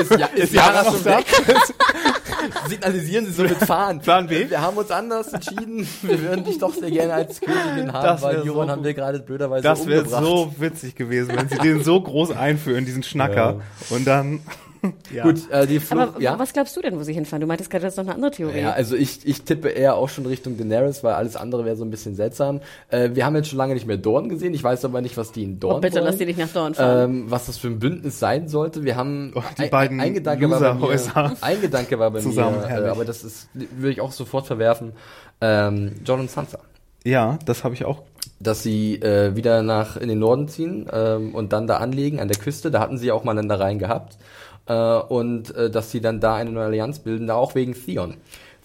Ist, 0.00 0.10
ja, 0.18 0.26
ist 0.26 0.52
Jara 0.52 0.84
schon 0.84 1.04
da? 1.04 1.18
weg? 1.18 1.26
Signalisieren 2.68 3.26
Sie 3.26 3.32
so 3.32 3.42
mit 3.44 3.56
Fahren. 3.58 4.00
Plan 4.00 4.26
B? 4.26 4.50
Wir 4.50 4.60
haben 4.60 4.76
uns 4.76 4.90
anders 4.90 5.32
entschieden. 5.32 5.88
Wir 6.02 6.20
würden 6.20 6.44
dich 6.44 6.58
doch 6.58 6.74
sehr 6.74 6.90
gerne 6.90 7.14
als 7.14 7.40
Königin 7.40 7.92
haben, 7.92 8.04
Das 8.04 8.22
weil 8.22 8.44
Joran 8.44 8.66
so 8.66 8.72
haben 8.72 8.84
wir 8.84 8.94
gerade 8.94 9.20
blöderweise 9.20 9.62
das 9.62 9.86
wäre 9.86 10.06
so 10.06 10.52
witzig 10.58 10.94
gewesen, 10.94 11.36
wenn 11.36 11.48
sie 11.48 11.58
den 11.58 11.82
so 11.82 12.00
groß 12.00 12.32
einführen, 12.32 12.84
diesen 12.84 13.02
Schnacker. 13.02 13.60
Und 13.90 14.06
dann. 14.06 14.40
Ja. 15.12 15.22
Gut, 15.24 15.50
äh, 15.50 15.66
die 15.66 15.80
Flug, 15.80 16.00
Aber 16.00 16.20
ja. 16.20 16.38
was 16.38 16.52
glaubst 16.52 16.76
du 16.76 16.80
denn, 16.82 16.98
wo 16.98 17.02
sie 17.02 17.12
hinfahren? 17.12 17.40
Du 17.40 17.46
meintest 17.46 17.70
gerade, 17.70 17.84
das 17.84 17.94
ist 17.94 17.96
noch 17.98 18.04
eine 18.04 18.14
andere 18.14 18.30
Theorie. 18.30 18.60
Ja, 18.60 18.72
also 18.72 18.96
ich, 18.96 19.26
ich 19.26 19.42
tippe 19.42 19.68
eher 19.68 19.94
auch 19.96 20.08
schon 20.08 20.26
Richtung 20.26 20.56
Daenerys, 20.58 21.02
weil 21.04 21.14
alles 21.14 21.36
andere 21.36 21.64
wäre 21.64 21.76
so 21.76 21.84
ein 21.84 21.90
bisschen 21.90 22.14
seltsam. 22.14 22.60
Äh, 22.90 23.10
wir 23.14 23.24
haben 23.26 23.34
jetzt 23.36 23.48
schon 23.48 23.58
lange 23.58 23.74
nicht 23.74 23.86
mehr 23.86 23.96
Dorn 23.96 24.28
gesehen. 24.28 24.52
Ich 24.54 24.62
weiß 24.64 24.84
aber 24.84 25.00
nicht, 25.00 25.16
was 25.16 25.32
die 25.32 25.44
in 25.44 25.60
Dorn 25.60 25.76
oh, 25.76 25.80
bitte 25.80 25.96
wollen. 25.96 26.04
lass 26.06 26.16
die 26.18 26.26
nicht 26.26 26.38
nach 26.38 26.48
Dorn 26.48 26.74
fahren. 26.74 27.10
ähm, 27.10 27.24
was 27.30 27.46
das 27.46 27.58
für 27.58 27.68
ein 27.68 27.78
Bündnis 27.78 28.18
sein 28.18 28.48
sollte. 28.48 28.84
Wir 28.84 28.96
haben 28.96 29.32
Oh, 29.34 29.42
die 29.58 29.62
ein, 29.64 29.70
beiden 29.70 30.00
ein 30.00 30.14
Gedanke 30.14 30.50
war 30.50 30.60
bei 30.60 30.74
mir, 30.74 31.34
ein 31.40 31.60
Gedanke 31.60 31.98
war 31.98 32.10
bei 32.10 32.20
Zusammen, 32.20 32.58
mir, 32.58 32.64
äh, 32.64 32.68
herrlich. 32.68 32.90
aber 32.90 33.04
das 33.04 33.24
ist 33.24 33.48
würde 33.54 33.90
ich 33.92 34.00
auch 34.00 34.12
sofort 34.12 34.46
verwerfen. 34.46 34.92
Ähm, 35.40 35.92
John 36.04 36.20
und 36.20 36.30
Sansa, 36.30 36.58
ja, 37.04 37.38
das 37.46 37.64
habe 37.64 37.74
ich 37.74 37.84
auch. 37.84 38.02
dass 38.40 38.62
sie 38.62 38.96
äh, 38.96 39.34
wieder 39.36 39.62
nach 39.62 39.96
in 39.96 40.08
den 40.08 40.18
Norden 40.18 40.48
ziehen 40.48 40.86
ähm, 40.92 41.34
und 41.34 41.52
dann 41.52 41.66
da 41.66 41.76
anlegen 41.78 42.20
an 42.20 42.28
der 42.28 42.36
Küste. 42.38 42.70
Da 42.70 42.80
hatten 42.80 42.98
sie 42.98 43.06
ja 43.08 43.14
auch 43.14 43.24
mal 43.24 43.32
Ländereien 43.32 43.78
gehabt 43.78 44.16
äh, 44.66 44.74
und 44.74 45.54
äh, 45.54 45.70
dass 45.70 45.90
sie 45.90 46.00
dann 46.00 46.20
da 46.20 46.36
eine 46.36 46.50
neue 46.50 46.66
Allianz 46.66 46.98
bilden, 47.00 47.26
da 47.26 47.34
auch 47.34 47.54
wegen 47.54 47.74
Theon. 47.74 48.14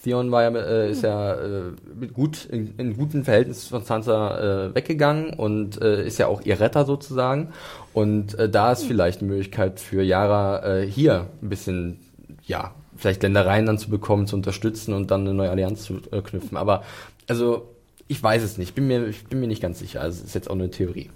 Theon 0.03 0.31
war 0.31 0.43
ja, 0.43 0.49
äh, 0.49 0.91
ist 0.91 1.03
ja 1.03 1.33
äh, 1.33 1.61
mit 1.93 2.13
gut, 2.13 2.45
in, 2.45 2.73
in 2.77 2.95
gutem 2.95 3.25
Verhältnis 3.25 3.67
von 3.67 3.83
Sansa 3.83 4.67
äh, 4.67 4.75
weggegangen 4.75 5.33
und 5.33 5.81
äh, 5.81 6.05
ist 6.05 6.17
ja 6.19 6.27
auch 6.27 6.41
ihr 6.41 6.59
Retter 6.59 6.85
sozusagen. 6.85 7.49
Und 7.93 8.37
äh, 8.39 8.47
da 8.47 8.71
ist 8.71 8.85
vielleicht 8.85 9.19
eine 9.19 9.29
Möglichkeit 9.29 9.79
für 9.79 10.01
Yara 10.01 10.63
äh, 10.63 10.85
hier 10.85 11.27
ein 11.41 11.49
bisschen, 11.49 11.99
ja, 12.45 12.73
vielleicht 12.95 13.23
Ländereien 13.23 13.65
dann 13.65 13.77
zu 13.77 13.89
bekommen, 13.89 14.25
zu 14.25 14.37
unterstützen 14.37 14.93
und 14.93 15.11
dann 15.11 15.21
eine 15.21 15.33
neue 15.33 15.49
Allianz 15.49 15.83
zu 15.83 15.99
äh, 16.11 16.21
knüpfen. 16.21 16.57
Aber 16.57 16.83
also 17.27 17.67
ich 18.07 18.21
weiß 18.23 18.41
es 18.41 18.57
nicht, 18.57 18.75
bin 18.75 18.87
mir, 18.87 19.05
ich 19.07 19.25
bin 19.25 19.39
mir 19.39 19.47
nicht 19.47 19.61
ganz 19.61 19.79
sicher. 19.79 20.01
Also 20.01 20.19
es 20.19 20.27
ist 20.27 20.35
jetzt 20.35 20.49
auch 20.49 20.55
eine 20.55 20.71
Theorie. 20.71 21.09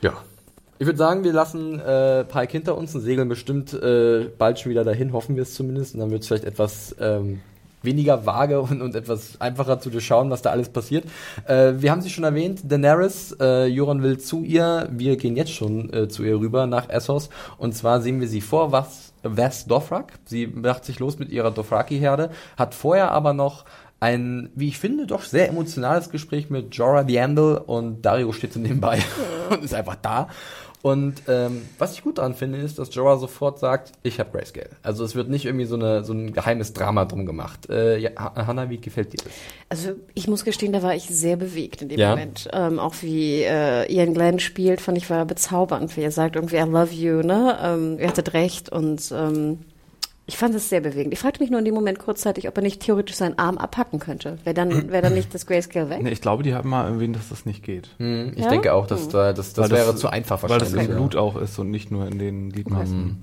Ja. 0.00 0.14
Ich 0.80 0.86
würde 0.86 0.98
sagen, 0.98 1.24
wir 1.24 1.32
lassen 1.32 1.80
äh, 1.80 2.24
Pike 2.24 2.52
hinter 2.52 2.78
uns 2.78 2.94
und 2.94 3.00
segeln 3.00 3.28
bestimmt 3.28 3.72
äh, 3.72 4.30
bald 4.38 4.60
schon 4.60 4.70
wieder 4.70 4.84
dahin, 4.84 5.12
hoffen 5.12 5.34
wir 5.34 5.42
es 5.42 5.54
zumindest. 5.54 5.94
Und 5.94 6.00
dann 6.00 6.10
wird 6.10 6.22
es 6.22 6.28
vielleicht 6.28 6.44
etwas 6.44 6.94
ähm, 7.00 7.40
weniger 7.82 8.26
vage 8.26 8.60
und, 8.62 8.80
und 8.80 8.94
etwas 8.94 9.40
einfacher 9.40 9.80
zu 9.80 9.90
durchschauen, 9.90 10.30
was 10.30 10.42
da 10.42 10.50
alles 10.50 10.68
passiert. 10.68 11.04
Äh, 11.46 11.74
wir 11.78 11.90
haben 11.90 12.00
sie 12.00 12.10
schon 12.10 12.22
erwähnt, 12.22 12.60
Daenerys, 12.64 13.34
äh, 13.40 13.66
Joran 13.66 14.02
will 14.02 14.18
zu 14.18 14.44
ihr, 14.44 14.88
wir 14.92 15.16
gehen 15.16 15.36
jetzt 15.36 15.52
schon 15.52 15.92
äh, 15.92 16.08
zu 16.08 16.22
ihr 16.22 16.38
rüber 16.38 16.68
nach 16.68 16.88
Essos 16.88 17.28
und 17.56 17.74
zwar 17.74 18.00
sehen 18.00 18.20
wir 18.20 18.28
sie 18.28 18.40
vor 18.40 18.70
was 18.70 19.12
West 19.24 19.68
Dothrak. 19.68 20.12
Sie 20.26 20.46
macht 20.46 20.84
sich 20.84 21.00
los 21.00 21.18
mit 21.18 21.30
ihrer 21.30 21.50
Dothraki-Herde, 21.50 22.30
hat 22.56 22.74
vorher 22.74 23.10
aber 23.10 23.32
noch 23.32 23.64
ein, 24.00 24.50
wie 24.54 24.68
ich 24.68 24.78
finde, 24.78 25.06
doch 25.06 25.22
sehr 25.22 25.48
emotionales 25.48 26.10
Gespräch 26.10 26.50
mit 26.50 26.74
Jorah 26.74 27.04
the 27.04 27.18
Andal 27.18 27.58
und 27.58 28.02
Dario 28.02 28.30
steht 28.32 28.52
so 28.52 28.60
nebenbei 28.60 29.00
und 29.50 29.64
ist 29.64 29.74
einfach 29.74 29.96
da. 29.96 30.28
Und 30.82 31.22
ähm, 31.26 31.62
was 31.78 31.92
ich 31.94 32.02
gut 32.02 32.18
daran 32.18 32.34
finde, 32.34 32.58
ist, 32.58 32.78
dass 32.78 32.94
Jorah 32.94 33.16
sofort 33.16 33.58
sagt, 33.58 33.92
ich 34.02 34.20
habe 34.20 34.30
Grayscale. 34.30 34.70
Also 34.82 35.04
es 35.04 35.16
wird 35.16 35.28
nicht 35.28 35.44
irgendwie 35.44 35.64
so, 35.64 35.74
eine, 35.74 36.04
so 36.04 36.12
ein 36.12 36.32
geheimes 36.32 36.72
Drama 36.72 37.04
drum 37.04 37.26
gemacht. 37.26 37.68
Äh, 37.68 37.98
ja, 37.98 38.10
Hannah, 38.16 38.70
wie 38.70 38.78
gefällt 38.78 39.12
dir 39.12 39.18
das? 39.24 39.32
Also 39.68 39.98
ich 40.14 40.28
muss 40.28 40.44
gestehen, 40.44 40.72
da 40.72 40.82
war 40.82 40.94
ich 40.94 41.04
sehr 41.04 41.36
bewegt 41.36 41.82
in 41.82 41.88
dem 41.88 41.98
Ja? 41.98 42.10
Moment. 42.10 42.48
Ähm, 42.52 42.78
auch 42.78 42.94
wie 43.00 43.42
äh, 43.42 43.92
Ian 43.92 44.14
Glenn 44.14 44.38
spielt, 44.38 44.80
fand 44.80 44.96
ich 44.98 45.10
war 45.10 45.24
bezaubernd, 45.24 45.96
wie 45.96 46.02
er 46.02 46.12
sagt 46.12 46.36
irgendwie 46.36 46.56
I 46.56 46.60
love 46.60 46.94
you, 46.94 47.22
ne? 47.22 47.58
Ähm, 47.60 47.98
ihr 47.98 48.06
hattet 48.06 48.32
recht 48.32 48.70
und 48.70 49.12
ähm, 49.12 49.58
ich 50.28 50.36
fand 50.36 50.54
es 50.54 50.68
sehr 50.68 50.80
bewegend. 50.82 51.14
Ich 51.14 51.18
fragte 51.20 51.42
mich 51.42 51.50
nur 51.50 51.58
in 51.58 51.64
dem 51.64 51.74
Moment 51.74 51.98
kurzzeitig, 51.98 52.46
ob 52.48 52.56
er 52.58 52.62
nicht 52.62 52.80
theoretisch 52.82 53.16
seinen 53.16 53.38
Arm 53.38 53.56
abhacken 53.56 53.98
könnte. 53.98 54.38
Wäre 54.44 54.52
dann, 54.54 54.90
wäre 54.90 55.00
dann 55.02 55.14
nicht 55.14 55.34
das 55.34 55.46
Grayscale 55.46 55.88
weg? 55.88 56.02
Nee, 56.02 56.10
ich 56.10 56.20
glaube, 56.20 56.42
die 56.42 56.54
haben 56.54 56.68
mal 56.68 56.86
erwähnt, 56.86 57.16
dass 57.16 57.30
das 57.30 57.46
nicht 57.46 57.64
geht. 57.64 57.88
Hm, 57.96 58.32
ich 58.36 58.44
Ja? 58.44 58.50
denke 58.50 58.74
auch, 58.74 58.86
dass 58.86 59.08
da, 59.08 59.32
das, 59.32 59.54
das 59.54 59.70
Weil 59.70 59.78
wäre 59.78 59.96
zu 59.96 60.08
einfach 60.08 60.42
Weil 60.42 60.50
das 60.58 60.72
wahrscheinlich. 60.72 60.84
im 60.88 60.92
ja. 60.92 60.98
Blut 60.98 61.16
auch 61.16 61.36
ist 61.40 61.58
und 61.58 61.70
nicht 61.70 61.90
nur 61.90 62.06
in 62.06 62.18
den 62.18 62.52
Gliedmaßen. 62.52 63.16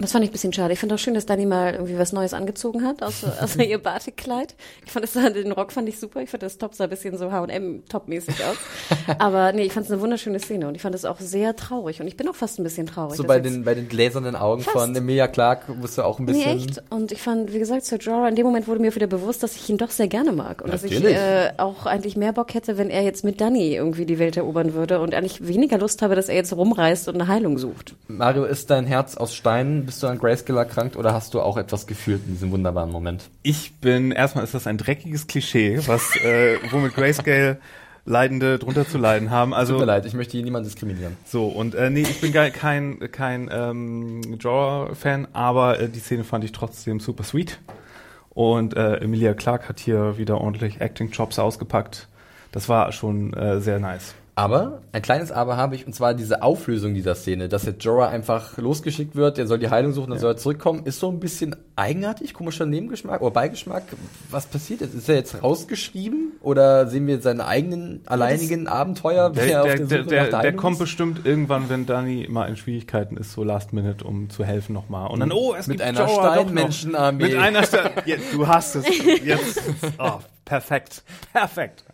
Das 0.00 0.10
fand 0.12 0.24
ich 0.24 0.30
ein 0.30 0.32
bisschen 0.32 0.52
schade. 0.52 0.72
Ich 0.72 0.80
finde 0.80 0.96
auch 0.96 0.98
schön, 0.98 1.14
dass 1.14 1.24
Dani 1.24 1.46
mal 1.46 1.72
irgendwie 1.74 1.96
was 1.98 2.12
Neues 2.12 2.34
angezogen 2.34 2.84
hat, 2.84 3.02
außer, 3.02 3.32
außer 3.40 3.64
ihr 3.64 3.78
Batikkleid. 3.78 4.54
Ich 4.84 4.90
fand 4.92 5.04
das, 5.04 5.12
den 5.12 5.52
Rock 5.52 5.70
fand 5.72 5.88
ich 5.88 6.00
super. 6.00 6.20
Ich 6.20 6.30
fand 6.30 6.42
das 6.42 6.58
Top 6.58 6.74
sah 6.74 6.84
ein 6.84 6.90
bisschen 6.90 7.16
so 7.16 7.30
H&M-Top-mäßig 7.30 8.34
aus. 8.44 8.56
Aber 9.18 9.52
nee, 9.52 9.62
ich 9.62 9.72
fand 9.72 9.86
es 9.86 9.92
eine 9.92 10.00
wunderschöne 10.00 10.40
Szene 10.40 10.66
und 10.68 10.74
ich 10.74 10.82
fand 10.82 10.94
es 10.94 11.04
auch 11.04 11.20
sehr 11.20 11.54
traurig. 11.54 12.00
Und 12.00 12.08
ich 12.08 12.16
bin 12.16 12.28
auch 12.28 12.34
fast 12.34 12.58
ein 12.58 12.64
bisschen 12.64 12.86
traurig. 12.86 13.16
So 13.16 13.24
bei 13.24 13.38
den, 13.40 13.64
bei 13.64 13.74
den 13.74 13.88
gläsernen 13.88 14.34
Augen 14.36 14.62
Fast. 14.62 14.76
von 14.76 14.96
Emilia 14.96 15.28
Clark 15.28 15.68
musst 15.76 15.96
du 15.96 16.02
auch 16.02 16.18
ein 16.18 16.24
Nee, 16.24 16.32
bisschen. 16.32 16.56
echt. 16.58 16.82
Und 16.90 17.12
ich 17.12 17.22
fand, 17.22 17.52
wie 17.52 17.58
gesagt, 17.60 17.84
Sir 17.84 17.98
Jorah, 17.98 18.28
in 18.28 18.34
dem 18.34 18.46
Moment 18.46 18.66
wurde 18.66 18.80
mir 18.80 18.94
wieder 18.94 19.06
bewusst, 19.06 19.42
dass 19.42 19.54
ich 19.54 19.68
ihn 19.70 19.78
doch 19.78 19.90
sehr 19.90 20.08
gerne 20.08 20.32
mag. 20.32 20.62
Und 20.62 20.72
dass 20.72 20.82
ich 20.82 20.92
Natürlich. 20.92 21.16
äh, 21.16 21.52
auch 21.58 21.86
eigentlich 21.86 22.16
mehr 22.16 22.32
Bock 22.32 22.52
hätte, 22.54 22.78
wenn 22.78 22.90
er 22.90 23.02
jetzt 23.02 23.22
mit 23.24 23.40
Dani 23.40 23.74
irgendwie 23.74 24.06
die 24.06 24.18
Welt 24.18 24.36
erobern 24.36 24.74
würde 24.74 25.00
und 25.00 25.14
eigentlich 25.14 25.46
weniger 25.46 25.78
Lust 25.78 26.02
habe, 26.02 26.16
dass 26.16 26.28
er 26.28 26.34
jetzt 26.34 26.52
rumreist 26.52 27.08
und 27.08 27.14
eine 27.14 27.28
Heilung 27.28 27.58
sucht. 27.58 27.94
Mario, 28.08 28.44
ist 28.44 28.70
dein 28.70 28.86
Herz 28.86 29.16
aus 29.16 29.34
Stein? 29.34 29.83
Bist 29.84 30.02
du 30.02 30.06
an 30.06 30.18
Grayscale 30.18 30.58
erkrankt 30.58 30.96
oder 30.96 31.12
hast 31.12 31.34
du 31.34 31.40
auch 31.40 31.56
etwas 31.56 31.86
gefühlt 31.86 32.26
in 32.26 32.34
diesem 32.34 32.50
wunderbaren 32.50 32.90
Moment? 32.90 33.30
Ich 33.42 33.74
bin, 33.76 34.12
erstmal 34.12 34.44
ist 34.44 34.54
das 34.54 34.66
ein 34.66 34.78
dreckiges 34.78 35.26
Klischee, 35.26 35.80
was, 35.86 36.16
äh, 36.16 36.58
womit 36.70 36.94
Grayscale 36.94 37.58
Leidende 38.06 38.58
drunter 38.58 38.86
zu 38.86 38.98
leiden 38.98 39.30
haben. 39.30 39.52
Tut 39.52 39.58
Also 39.58 39.78
mir 39.78 39.86
leid, 39.86 40.04
ich 40.04 40.12
möchte 40.12 40.32
hier 40.32 40.44
niemanden 40.44 40.68
diskriminieren. 40.68 41.16
So, 41.24 41.46
und 41.46 41.74
äh, 41.74 41.88
nee, 41.88 42.02
ich 42.02 42.20
bin 42.20 42.32
gar 42.32 42.50
kein, 42.50 42.98
kein 43.10 43.48
ähm, 43.50 44.20
Jorah-Fan, 44.38 45.28
aber 45.32 45.80
äh, 45.80 45.88
die 45.88 46.00
Szene 46.00 46.24
fand 46.24 46.44
ich 46.44 46.52
trotzdem 46.52 47.00
super 47.00 47.24
sweet. 47.24 47.58
Und 48.30 48.76
äh, 48.76 48.96
Emilia 48.96 49.32
Clarke 49.32 49.68
hat 49.68 49.78
hier 49.80 50.18
wieder 50.18 50.38
ordentlich 50.38 50.80
Acting-Jobs 50.80 51.38
ausgepackt. 51.38 52.08
Das 52.52 52.68
war 52.68 52.92
schon 52.92 53.32
äh, 53.32 53.60
sehr 53.60 53.78
nice. 53.78 54.14
Aber 54.36 54.82
ein 54.90 55.00
kleines 55.00 55.30
Aber 55.30 55.56
habe 55.56 55.76
ich, 55.76 55.86
und 55.86 55.94
zwar 55.94 56.12
diese 56.12 56.42
Auflösung 56.42 56.94
dieser 56.94 57.14
Szene, 57.14 57.48
dass 57.48 57.64
jetzt 57.66 57.84
Jorah 57.84 58.08
einfach 58.08 58.58
losgeschickt 58.58 59.14
wird, 59.14 59.38
er 59.38 59.46
soll 59.46 59.60
die 59.60 59.70
Heilung 59.70 59.92
suchen, 59.92 60.10
dann 60.10 60.18
soll 60.18 60.32
er 60.32 60.36
zurückkommen, 60.36 60.84
ist 60.86 60.98
so 60.98 61.08
ein 61.08 61.20
bisschen 61.20 61.54
eigenartig, 61.76 62.34
komischer 62.34 62.66
Nebengeschmack 62.66 63.20
oder 63.20 63.30
Beigeschmack. 63.30 63.84
Was 64.30 64.46
passiert 64.46 64.80
jetzt? 64.80 64.94
Ist 64.94 65.08
er 65.08 65.14
jetzt 65.16 65.40
rausgeschrieben 65.40 66.32
oder 66.40 66.88
sehen 66.88 67.06
wir 67.06 67.20
seine 67.20 67.46
eigenen 67.46 68.00
alleinigen 68.06 68.66
Abenteuer, 68.66 69.36
wie 69.36 69.40
er 69.40 69.46
Der, 69.46 69.62
auf 69.62 69.88
der, 69.88 70.02
der 70.02 70.26
der, 70.26 70.40
der, 70.40 70.52
kommt 70.56 70.80
bestimmt 70.80 71.24
irgendwann, 71.24 71.68
wenn 71.68 71.86
Dani 71.86 72.26
mal 72.28 72.46
in 72.46 72.56
Schwierigkeiten 72.56 73.16
ist, 73.16 73.32
so 73.32 73.44
last 73.44 73.72
minute, 73.72 74.04
um 74.04 74.30
zu 74.30 74.44
helfen 74.44 74.72
nochmal. 74.72 75.10
Und 75.10 75.20
dann, 75.20 75.30
oh, 75.30 75.54
es 75.56 75.68
Mit 75.68 75.78
gibt 75.78 75.88
einer. 75.88 76.08
Steinmenschenarmee. 76.08 77.24
Mit 77.24 77.36
einer 77.36 77.62
Stein... 77.62 77.92
Ja, 78.04 78.16
du 78.32 78.48
hast 78.48 78.74
es. 78.74 78.86
Jetzt. 79.24 79.62
Oh, 79.98 80.18
perfekt. 80.44 81.04
Perfekt. 81.32 81.84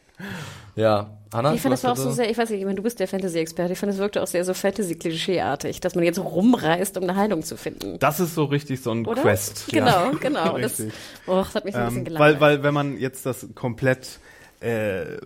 Ja, 0.77 1.11
Hanna, 1.33 1.55
Ich 1.55 1.61
fand 1.61 1.71
du 1.73 1.75
das 1.75 1.85
war 1.85 1.93
auch 1.93 1.97
so 1.97 2.11
sehr, 2.11 2.29
ich 2.31 2.37
weiß 2.39 2.51
nicht, 2.51 2.59
ich 2.61 2.65
meine, 2.65 2.77
du 2.77 2.83
bist 2.83 2.99
der 3.01 3.07
Fantasy-Experte, 3.09 3.73
ich 3.73 3.79
fand 3.79 3.93
es 3.93 3.99
wirkte 3.99 4.23
auch 4.23 4.27
sehr 4.27 4.45
so 4.45 4.53
Fantasy-Klischeeartig, 4.55 5.81
dass 5.81 5.95
man 5.95 6.05
jetzt 6.05 6.19
rumreist, 6.19 6.97
um 6.97 7.05
eine 7.05 7.17
Heilung 7.17 7.43
zu 7.43 7.57
finden. 7.57 7.99
Das 7.99 8.21
ist 8.21 8.35
so 8.35 8.45
richtig 8.45 8.83
so 8.83 8.91
ein 8.93 9.07
Oder? 9.07 9.23
Quest. 9.23 9.67
Genau, 9.71 9.87
Ja. 9.87 10.11
genau. 10.21 10.59
Das, 10.61 10.79
Richtig. 10.81 10.93
oh, 11.27 11.37
das 11.37 11.55
hat 11.55 11.65
mich 11.65 11.75
ein 11.75 11.85
bisschen 11.85 11.99
Ähm, 12.01 12.05
gelangweilt. 12.05 12.41
weil, 12.41 12.57
weil 12.59 12.63
wenn 12.65 12.75
man 12.75 12.99
jetzt 12.99 13.27
das 13.27 13.47
komplett 13.55 14.19
äh, 14.61 15.17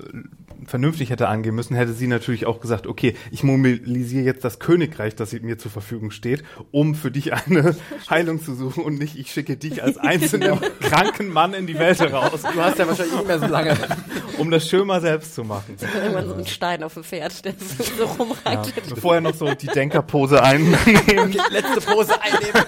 vernünftig 0.66 1.10
hätte 1.10 1.28
angehen 1.28 1.54
müssen, 1.54 1.74
hätte 1.74 1.92
sie 1.92 2.06
natürlich 2.06 2.46
auch 2.46 2.60
gesagt, 2.60 2.86
okay, 2.86 3.14
ich 3.30 3.42
mobilisiere 3.42 4.24
jetzt 4.24 4.44
das 4.44 4.58
Königreich, 4.58 5.14
das 5.14 5.32
mir 5.32 5.58
zur 5.58 5.70
Verfügung 5.70 6.10
steht, 6.10 6.44
um 6.70 6.94
für 6.94 7.10
dich 7.10 7.32
eine 7.32 7.76
Heilung 8.10 8.40
zu 8.40 8.54
suchen 8.54 8.84
und 8.84 8.98
nicht, 8.98 9.18
ich 9.18 9.30
schicke 9.32 9.56
dich 9.56 9.82
als 9.82 9.98
einzelnen 9.98 10.58
kranken 10.80 11.28
Mann 11.28 11.54
in 11.54 11.66
die 11.66 11.78
Welt 11.78 12.00
heraus, 12.00 12.42
Du 12.42 12.60
hast 12.60 12.78
ja 12.78 12.86
wahrscheinlich 12.86 13.14
nicht 13.16 13.26
mehr 13.26 13.38
so 13.38 13.46
lange. 13.46 13.76
um 14.38 14.50
das 14.50 14.68
schön 14.68 14.86
mal 14.86 15.00
selbst 15.00 15.34
zu 15.34 15.44
machen. 15.44 15.76
Irgendwann 15.94 16.28
so 16.28 16.34
ein 16.34 16.46
Stein 16.46 16.82
auf 16.82 16.94
dem 16.94 17.04
Pferd, 17.04 17.44
der 17.44 17.54
so, 17.58 17.82
so 17.82 18.04
rumreitet. 18.04 18.98
Vorher 18.98 19.20
noch 19.20 19.34
so 19.34 19.52
die 19.54 19.66
Denkerpose 19.66 20.42
einnehmen. 20.42 21.36
Letzte 21.50 21.80
Pose 21.80 22.14
einnehmen. 22.20 22.64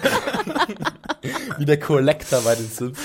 Wie 1.58 1.64
der 1.64 1.78
Collector 1.78 2.40
bei 2.42 2.54
den 2.54 2.68
Simpsons. 2.68 2.98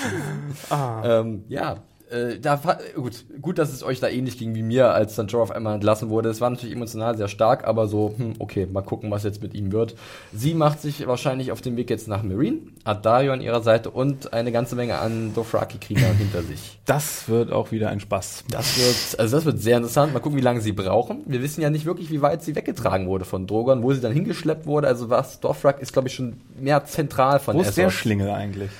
Ähm, 1.04 1.44
ja, 1.48 1.82
äh, 2.12 2.38
da 2.38 2.60
gut, 2.94 3.24
gut, 3.40 3.58
dass 3.58 3.72
es 3.72 3.82
euch 3.82 4.00
da 4.00 4.08
ähnlich 4.08 4.38
ging 4.38 4.54
wie 4.54 4.62
mir, 4.62 4.92
als 4.92 5.14
dann 5.14 5.26
Joe 5.26 5.42
auf 5.42 5.50
einmal 5.50 5.74
entlassen 5.74 6.10
wurde. 6.10 6.28
Es 6.28 6.40
war 6.40 6.50
natürlich 6.50 6.74
emotional 6.74 7.16
sehr 7.16 7.28
stark, 7.28 7.66
aber 7.66 7.88
so, 7.88 8.14
hm, 8.16 8.34
okay, 8.38 8.66
mal 8.70 8.82
gucken, 8.82 9.10
was 9.10 9.24
jetzt 9.24 9.42
mit 9.42 9.54
ihm 9.54 9.72
wird. 9.72 9.94
Sie 10.32 10.54
macht 10.54 10.80
sich 10.80 11.06
wahrscheinlich 11.06 11.52
auf 11.52 11.60
den 11.60 11.76
Weg 11.76 11.90
jetzt 11.90 12.08
nach 12.08 12.22
Marine, 12.22 12.58
hat 12.84 13.04
Dario 13.06 13.32
an 13.32 13.40
ihrer 13.40 13.62
Seite 13.62 13.90
und 13.90 14.32
eine 14.32 14.52
ganze 14.52 14.76
Menge 14.76 14.98
an 14.98 15.32
Dothraki-Kriegern 15.34 16.16
hinter 16.16 16.42
sich. 16.42 16.78
Das 16.84 17.28
wird 17.28 17.52
auch 17.52 17.72
wieder 17.72 17.88
ein 17.90 18.00
Spaß. 18.00 18.44
Das 18.50 18.76
wird, 18.76 19.18
also 19.18 19.36
das 19.36 19.44
wird 19.44 19.60
sehr 19.60 19.78
interessant. 19.78 20.12
Mal 20.12 20.20
gucken, 20.20 20.38
wie 20.38 20.42
lange 20.42 20.60
sie 20.60 20.72
brauchen. 20.72 21.22
Wir 21.26 21.42
wissen 21.42 21.60
ja 21.62 21.70
nicht 21.70 21.86
wirklich, 21.86 22.10
wie 22.10 22.22
weit 22.22 22.42
sie 22.42 22.54
weggetragen 22.54 23.06
wurde 23.06 23.24
von 23.24 23.46
Drogon, 23.46 23.82
wo 23.82 23.92
sie 23.92 24.00
dann 24.00 24.12
hingeschleppt 24.12 24.66
wurde. 24.66 24.88
Also 24.88 25.08
was, 25.10 25.40
Dothrak 25.40 25.80
ist, 25.80 25.92
glaube 25.92 26.08
ich, 26.08 26.14
schon 26.14 26.40
mehr 26.58 26.84
zentral 26.84 27.38
von 27.38 27.56
Wo 27.56 27.62
ist 27.62 27.76
der 27.76 27.86
Essos. 27.86 27.98
Schlingel 27.98 28.30
eigentlich? 28.30 28.70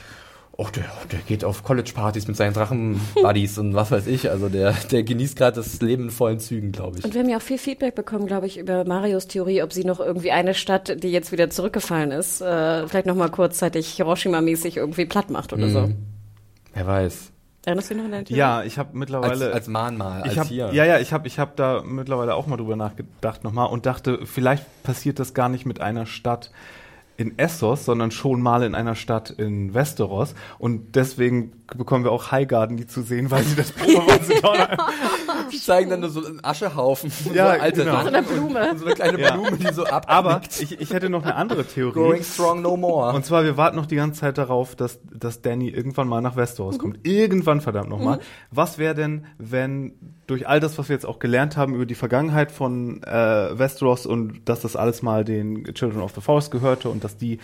Och, 0.63 0.71
der, 0.71 0.85
der 1.11 1.19
geht 1.21 1.43
auf 1.43 1.65
College-Partys 1.65 2.29
mit 2.29 2.37
seinen 2.37 2.55
Drachen-Buddies 2.55 3.59
und 3.59 3.75
was 3.75 3.91
weiß 3.91 4.07
ich. 4.07 4.31
Also 4.31 4.49
der, 4.49 4.73
der 4.93 5.03
genießt 5.03 5.37
gerade 5.37 5.57
das 5.57 5.83
Leben 5.83 6.05
in 6.05 6.11
vollen 6.11 6.39
Zügen, 6.39 6.71
glaube 6.71 6.99
ich. 6.99 7.05
Und 7.05 7.15
wir 7.15 7.21
haben 7.21 7.29
ja 7.29 7.39
auch 7.39 7.43
viel 7.43 7.59
Feedback 7.59 7.97
bekommen, 7.97 8.29
glaube 8.29 8.47
ich, 8.47 8.59
über 8.59 8.85
Marios 8.85 9.27
Theorie, 9.27 9.65
ob 9.65 9.73
sie 9.73 9.83
noch 9.83 9.99
irgendwie 9.99 10.31
eine 10.31 10.55
Stadt, 10.55 11.03
die 11.03 11.11
jetzt 11.11 11.33
wieder 11.33 11.51
zurückgefallen 11.51 12.13
ist, 12.13 12.43
äh, 12.43 12.87
vielleicht 12.87 13.07
noch 13.07 13.17
mal 13.17 13.29
kurzzeitig 13.29 13.89
Hiroshima-mäßig 13.97 14.77
irgendwie 14.77 15.05
platt 15.07 15.31
macht 15.31 15.53
oder 15.53 15.69
so. 15.69 15.91
Wer 16.75 16.87
weiß. 16.87 17.33
Erinnerst 17.65 17.91
du 17.91 17.95
dich 17.95 17.99
noch 17.99 18.05
an 18.05 18.13
deine 18.13 18.25
Theorie? 18.25 18.39
Ja, 18.39 18.63
ich 18.63 18.79
habe 18.79 18.91
Als, 18.91 18.99
mittlerweile 18.99 19.53
als 19.53 19.67
Mahnmal, 19.67 20.23
als 20.23 20.33
ich 20.33 20.39
hab, 20.39 20.47
hier. 20.47 20.71
Ja, 20.73 20.85
ja, 20.85 21.01
ich 21.01 21.13
habe 21.13 21.27
ich 21.27 21.41
hab 21.41 21.57
da 21.57 21.83
mittlerweile 21.85 22.37
auch 22.37 22.47
mal 22.47 22.57
drüber 22.57 22.77
nachgedacht 22.77 23.43
nochmal 23.43 23.69
und 23.69 23.85
dachte, 23.87 24.27
vielleicht 24.27 24.65
passiert 24.85 25.19
das 25.19 25.35
gar 25.35 25.49
nicht 25.49 25.67
mit 25.67 25.81
einer 25.81 26.07
Stadt 26.07 26.53
in 27.23 27.39
Essos, 27.39 27.85
sondern 27.85 28.11
schon 28.11 28.43
mal 28.43 28.65
in 28.65 28.75
einer 28.75 28.97
Stadt 28.97 29.31
in 29.31 29.73
Westeros. 29.75 30.35
Und 30.59 30.97
deswegen 30.97 31.62
bekommen 31.77 32.05
wir 32.05 32.13
auch 32.13 32.31
Highgarden, 32.31 32.77
die 32.77 32.87
zu 32.87 33.03
sehen, 33.03 33.31
weil 33.31 33.43
sie 33.45 33.57
das 33.57 33.73
Die 35.53 35.59
zeigen 35.61 35.91
dann 35.91 36.01
nur 36.01 36.11
so 36.11 36.25
einen 36.25 36.45
Aschehaufen. 36.45 37.13
Ja, 37.35 37.55
so 37.55 37.61
alte 37.61 37.85
genau. 37.85 38.03
So 38.03 38.09
eine 38.09 38.23
Blume. 38.23 38.71
Und 38.71 38.79
so 38.79 38.87
eine 38.87 38.95
kleine 38.95 39.21
Ja. 39.21 39.33
Blume, 39.33 39.57
die 39.57 39.73
so 39.73 39.85
ab. 39.85 40.07
Aber 40.09 40.41
ich, 40.61 40.81
ich 40.81 40.93
hätte 40.93 41.09
noch 41.09 41.23
eine 41.23 41.35
andere 41.35 41.65
Theorie. 41.65 41.93
Growing 41.93 42.23
strong 42.25 42.63
no 42.63 42.77
more. 42.77 43.13
Und 43.15 43.25
zwar, 43.25 43.45
wir 43.45 43.57
warten 43.57 43.77
noch 43.77 43.87
die 43.87 43.97
ganze 43.97 44.21
Zeit 44.21 44.39
darauf, 44.39 44.75
dass, 44.77 45.01
dass 45.13 45.41
Danny 45.43 45.69
irgendwann 45.69 46.09
mal 46.09 46.21
nach 46.21 46.37
Westeros 46.37 46.79
kommt. 46.79 47.07
Irgendwann, 47.07 47.61
verdammt 47.61 47.89
nochmal. 47.89 48.21
Was 48.51 48.79
wäre 48.79 48.95
denn, 48.95 49.27
wenn 49.39 49.93
durch 50.27 50.49
all 50.49 50.61
das, 50.61 50.79
was 50.79 50.89
wir 50.89 50.95
jetzt 50.95 51.07
auch 51.07 51.19
gelernt 51.19 51.57
haben 51.57 51.75
über 51.75 51.87
die 51.87 51.95
Vergangenheit 51.95 52.53
von 52.53 53.03
äh, 53.03 53.59
Westeros 53.59 54.07
und 54.07 54.41
dass 54.49 54.61
das 54.61 54.77
alles 54.77 55.03
mal 55.03 55.25
den 55.25 55.65
Children 55.75 56.03
of 56.03 56.13
the 56.15 56.21
Forest 56.21 56.51
gehörte 56.51 56.89
und 56.89 57.05
dass 57.05 57.17
die 57.17 57.39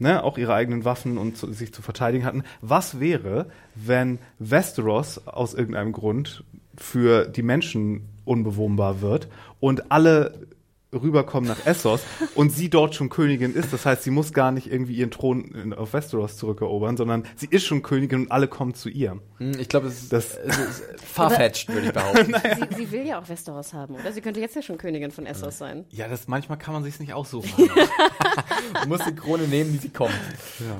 ne, 0.00 0.24
auch 0.24 0.38
ihre 0.38 0.54
eigenen 0.54 0.84
Waffen 0.84 1.18
und 1.18 1.36
zu, 1.36 1.52
sich 1.52 1.72
zu 1.72 1.82
verteidigen 1.82 2.24
hatten. 2.24 2.42
Was 2.60 2.98
wäre, 2.98 3.46
wenn 3.74 4.18
Westeros 4.38 5.26
aus 5.26 5.54
irgendeinem 5.54 5.92
Grund 5.92 6.44
für 6.76 7.26
die 7.26 7.42
Menschen 7.42 8.08
unbewohnbar 8.24 9.00
wird 9.00 9.28
und 9.60 9.92
alle 9.92 10.46
rüberkommen 10.92 11.48
nach 11.48 11.64
Essos 11.66 12.00
und 12.34 12.50
sie 12.50 12.68
dort 12.68 12.94
schon 12.94 13.08
Königin 13.10 13.54
ist. 13.54 13.72
Das 13.72 13.86
heißt, 13.86 14.02
sie 14.02 14.10
muss 14.10 14.32
gar 14.32 14.50
nicht 14.50 14.70
irgendwie 14.70 14.94
ihren 14.94 15.10
Thron 15.10 15.44
in, 15.54 15.72
auf 15.72 15.92
Westeros 15.92 16.36
zurückerobern, 16.36 16.96
sondern 16.96 17.24
sie 17.36 17.46
ist 17.50 17.64
schon 17.64 17.82
Königin 17.82 18.22
und 18.22 18.32
alle 18.32 18.48
kommen 18.48 18.74
zu 18.74 18.88
ihr. 18.88 19.18
Hm, 19.38 19.52
Ich 19.58 19.68
glaube, 19.68 19.86
ist, 19.88 20.12
Das- 20.12 20.36
es 20.36 20.58
ist 20.58 20.82
farfetched, 21.04 21.68
würde 21.68 21.86
ich 21.88 21.92
behaupten. 21.92 22.34
Sie, 22.70 22.76
sie 22.84 22.90
will 22.92 23.06
ja 23.06 23.20
auch 23.20 23.28
Westeros 23.28 23.72
haben, 23.72 23.94
oder? 23.94 24.12
Sie 24.12 24.20
könnte 24.20 24.40
jetzt 24.40 24.56
ja 24.56 24.62
schon 24.62 24.78
Königin 24.78 25.10
von 25.10 25.26
Essos 25.26 25.58
sein. 25.58 25.84
Ja, 25.90 26.08
das 26.08 26.26
manchmal 26.28 26.58
kann 26.58 26.74
man 26.74 26.82
sich's 26.82 26.98
nicht 27.00 27.12
aussuchen. 27.12 27.50
Du 28.82 28.88
musst 28.88 29.06
die 29.06 29.14
Krone 29.14 29.44
nehmen, 29.44 29.72
wie 29.72 29.78
sie 29.78 29.88
kommt. 29.88 30.12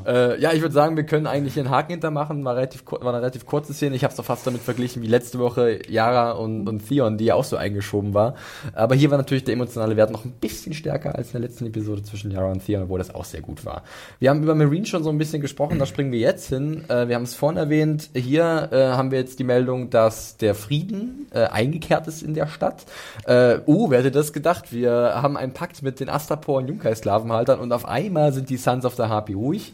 Ja, 0.04 0.12
äh, 0.34 0.40
ja 0.40 0.52
ich 0.52 0.60
würde 0.60 0.72
sagen, 0.74 0.96
wir 0.96 1.04
können 1.04 1.26
eigentlich 1.26 1.54
hier 1.54 1.62
einen 1.64 1.70
Haken 1.72 1.92
hintermachen. 1.92 2.44
War, 2.44 2.54
relativ, 2.56 2.84
war 2.86 3.00
eine 3.08 3.18
relativ 3.18 3.46
kurze 3.46 3.74
Szene. 3.74 3.96
Ich 3.96 4.04
habe 4.04 4.10
es 4.12 4.16
doch 4.16 4.24
fast 4.24 4.46
damit 4.46 4.62
verglichen 4.62 5.02
wie 5.02 5.06
letzte 5.06 5.38
Woche 5.38 5.80
Yara 5.88 6.32
und, 6.32 6.68
und 6.68 6.86
Theon, 6.88 7.18
die 7.18 7.24
ja 7.26 7.34
auch 7.34 7.44
so 7.44 7.56
eingeschoben 7.56 8.14
war. 8.14 8.34
Aber 8.74 8.94
hier 8.94 9.10
war 9.10 9.18
natürlich 9.18 9.44
der 9.44 9.54
emotionale 9.54 9.96
Wert 10.00 10.10
noch 10.10 10.24
ein 10.24 10.32
bisschen 10.32 10.72
stärker 10.72 11.14
als 11.14 11.28
in 11.28 11.32
der 11.40 11.42
letzten 11.42 11.66
Episode 11.66 12.02
zwischen 12.02 12.30
Yara 12.30 12.50
und 12.50 12.64
Theon, 12.64 12.88
wo 12.88 12.96
das 12.96 13.14
auch 13.14 13.26
sehr 13.26 13.42
gut 13.42 13.66
war. 13.66 13.82
Wir 14.18 14.30
haben 14.30 14.42
über 14.42 14.54
Marine 14.54 14.86
schon 14.86 15.04
so 15.04 15.10
ein 15.10 15.18
bisschen 15.18 15.42
gesprochen, 15.42 15.78
da 15.78 15.84
springen 15.84 16.10
wir 16.10 16.18
jetzt 16.18 16.48
hin. 16.48 16.84
Äh, 16.88 17.08
wir 17.08 17.16
haben 17.16 17.24
es 17.24 17.34
vorhin 17.34 17.58
erwähnt. 17.58 18.08
Hier 18.14 18.70
äh, 18.72 18.76
haben 18.92 19.10
wir 19.10 19.18
jetzt 19.18 19.38
die 19.38 19.44
Meldung, 19.44 19.90
dass 19.90 20.38
der 20.38 20.54
Frieden 20.54 21.26
äh, 21.32 21.44
eingekehrt 21.44 22.06
ist 22.06 22.22
in 22.22 22.32
der 22.32 22.46
Stadt. 22.46 22.86
Äh, 23.26 23.58
oh, 23.66 23.90
wer 23.90 23.98
hätte 23.98 24.10
das 24.10 24.32
gedacht? 24.32 24.72
Wir 24.72 24.90
haben 24.90 25.36
einen 25.36 25.52
Pakt 25.52 25.82
mit 25.82 26.00
den 26.00 26.08
Astapor 26.08 26.58
und 26.58 26.68
Junkai-Sklavenhaltern 26.68 27.60
und 27.60 27.72
auf 27.72 27.84
einmal 27.84 28.32
sind 28.32 28.48
die 28.48 28.56
Sons 28.56 28.86
of 28.86 28.94
the 28.96 29.02
Harpy 29.02 29.34
ruhig. 29.34 29.72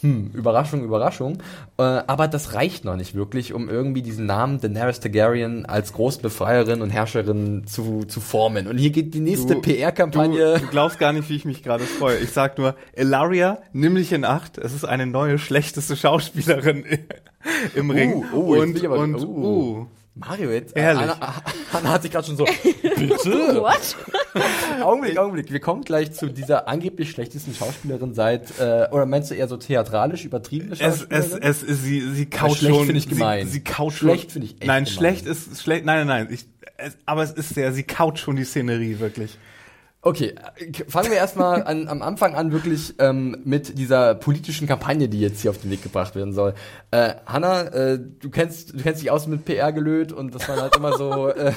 Hm, 0.00 0.30
Überraschung, 0.32 0.84
Überraschung. 0.84 1.38
Äh, 1.76 1.82
aber 1.82 2.28
das 2.28 2.54
reicht 2.54 2.84
noch 2.84 2.94
nicht 2.94 3.14
wirklich, 3.14 3.52
um 3.52 3.68
irgendwie 3.68 4.02
diesen 4.02 4.26
Namen 4.26 4.60
Daenerys 4.60 5.00
Targaryen 5.00 5.66
als 5.66 5.92
Großbefreierin 5.92 6.82
und 6.82 6.90
Herrscherin 6.90 7.66
zu, 7.66 8.04
zu 8.04 8.20
formen. 8.20 8.68
Und 8.68 8.78
hier 8.78 8.90
geht 8.90 9.14
die 9.14 9.20
nächste 9.20 9.56
PR-Kampagne. 9.56 10.54
Du, 10.54 10.60
du 10.60 10.66
glaubst 10.68 11.00
gar 11.00 11.12
nicht, 11.12 11.28
wie 11.28 11.36
ich 11.36 11.44
mich 11.44 11.64
gerade 11.64 11.84
freue. 11.84 12.18
Ich 12.18 12.30
sag 12.30 12.58
nur, 12.58 12.76
Elaria, 12.92 13.58
nimm 13.72 13.96
dich 13.96 14.12
in 14.12 14.24
Acht. 14.24 14.56
Es 14.56 14.72
ist 14.72 14.84
eine 14.84 15.06
neue, 15.06 15.38
schlechteste 15.38 15.96
Schauspielerin 15.96 16.84
im 17.74 17.90
Ring. 17.90 18.22
Jetzt 18.22 18.30
bin 18.32 18.42
und, 18.42 18.84
aber- 18.84 18.98
und, 18.98 19.14
oh. 19.16 19.26
uh. 19.26 19.86
Mario 20.18 20.50
jetzt. 20.50 20.76
Ehrlich. 20.76 21.02
Anna, 21.02 21.16
Anna 21.72 21.88
hat 21.90 22.02
sich 22.02 22.10
gerade 22.10 22.26
schon 22.26 22.36
so. 22.36 22.44
Bitte? 22.44 23.16
What? 23.62 23.96
Augenblick, 24.82 25.18
Augenblick. 25.18 25.52
Wir 25.52 25.60
kommen 25.60 25.82
gleich 25.82 26.12
zu 26.12 26.26
dieser 26.28 26.68
angeblich 26.68 27.10
schlechtesten 27.10 27.54
Schauspielerin 27.54 28.14
seit, 28.14 28.58
äh, 28.58 28.88
oder 28.90 29.06
meinst 29.06 29.30
du 29.30 29.34
eher 29.34 29.48
so 29.48 29.56
theatralisch 29.56 30.24
übertriebene 30.24 30.72
Es, 30.72 30.78
Schauspielerin? 30.80 31.42
es, 31.42 31.62
es, 31.62 31.62
ist 31.62 31.82
sie, 31.84 32.00
sie 32.14 32.26
kaut 32.26 32.56
schlecht 32.56 32.74
schon. 32.74 32.86
finde 32.86 32.98
ich 32.98 33.08
gemein. 33.08 33.46
Sie, 33.46 33.52
sie 33.54 33.64
kaut 33.64 33.92
Schlecht 33.92 34.24
schon. 34.24 34.30
finde 34.30 34.46
ich 34.46 34.52
echt 34.54 34.66
Nein, 34.66 34.84
gemein. 34.84 34.96
schlecht 34.98 35.26
ist 35.26 35.62
schlecht. 35.62 35.84
Nein, 35.84 36.06
nein, 36.06 36.26
nein. 36.26 36.34
Ich, 36.34 36.46
es, 36.76 36.96
aber 37.06 37.22
es 37.22 37.32
ist 37.32 37.54
sehr, 37.54 37.72
sie 37.72 37.82
kaut 37.84 38.18
schon 38.18 38.36
die 38.36 38.44
Szenerie, 38.44 38.98
wirklich. 38.98 39.38
Okay, 40.08 40.34
fangen 40.88 41.10
wir 41.10 41.18
erstmal 41.18 41.62
an, 41.66 41.86
am 41.86 42.00
Anfang 42.00 42.34
an 42.34 42.50
wirklich 42.50 42.94
ähm, 42.98 43.42
mit 43.44 43.76
dieser 43.76 44.14
politischen 44.14 44.66
Kampagne, 44.66 45.06
die 45.06 45.20
jetzt 45.20 45.42
hier 45.42 45.50
auf 45.50 45.58
den 45.58 45.70
Weg 45.70 45.82
gebracht 45.82 46.14
werden 46.14 46.32
soll. 46.32 46.54
Äh, 46.90 47.12
Hanna, 47.26 47.64
äh, 47.64 47.98
du 47.98 48.30
kennst 48.30 48.72
du 48.72 48.78
kennst 48.78 49.02
dich 49.02 49.10
aus 49.10 49.26
mit 49.26 49.44
PR 49.44 49.70
gelöt 49.70 50.12
und 50.12 50.34
das 50.34 50.48
war 50.48 50.62
halt 50.62 50.76
immer 50.76 50.96
so 50.96 51.28
äh, 51.34 51.52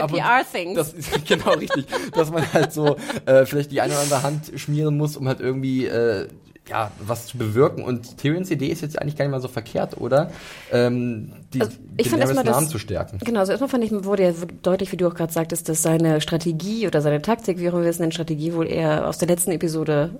IPR-Things. 0.00 0.76
Das 0.76 0.92
ist 0.92 1.24
genau 1.26 1.54
richtig, 1.54 1.86
dass 2.12 2.30
man 2.30 2.52
halt 2.52 2.72
so 2.72 2.96
äh, 3.26 3.44
vielleicht 3.46 3.72
die 3.72 3.80
eine 3.80 3.92
oder 3.94 4.02
andere 4.02 4.22
Hand 4.22 4.52
schmieren 4.54 4.96
muss, 4.96 5.16
um 5.16 5.26
halt 5.26 5.40
irgendwie 5.40 5.86
äh, 5.86 6.28
ja 6.68 6.90
was 7.00 7.26
zu 7.26 7.38
bewirken. 7.38 7.82
Und 7.82 8.18
Tyrions 8.18 8.50
Idee 8.50 8.68
ist 8.68 8.82
jetzt 8.82 9.00
eigentlich 9.00 9.16
gar 9.16 9.24
nicht 9.24 9.32
mal 9.32 9.40
so 9.40 9.48
verkehrt, 9.48 10.00
oder? 10.00 10.30
Ähm, 10.72 11.32
die 11.54 11.60
Also, 11.60 11.72
ich 11.96 12.08
fand 12.08 12.22
erstmal 12.22 12.44
das- 12.44 12.54
Namen 12.54 12.68
zu 12.68 12.78
stärken. 12.78 13.18
Genau, 13.24 13.40
also 13.40 13.52
erstmal 13.52 13.70
fand 13.70 13.84
ich, 13.84 13.92
wurde 14.04 14.22
ja 14.24 14.32
deutlich, 14.62 14.92
wie 14.92 14.96
du 14.96 15.06
auch 15.08 15.14
gerade 15.14 15.32
sagtest, 15.32 15.68
dass 15.68 15.82
seine 15.82 16.20
Strategie 16.20 16.86
oder 16.86 17.00
seine 17.00 17.22
Taktik, 17.22 17.58
wie 17.58 17.68
auch 17.68 17.74
immer 17.74 17.82
wir 17.82 17.90
es 17.90 17.98
nennen, 17.98 18.12
Strategie 18.12 18.52
wohl 18.54 18.66
eher 18.68 19.08
aus 19.08 19.18
der 19.18 19.28
letzten 19.28 19.50
Episode 19.52 20.10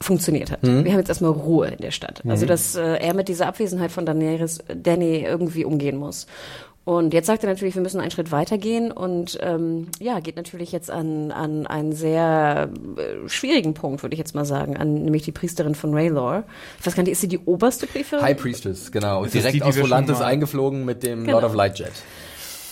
funktioniert 0.00 0.50
hat. 0.50 0.62
Wir 0.62 0.92
haben 0.92 0.98
jetzt 0.98 1.08
erstmal 1.08 1.30
Ruhe 1.30 1.68
in 1.68 1.78
der 1.80 1.90
Stadt. 1.90 2.22
Also, 2.28 2.44
dass 2.44 2.74
äh, 2.76 2.82
er 2.98 3.14
mit 3.14 3.28
dieser 3.28 3.46
Abwesenheit 3.46 3.90
von 3.90 4.04
Daenerys, 4.04 4.58
Danny 4.68 5.20
irgendwie 5.20 5.64
umgehen 5.64 5.96
muss. 5.96 6.26
Und 6.86 7.12
jetzt 7.12 7.26
sagt 7.26 7.42
er 7.42 7.50
natürlich, 7.50 7.74
wir 7.74 7.82
müssen 7.82 8.00
einen 8.00 8.12
Schritt 8.12 8.30
weitergehen 8.30 8.92
und 8.92 9.36
ähm, 9.42 9.88
ja, 9.98 10.20
geht 10.20 10.36
natürlich 10.36 10.70
jetzt 10.70 10.88
an, 10.88 11.32
an 11.32 11.66
einen 11.66 11.92
sehr 11.92 12.70
äh, 12.96 13.28
schwierigen 13.28 13.74
Punkt, 13.74 14.04
würde 14.04 14.14
ich 14.14 14.20
jetzt 14.20 14.36
mal 14.36 14.44
sagen, 14.44 14.76
an 14.76 14.94
nämlich 15.02 15.24
die 15.24 15.32
Priesterin 15.32 15.74
von 15.74 15.92
Raylor. 15.92 16.44
Ich 16.78 16.86
weiß 16.86 16.94
gar 16.94 17.02
nicht, 17.02 17.10
ist 17.10 17.22
sie 17.22 17.26
die 17.26 17.40
oberste 17.40 17.88
Priesterin? 17.88 18.24
High 18.24 18.36
Priestess, 18.36 18.92
genau. 18.92 19.24
Ist 19.24 19.34
das 19.34 19.42
Direkt 19.42 19.54
die, 19.56 19.58
die 19.58 19.64
aus 19.64 19.80
Volantis 19.80 20.20
eingeflogen 20.20 20.84
mit 20.84 21.02
dem 21.02 21.24
Genau. 21.24 21.40
Lord 21.40 21.50
of 21.50 21.54
Lightjet. 21.56 21.90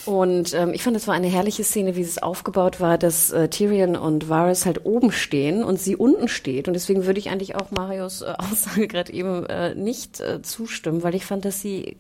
Und 0.06 0.54
ähm, 0.54 0.72
ich 0.74 0.84
fand, 0.84 0.96
es 0.96 1.08
war 1.08 1.14
eine 1.14 1.26
herrliche 1.26 1.64
Szene, 1.64 1.96
wie 1.96 2.02
es 2.02 2.22
aufgebaut 2.22 2.80
war, 2.80 2.98
dass 2.98 3.32
äh, 3.32 3.48
Tyrion 3.48 3.96
und 3.96 4.28
Varys 4.28 4.64
halt 4.64 4.84
oben 4.84 5.10
stehen 5.10 5.64
und 5.64 5.80
sie 5.80 5.96
unten 5.96 6.28
steht. 6.28 6.68
Und 6.68 6.74
deswegen 6.74 7.04
würde 7.06 7.18
ich 7.18 7.30
eigentlich 7.30 7.56
auch 7.56 7.72
Marios 7.72 8.22
äh, 8.22 8.26
Aussage 8.38 8.86
gerade 8.86 9.12
eben 9.12 9.44
äh, 9.46 9.74
nicht 9.74 10.20
äh, 10.20 10.40
zustimmen, 10.40 11.02
weil 11.02 11.16
ich 11.16 11.26
fand, 11.26 11.44
dass 11.44 11.60
sie 11.60 11.96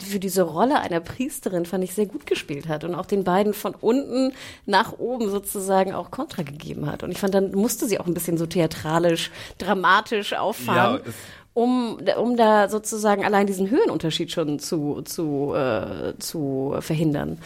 für 0.00 0.18
diese 0.18 0.42
Rolle 0.42 0.80
einer 0.80 1.00
Priesterin 1.00 1.66
fand 1.66 1.84
ich 1.84 1.94
sehr 1.94 2.06
gut 2.06 2.26
gespielt 2.26 2.68
hat 2.68 2.84
und 2.84 2.94
auch 2.94 3.06
den 3.06 3.24
beiden 3.24 3.54
von 3.54 3.74
unten 3.74 4.32
nach 4.66 4.98
oben 4.98 5.30
sozusagen 5.30 5.92
auch 5.92 6.10
Kontra 6.10 6.42
gegeben 6.42 6.90
hat. 6.90 7.02
Und 7.02 7.10
ich 7.10 7.18
fand, 7.18 7.34
dann 7.34 7.52
musste 7.52 7.86
sie 7.86 7.98
auch 7.98 8.06
ein 8.06 8.14
bisschen 8.14 8.38
so 8.38 8.46
theatralisch, 8.46 9.30
dramatisch 9.58 10.32
auffahren. 10.34 11.00
Ja, 11.04 11.12
um, 11.54 11.98
um 12.18 12.36
da 12.36 12.68
sozusagen 12.68 13.24
allein 13.24 13.46
diesen 13.46 13.68
Höhenunterschied 13.68 14.32
schon 14.32 14.58
zu, 14.58 15.02
zu, 15.02 15.52
äh, 15.54 16.14
zu 16.18 16.76
verhindern. 16.80 17.38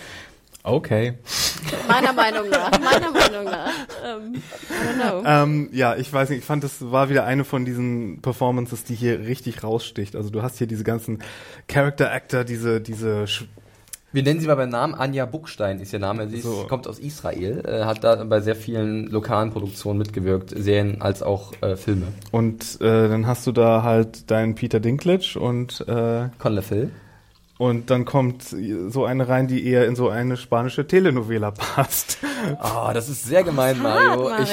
Okay. 0.68 1.14
Meiner 1.86 2.12
Meinung 2.12 2.48
nach, 2.50 2.70
meiner 2.80 3.10
Meinung 3.12 3.44
nach. 3.44 3.70
Ähm, 4.04 4.34
I 4.34 4.98
don't 5.00 5.22
know. 5.22 5.22
Ähm, 5.24 5.68
ja, 5.72 5.94
ich 5.94 6.12
weiß 6.12 6.30
nicht, 6.30 6.40
ich 6.40 6.44
fand, 6.44 6.64
das 6.64 6.90
war 6.90 7.08
wieder 7.08 7.24
eine 7.24 7.44
von 7.44 7.64
diesen 7.64 8.20
Performances, 8.20 8.82
die 8.82 8.96
hier 8.96 9.20
richtig 9.20 9.62
raussticht. 9.62 10.16
Also 10.16 10.30
du 10.30 10.42
hast 10.42 10.58
hier 10.58 10.66
diese 10.66 10.82
ganzen 10.82 11.20
Character 11.68 12.10
Actor, 12.12 12.42
diese, 12.42 12.80
diese 12.80 13.24
Sch- 13.26 13.44
Wir 14.12 14.24
nennen 14.24 14.40
sie 14.40 14.48
mal 14.48 14.56
beim 14.56 14.70
Namen 14.70 14.94
Anja 14.96 15.24
Buchstein 15.24 15.78
ist 15.78 15.92
ihr 15.92 16.00
Name. 16.00 16.28
Sie 16.28 16.38
ist, 16.38 16.42
So. 16.42 16.66
kommt 16.68 16.88
aus 16.88 16.98
Israel, 16.98 17.62
äh, 17.64 17.84
hat 17.84 18.02
da 18.02 18.24
bei 18.24 18.40
sehr 18.40 18.56
vielen 18.56 19.06
lokalen 19.06 19.52
Produktionen 19.52 19.98
mitgewirkt, 19.98 20.50
Serien 20.50 21.00
als 21.00 21.22
auch 21.22 21.52
äh, 21.62 21.76
Filme. 21.76 22.06
und 22.32 22.80
äh, 22.80 23.08
dann 23.08 23.26
hast 23.28 23.46
du 23.46 23.52
da 23.52 23.84
halt 23.84 24.30
deinen 24.32 24.56
Peter 24.56 24.80
Dinklage 24.80 25.38
und 25.38 25.84
äh, 25.86 26.28
Con 26.40 26.60
Phil. 26.60 26.90
Und 27.58 27.88
dann 27.90 28.04
kommt 28.04 28.42
so 28.88 29.04
eine 29.04 29.28
rein, 29.28 29.46
die 29.48 29.66
eher 29.66 29.86
in 29.86 29.96
so 29.96 30.08
eine 30.10 30.36
spanische 30.36 30.86
Telenovela 30.86 31.50
passt. 31.52 32.18
Oh, 32.62 32.90
das 32.92 33.08
ist 33.08 33.24
sehr 33.24 33.42
gemein, 33.44 33.80
Mario. 33.80 34.28
Mario, 34.28 34.42
Ich, 34.42 34.50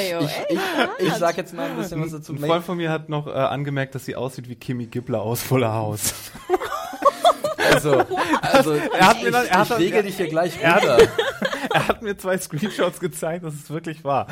ich, 0.50 0.58
ich, 1.00 1.08
ich 1.08 1.14
sag 1.16 1.36
jetzt 1.38 1.54
mal 1.54 1.70
ein 1.70 1.76
bisschen 1.78 2.02
was 2.02 2.12
dazu. 2.12 2.34
Ein 2.34 2.40
Freund 2.40 2.64
von 2.64 2.78
mir 2.78 2.90
hat 2.92 3.10
noch 3.10 3.28
äh, 3.28 3.32
angemerkt, 3.32 3.94
dass 3.96 4.06
sie 4.06 4.16
aussieht 4.16 4.48
wie 4.48 4.56
Kimi 4.56 4.86
Gibbler 4.88 5.22
aus 5.22 5.42
Fuller 5.44 5.74
House. 5.74 6.14
Also, 7.74 8.04
also 8.42 8.80
hat 9.00 9.18
ich, 9.18 9.24
mir 9.24 9.32
dann- 9.32 9.46
ich, 9.46 9.52
er 9.52 9.58
hat 9.58 9.64
ich 9.64 9.70
dann- 9.70 9.82
lege 9.82 10.04
dich 10.04 10.18
hier 10.18 10.28
gleich 10.28 10.54
er 10.62 10.76
hat- 10.76 10.84
runter. 10.84 11.08
er 11.74 11.88
hat 11.88 12.02
mir 12.02 12.18
zwei 12.18 12.38
Screenshots 12.38 13.00
gezeigt, 13.00 13.44
dass 13.44 13.54
es 13.54 13.70
wirklich 13.70 14.04
war. 14.04 14.28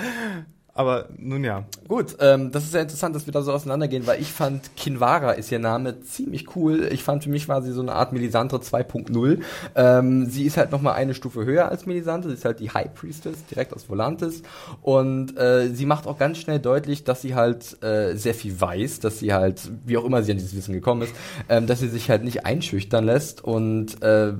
Aber 0.73 1.09
nun 1.17 1.43
ja. 1.43 1.65
Gut, 1.87 2.15
ähm, 2.21 2.51
das 2.51 2.63
ist 2.63 2.71
sehr 2.71 2.81
interessant, 2.81 3.13
dass 3.13 3.25
wir 3.25 3.33
da 3.33 3.41
so 3.41 3.51
auseinandergehen, 3.51 4.07
weil 4.07 4.21
ich 4.21 4.31
fand, 4.31 4.75
Kinvara 4.77 5.31
ist 5.31 5.51
ihr 5.51 5.59
Name 5.59 5.99
ziemlich 6.01 6.55
cool. 6.55 6.87
Ich 6.91 7.03
fand, 7.03 7.25
für 7.25 7.29
mich 7.29 7.49
war 7.49 7.61
sie 7.61 7.73
so 7.73 7.81
eine 7.81 7.91
Art 7.91 8.13
Melisandre 8.13 8.57
2.0. 8.57 9.39
Ähm, 9.75 10.25
sie 10.27 10.45
ist 10.45 10.55
halt 10.55 10.71
nochmal 10.71 10.93
eine 10.93 11.13
Stufe 11.13 11.43
höher 11.43 11.67
als 11.67 11.85
Melisandre. 11.85 12.29
Sie 12.29 12.35
ist 12.35 12.45
halt 12.45 12.61
die 12.61 12.71
High 12.71 12.93
Priestess, 12.93 13.45
direkt 13.47 13.73
aus 13.73 13.89
Volantis. 13.89 14.43
Und 14.81 15.37
äh, 15.37 15.67
sie 15.73 15.85
macht 15.85 16.07
auch 16.07 16.17
ganz 16.17 16.37
schnell 16.37 16.59
deutlich, 16.59 17.03
dass 17.03 17.21
sie 17.21 17.35
halt 17.35 17.83
äh, 17.83 18.15
sehr 18.15 18.33
viel 18.33 18.59
weiß, 18.59 19.01
dass 19.01 19.19
sie 19.19 19.33
halt, 19.33 19.69
wie 19.85 19.97
auch 19.97 20.05
immer 20.05 20.23
sie 20.23 20.31
an 20.31 20.37
dieses 20.37 20.55
Wissen 20.55 20.73
gekommen 20.73 21.01
ist, 21.01 21.13
ähm, 21.49 21.67
dass 21.67 21.81
sie 21.81 21.89
sich 21.89 22.09
halt 22.09 22.23
nicht 22.23 22.45
einschüchtern 22.45 23.03
lässt 23.03 23.43
und 23.43 24.01
äh, 24.01 24.33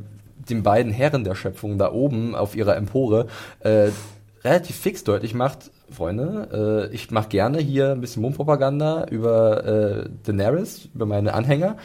den 0.50 0.64
beiden 0.64 0.92
Herren 0.92 1.24
der 1.24 1.36
Schöpfung 1.36 1.78
da 1.78 1.92
oben 1.92 2.36
auf 2.36 2.56
ihrer 2.56 2.76
Empore 2.76 3.28
äh, 3.60 3.90
relativ 4.44 4.76
fix 4.76 5.04
deutlich 5.04 5.34
macht, 5.34 5.72
Freunde, 5.92 6.90
äh, 6.92 6.96
ich 6.96 7.12
mache 7.12 7.30
gerne 7.30 7.60
hier 7.60 7.92
ein 7.92 8.02
bisschen 8.02 8.22
Mundpropaganda 8.22 9.06
über 9.10 9.66
äh, 9.66 10.10
Daenerys, 10.24 10.90
über 10.94 11.06
meine 11.06 11.34
Anhänger, 11.34 11.78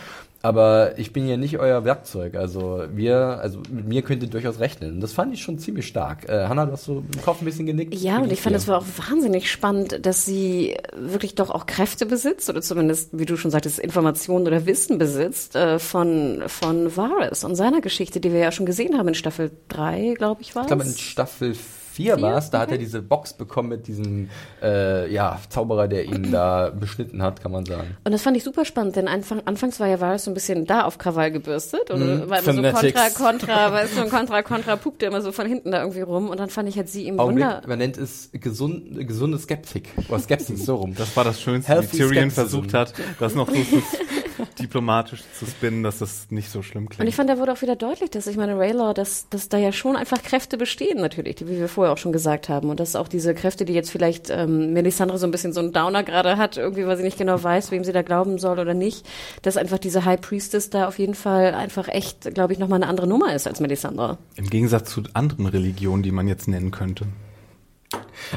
aber 0.43 0.97
ich 0.97 1.13
bin 1.13 1.25
hier 1.27 1.39
nicht 1.39 1.59
euer 1.59 1.85
Werkzeug. 1.85 2.37
Also 2.37 2.85
wir, 2.95 3.17
also 3.17 3.61
mit 3.69 3.89
mir 3.89 4.03
könnt 4.03 4.23
ihr 4.23 4.29
durchaus 4.29 4.61
rechnen. 4.61 5.01
Das 5.01 5.13
fand 5.13 5.35
ich 5.35 5.43
schon 5.43 5.59
ziemlich 5.59 5.89
stark. 5.89 6.29
Äh, 6.29 6.47
Hanna, 6.47 6.67
du 6.67 6.73
hast 6.73 6.85
so 6.85 7.03
im 7.13 7.23
Kopf 7.23 7.43
ein 7.43 7.47
bisschen 7.47 7.67
genickt. 7.67 7.93
Ja, 7.95 8.19
und 8.19 8.31
ich 8.33 8.41
fand, 8.41 8.55
es 8.55 8.69
war 8.69 8.79
auch 8.79 8.85
wahnsinnig 9.11 9.51
spannend, 9.51 10.07
dass 10.07 10.25
sie 10.25 10.77
wirklich 10.97 11.35
doch 11.35 11.51
auch 11.51 11.67
Kräfte 11.67 12.07
besitzt 12.07 12.49
oder 12.49 12.63
zumindest, 12.63 13.19
wie 13.19 13.25
du 13.25 13.37
schon 13.37 13.51
sagtest, 13.51 13.81
Informationen 13.81 14.47
oder 14.47 14.67
Wissen 14.67 14.99
besitzt 14.99 15.57
äh, 15.57 15.81
von, 15.81 16.45
von 16.47 16.97
Varys 16.97 17.43
und 17.43 17.57
seiner 17.57 17.81
Geschichte, 17.81 18.21
die 18.21 18.33
wir 18.33 18.39
ja 18.39 18.53
schon 18.53 18.67
gesehen 18.67 18.97
haben 18.97 19.09
in 19.09 19.15
Staffel 19.15 19.51
3, 19.69 20.15
glaube 20.17 20.43
ich, 20.43 20.55
war 20.55 20.63
Ich 20.63 20.69
glaube 20.69 20.85
in 20.85 20.91
es. 20.91 21.01
Staffel 21.01 21.55
4 21.55 21.86
Vier? 21.97 22.21
war 22.21 22.37
es, 22.39 22.51
da 22.51 22.59
hat 22.61 22.67
Okay. 22.69 22.75
er 22.75 22.79
diese 22.79 23.01
Box 23.03 23.33
bekommen 23.33 23.71
mit 23.71 23.87
diesem 23.87 24.29
äh, 24.63 25.11
ja, 25.13 25.39
Zauberer, 25.49 25.89
der 25.89 26.05
ihn 26.05 26.31
da 26.31 26.71
beschnitten 26.71 27.23
hat, 27.23 27.41
kann 27.43 27.53
man 27.53 27.65
sagen. 27.65 27.97
Und 28.05 28.13
das 28.13 28.23
fand 28.23 28.37
ich 28.37 28.45
super 28.45 28.65
spannend, 28.65 28.97
denn 28.97 29.09
Anfang, 29.09 29.41
anfangs 29.47 29.81
war 29.81 29.87
ja 29.89 30.01
Varys 30.01 30.25
so 30.25 30.31
ein 30.31 30.35
bisschen 30.35 30.67
da 30.67 30.83
auf 30.85 30.99
Krawall 30.99 31.31
gebürstet 31.31 31.91
und 31.91 32.01
Mhm. 32.01 32.29
war 32.31 32.41
immer 32.41 32.53
so 32.53 32.63
kontra, 32.81 33.09
kontra, 33.11 33.73
weißt 33.73 33.97
du, 33.97 34.03
und 34.03 34.11
kontra, 34.11 34.43
kontra, 34.43 34.77
pupte 34.77 35.07
immer 35.07 35.23
so 35.23 35.33
von 35.33 35.47
hinten 35.47 35.71
da 35.73 35.81
irgendwie 35.81 36.03
rum 36.03 36.29
und 36.29 36.39
dann 36.39 36.51
fand 36.51 36.69
ich, 36.69 36.79
hat 36.79 36.89
sie 36.89 37.05
ihm 37.07 37.19
Augenblick, 37.19 37.47
Wunder... 37.47 37.63
man 37.67 37.79
nennt 37.79 37.97
es 37.99 38.31
gesund, 38.33 39.07
gesunde 39.07 39.39
Skeptik. 39.39 39.89
Oder 40.09 40.19
Skepsis, 40.19 40.67
so 40.67 40.77
rum. 40.77 40.95
Das 40.97 41.17
war 41.17 41.25
das 41.25 41.41
Schönste, 41.41 41.71
wie 41.71 41.75
Healthy 41.77 41.97
Tyrion 41.97 42.31
Skepticism. 42.31 42.35
versucht 42.41 42.75
hat, 42.75 42.93
das 43.19 43.35
noch 43.35 43.49
so 43.49 43.55
zu, 43.55 43.83
diplomatisch 44.59 45.23
zu 45.39 45.47
spinnen, 45.47 45.83
dass 45.83 45.99
das 45.99 46.31
nicht 46.31 46.51
so 46.51 46.63
schlimm 46.63 46.89
klingt. 46.89 47.01
Und 47.01 47.07
ich 47.09 47.15
fand, 47.17 47.31
da 47.31 47.39
wurde 47.39 47.53
auch 47.53 47.63
wieder 47.63 47.77
deutlich, 47.77 48.11
dass 48.11 48.27
ich 48.27 48.37
meine, 48.37 48.59
Raylor, 48.59 48.95
dass, 48.95 49.29
dass 49.29 49.49
da 49.49 49.59
ja 49.59 49.73
schon 49.73 49.97
einfach 49.97 50.23
Kräfte 50.23 50.57
bestehen 50.59 51.01
natürlich, 51.01 51.37
die, 51.37 51.49
wie 51.49 51.59
wir 51.59 51.69
vorher 51.69 51.93
auch 51.93 51.99
schon 51.99 52.13
gesagt 52.13 52.49
haben. 52.49 52.71
Und 52.71 52.81
dass 52.81 52.97
auch 52.97 53.09
diese 53.09 53.35
Kräfte, 53.35 53.65
die 53.65 53.73
jetzt 53.73 53.91
vielleicht 53.91 54.31
ähm, 54.31 54.73
Melisandre 54.73 55.19
so 55.19 55.27
ein 55.27 55.31
bisschen 55.31 55.53
so 55.53 55.61
einen 55.61 55.73
Downer 55.73 56.03
gerade 56.03 56.37
hat, 56.37 56.57
irgendwie, 56.57 56.87
weil 56.87 56.97
sie 56.97 57.03
nicht 57.03 57.19
genau 57.19 57.43
weiß, 57.43 57.71
wem 57.71 57.85
sie 57.85 57.93
da 57.93 58.03
glauben 58.03 58.39
soll 58.39 58.59
oder 58.59 58.75
nicht, 58.75 59.07
dass 59.43 59.57
einfach 59.57 59.79
diese 59.79 60.05
High 60.05 60.21
Priestess 60.21 60.71
da 60.71 60.89
auf 60.89 60.99
jeden 60.99 61.15
Fall 61.15 61.55
einfach 61.55 61.89
echt, 61.89 62.35
glaube 62.35 62.53
ich, 62.53 62.59
nochmal 62.59 62.83
eine 62.83 62.89
andere 62.89 63.07
Nummer 63.07 63.35
ist 63.35 63.47
als 63.47 63.61
Melisandre. 63.61 64.19
Im 64.37 64.49
Gegensatz 64.49 64.91
zu 64.91 65.03
anderen 65.15 65.47
Religionen, 65.47 66.03
die 66.03 66.13
man 66.13 66.29
jetzt 66.29 66.49
nennen 66.49 66.71
könnte. 66.71 67.07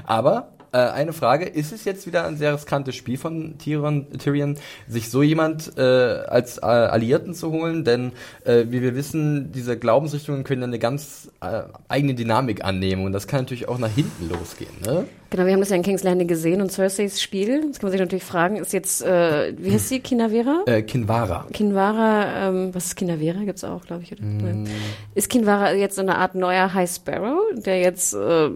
Aber 0.06 0.54
äh, 0.72 0.78
eine 0.78 1.14
Frage, 1.14 1.46
ist 1.46 1.72
es 1.72 1.86
jetzt 1.86 2.06
wieder 2.08 2.26
ein 2.26 2.38
sehr 2.38 2.54
riskantes 2.54 2.96
Spiel 2.96 3.18
von 3.18 3.58
Tyrion, 3.58 4.08
Tyrion 4.18 4.58
sich 4.88 5.10
so 5.10 5.24
jemand 5.24 5.78
äh, 5.78 5.82
als 5.82 6.58
äh, 6.58 6.66
Alliierten 6.66 7.34
zu 7.34 7.52
holen? 7.52 7.84
Denn 7.84 8.12
äh, 8.46 8.66
wie 8.70 8.82
wir 8.82 8.96
wissen, 8.96 9.52
diese 9.52 9.78
Glaubensrichtungen 9.78 10.44
können 10.44 10.64
eine 10.64 10.80
ganz 10.80 11.32
äh, 11.42 11.64
eigene 11.88 12.16
Dynamik 12.16 12.64
annehmen 12.64 13.06
und 13.06 13.14
das 13.14 13.28
kann 13.28 13.42
natürlich 13.42 13.68
auch 13.68 13.78
nach 13.78 13.92
hinten 13.92 14.30
losgehen. 14.30 14.72
Ne? 14.86 15.06
Genau, 15.30 15.46
wir 15.46 15.54
haben 15.54 15.60
das 15.60 15.70
ja 15.70 15.76
in 15.76 15.84
King's 15.84 16.04
Landing 16.04 16.28
gesehen 16.28 16.62
und 16.62 16.72
Cerseis 16.72 17.22
Spiel, 17.22 17.64
jetzt 17.66 17.80
kann 17.80 17.88
man 17.88 17.92
sich 17.92 18.02
natürlich 18.02 18.24
fragen, 18.24 18.56
ist 18.58 18.74
jetzt, 18.74 19.04
äh, 19.04 19.54
wie 19.58 19.72
heißt 19.72 19.90
sie, 19.90 20.00
Kinavera? 20.00 20.64
Äh, 20.66 20.82
Kinvara. 20.82 21.46
Kinvara, 21.54 22.48
ähm, 22.50 22.74
was 22.74 22.88
ist 22.88 22.96
Kinavera? 22.96 23.44
Gibt's 23.44 23.64
auch, 23.64 23.86
glaube 23.86 24.04
ich. 24.04 24.12
Oder? 24.12 24.24
Nein. 24.24 24.68
Ist 25.14 25.30
Kinvara 25.30 25.74
jetzt 25.74 25.96
so 25.96 26.02
eine 26.02 26.18
Art 26.18 26.34
neuer 26.34 26.74
High 26.74 26.90
Sparrow, 26.90 27.42
der 27.54 27.80
jetzt 27.80 28.16
äh, 28.16 28.50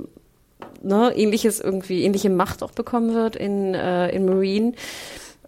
ne, 0.83 1.13
ähnliches 1.15 1.59
irgendwie, 1.59 2.03
ähnliche 2.03 2.29
Macht 2.29 2.63
auch 2.63 2.71
bekommen 2.71 3.13
wird 3.13 3.35
in, 3.35 3.73
äh, 3.73 4.09
in 4.09 4.25
Marine? 4.25 4.73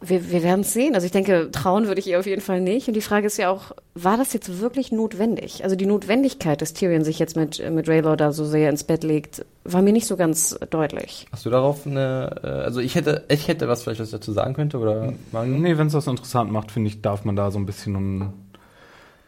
Wir, 0.01 0.29
wir 0.29 0.43
werden 0.43 0.61
es 0.61 0.73
sehen. 0.73 0.93
Also 0.93 1.05
ich 1.05 1.11
denke, 1.11 1.49
trauen 1.51 1.87
würde 1.87 1.99
ich 1.99 2.07
ihr 2.07 2.19
auf 2.19 2.25
jeden 2.25 2.41
Fall 2.41 2.59
nicht. 2.59 2.87
Und 2.87 2.95
die 2.95 3.01
Frage 3.01 3.27
ist 3.27 3.37
ja 3.37 3.49
auch, 3.49 3.71
war 3.93 4.17
das 4.17 4.33
jetzt 4.33 4.59
wirklich 4.59 4.91
notwendig? 4.91 5.63
Also 5.63 5.75
die 5.75 5.85
Notwendigkeit, 5.85 6.61
dass 6.61 6.73
Tyrion 6.73 7.03
sich 7.03 7.17
jetzt 7.17 7.35
mit, 7.35 7.63
mit 7.71 7.87
Raylor 7.87 8.17
da 8.17 8.31
so 8.33 8.45
sehr 8.45 8.69
ins 8.69 8.83
Bett 8.83 9.03
legt, 9.03 9.45
war 9.63 9.81
mir 9.81 9.93
nicht 9.93 10.05
so 10.05 10.17
ganz 10.17 10.59
deutlich. 10.69 11.27
Hast 11.31 11.45
du 11.45 11.49
darauf 11.49 11.87
eine, 11.87 12.35
äh, 12.43 12.47
also 12.47 12.81
ich 12.81 12.95
hätte, 12.95 13.23
ich 13.29 13.47
hätte 13.47 13.67
was 13.67 13.83
vielleicht 13.83 14.01
was 14.01 14.09
ich 14.09 14.11
dazu 14.11 14.33
sagen 14.33 14.53
könnte 14.53 14.77
oder 14.77 15.13
Mario? 15.31 15.57
Nee, 15.57 15.77
wenn 15.77 15.87
es 15.87 15.93
das 15.93 16.07
interessant 16.07 16.51
macht, 16.51 16.71
finde 16.71 16.89
ich, 16.89 17.01
darf 17.01 17.23
man 17.23 17.35
da 17.35 17.49
so 17.49 17.57
ein 17.57 17.65
bisschen 17.65 17.95
um 17.95 18.33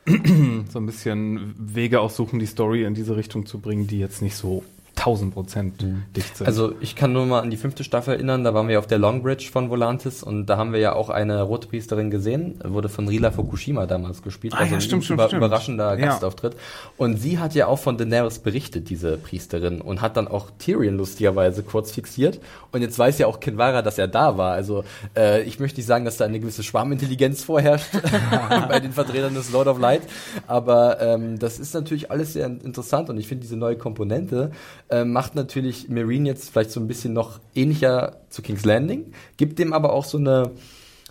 so 0.70 0.80
ein 0.80 0.86
bisschen 0.86 1.54
Wege 1.58 2.00
aussuchen, 2.00 2.40
die 2.40 2.46
Story 2.46 2.84
in 2.84 2.94
diese 2.94 3.18
Richtung 3.18 3.46
zu 3.46 3.60
bringen, 3.60 3.88
die 3.88 4.00
jetzt 4.00 4.22
nicht 4.22 4.36
so 4.36 4.64
1000 4.98 5.34
Prozent 5.34 5.86
dicht 6.16 6.36
sind. 6.38 6.48
Also 6.48 6.74
ich 6.82 6.96
kann 6.96 7.14
nur 7.14 7.26
mal 7.26 7.42
an 7.42 7.50
die 7.50 7.58
fünfte 7.58 7.84
Staffel 7.84 8.16
erinnern, 8.16 8.44
da 8.44 8.54
waren 8.54 8.68
wir 8.68 8.80
auf 8.80 8.88
der 8.88 8.98
Long 8.98 9.22
Bridge 9.24 9.50
von 9.52 9.70
Volantis 9.70 10.24
und 10.24 10.48
da 10.48 10.58
haben 10.58 10.74
wir 10.74 10.80
ja 10.80 10.94
auch 10.94 11.10
eine 11.10 11.42
Rotpriesterin 11.44 12.10
gesehen, 12.10 12.60
wurde 12.64 12.90
von 12.90 13.08
Rila 13.08 13.32
Fukushima 13.32 13.86
damals 13.86 14.22
gespielt, 14.22 14.54
Ah, 14.56 14.66
ja, 14.66 14.76
ein 14.76 14.82
stimmt, 14.82 15.06
stimmt, 15.06 15.20
über, 15.20 15.28
stimmt. 15.28 15.44
überraschender 15.44 15.98
Ja. 15.98 16.06
Gastauftritt. 16.08 16.56
Und 16.98 17.18
sie 17.18 17.40
hat 17.40 17.54
ja 17.56 17.68
auch 17.68 17.80
von 17.80 17.98
Daenerys 17.98 18.40
berichtet, 18.40 18.90
diese 18.90 19.18
Priesterin, 19.18 19.82
und 19.82 20.02
hat 20.02 20.18
dann 20.18 20.28
auch 20.28 20.50
Tyrion 20.60 20.98
lustigerweise 20.98 21.64
kurz 21.64 21.92
fixiert. 21.92 22.40
Und 22.72 22.82
jetzt 22.82 22.98
weiß 22.98 23.18
ja 23.20 23.28
auch 23.28 23.40
Kinvara, 23.40 23.82
dass 23.82 23.98
er 23.98 24.08
da 24.08 24.38
war. 24.38 24.54
Also 24.54 24.84
äh, 25.16 25.44
ich 25.44 25.60
möchte 25.60 25.80
nicht 25.80 25.88
sagen, 25.88 26.06
dass 26.06 26.18
da 26.18 26.26
eine 26.26 26.40
gewisse 26.40 26.64
Schwarmintelligenz 26.64 27.44
vorherrscht 27.44 27.88
bei 28.70 28.80
den 28.80 28.92
Vertretern 28.92 29.34
des 29.36 29.52
Lord 29.52 29.68
of 29.68 29.80
Light, 29.80 30.02
aber 30.48 31.00
ähm, 31.02 31.40
das 31.40 31.60
ist 31.60 31.74
natürlich 31.74 32.12
alles 32.12 32.34
sehr 32.34 32.48
interessant 32.48 33.10
und 33.10 33.18
ich 33.18 33.28
finde 33.28 33.42
diese 33.44 33.56
neue 33.58 33.76
Komponente 33.76 34.52
äh, 34.90 35.04
macht 35.04 35.36
natürlich 35.36 35.90
Marine 35.90 36.30
jetzt 36.30 36.50
vielleicht 36.50 36.72
so 36.72 36.80
ein 36.80 36.88
bisschen 36.88 37.14
noch 37.14 37.40
ähnlicher 37.56 38.18
zu 38.30 38.42
King's 38.42 38.66
Landing, 38.66 39.12
gibt 39.38 39.60
dem 39.60 39.74
aber 39.74 39.94
auch 39.94 40.06
so 40.06 40.18
eine 40.18 40.52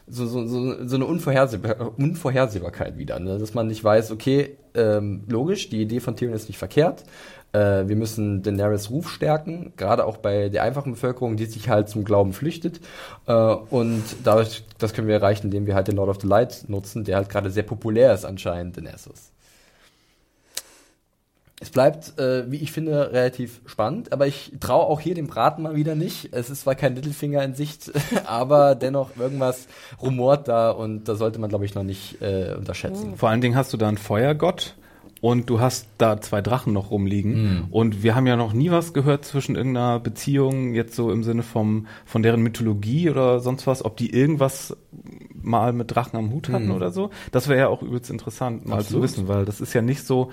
so, 0.09 0.27
so, 0.27 0.47
so, 0.47 0.87
so 0.87 0.97
eine 0.97 1.05
Unvorhersehbar 1.05 1.99
Unvorhersehbarkeit 1.99 2.97
wieder, 2.97 3.19
ne? 3.19 3.39
dass 3.39 3.55
man 3.55 3.67
nicht 3.67 3.83
weiß, 3.83 4.13
okay, 4.13 4.57
ähm, 4.75 5.25
logisch, 5.29 5.69
die 5.69 5.83
Idee 5.83 6.01
von 6.01 6.17
Tyrion 6.17 6.37
ist 6.37 6.49
nicht 6.49 6.59
verkehrt, 6.59 7.05
äh, 7.53 7.89
wir 7.89 7.97
müssen 7.97 8.43
Daenerys 8.43 8.91
Ruf 8.91 9.11
stärken, 9.11 9.73
gerade 9.77 10.05
auch 10.05 10.19
bei 10.19 10.49
der 10.49 10.63
einfachen 10.63 10.93
Bevölkerung, 10.93 11.37
die 11.37 11.47
sich 11.47 11.69
halt 11.69 11.89
zum 11.89 12.05
Glauben 12.05 12.33
flüchtet 12.33 12.81
äh, 13.27 13.33
und 13.33 14.05
dadurch, 14.23 14.65
das 14.79 14.93
können 14.93 15.09
wir 15.09 15.17
erreichen, 15.17 15.47
indem 15.47 15.67
wir 15.67 15.75
halt 15.75 15.89
den 15.89 15.97
Lord 15.97 16.11
of 16.11 16.21
the 16.21 16.29
Light 16.29 16.67
nutzen, 16.69 17.05
der 17.05 17.17
halt 17.17 17.29
gerade 17.29 17.51
sehr 17.51 17.65
populär 17.65 18.15
ist 18.15 18.25
anscheinend 18.25 18.79
in 18.79 18.87
Essos. 18.87 19.33
Es 21.59 21.71
bleibt, 21.71 22.19
äh, 22.19 22.51
wie 22.51 22.57
ich 22.57 22.71
finde, 22.71 23.13
relativ 23.13 23.63
spannend, 23.65 24.13
aber 24.13 24.27
ich 24.27 24.53
traue 24.61 24.85
auch 24.87 25.01
hier 25.01 25.15
dem 25.15 25.27
Braten 25.27 25.63
mal 25.63 25.75
wieder 25.75 25.95
nicht. 25.95 26.29
Es 26.33 26.51
ist 26.51 26.63
zwar 26.63 26.75
kein 26.75 26.95
Littlefinger 26.95 27.43
in 27.43 27.55
Sicht, 27.55 27.93
aber 28.27 28.75
dennoch 28.75 29.17
irgendwas 29.17 29.67
rumort 30.03 30.49
da 30.49 30.71
und 30.71 31.05
da 31.05 31.15
sollte 31.15 31.39
man, 31.39 31.49
glaube 31.49 31.65
ich, 31.65 31.75
noch 31.75 31.83
nicht 31.83 32.21
äh, 32.21 32.55
unterschätzen. 32.59 33.17
Vor 33.17 33.31
allen 33.31 33.41
Dingen 33.41 33.57
hast 33.57 33.73
du 33.73 33.79
da 33.79 33.89
einen 33.89 33.97
Feuergott 33.97 34.75
und 35.23 35.49
du 35.49 35.59
hast 35.59 35.89
da 35.97 36.21
zwei 36.21 36.43
Drachen 36.43 36.75
noch 36.75 36.91
rumliegen. 36.91 37.69
Und 37.71 38.03
wir 38.03 38.15
haben 38.15 38.27
ja 38.27 38.37
noch 38.37 38.53
nie 38.53 38.71
was 38.71 38.93
gehört 38.93 39.25
zwischen 39.25 39.57
irgendeiner 39.57 39.99
Beziehung, 39.99 40.75
jetzt 40.75 40.95
so 40.95 41.11
im 41.11 41.25
Sinne 41.25 41.43
vom, 41.43 41.87
von 42.05 42.23
deren 42.23 42.43
Mythologie 42.43 43.09
oder 43.09 43.41
sonst 43.41 43.67
was, 43.67 43.83
ob 43.85 43.97
die 43.97 44.13
irgendwas 44.13 44.77
mal 45.43 45.73
mit 45.73 45.95
Drachen 45.95 46.19
am 46.19 46.33
Hut 46.33 46.51
hatten 46.51 46.71
oder 46.71 46.91
so. 46.91 47.11
Das 47.33 47.49
wäre 47.49 47.61
ja 47.61 47.69
auch 47.69 47.83
übelst 47.83 48.11
interessant, 48.11 48.67
mal 48.67 48.77
zu 48.77 48.81
Absolut. 48.81 49.05
wissen, 49.05 49.29
weil 49.29 49.45
das 49.47 49.61
ist 49.61 49.73
ja 49.73 49.81
nicht 49.81 50.05
so. 50.05 50.31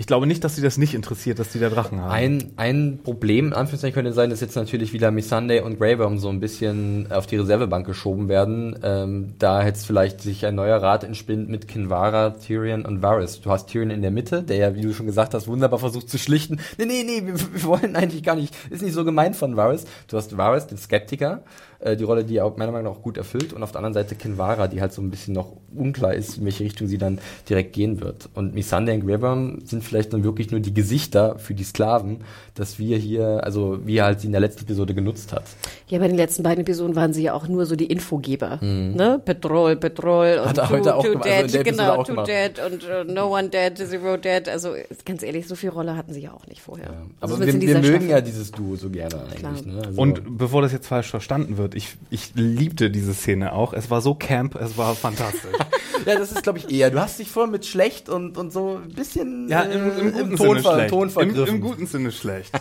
Ich 0.00 0.06
glaube 0.06 0.26
nicht, 0.26 0.42
dass 0.44 0.56
sie 0.56 0.62
das 0.62 0.78
nicht 0.78 0.94
interessiert, 0.94 1.38
dass 1.38 1.50
die 1.50 1.58
da 1.58 1.68
Drachen 1.68 2.00
haben. 2.00 2.10
Ein, 2.10 2.52
ein 2.56 3.00
Problem, 3.04 3.48
in 3.48 3.52
Anführungszeichen 3.52 3.92
könnte 3.92 4.14
sein, 4.14 4.30
dass 4.30 4.40
jetzt 4.40 4.56
natürlich 4.56 4.94
wieder 4.94 5.10
Missandei 5.10 5.62
und 5.62 5.78
Grey 5.78 5.98
so 6.16 6.30
ein 6.30 6.40
bisschen 6.40 7.12
auf 7.12 7.26
die 7.26 7.36
Reservebank 7.36 7.86
geschoben 7.86 8.30
werden. 8.30 8.78
Ähm, 8.82 9.34
da 9.38 9.62
jetzt 9.62 9.84
vielleicht 9.84 10.22
sich 10.22 10.46
ein 10.46 10.54
neuer 10.54 10.80
Rat 10.82 11.04
entspinnt 11.04 11.50
mit 11.50 11.68
Kinvara, 11.68 12.30
Tyrion 12.30 12.86
und 12.86 13.02
Varys. 13.02 13.42
Du 13.42 13.50
hast 13.50 13.68
Tyrion 13.68 13.90
in 13.90 14.00
der 14.00 14.10
Mitte, 14.10 14.42
der 14.42 14.56
ja, 14.56 14.74
wie 14.74 14.80
du 14.80 14.94
schon 14.94 15.04
gesagt 15.04 15.34
hast, 15.34 15.48
wunderbar 15.48 15.78
versucht 15.78 16.08
zu 16.08 16.16
schlichten. 16.16 16.60
Nee, 16.78 16.86
nee, 16.86 17.02
nee, 17.04 17.26
wir, 17.26 17.34
wir 17.52 17.64
wollen 17.64 17.94
eigentlich 17.94 18.22
gar 18.22 18.36
nicht, 18.36 18.54
ist 18.70 18.80
nicht 18.80 18.94
so 18.94 19.04
gemeint 19.04 19.36
von 19.36 19.58
Varys. 19.58 19.84
Du 20.08 20.16
hast 20.16 20.34
Varys, 20.34 20.66
den 20.66 20.78
Skeptiker, 20.78 21.42
äh, 21.80 21.96
die 21.96 22.04
Rolle, 22.04 22.24
die 22.24 22.36
er 22.36 22.44
auch 22.44 22.56
meiner 22.56 22.72
Meinung 22.72 22.92
nach 22.92 22.98
auch 22.98 23.02
gut 23.02 23.16
erfüllt. 23.16 23.52
Und 23.52 23.62
auf 23.62 23.72
der 23.72 23.78
anderen 23.78 23.94
Seite 23.94 24.14
Kinvara, 24.14 24.68
die 24.68 24.80
halt 24.80 24.92
so 24.92 25.02
ein 25.02 25.10
bisschen 25.10 25.34
noch 25.34 25.52
unklar 25.74 26.14
ist, 26.14 26.38
in 26.38 26.44
welche 26.44 26.64
Richtung 26.64 26.88
sie 26.88 26.98
dann 26.98 27.18
direkt 27.48 27.72
gehen 27.72 28.00
wird. 28.00 28.28
Und 28.34 28.54
Missandei 28.54 28.94
und 28.94 29.06
Worm 29.06 29.60
sind 29.64 29.84
vielleicht 29.84 30.12
dann 30.12 30.24
wirklich 30.24 30.50
nur 30.50 30.60
die 30.60 30.74
Gesichter 30.74 31.38
für 31.38 31.54
die 31.54 31.64
Sklaven, 31.64 32.18
dass 32.54 32.78
wir 32.78 32.96
hier, 32.98 33.44
also 33.44 33.78
wie 33.86 33.96
er 33.96 34.04
halt 34.06 34.20
sie 34.20 34.26
in 34.26 34.32
der 34.32 34.40
letzten 34.40 34.64
Episode 34.64 34.94
genutzt 34.94 35.32
hat. 35.32 35.44
Ja, 35.88 35.98
bei 35.98 36.08
den 36.08 36.16
letzten 36.16 36.42
beiden 36.42 36.62
Episoden 36.62 36.96
waren 36.96 37.12
sie 37.12 37.22
ja 37.22 37.34
auch 37.34 37.48
nur 37.48 37.66
so 37.66 37.76
die 37.76 37.86
Infogeber. 37.86 38.58
Ne? 38.62 39.20
Petrol, 39.24 39.76
Petrol 39.76 40.38
und 40.42 40.48
Hat 40.48 40.58
er 40.58 40.66
two, 40.68 40.74
heute 40.74 40.94
auch 40.96 41.02
gemacht, 41.04 41.26
also 41.26 41.46
dead, 41.46 41.66
Episode 41.66 41.70
genau, 41.70 41.92
auch 41.94 42.04
two 42.04 42.12
gemacht. 42.12 42.28
dead 42.28 42.60
und 42.66 42.84
uh, 42.84 43.12
no 43.12 43.34
one 43.34 43.48
dead, 43.48 43.76
zero 43.78 44.16
dead. 44.16 44.48
Also 44.48 44.74
ganz 45.04 45.22
ehrlich, 45.22 45.46
so 45.46 45.54
viel 45.54 45.70
Rolle 45.70 45.96
hatten 45.96 46.12
sie 46.12 46.20
ja 46.20 46.32
auch 46.32 46.46
nicht 46.46 46.60
vorher. 46.60 46.90
Also 47.20 47.34
Aber 47.34 47.46
zumindest 47.46 47.60
wir, 47.60 47.68
wir 47.68 47.74
mögen 47.76 47.94
Staffel. 47.94 48.10
ja 48.10 48.20
dieses 48.20 48.50
Duo 48.52 48.76
so 48.76 48.90
gerne 48.90 49.16
eigentlich. 49.34 49.66
Ne? 49.66 49.82
Also, 49.86 50.00
Und 50.00 50.38
bevor 50.38 50.62
das 50.62 50.72
jetzt 50.72 50.86
falsch 50.86 51.10
verstanden 51.10 51.56
wird, 51.58 51.69
ich, 51.74 51.96
ich 52.10 52.32
liebte 52.34 52.90
diese 52.90 53.14
Szene 53.14 53.52
auch. 53.52 53.72
Es 53.72 53.90
war 53.90 54.00
so 54.00 54.14
camp, 54.14 54.54
es 54.54 54.76
war 54.76 54.94
fantastisch. 54.94 55.50
ja, 56.06 56.16
das 56.18 56.32
ist, 56.32 56.42
glaube 56.42 56.58
ich, 56.58 56.70
eher. 56.70 56.90
Du 56.90 57.00
hast 57.00 57.18
dich 57.18 57.28
voll 57.30 57.46
mit 57.46 57.66
schlecht 57.66 58.08
und, 58.08 58.36
und 58.38 58.52
so 58.52 58.80
ein 58.84 58.92
bisschen 58.94 59.48
ja, 59.48 59.62
äh, 59.62 59.72
im, 59.74 59.98
im 59.98 60.12
guten 60.12 60.36
Ton, 60.36 60.46
Sinne 60.48 60.62
ver- 60.62 60.74
schlecht. 60.74 60.90
Ton 60.90 61.02
Im, 61.02 61.10
vergriffen. 61.10 61.54
Im 61.56 61.60
guten 61.60 61.86
Sinne 61.86 62.12
schlecht. 62.12 62.50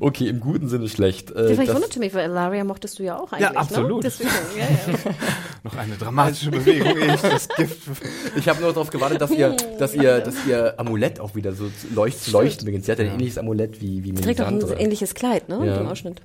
Okay, 0.00 0.26
im 0.26 0.40
guten 0.40 0.68
Sinne 0.68 0.88
schlecht. 0.88 1.30
Äh, 1.30 1.42
Ja, 1.42 1.46
vielleicht 1.50 1.68
das- 1.68 1.74
wunderte 1.76 2.00
mich, 2.00 2.12
weil 2.12 2.28
Ilaria 2.28 2.64
mochtest 2.64 2.98
du 2.98 3.04
ja 3.04 3.16
auch 3.20 3.30
eigentlich. 3.32 3.56
absolut. 3.56 4.02
Ne? 4.02 4.10
Deswegen, 4.10 4.30
ja, 4.58 4.64
ja. 4.64 4.98
Noch 5.62 5.76
eine 5.76 5.94
dramatische 5.94 6.50
Bewegung, 6.50 6.96
ehe 6.96 7.14
ich 7.14 7.20
das 7.20 7.48
Gift. 7.50 7.82
Ich 8.34 8.48
habe 8.48 8.60
nur 8.62 8.72
darauf 8.72 8.90
gewartet, 8.90 9.20
dass 9.20 9.30
ihr, 9.30 9.56
dass 9.78 9.94
ihr, 9.94 10.18
dass 10.18 10.34
ihr 10.44 10.74
Amulett 10.80 11.20
auch 11.20 11.36
wieder 11.36 11.52
so 11.52 11.66
zu 11.68 11.94
leucht, 11.94 12.26
leuchten 12.32 12.64
beginnt. 12.66 12.84
Sie 12.84 12.90
hat 12.90 12.98
ja 12.98 13.04
ein 13.04 13.12
ähnliches 13.12 13.38
Amulett 13.38 13.80
wie, 13.80 14.02
wie 14.02 14.08
Sie 14.16 14.22
trägt 14.22 14.40
auch 14.40 14.48
ein 14.48 14.54
Melisandre. 14.54 14.82
ähnliches 14.82 15.14
Kleid, 15.14 15.48
ne? 15.48 15.54
Ja. 15.58 15.64
Mit 15.64 15.76
dem 15.80 15.86
Ausschnitt. 15.86 16.20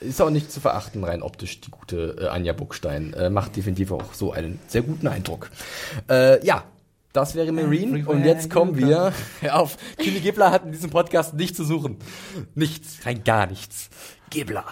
Ist 0.00 0.20
auch 0.22 0.30
nicht 0.30 0.50
zu 0.50 0.60
verachten, 0.60 1.04
rein 1.04 1.22
optisch, 1.22 1.60
die 1.60 1.70
gute 1.70 2.16
äh, 2.18 2.26
Anja 2.28 2.52
Buckstein. 2.52 3.12
Äh, 3.12 3.30
macht 3.30 3.56
definitiv 3.56 3.92
auch 3.92 4.14
so 4.14 4.32
einen 4.32 4.58
sehr 4.66 4.82
guten 4.82 5.06
Eindruck. 5.06 5.50
Äh, 6.08 6.44
ja, 6.44 6.64
das 7.12 7.34
wäre 7.34 7.52
Marine. 7.52 8.06
Und 8.08 8.24
jetzt 8.24 8.50
kommen 8.50 8.76
wir 8.76 9.12
auf. 9.52 9.76
Kühne 9.98 10.20
Gibler 10.20 10.50
hat 10.52 10.64
in 10.64 10.72
diesem 10.72 10.90
Podcast 10.90 11.34
nichts 11.34 11.56
zu 11.56 11.64
suchen. 11.64 11.96
Nichts, 12.54 13.04
rein 13.04 13.24
gar 13.24 13.46
nichts. 13.46 13.90
Gibler. 14.30 14.64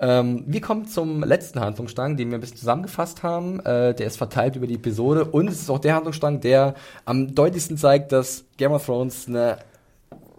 Ähm, 0.00 0.44
wir 0.46 0.60
kommen 0.60 0.86
zum 0.86 1.22
letzten 1.22 1.60
Handlungsstrang, 1.60 2.16
den 2.16 2.30
wir 2.30 2.38
ein 2.38 2.40
bisschen 2.40 2.56
zusammengefasst 2.56 3.22
haben. 3.22 3.60
Äh, 3.60 3.94
der 3.94 4.06
ist 4.06 4.16
verteilt 4.16 4.56
über 4.56 4.66
die 4.66 4.74
Episode 4.74 5.24
und 5.24 5.48
es 5.48 5.62
ist 5.62 5.70
auch 5.70 5.78
der 5.78 5.94
Handlungsstrang, 5.94 6.40
der 6.40 6.74
am 7.04 7.34
deutlichsten 7.34 7.78
zeigt, 7.78 8.12
dass 8.12 8.44
Game 8.56 8.72
of 8.72 8.84
Thrones 8.84 9.28
eine 9.28 9.58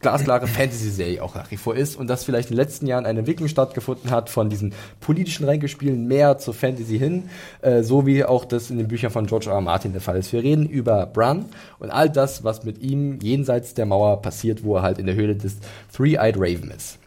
glasklare 0.05 0.45
Fantasy-Serie 0.45 1.23
auch 1.23 1.33
nach 1.33 1.49
wie 1.49 1.57
vor 1.57 1.75
ist 1.75 1.95
und 1.95 2.07
dass 2.07 2.23
vielleicht 2.23 2.51
in 2.51 2.55
den 2.55 2.63
letzten 2.63 2.85
Jahren 2.85 3.07
eine 3.07 3.19
Entwicklung 3.19 3.47
stattgefunden 3.47 4.11
hat 4.11 4.29
von 4.29 4.51
diesen 4.51 4.73
politischen 4.99 5.45
Ränkespielen 5.45 6.05
mehr 6.05 6.37
zur 6.37 6.53
Fantasy 6.53 6.99
hin, 6.99 7.29
äh, 7.61 7.81
so 7.81 8.05
wie 8.05 8.23
auch 8.23 8.45
das 8.45 8.69
in 8.69 8.77
den 8.77 8.87
Büchern 8.87 9.09
von 9.09 9.25
George 9.25 9.49
R. 9.49 9.55
R. 9.55 9.61
Martin 9.61 9.93
der 9.93 10.01
Fall 10.01 10.17
ist. 10.17 10.31
Wir 10.31 10.43
reden 10.43 10.69
über 10.69 11.07
Bran 11.07 11.45
und 11.79 11.89
all 11.89 12.07
das, 12.07 12.43
was 12.43 12.63
mit 12.63 12.83
ihm 12.83 13.17
jenseits 13.19 13.73
der 13.73 13.87
Mauer 13.87 14.21
passiert, 14.21 14.63
wo 14.63 14.75
er 14.75 14.83
halt 14.83 14.99
in 14.99 15.07
der 15.07 15.15
Höhle 15.15 15.35
des 15.35 15.57
Three-Eyed 15.91 16.35
Raven 16.37 16.69
ist. 16.69 16.99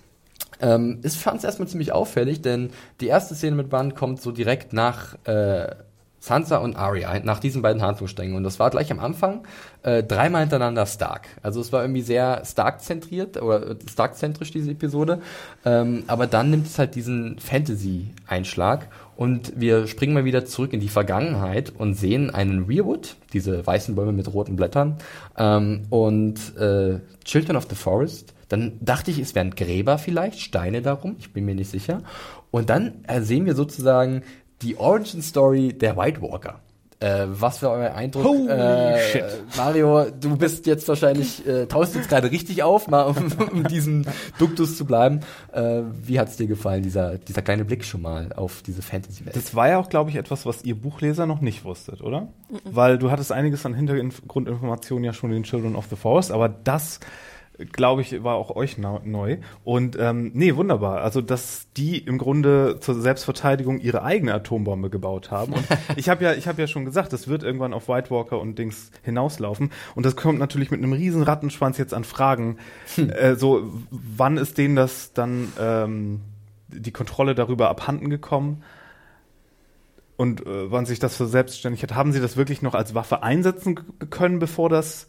Ähm, 0.60 0.98
ich 1.04 1.12
fand 1.12 1.38
es 1.38 1.44
erstmal 1.44 1.68
ziemlich 1.68 1.92
auffällig, 1.92 2.42
denn 2.42 2.70
die 3.00 3.06
erste 3.06 3.36
Szene 3.36 3.54
mit 3.54 3.70
Bran 3.70 3.94
kommt 3.94 4.20
so 4.20 4.32
direkt 4.32 4.72
nach 4.72 5.14
äh, 5.24 5.68
Sansa 6.20 6.58
und 6.58 6.76
Arya, 6.76 7.20
nach 7.20 7.38
diesen 7.38 7.62
beiden 7.62 7.82
Handlungssträngen. 7.82 8.36
Und 8.36 8.42
das 8.42 8.58
war 8.58 8.70
gleich 8.70 8.90
am 8.90 9.00
Anfang 9.00 9.46
äh, 9.82 10.02
dreimal 10.02 10.42
hintereinander 10.42 10.86
Stark. 10.86 11.28
Also 11.42 11.60
es 11.60 11.72
war 11.72 11.82
irgendwie 11.82 12.02
sehr 12.02 12.42
Stark-zentriert 12.44 13.40
oder 13.40 13.76
Stark-zentrisch, 13.90 14.50
diese 14.50 14.72
Episode. 14.72 15.20
Ähm, 15.64 16.04
aber 16.06 16.26
dann 16.26 16.50
nimmt 16.50 16.66
es 16.66 16.78
halt 16.78 16.94
diesen 16.94 17.38
Fantasy-Einschlag 17.38 18.88
und 19.16 19.52
wir 19.56 19.88
springen 19.88 20.14
mal 20.14 20.24
wieder 20.24 20.44
zurück 20.44 20.72
in 20.72 20.80
die 20.80 20.88
Vergangenheit 20.88 21.72
und 21.76 21.94
sehen 21.94 22.30
einen 22.30 22.66
Rearwood, 22.66 23.16
diese 23.32 23.66
weißen 23.66 23.94
Bäume 23.94 24.12
mit 24.12 24.32
roten 24.32 24.54
Blättern, 24.54 24.98
ähm, 25.36 25.82
und 25.90 26.56
äh, 26.56 27.00
Children 27.24 27.56
of 27.56 27.66
the 27.68 27.74
Forest. 27.74 28.34
Dann 28.48 28.78
dachte 28.80 29.10
ich, 29.10 29.18
es 29.18 29.34
wären 29.34 29.54
Gräber 29.54 29.98
vielleicht, 29.98 30.40
Steine 30.40 30.82
darum, 30.82 31.16
ich 31.18 31.32
bin 31.32 31.44
mir 31.44 31.54
nicht 31.54 31.70
sicher. 31.70 32.02
Und 32.50 32.70
dann 32.70 33.04
äh, 33.06 33.20
sehen 33.20 33.44
wir 33.44 33.54
sozusagen 33.54 34.22
die 34.62 34.76
Origin 34.76 35.22
Story 35.22 35.72
der 35.72 35.96
White 35.96 36.20
Walker. 36.22 36.60
Äh, 37.00 37.26
was 37.28 37.62
war 37.62 37.70
euer 37.72 37.94
Eindruck? 37.94 38.24
Holy 38.24 38.48
äh, 38.48 38.98
shit. 39.12 39.24
Mario, 39.56 40.06
du 40.10 40.36
bist 40.36 40.66
jetzt 40.66 40.88
wahrscheinlich, 40.88 41.46
äh, 41.46 41.66
taust 41.66 41.94
jetzt 41.94 42.08
gerade 42.08 42.32
richtig 42.32 42.64
auf, 42.64 42.88
mal 42.88 43.02
um, 43.02 43.32
um 43.52 43.64
diesen 43.68 44.04
Duktus 44.40 44.76
zu 44.76 44.84
bleiben. 44.84 45.20
Äh, 45.52 45.82
wie 46.02 46.18
hat's 46.18 46.36
dir 46.36 46.48
gefallen, 46.48 46.82
dieser, 46.82 47.18
dieser 47.18 47.42
kleine 47.42 47.64
Blick 47.64 47.84
schon 47.84 48.02
mal 48.02 48.32
auf 48.32 48.62
diese 48.62 48.82
Fantasy-Welt? 48.82 49.36
Das 49.36 49.54
war 49.54 49.68
ja 49.68 49.78
auch, 49.78 49.88
glaube 49.88 50.10
ich, 50.10 50.16
etwas, 50.16 50.44
was 50.44 50.64
ihr 50.64 50.74
Buchleser 50.74 51.26
noch 51.26 51.40
nicht 51.40 51.64
wusstet, 51.64 52.00
oder? 52.00 52.28
Weil 52.64 52.98
du 52.98 53.12
hattest 53.12 53.30
einiges 53.30 53.64
an 53.64 53.74
Hintergrundinformationen 53.74 55.04
ja 55.04 55.12
schon 55.12 55.32
in 55.32 55.44
Children 55.44 55.76
of 55.76 55.86
the 55.90 55.96
Forest, 55.96 56.32
aber 56.32 56.48
das 56.48 56.98
glaube 57.72 58.02
ich, 58.02 58.22
war 58.22 58.36
auch 58.36 58.54
euch 58.54 58.78
neu. 58.78 59.38
Und 59.64 59.96
ähm, 59.98 60.30
nee, 60.34 60.54
wunderbar. 60.54 61.00
Also, 61.00 61.20
dass 61.20 61.66
die 61.76 61.98
im 61.98 62.18
Grunde 62.18 62.78
zur 62.80 62.94
Selbstverteidigung 62.94 63.80
ihre 63.80 64.02
eigene 64.02 64.32
Atombombe 64.34 64.90
gebaut 64.90 65.30
haben. 65.30 65.54
Und 65.54 65.64
ich 65.96 66.08
habe 66.08 66.24
ja, 66.24 66.34
ich 66.34 66.46
habe 66.46 66.60
ja 66.60 66.68
schon 66.68 66.84
gesagt, 66.84 67.12
das 67.12 67.28
wird 67.28 67.42
irgendwann 67.42 67.74
auf 67.74 67.88
White 67.88 68.10
Walker 68.10 68.40
und 68.40 68.58
Dings 68.58 68.90
hinauslaufen. 69.02 69.70
Und 69.94 70.06
das 70.06 70.14
kommt 70.14 70.38
natürlich 70.38 70.70
mit 70.70 70.82
einem 70.82 70.92
riesen 70.92 71.22
Rattenschwanz 71.22 71.78
jetzt 71.78 71.94
an 71.94 72.04
Fragen. 72.04 72.58
Äh, 72.96 73.34
so, 73.34 73.72
wann 73.90 74.36
ist 74.36 74.58
denen 74.58 74.76
das 74.76 75.12
dann 75.12 75.52
ähm, 75.58 76.20
die 76.68 76.92
Kontrolle 76.92 77.34
darüber 77.34 77.68
abhanden 77.68 78.10
gekommen? 78.10 78.62
Und 80.16 80.44
äh, 80.46 80.70
wann 80.70 80.84
sich 80.84 80.98
das 80.98 81.16
für 81.16 81.26
selbstständig 81.26 81.82
hat, 81.84 81.94
haben 81.94 82.12
sie 82.12 82.20
das 82.20 82.36
wirklich 82.36 82.60
noch 82.60 82.74
als 82.74 82.94
Waffe 82.94 83.22
einsetzen 83.22 83.78
können, 84.10 84.40
bevor 84.40 84.68
das 84.68 85.06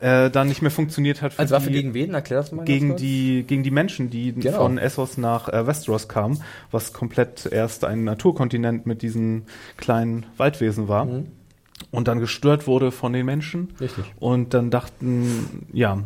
äh, 0.00 0.30
dann 0.30 0.48
nicht 0.48 0.62
mehr 0.62 0.70
funktioniert 0.70 1.22
hat? 1.22 1.32
für 1.34 1.40
Als 1.40 1.50
Waffe 1.50 1.68
die- 1.70 1.74
gegen 1.74 1.94
wen? 1.94 2.14
Erklär 2.14 2.40
das 2.40 2.52
mal 2.52 2.64
gegen 2.64 2.96
die 2.96 3.44
gegen 3.46 3.62
die 3.62 3.70
Menschen, 3.70 4.10
die 4.10 4.32
Genau. 4.32 4.58
von 4.58 4.78
Essos 4.78 5.18
nach 5.18 5.48
äh, 5.48 5.66
Westeros 5.66 6.08
kamen, 6.08 6.42
was 6.70 6.92
komplett 6.92 7.46
erst 7.46 7.84
ein 7.84 8.04
Naturkontinent 8.04 8.86
mit 8.86 9.02
diesen 9.02 9.46
kleinen 9.76 10.26
Waldwesen 10.36 10.88
war 10.88 11.04
Mhm. 11.06 11.26
und 11.90 12.08
dann 12.08 12.20
gestört 12.20 12.66
wurde 12.66 12.90
von 12.92 13.12
den 13.12 13.26
Menschen 13.26 13.74
Richtig. 13.80 14.04
und 14.20 14.54
dann 14.54 14.70
dachten, 14.70 15.66
ja, 15.72 16.02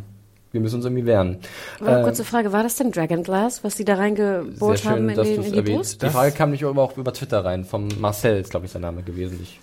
Wir 0.51 0.61
müssen 0.61 0.75
uns 0.75 0.85
irgendwie 0.85 1.07
wehren. 1.07 1.39
Aber 1.79 2.01
Äh, 2.01 2.03
kurze 2.03 2.23
Frage, 2.23 2.51
war 2.51 2.61
das 2.61 2.75
denn 2.75 2.91
Dragonglass, 2.91 3.63
was 3.63 3.75
sie 3.75 3.85
da 3.85 3.95
Sehr 3.95 4.03
reingebohrt 4.03 4.85
haben 4.85 5.09
in, 5.09 5.15
dass 5.15 5.27
den, 5.27 5.41
in 5.41 5.51
die. 5.65 5.71
Brust? 5.73 6.03
Die 6.03 6.09
Frage 6.09 6.31
kam 6.31 6.51
nicht 6.51 6.63
aber 6.63 6.79
auch 6.83 6.95
über 6.95 7.11
Twitter 7.11 7.43
rein. 7.43 7.65
Vom 7.65 7.87
Marcel 7.99 8.39
ist, 8.39 8.51
glaube 8.51 8.67
ich, 8.67 8.71
sein 8.71 8.83
Name 8.83 9.01
gewesen. 9.01 9.39
Ich, 9.41 9.59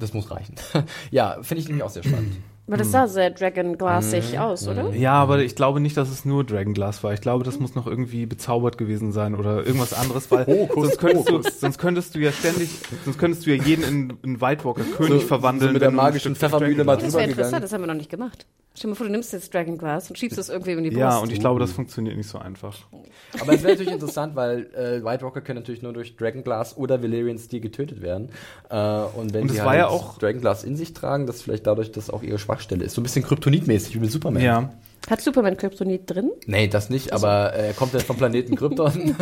das 0.00 0.12
muss 0.14 0.32
reichen. 0.32 0.56
ja, 1.12 1.38
finde 1.42 1.60
ich 1.60 1.68
nämlich 1.68 1.84
auch 1.84 1.90
sehr 1.90 2.02
spannend. 2.02 2.38
Weil 2.68 2.78
das 2.78 2.92
sah 2.92 3.08
sehr 3.08 3.30
Dragonglassig 3.30 4.38
aus, 4.38 4.68
oder? 4.68 4.90
ja, 4.94 5.14
aber 5.14 5.40
ich 5.40 5.56
glaube 5.56 5.80
nicht, 5.80 5.96
dass 5.96 6.08
es 6.10 6.24
nur 6.24 6.44
Dragonglass 6.44 7.02
war. 7.02 7.12
Ich 7.12 7.20
glaube, 7.20 7.44
das 7.44 7.58
muss 7.58 7.74
noch 7.74 7.86
irgendwie 7.86 8.24
bezaubert 8.24 8.78
gewesen 8.78 9.12
sein 9.12 9.34
oder 9.34 9.66
irgendwas 9.66 9.92
anderes, 9.92 10.30
weil 10.30 10.46
Hokus 10.46 10.84
sonst 10.86 10.98
könntest 10.98 11.28
du 11.28 11.42
sonst 11.42 11.78
könntest 11.78 12.14
du 12.14 12.20
ja 12.20 12.30
ständig, 12.32 12.70
sonst 13.04 13.18
könntest 13.18 13.46
du 13.46 13.50
ja 13.54 13.62
jeden 13.62 13.82
in, 13.84 14.16
in 14.22 14.40
White 14.40 14.64
Walker 14.64 14.84
König 14.96 15.22
So- 15.22 15.26
verwandeln 15.28 15.70
so 15.70 15.72
mit 15.74 15.82
der 15.82 15.90
magischen 15.90 16.36
Pfeffermühle 16.36 16.84
mal 16.84 16.96
Dragonglass- 16.96 17.02
Das 17.04 17.12
wäre 17.14 17.22
drüber 17.26 17.30
interessant, 17.42 17.64
das 17.64 17.72
haben 17.72 17.80
wir 17.82 17.86
noch 17.88 17.94
nicht 17.94 18.10
gemacht. 18.10 18.46
Stell 18.74 18.88
dir 18.88 18.92
mal 18.92 18.96
vor, 18.96 19.06
du 19.06 19.12
nimmst 19.12 19.32
jetzt 19.34 19.52
Dragonglass 19.52 20.08
und 20.08 20.16
schiebst 20.18 20.38
es 20.38 20.48
irgendwie 20.48 20.70
in 20.72 20.82
die 20.82 20.88
Brust. 20.88 21.00
Ja, 21.00 21.18
und 21.18 21.30
ich 21.30 21.40
glaube, 21.40 21.60
das 21.60 21.72
funktioniert 21.72 22.16
nicht 22.16 22.28
so 22.30 22.38
einfach. 22.38 22.74
Aber 23.38 23.52
es 23.52 23.62
wäre 23.62 23.72
natürlich 23.74 23.92
interessant, 23.92 24.34
weil 24.34 24.70
äh, 24.74 25.04
White 25.04 25.22
Walker 25.26 25.42
können 25.42 25.58
natürlich 25.58 25.82
nur 25.82 25.92
durch 25.92 26.16
Dragonglass 26.16 26.78
oder 26.78 27.02
Valyrian 27.02 27.36
Steel 27.38 27.60
getötet 27.60 28.00
werden. 28.00 28.30
Äh, 28.70 28.76
und 29.14 29.34
wenn 29.34 29.42
Und 29.42 29.48
sie 29.50 29.58
es 29.58 29.62
halt 29.64 29.78
ja 29.78 29.88
auch- 29.88 30.16
Dragonglass 30.16 30.64
in 30.64 30.76
sich 30.76 30.94
tragen, 30.94 31.26
dass 31.26 31.42
vielleicht 31.42 31.66
dadurch 31.66 31.92
das 31.92 32.08
auch 32.08 32.22
ihre 32.22 32.38
Schwachstelle 32.38 32.52
ist. 32.70 32.94
So 32.94 33.00
ein 33.00 33.04
bisschen 33.04 33.24
Kryptonitmäßig 33.24 33.94
wie 33.94 34.00
mit 34.00 34.10
Superman. 34.10 34.42
Ja. 34.42 34.72
Hat 35.10 35.20
Superman 35.20 35.56
Kryptonit 35.56 36.08
drin? 36.08 36.30
Nee, 36.46 36.68
das 36.68 36.88
nicht, 36.88 37.12
aber 37.12 37.54
äh, 37.54 37.68
er 37.68 37.72
kommt 37.74 37.92
ja 37.92 37.98
vom 37.98 38.16
Planeten 38.16 38.54
Krypton 38.54 38.86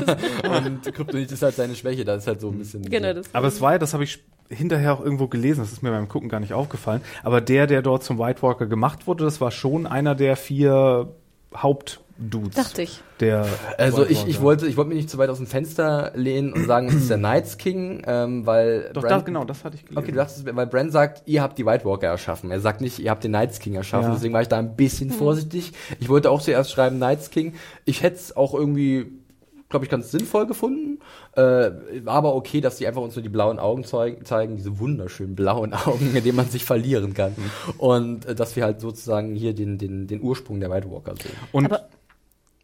und 0.66 0.94
Kryptonit 0.94 1.32
ist 1.32 1.42
halt 1.42 1.54
seine 1.54 1.74
Schwäche, 1.74 2.04
da 2.04 2.16
ist 2.16 2.26
halt 2.26 2.40
so 2.40 2.50
ein 2.50 2.58
bisschen. 2.58 2.82
Genau, 2.82 3.08
so. 3.08 3.14
das. 3.14 3.34
Aber 3.34 3.48
es 3.48 3.60
war 3.62 3.72
ja, 3.72 3.78
das 3.78 3.94
habe 3.94 4.04
ich 4.04 4.22
hinterher 4.50 4.92
auch 4.92 5.00
irgendwo 5.00 5.28
gelesen, 5.28 5.60
das 5.60 5.72
ist 5.72 5.82
mir 5.82 5.90
beim 5.90 6.08
Gucken 6.08 6.28
gar 6.28 6.40
nicht 6.40 6.52
aufgefallen. 6.52 7.00
Aber 7.22 7.40
der, 7.40 7.66
der 7.66 7.80
dort 7.82 8.04
zum 8.04 8.18
White 8.18 8.42
Walker 8.42 8.66
gemacht 8.66 9.06
wurde, 9.06 9.24
das 9.24 9.40
war 9.40 9.50
schon 9.50 9.86
einer 9.86 10.14
der 10.14 10.36
vier 10.36 11.14
Hauptdudes. 12.20 12.54
Dachte 12.54 12.82
ich. 12.82 13.00
Der 13.20 13.46
Also 13.78 14.06
ich, 14.06 14.26
ich 14.26 14.40
wollte 14.40 14.66
ich 14.66 14.76
wollte 14.76 14.88
mich 14.90 14.96
nicht 14.96 15.10
zu 15.10 15.18
weit 15.18 15.28
aus 15.30 15.38
dem 15.38 15.46
Fenster 15.46 16.12
lehnen 16.14 16.52
und 16.52 16.66
sagen, 16.66 16.88
es 16.88 16.94
ist 16.94 17.10
der 17.10 17.18
Knights 17.18 17.58
King, 17.58 18.02
ähm, 18.06 18.46
weil 18.46 18.90
Doch, 18.92 19.02
Bran- 19.02 19.10
das, 19.10 19.24
genau, 19.24 19.44
das 19.44 19.64
hatte 19.64 19.76
ich 19.76 19.82
gelesen. 19.84 19.98
Okay, 19.98 20.10
du 20.12 20.16
dachtest, 20.18 20.56
weil 20.56 20.66
Bran 20.66 20.90
sagt, 20.90 21.22
ihr 21.26 21.42
habt 21.42 21.58
die 21.58 21.66
White 21.66 21.84
Walker 21.84 22.06
erschaffen. 22.08 22.50
Er 22.50 22.60
sagt 22.60 22.80
nicht, 22.80 22.98
ihr 22.98 23.10
habt 23.10 23.24
den 23.24 23.32
Knights 23.32 23.58
King 23.58 23.74
erschaffen. 23.74 24.08
Ja. 24.08 24.14
Deswegen 24.14 24.34
war 24.34 24.42
ich 24.42 24.48
da 24.48 24.58
ein 24.58 24.76
bisschen 24.76 25.10
vorsichtig. 25.10 25.72
Ich 25.98 26.08
wollte 26.08 26.30
auch 26.30 26.40
zuerst 26.42 26.70
schreiben 26.70 26.96
Knights 26.96 27.30
King. 27.30 27.54
Ich 27.84 28.02
hätte 28.02 28.16
es 28.16 28.36
auch 28.36 28.54
irgendwie, 28.54 29.06
glaube 29.68 29.84
ich, 29.84 29.90
ganz 29.90 30.10
sinnvoll 30.10 30.46
gefunden. 30.46 30.98
Äh, 31.36 31.70
war 32.04 32.14
aber 32.14 32.34
okay, 32.34 32.60
dass 32.60 32.76
die 32.78 32.86
einfach 32.88 33.02
uns 33.02 33.14
nur 33.14 33.22
die 33.22 33.28
blauen 33.28 33.58
Augen 33.60 33.84
zeig 33.84 34.26
zeigen, 34.26 34.56
diese 34.56 34.80
wunderschönen 34.80 35.36
blauen 35.36 35.72
Augen, 35.74 36.14
in 36.16 36.24
denen 36.24 36.36
man 36.36 36.48
sich 36.48 36.64
verlieren 36.64 37.14
kann. 37.14 37.36
Und 37.78 38.26
äh, 38.26 38.34
dass 38.34 38.56
wir 38.56 38.64
halt 38.64 38.80
sozusagen 38.80 39.34
hier 39.36 39.54
den, 39.54 39.78
den, 39.78 40.06
den 40.08 40.22
Ursprung 40.22 40.58
der 40.58 40.70
White 40.70 40.90
Walker 40.90 41.14
sehen. 41.22 41.34
Und 41.52 41.66
Aber 41.66 41.88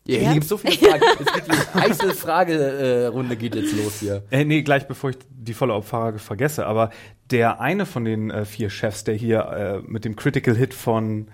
Ja, 0.07 0.17
Ja. 0.17 0.21
Hier 0.21 0.33
gibt's 0.35 0.49
so 0.49 0.57
viele 0.57 0.77
Fragen. 0.77 1.03
es 1.21 1.33
geht 1.33 1.47
die 1.49 1.81
heiße 1.81 2.15
Fragerunde 2.15 3.37
geht 3.37 3.55
jetzt 3.55 3.77
los 3.77 4.01
hier. 4.01 4.23
Äh, 4.31 4.45
nee, 4.45 4.63
gleich 4.63 4.87
bevor 4.87 5.11
ich 5.11 5.17
die 5.31 5.55
Follow-up-Frage 5.55 6.19
vergesse, 6.19 6.67
aber 6.67 6.91
der 7.31 7.61
eine 7.61 7.87
von 7.87 8.05
den 8.05 8.31
äh, 8.31 8.45
vier 8.45 8.71
Chefs, 8.71 9.05
der 9.05 9.15
hier 9.15 9.83
äh, 9.85 9.91
mit 9.91 10.05
dem 10.05 10.17
Critical 10.17 10.57
Hit 10.57 10.75
von 10.75 11.29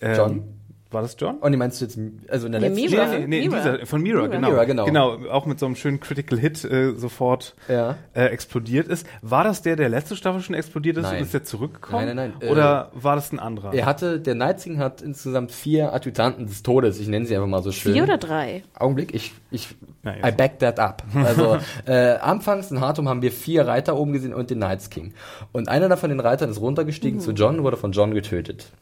ähm, 0.00 0.16
John? 0.16 0.57
War 0.90 1.02
das 1.02 1.16
John? 1.18 1.36
Und 1.36 1.52
die 1.52 1.58
meinst 1.58 1.80
du 1.80 1.84
jetzt, 1.84 1.98
also 2.30 2.46
in 2.46 2.52
der 2.52 2.62
Nee, 2.62 2.68
letzten 2.68 2.90
Mira. 2.90 3.02
Staffel? 3.06 3.28
nee, 3.28 3.40
in 3.44 3.50
Mira. 3.50 3.72
dieser, 3.72 3.86
von 3.86 4.00
Mira, 4.00 4.22
Mira. 4.22 4.28
genau. 4.36 4.48
Mira, 4.50 4.64
genau. 4.64 4.84
Genau, 4.86 5.16
auch 5.30 5.44
mit 5.44 5.58
so 5.58 5.66
einem 5.66 5.76
schönen 5.76 6.00
Critical 6.00 6.38
Hit 6.38 6.64
äh, 6.64 6.94
sofort 6.96 7.54
Ja. 7.68 7.96
äh, 8.14 8.24
explodiert 8.28 8.88
ist. 8.88 9.06
War 9.20 9.44
das 9.44 9.60
der, 9.60 9.76
der 9.76 9.90
letzte 9.90 10.16
Staffel 10.16 10.40
schon 10.40 10.54
explodiert 10.54 10.96
ist 10.96 11.02
Nein. 11.02 11.16
und 11.18 11.22
ist 11.24 11.34
der 11.34 11.44
zurückgekommen? 11.44 12.06
Nein, 12.06 12.16
nein, 12.16 12.32
nein, 12.40 12.48
äh, 12.48 12.50
Oder 12.50 12.90
war 12.94 13.16
das 13.16 13.30
ein 13.32 13.38
anderer? 13.38 13.74
Er 13.74 13.84
hatte, 13.84 14.18
der 14.18 14.34
Night 14.34 14.62
King 14.62 14.78
hat 14.78 15.02
insgesamt 15.02 15.52
vier 15.52 15.92
Adjutanten 15.92 16.46
des 16.46 16.62
Todes. 16.62 16.98
Ich 17.00 17.08
nenne 17.08 17.26
sie 17.26 17.34
einfach 17.34 17.48
mal 17.48 17.62
so 17.62 17.70
schön. 17.70 17.92
vier 17.92 18.04
oder 18.04 18.16
drei? 18.16 18.62
Augenblick, 18.74 19.14
ich, 19.14 19.32
ich, 19.50 19.74
Ja, 20.04 20.12
I 20.14 20.22
also. 20.22 20.36
back 20.38 20.58
that 20.60 20.78
up. 20.80 21.02
Also, 21.14 21.58
äh, 21.86 22.14
anfangs 22.16 22.70
in 22.70 22.80
Hartum 22.80 23.10
haben 23.10 23.20
wir 23.20 23.30
vier 23.32 23.66
Reiter 23.66 23.94
oben 23.94 24.14
gesehen 24.14 24.32
und 24.32 24.48
den 24.48 24.56
Knights 24.58 24.88
King. 24.88 25.12
Und 25.52 25.68
einer 25.68 25.90
davon 25.90 26.08
den 26.08 26.20
Reitern 26.20 26.48
ist 26.48 26.62
runtergestiegen 26.62 27.20
zu 27.20 27.32
John, 27.32 27.62
wurde 27.62 27.76
von 27.76 27.92
John 27.92 28.14
getötet. 28.14 28.72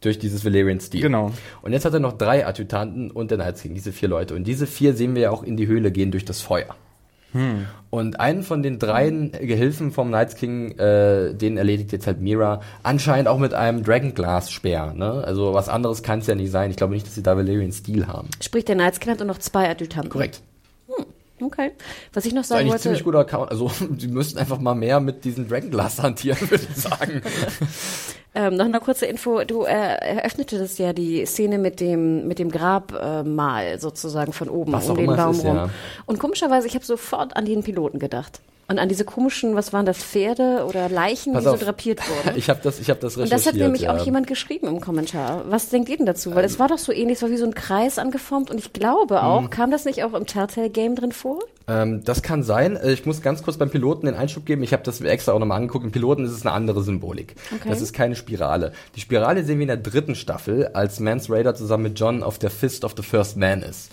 Durch 0.00 0.18
dieses 0.18 0.44
Valyrian 0.44 0.80
Steel. 0.80 1.02
Genau. 1.02 1.30
Und 1.62 1.72
jetzt 1.72 1.84
hat 1.84 1.92
er 1.92 2.00
noch 2.00 2.16
drei 2.16 2.46
Adjutanten 2.46 3.10
und 3.10 3.30
den 3.30 3.40
Knights 3.40 3.62
King, 3.62 3.74
diese 3.74 3.92
vier 3.92 4.08
Leute. 4.08 4.34
Und 4.34 4.44
diese 4.44 4.66
vier 4.66 4.94
sehen 4.94 5.14
wir 5.14 5.22
ja 5.22 5.30
auch 5.30 5.42
in 5.42 5.56
die 5.56 5.66
Höhle 5.66 5.92
gehen 5.92 6.10
durch 6.10 6.24
das 6.24 6.40
Feuer. 6.40 6.74
Und 7.90 8.18
einen 8.18 8.42
von 8.42 8.62
den 8.62 8.78
dreien 8.78 9.30
Gehilfen 9.32 9.92
vom 9.92 10.08
Knights 10.08 10.34
King, 10.34 10.76
äh, 10.78 11.32
den 11.32 11.56
erledigt 11.56 11.92
jetzt 11.92 12.06
halt 12.06 12.20
Mira, 12.20 12.60
anscheinend 12.82 13.28
auch 13.28 13.38
mit 13.38 13.54
einem 13.54 13.84
Dragonglass-Speer. 13.84 14.94
Ne? 14.94 15.22
Also 15.24 15.54
was 15.54 15.68
anderes 15.68 16.02
kann 16.02 16.20
es 16.20 16.26
ja 16.26 16.34
nicht 16.34 16.50
sein. 16.50 16.70
Ich 16.70 16.76
glaube 16.76 16.94
nicht, 16.94 17.06
dass 17.06 17.14
sie 17.14 17.22
da 17.22 17.36
Valyrian 17.36 17.72
Steel 17.72 18.08
haben. 18.08 18.28
Sprich, 18.40 18.64
der 18.64 18.74
Knights 18.74 18.98
King 18.98 19.12
hat 19.12 19.20
und 19.20 19.28
noch 19.28 19.38
zwei 19.38 19.70
Adjutanten. 19.70 20.10
Korrekt. 20.10 20.42
Okay. 21.40 21.72
Was 22.12 22.24
ich 22.26 22.32
noch 22.32 22.40
Das 22.40 22.46
ist 22.46 22.48
sagen 22.48 22.60
eigentlich 22.60 22.68
ein 22.68 22.70
wollte. 22.72 22.82
ziemlich 22.82 23.04
guter 23.04 23.18
Account. 23.20 23.50
Also, 23.50 23.70
die 23.90 24.08
müssten 24.08 24.38
einfach 24.38 24.58
mal 24.58 24.74
mehr 24.74 25.00
mit 25.00 25.24
diesen 25.24 25.48
Dragonglass 25.48 26.00
hantieren, 26.02 26.38
würde 26.50 26.64
ich 26.70 26.76
sagen. 26.76 27.22
Ähm, 28.32 28.54
noch 28.54 28.64
eine 28.66 28.78
kurze 28.78 29.06
Info. 29.06 29.42
Du 29.42 29.64
äh, 29.64 29.72
eröffnetest 29.72 30.78
ja 30.78 30.92
die 30.92 31.26
Szene 31.26 31.58
mit 31.58 31.80
dem 31.80 32.28
mit 32.28 32.38
dem 32.38 32.48
Grabmal 32.52 33.64
äh, 33.66 33.78
sozusagen 33.80 34.32
von 34.32 34.48
oben 34.48 34.72
Was 34.72 34.88
um 34.88 34.96
den 34.96 35.06
Baum 35.06 35.32
ist, 35.32 35.44
rum. 35.44 35.56
ja. 35.56 35.70
Und 36.06 36.20
komischerweise, 36.20 36.68
ich 36.68 36.76
habe 36.76 36.84
sofort 36.84 37.36
an 37.36 37.44
den 37.44 37.64
Piloten 37.64 37.98
gedacht. 37.98 38.40
Und 38.70 38.78
an 38.78 38.88
diese 38.88 39.04
komischen, 39.04 39.56
was 39.56 39.72
waren 39.72 39.84
das, 39.84 39.98
Pferde 39.98 40.64
oder 40.66 40.88
Leichen, 40.88 41.32
Pass 41.32 41.42
die 41.42 41.48
auf. 41.50 41.58
so 41.58 41.64
drapiert 41.66 42.00
wurden. 42.08 42.36
Ich 42.40 42.48
habe 42.48 42.60
das, 42.62 42.78
ich 42.80 42.88
habe 42.88 43.00
das 43.00 43.16
Und 43.16 43.24
recherchiert. 43.24 43.46
das 43.46 43.52
hat 43.52 43.60
nämlich 43.60 43.82
ja. 43.82 43.94
auch 43.96 44.04
jemand 44.04 44.26
geschrieben 44.28 44.68
im 44.68 44.80
Kommentar. 44.80 45.42
Was 45.48 45.68
denkt 45.70 45.88
ihr 45.88 45.96
denn 45.96 46.06
dazu? 46.06 46.34
Weil 46.34 46.44
es 46.44 46.58
war 46.58 46.68
doch 46.68 46.78
so 46.78 46.92
ähnlich, 46.92 47.16
es 47.16 47.22
war 47.22 47.30
wie 47.30 47.36
so 47.36 47.44
ein 47.44 47.54
Kreis 47.54 47.98
angeformt 47.98 48.50
und 48.50 48.58
ich 48.58 48.72
glaube 48.72 49.22
auch, 49.22 49.40
Mhm. 49.42 49.50
kam 49.50 49.70
das 49.72 49.84
nicht 49.84 50.04
auch 50.04 50.14
im 50.14 50.24
Telltale-Game 50.26 50.94
drin 50.94 51.12
vor? 51.12 51.40
Ähm, 51.68 52.02
das 52.04 52.22
kann 52.22 52.42
sein. 52.42 52.76
Äh, 52.76 52.92
Ich 52.92 53.06
muss 53.06 53.22
ganz 53.22 53.42
kurz 53.42 53.56
beim 53.56 53.70
Piloten 53.70 54.06
den 54.06 54.14
Einschub 54.14 54.46
geben. 54.46 54.62
Ich 54.62 54.72
habe 54.72 54.82
das 54.84 55.00
extra 55.00 55.32
auch 55.32 55.38
nochmal 55.38 55.58
angeguckt. 55.58 55.84
Im 55.84 55.92
Piloten 55.92 56.24
ist 56.24 56.30
es 56.32 56.42
eine 56.46 56.52
andere 56.52 56.82
Symbolik. 56.82 57.34
Okay. 57.54 57.68
Das 57.68 57.80
ist 57.80 57.92
keine 57.92 58.14
Spirale. 58.16 58.72
Die 58.96 59.00
Spirale 59.00 59.42
sehen 59.44 59.58
wir 59.58 59.62
in 59.62 59.68
der 59.68 59.76
dritten 59.76 60.14
Staffel, 60.14 60.68
als 60.74 61.00
Mance 61.00 61.32
Raider 61.32 61.54
zusammen 61.54 61.84
mit 61.84 61.98
John 61.98 62.22
auf 62.22 62.38
der 62.38 62.50
Fist 62.50 62.84
of 62.84 62.94
the 62.96 63.02
First 63.02 63.36
Man 63.36 63.62
ist. 63.62 63.90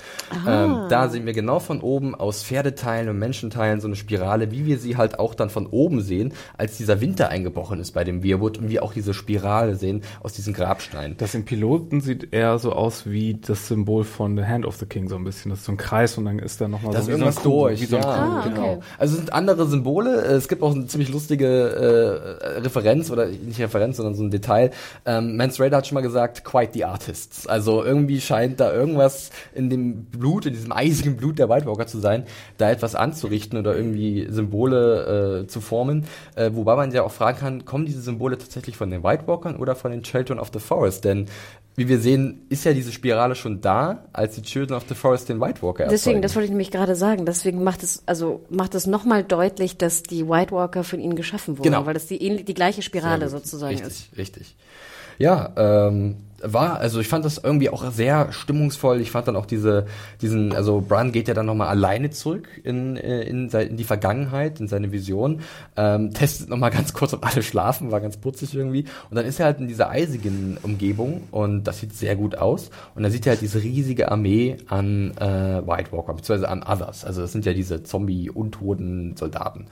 Ähm, 0.47 0.85
da 0.89 1.09
sehen 1.09 1.25
wir 1.25 1.33
genau 1.33 1.59
von 1.59 1.81
oben 1.81 2.13
aus 2.15 2.43
Pferdeteilen 2.43 3.09
und 3.09 3.17
Menschenteilen 3.19 3.79
so 3.81 3.87
eine 3.87 3.95
Spirale, 3.95 4.51
wie 4.51 4.66
wir 4.67 4.77
sie 4.77 4.97
halt 4.97 5.17
auch 5.17 5.33
dann 5.33 5.49
von 5.49 5.65
oben 5.65 6.01
sehen, 6.01 6.33
als 6.57 6.77
dieser 6.77 7.01
Winter 7.01 7.29
eingebrochen 7.29 7.79
ist 7.79 7.91
bei 7.91 8.03
dem 8.03 8.23
Weirwood 8.23 8.59
und 8.59 8.69
wir 8.69 8.83
auch 8.83 8.93
diese 8.93 9.13
Spirale 9.13 9.75
sehen 9.75 10.03
aus 10.21 10.33
diesen 10.33 10.53
Grabsteinen. 10.53 11.17
Das 11.17 11.33
im 11.33 11.45
Piloten 11.45 12.01
sieht 12.01 12.33
eher 12.33 12.59
so 12.59 12.73
aus 12.73 13.09
wie 13.09 13.35
das 13.35 13.67
Symbol 13.67 14.03
von 14.03 14.37
The 14.37 14.43
Hand 14.43 14.65
of 14.65 14.75
the 14.75 14.85
King, 14.85 15.09
so 15.09 15.15
ein 15.15 15.23
bisschen. 15.23 15.49
Das 15.49 15.59
ist 15.59 15.65
so 15.65 15.71
ein 15.71 15.77
Kreis 15.77 16.17
und 16.17 16.25
dann 16.25 16.39
ist 16.39 16.61
da 16.61 16.67
nochmal 16.67 16.93
so 16.93 16.99
so 17.01 17.05
ein 17.05 17.11
irgendwas 17.11 17.35
Kugel, 17.37 17.51
durch. 17.51 17.81
Wie 17.81 17.85
so 17.85 17.97
ein 17.97 18.03
ja, 18.03 18.17
Kugel. 18.17 18.37
Ah, 18.37 18.47
genau. 18.47 18.73
okay. 18.73 18.83
Also 18.97 19.13
es 19.13 19.19
sind 19.19 19.33
andere 19.33 19.67
Symbole. 19.67 20.21
Es 20.21 20.47
gibt 20.47 20.61
auch 20.61 20.75
eine 20.75 20.87
ziemlich 20.87 21.09
lustige 21.09 21.47
äh, 21.47 22.59
Referenz 22.59 23.09
oder 23.09 23.27
nicht 23.27 23.59
Referenz, 23.59 23.97
sondern 23.97 24.15
so 24.15 24.23
ein 24.23 24.31
Detail. 24.31 24.71
Ähm, 25.05 25.37
Mance 25.37 25.61
Raider 25.61 25.77
hat 25.77 25.87
schon 25.87 25.95
mal 25.95 26.01
gesagt, 26.01 26.43
quite 26.43 26.71
the 26.73 26.85
artists. 26.85 27.47
Also 27.47 27.83
irgendwie 27.83 28.21
scheint 28.21 28.59
da 28.59 28.73
irgendwas 28.73 29.31
in 29.53 29.69
dem 29.69 30.05
Blut, 30.05 30.45
in 30.45 30.53
diesem 30.53 30.71
eisigen 30.71 31.17
Blut 31.17 31.39
der 31.39 31.49
White 31.49 31.65
Walker 31.65 31.87
zu 31.87 31.99
sein, 31.99 32.23
da 32.57 32.69
etwas 32.69 32.95
anzurichten 32.95 33.59
oder 33.59 33.75
irgendwie 33.75 34.27
Symbole 34.57 35.41
äh, 35.43 35.47
zu 35.47 35.61
formen. 35.61 36.05
Äh, 36.35 36.51
wobei 36.53 36.75
man 36.75 36.91
ja 36.91 37.03
auch 37.03 37.11
fragen 37.11 37.37
kann, 37.39 37.65
kommen 37.65 37.85
diese 37.85 38.01
Symbole 38.01 38.37
tatsächlich 38.37 38.75
von 38.77 38.89
den 38.89 39.03
White 39.03 39.27
Walkern 39.27 39.55
oder 39.57 39.75
von 39.75 39.91
den 39.91 40.03
Children 40.03 40.39
of 40.39 40.49
the 40.53 40.59
Forest? 40.59 41.05
Denn 41.05 41.27
wie 41.75 41.87
wir 41.87 41.99
sehen, 41.99 42.41
ist 42.49 42.65
ja 42.65 42.73
diese 42.73 42.91
Spirale 42.91 43.35
schon 43.35 43.61
da, 43.61 44.05
als 44.11 44.33
die 44.35 44.41
Children 44.41 44.77
of 44.77 44.85
the 44.89 44.95
Forest 44.95 45.29
den 45.29 45.39
White 45.39 45.61
Walker 45.61 45.83
Deswegen, 45.83 45.93
erzeugen. 45.93 46.21
das 46.23 46.35
wollte 46.35 46.45
ich 46.45 46.49
nämlich 46.49 46.71
gerade 46.71 46.95
sagen. 46.95 47.25
Deswegen 47.27 47.63
macht 47.63 47.83
es, 47.83 48.01
also 48.07 48.41
macht 48.49 48.73
es 48.73 48.87
nochmal 48.87 49.23
deutlich, 49.23 49.77
dass 49.77 50.01
die 50.01 50.27
White 50.27 50.51
Walker 50.51 50.83
von 50.83 50.99
ihnen 50.99 51.15
geschaffen 51.15 51.59
wurden, 51.59 51.69
Genau. 51.71 51.85
weil 51.85 51.93
das 51.93 52.07
die, 52.07 52.43
die 52.43 52.53
gleiche 52.55 52.81
Spirale 52.81 53.29
sozusagen 53.29 53.75
richtig, 53.75 54.09
ist. 54.11 54.17
Richtig, 54.17 54.55
Ja, 55.17 55.51
ähm, 55.57 56.17
war, 56.41 56.77
also 56.79 56.99
ich 56.99 57.07
fand 57.07 57.25
das 57.25 57.37
irgendwie 57.37 57.69
auch 57.69 57.91
sehr 57.91 58.31
stimmungsvoll. 58.31 59.01
Ich 59.01 59.11
fand 59.11 59.27
dann 59.27 59.35
auch 59.35 59.45
diese, 59.45 59.85
diesen, 60.21 60.53
also 60.53 60.81
Bran 60.81 61.11
geht 61.11 61.27
ja 61.27 61.33
dann 61.33 61.45
nochmal 61.45 61.67
alleine 61.67 62.09
zurück 62.09 62.47
in, 62.63 62.95
äh, 62.97 63.23
in, 63.23 63.49
in 63.49 63.77
die 63.77 63.83
Vergangenheit, 63.83 64.59
in 64.59 64.67
seine 64.67 64.91
Vision, 64.91 65.41
ähm, 65.75 66.13
testet 66.13 66.49
nochmal 66.49 66.71
ganz 66.71 66.93
kurz, 66.93 67.13
ob 67.13 67.25
alle 67.25 67.41
schlafen, 67.41 67.91
war 67.91 68.01
ganz 68.01 68.17
putzig 68.17 68.53
irgendwie. 68.53 68.85
Und 69.09 69.15
dann 69.15 69.25
ist 69.25 69.39
er 69.39 69.47
halt 69.47 69.59
in 69.59 69.67
dieser 69.67 69.89
eisigen 69.89 70.57
Umgebung 70.61 71.23
und 71.31 71.63
das 71.63 71.79
sieht 71.79 71.93
sehr 71.93 72.15
gut 72.15 72.37
aus. 72.37 72.69
Und 72.95 73.03
dann 73.03 73.11
sieht 73.11 73.25
er 73.25 73.31
halt 73.31 73.41
diese 73.41 73.63
riesige 73.63 74.11
Armee 74.11 74.57
an 74.67 75.11
äh, 75.17 75.67
White 75.67 75.91
Walker, 75.91 76.13
beziehungsweise 76.13 76.49
an 76.49 76.63
Others. 76.63 77.03
Also 77.03 77.21
das 77.21 77.31
sind 77.31 77.45
ja 77.45 77.53
diese 77.53 77.83
Zombie-untoten 77.83 79.17
Soldaten. 79.17 79.67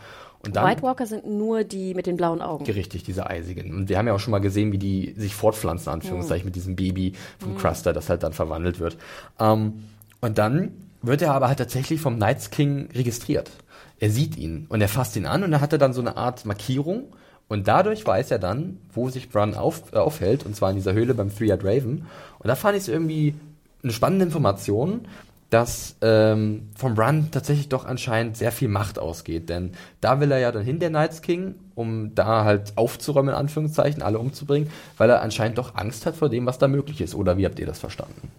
Und 0.45 0.55
dann, 0.55 0.65
White 0.65 0.83
Walker 0.83 1.05
sind 1.05 1.25
nur 1.27 1.63
die 1.63 1.93
mit 1.93 2.05
den 2.05 2.17
blauen 2.17 2.41
Augen. 2.41 2.65
Richtig, 2.65 3.03
diese 3.03 3.27
eisigen. 3.27 3.73
Und 3.73 3.89
wir 3.89 3.97
haben 3.97 4.07
ja 4.07 4.13
auch 4.13 4.19
schon 4.19 4.31
mal 4.31 4.39
gesehen, 4.39 4.71
wie 4.71 4.77
die 4.77 5.13
sich 5.17 5.33
fortpflanzen, 5.33 5.91
Anführungszeichen, 5.91 6.45
mit 6.45 6.55
diesem 6.55 6.75
Baby 6.75 7.13
vom 7.39 7.57
Cruster, 7.57 7.93
das 7.93 8.09
halt 8.09 8.23
dann 8.23 8.33
verwandelt 8.33 8.79
wird. 8.79 8.97
Ähm, 9.39 9.83
und 10.21 10.37
dann 10.37 10.71
wird 11.01 11.21
er 11.21 11.33
aber 11.33 11.47
halt 11.47 11.59
tatsächlich 11.59 12.01
vom 12.01 12.15
Knights 12.15 12.49
King 12.49 12.89
registriert. 12.93 13.51
Er 13.99 14.09
sieht 14.09 14.37
ihn 14.37 14.65
und 14.69 14.81
er 14.81 14.89
fasst 14.89 15.15
ihn 15.15 15.25
an 15.25 15.43
und 15.43 15.53
er 15.53 15.61
hat 15.61 15.73
dann 15.79 15.93
so 15.93 16.01
eine 16.01 16.17
Art 16.17 16.45
Markierung. 16.45 17.05
Und 17.47 17.67
dadurch 17.67 18.05
weiß 18.05 18.31
er 18.31 18.39
dann, 18.39 18.79
wo 18.91 19.09
sich 19.09 19.29
Bran 19.29 19.53
auf, 19.53 19.93
äh, 19.93 19.97
aufhält, 19.97 20.45
und 20.45 20.55
zwar 20.55 20.71
in 20.71 20.77
dieser 20.77 20.93
Höhle 20.93 21.13
beim 21.13 21.35
Three-Eyed 21.35 21.63
Raven. 21.63 22.07
Und 22.39 22.47
da 22.47 22.55
fand 22.55 22.75
ich 22.75 22.83
es 22.83 22.87
irgendwie 22.87 23.35
eine 23.83 23.93
spannende 23.93 24.25
Information, 24.25 25.01
dass 25.49 25.95
ähm, 26.01 26.69
vom 26.75 26.95
Bran 26.95 27.29
tatsächlich 27.31 27.69
doch 27.69 27.85
anscheinend 27.85 28.35
sehr 28.35 28.51
viel 28.51 28.67
Macht 28.67 28.99
ausgeht. 28.99 29.47
Denn 29.49 29.71
da 30.01 30.19
will 30.19 30.31
er 30.31 30.39
ja 30.39 30.51
dann 30.51 30.63
hin, 30.63 30.79
der 30.79 30.89
Knights 30.89 31.21
King, 31.21 31.55
um 31.75 32.13
da 32.15 32.43
halt 32.43 32.73
aufzuräumen, 32.77 33.29
in 33.29 33.35
Anführungszeichen, 33.35 34.01
alle 34.01 34.19
umzubringen, 34.19 34.69
weil 34.97 35.09
er 35.09 35.21
anscheinend 35.21 35.57
doch 35.57 35.75
Angst 35.75 36.05
hat 36.05 36.15
vor 36.15 36.29
dem, 36.29 36.45
was 36.45 36.57
da 36.57 36.67
möglich 36.67 36.99
ist. 37.01 37.15
Oder 37.15 37.37
wie 37.37 37.45
habt 37.45 37.59
ihr 37.59 37.65
das 37.67 37.79
verstanden? 37.79 38.29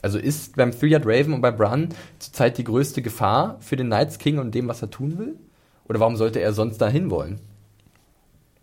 Also 0.00 0.18
ist 0.18 0.56
beim 0.56 0.72
Three-Eyed 0.72 1.06
Raven 1.06 1.32
und 1.32 1.40
bei 1.42 1.50
Bran 1.52 1.90
zurzeit 2.18 2.58
die 2.58 2.64
größte 2.64 3.02
Gefahr 3.02 3.56
für 3.60 3.76
den 3.76 3.86
Knights 3.88 4.18
King 4.18 4.38
und 4.38 4.54
dem, 4.54 4.68
was 4.68 4.82
er 4.82 4.90
tun 4.90 5.18
will? 5.18 5.36
Oder 5.88 6.00
warum 6.00 6.16
sollte 6.16 6.40
er 6.40 6.52
sonst 6.52 6.78
da 6.78 6.88
hinwollen? 6.88 7.38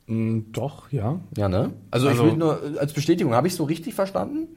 Mm, 0.08 0.40
doch, 0.52 0.92
ja. 0.92 1.20
Ja, 1.38 1.48
ne? 1.50 1.72
Also, 1.92 2.08
Also- 2.10 2.24
ich 2.26 2.32
will 2.32 2.38
nur 2.38 2.76
äh, 2.76 2.80
als 2.80 2.94
Bestätigung, 2.94 3.34
habe 3.34 3.48
ich 3.48 3.56
so 3.56 3.64
richtig 3.64 3.94
verstanden? 3.94 4.48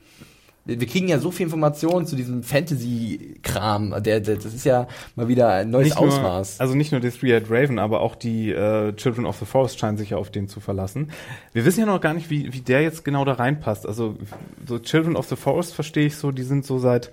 Wir, 0.65 0.87
kriegen 0.87 1.09
ja 1.09 1.19
so 1.19 1.33
viel 1.33 1.45
Informationen 1.45 2.07
zu 2.07 2.15
diesem 2.15 2.45
Fantasy-Kram. 2.45 4.03
Der, 4.03 4.21
der, 4.21 4.37
das 4.37 4.55
ist 4.55 4.65
ja 4.65 4.87
mal 5.17 5.27
wieder 5.27 5.49
ein 5.49 5.71
neues 5.71 5.89
Nicht 5.89 6.01
nur, 6.01 6.09
Ausmaß. 6.09 6.61
also 6.61 6.75
nicht 6.75 6.93
nur 6.93 7.01
die 7.01 7.11
Three-Eyed 7.11 7.51
Raven, 7.51 7.81
aber 7.81 8.01
auch 8.01 8.15
die 8.15 8.53
äh, 8.53 8.95
Children 8.95 9.27
of 9.27 9.39
the 9.39 9.45
Forest 9.45 9.79
scheinen 9.81 9.99
sich 9.99 10.11
ja 10.11 10.19
auf 10.19 10.31
den 10.31 10.49
zu 10.49 10.61
verlassen. 10.61 11.11
Wir 11.53 11.65
wissen 11.65 11.81
ja 11.81 11.87
noch 11.87 12.01
gar 12.01 12.15
nicht, 12.15 12.31
wie, 12.31 12.53
wie 12.53 12.61
der 12.61 12.83
jetzt 12.83 13.05
genau 13.05 13.25
da 13.25 13.33
reinpasst. 13.33 13.87
Also 13.87 14.17
so 14.67 14.79
Children 14.79 15.17
of 15.17 15.27
the 15.27 15.37
Forest 15.37 15.75
verstehe 15.75 16.07
ich 16.07 16.17
so, 16.17 16.31
die 16.31 16.45
sind 16.45 16.65
so 16.65 16.79
seit 16.79 17.11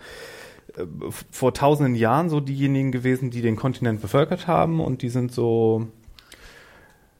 äh, 0.77 0.83
vor 1.31 1.53
tausenden 1.53 1.95
Jahren 1.95 2.29
so 2.29 2.39
diejenigen 2.41 2.91
gewesen, 2.91 3.31
die 3.31 3.41
den 3.41 3.55
Kontinent 3.55 4.01
bevölkert 4.01 4.45
haben 4.45 4.79
und 4.79 5.01
die 5.01 5.09
sind 5.09 5.31
so 5.31 5.87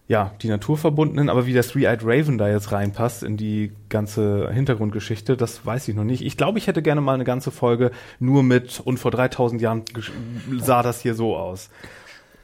ja, 0.09 0.31
die 0.41 0.47
Naturverbundenen, 0.47 1.29
aber 1.29 1.45
wie 1.45 1.53
der 1.53 1.61
Three-Eyed 1.61 1.99
Raven 2.03 2.39
da 2.39 2.49
jetzt 2.49 2.71
reinpasst 2.71 3.21
in 3.21 3.37
die 3.37 3.71
ganze 3.89 4.49
Hintergrundgeschichte, 4.51 5.37
das 5.37 5.67
weiß 5.67 5.87
ich 5.87 5.95
noch 5.95 6.03
nicht. 6.03 6.25
Ich 6.25 6.35
glaube, 6.35 6.57
ich 6.57 6.65
hätte 6.65 6.81
gerne 6.81 6.99
mal 6.99 7.13
eine 7.13 7.25
ganze 7.25 7.51
Folge 7.51 7.91
nur 8.19 8.41
mit 8.41 8.79
und 8.83 8.97
vor 8.97 9.11
3000 9.11 9.61
Jahren 9.61 9.83
sah 10.57 10.81
das 10.81 10.99
hier 10.99 11.13
so 11.13 11.37
aus. 11.37 11.69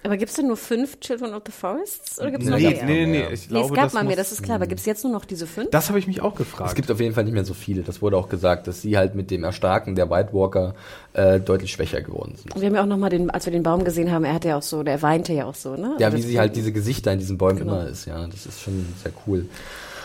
Aber 0.06 0.18
gibt 0.18 0.30
es 0.30 0.36
denn 0.36 0.48
nur 0.48 0.56
fünf 0.56 1.00
Children 1.00 1.34
of 1.34 1.42
the 1.46 1.52
Forests? 1.52 2.20
Oder 2.20 2.32
gibt's 2.32 2.46
noch 2.48 2.58
Nee, 2.58 2.70
mehr? 2.70 2.86
nee, 2.86 3.06
nee, 3.08 3.28
ich 3.34 3.42
Nee, 3.42 3.48
glaube, 3.48 3.66
es 3.68 3.74
gab 3.74 3.84
das 3.86 3.94
mal 3.94 4.04
mehr, 4.04 4.16
das 4.16 4.32
ist 4.32 4.44
klar. 4.44 4.56
Aber 4.58 4.68
gibt 4.68 4.80
es 4.80 4.86
jetzt 4.86 5.04
nur 5.04 5.12
noch 5.12 5.26
diese 5.26 5.48
fünf? 5.48 5.72
Das 5.72 5.90
habe 5.90 5.98
ich 6.00 6.06
mich 6.08 6.22
auch 6.22 6.36
gefragt. 6.36 6.70
Es 6.70 6.76
gibt 6.76 6.90
auf 6.92 7.00
jeden 7.00 7.16
Fall 7.16 7.24
nicht 7.24 7.34
mehr 7.34 7.44
so 7.44 7.54
viele. 7.56 7.82
Das 7.82 8.02
wurde 8.02 8.16
auch 8.18 8.30
gesagt, 8.30 8.68
dass 8.68 8.82
sie 8.82 8.98
halt 8.98 9.16
mit 9.16 9.32
dem 9.32 9.44
Erstarken 9.44 9.96
der 9.96 10.10
White 10.10 10.30
Walker 10.32 10.76
äh, 11.14 11.40
deutlich 11.40 11.72
schwächer 11.72 12.02
geworden 12.02 12.36
sind. 12.36 12.54
Und 12.56 12.62
wir 12.62 12.68
haben 12.68 12.76
ja 12.76 12.84
auch 12.84 12.88
noch 12.88 12.98
mal 12.98 13.10
den, 13.10 13.30
als 13.32 13.46
wir 13.46 13.52
den 13.52 13.64
Baum 13.64 13.84
gesehen 13.84 14.12
haben, 14.12 14.24
er 14.26 14.34
hatte 14.36 14.50
ja 14.50 14.58
auch 14.58 14.62
so, 14.62 14.84
der 14.84 15.02
weinte 15.02 15.34
ja 15.34 15.46
auch 15.46 15.56
so, 15.56 15.76
ne? 15.76 15.96
Ja, 16.00 16.08
Also 16.08 16.18
wie 16.20 16.22
sie 16.22 16.40
halt 16.40 16.56
diese 16.56 16.72
Gesichter 16.72 17.12
in 17.12 17.20
diesen 17.20 17.38
Bäumen 17.38 17.60
Genau. 17.60 17.74
immer 17.82 17.88
ist, 17.88 18.06
ja. 18.06 18.26
Das 18.28 18.46
ist 18.46 18.62
schon 18.62 18.86
sehr 19.02 19.12
cool. 19.28 19.48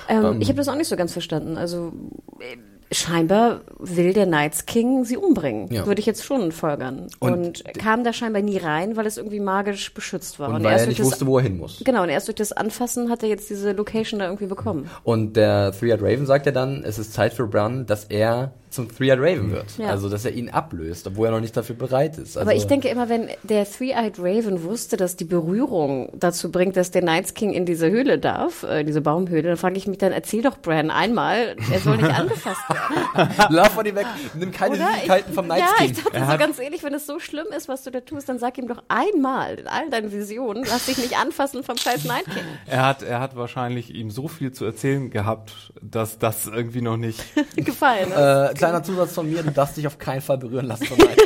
Ähm, 0.09 0.41
ich 0.41 0.49
habe 0.49 0.57
das 0.57 0.69
auch 0.69 0.75
nicht 0.77 0.89
so 0.89 0.97
ganz 0.97 1.13
verstanden. 1.13 1.57
Also 1.57 1.93
äh, 2.41 2.57
scheinbar 2.93 3.61
will 3.79 4.13
der 4.13 4.27
Knights 4.27 4.67
King 4.67 5.05
sie 5.05 5.17
umbringen. 5.17 5.73
Ja. 5.73 5.87
Würde 5.87 6.01
ich 6.01 6.07
jetzt 6.07 6.25
schon 6.25 6.53
folgern. 6.53 7.07
Und, 7.19 7.33
Und 7.33 7.65
kam 7.79 8.05
da 8.05 8.13
scheinbar 8.13 8.43
nie 8.43 8.59
rein, 8.59 8.97
weil 8.97 9.07
es 9.07 9.17
irgendwie 9.17 9.41
magisch 9.41 9.95
beschützt 9.95 10.39
war. 10.39 10.49
Und 10.49 10.65
weil 10.65 10.73
erst 10.73 10.85
er 10.85 10.89
nicht 10.89 11.03
wusste, 11.03 11.27
wo 11.27 11.39
er 11.39 11.45
hin 11.45 11.59
muss. 11.59 11.83
Genau, 11.85 12.03
und 12.03 12.09
erst 12.09 12.29
durch 12.29 12.37
das 12.37 12.53
Anfassen 12.53 13.11
hat 13.11 13.23
er 13.23 13.29
jetzt 13.29 13.49
diese 13.49 13.73
Location 13.73 14.21
da 14.21 14.27
irgendwie 14.27 14.47
bekommen. 14.47 14.91
Und 15.05 15.37
der 15.37 15.73
Three-Eyed 15.73 16.03
Raven 16.03 16.27
sagt 16.27 16.47
ja 16.47 16.53
dann, 16.53 16.83
es 16.85 16.99
ist 16.99 17.13
Zeit 17.13 17.33
für 17.33 17.47
Bran, 17.47 17.87
dass 17.87 18.05
er 18.05 18.53
zum 18.71 18.89
Three-Eyed 18.89 19.19
Raven 19.21 19.53
wird. 19.53 19.79
Ja. 19.79 19.89
Also, 19.89 20.09
dass 20.09 20.25
er 20.25 20.33
ihn 20.33 20.49
ablöst, 20.49 21.07
obwohl 21.07 21.29
er 21.29 21.33
noch 21.33 21.41
nicht 21.41 21.57
dafür 21.57 21.77
bereit 21.77 22.19
ist. 22.19 22.37
Also, 22.37 22.41
Aber 22.41 22.55
ich 22.55 22.67
denke 22.67 22.89
immer, 22.89 23.09
wenn 23.09 23.29
der 23.43 23.69
Three-Eyed 23.69 24.19
Raven 24.19 24.63
wusste, 24.65 24.97
dass 24.97 25.17
die 25.17 25.25
Berührung 25.25 26.11
dazu 26.15 26.51
bringt, 26.51 26.77
dass 26.77 26.91
der 26.91 27.03
Knights 27.03 27.35
King 27.35 27.53
in 27.53 27.67
diese 27.67 27.91
Höhle 27.91 28.19
darf, 28.19 28.63
äh, 28.63 28.85
diese 28.85 29.01
Baumhöhle, 29.01 29.43
dann 29.43 29.57
frage 29.57 29.77
ich 29.77 29.87
mich 29.87 29.99
dann, 29.99 30.13
erzähl 30.13 30.43
doch 30.43 30.59
Bran 30.59 30.91
einmal, 30.91 31.57
er 31.71 31.81
soll 31.81 31.97
nicht 31.97 32.09
angefasst 32.11 32.63
werden. 32.69 33.35
Lauf 33.51 33.71
von 33.71 33.87
ihm 33.87 33.97
weg, 33.97 34.07
nimm 34.35 34.53
keine 34.53 34.77
Oder? 34.77 34.93
Süßigkeiten 34.93 35.35
vom 35.35 35.47
Night 35.47 35.61
ja, 35.61 35.67
King. 35.79 35.91
ich 35.91 36.03
dachte 36.03 36.31
so 36.31 36.39
ganz 36.39 36.59
ehrlich, 36.59 36.83
wenn 36.83 36.95
es 36.95 37.07
so 37.07 37.19
schlimm 37.19 37.47
ist, 37.57 37.69
was 37.69 37.83
du 37.83 37.91
da 37.91 38.01
tust, 38.01 38.29
dann 38.29 38.39
sag 38.39 38.57
ihm 38.59 38.69
doch 38.69 38.83
einmal 38.89 39.59
in 39.59 39.67
all 39.67 39.91
deinen 39.91 40.13
Visionen, 40.13 40.65
lass 40.69 40.87
dich 40.87 40.99
nicht 40.99 41.19
anfassen 41.19 41.63
vom 41.65 41.77
scheiß 41.77 42.05
Night 42.05 42.25
King. 42.27 42.45
er 42.67 42.87
hat, 42.87 43.03
er 43.03 43.21
hat 43.21 43.37
wahrscheinlich 43.37 43.95
ihm 43.95 44.11
so 44.11 44.29
viel 44.29 44.53
zu 44.53 44.65
erzählen 44.65 45.11
gehabt, 45.11 45.73
dass 45.83 46.19
das 46.19 46.47
irgendwie 46.47 46.83
noch 46.83 46.97
nicht. 46.97 47.21
Gefallen. 47.57 48.11
Ne? 48.11 48.51
Äh, 48.55 48.59
kleiner 48.61 48.83
Zusatz 48.83 49.15
von 49.15 49.29
mir, 49.29 49.43
du 49.43 49.51
darfst 49.51 49.77
dich 49.77 49.87
auf 49.87 49.99
keinen 49.99 50.21
Fall 50.21 50.39
berühren 50.39 50.67
lassen 50.67 50.85
von 50.85 50.99
Night. 50.99 51.17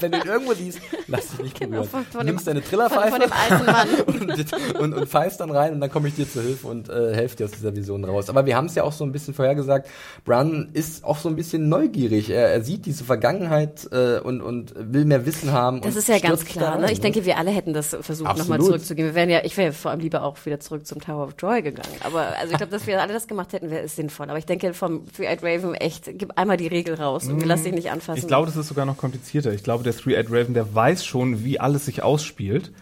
Wenn 0.00 0.12
du 0.12 0.18
ihn 0.18 0.26
irgendwo 0.26 0.54
siehst, 0.54 0.78
lass 1.06 1.28
dich 1.28 1.38
nicht 1.40 1.58
berühren. 1.58 1.72
Genau, 1.72 1.84
von- 1.84 2.04
von 2.04 2.20
du 2.20 2.26
nimmst 2.26 2.46
dem- 2.46 2.54
deine 2.54 2.62
von, 2.62 2.88
von 2.88 2.88
Trillerpfeife 2.88 3.18
dem 3.20 3.32
alten 3.32 3.66
Mann. 3.66 3.88
und, 4.06 4.80
und, 4.80 4.94
und 4.94 5.08
pfeifst 5.08 5.40
dann 5.40 5.50
rein 5.50 5.72
und 5.72 5.80
dann 5.80 5.90
komme 5.90 6.08
ich 6.08 6.14
dir 6.14 6.28
zur 6.30 6.42
Hilfe 6.42 6.66
und 6.68 6.88
äh, 6.88 7.14
helfe 7.14 7.36
dir 7.36 7.44
aus 7.46 7.52
dieser 7.52 7.74
Vision 7.74 8.04
raus. 8.04 8.28
Aber 8.28 8.46
wir 8.46 8.56
haben 8.56 8.66
es 8.66 8.74
ja 8.74 8.82
auch 8.84 8.92
so 8.92 9.04
ein 9.04 9.12
bisschen 9.12 9.34
vorhergesagt, 9.34 9.88
Bran 10.24 10.68
ist 10.72 11.04
auch 11.04 11.18
so 11.18 11.28
ein 11.28 11.36
bisschen 11.36 11.68
neugierig. 11.68 12.30
Er, 12.30 12.50
er 12.50 12.62
sieht 12.62 12.86
diese 12.86 13.04
Vergangenheit 13.04 13.88
äh, 13.92 14.18
und, 14.20 14.40
und 14.40 14.74
will 14.76 15.04
mehr 15.04 15.24
Wissen 15.26 15.52
haben. 15.52 15.80
Das 15.80 15.94
und 15.94 15.98
ist 16.00 16.08
ja 16.08 16.18
ganz 16.18 16.44
klar. 16.44 16.76
Ne? 16.78 16.84
rein, 16.84 16.92
Ich 16.92 17.00
denke, 17.00 17.24
wir 17.24 17.38
alle 17.38 17.50
hätten 17.50 17.72
das 17.72 17.96
versucht, 18.00 18.36
nochmal 18.36 18.60
zurückzugehen. 18.60 19.08
Wir 19.08 19.14
wären 19.14 19.30
ja, 19.30 19.40
ich 19.44 19.56
wäre 19.56 19.72
vor 19.72 19.90
allem 19.90 20.00
lieber 20.00 20.22
auch 20.22 20.36
wieder 20.44 20.60
zurück 20.60 20.86
zum 20.86 21.00
Tower 21.00 21.24
of 21.24 21.34
Joy 21.38 21.62
gegangen. 21.62 21.88
Aber 22.00 22.36
also 22.38 22.52
ich 22.52 22.58
glaube, 22.58 22.70
dass 22.72 22.86
wir 22.86 23.00
alle 23.00 23.12
das 23.12 23.26
gemacht 23.26 23.52
hätten, 23.52 23.70
wäre 23.70 23.84
es 23.84 23.96
sinnvoll. 23.96 24.28
Aber 24.28 24.38
ich 24.38 24.46
denke, 24.46 24.74
vom 24.74 25.06
Three-Eyed 25.12 25.42
Raven 25.42 25.74
echt, 25.74 26.04
gib 26.18 26.36
einmal 26.36 26.56
die 26.56 26.66
Regel 26.66 26.94
raus 26.94 27.26
und 27.28 27.44
lass 27.44 27.62
dich 27.62 27.72
nicht 27.72 27.90
anfassen. 27.90 28.18
Ich 28.20 28.26
glaube, 28.26 28.46
das 28.46 28.56
ist 28.56 28.68
sogar 28.68 28.84
noch 28.86 28.96
komplizierter. 28.96 29.52
Ich 29.52 29.62
glaube, 29.62 29.84
der 29.86 29.96
Three-Eyed 29.96 30.26
Raven, 30.30 30.54
der 30.54 30.74
weiß 30.74 31.04
schon, 31.04 31.44
wie 31.44 31.58
alles 31.60 31.86
sich 31.86 32.02
ausspielt. 32.02 32.72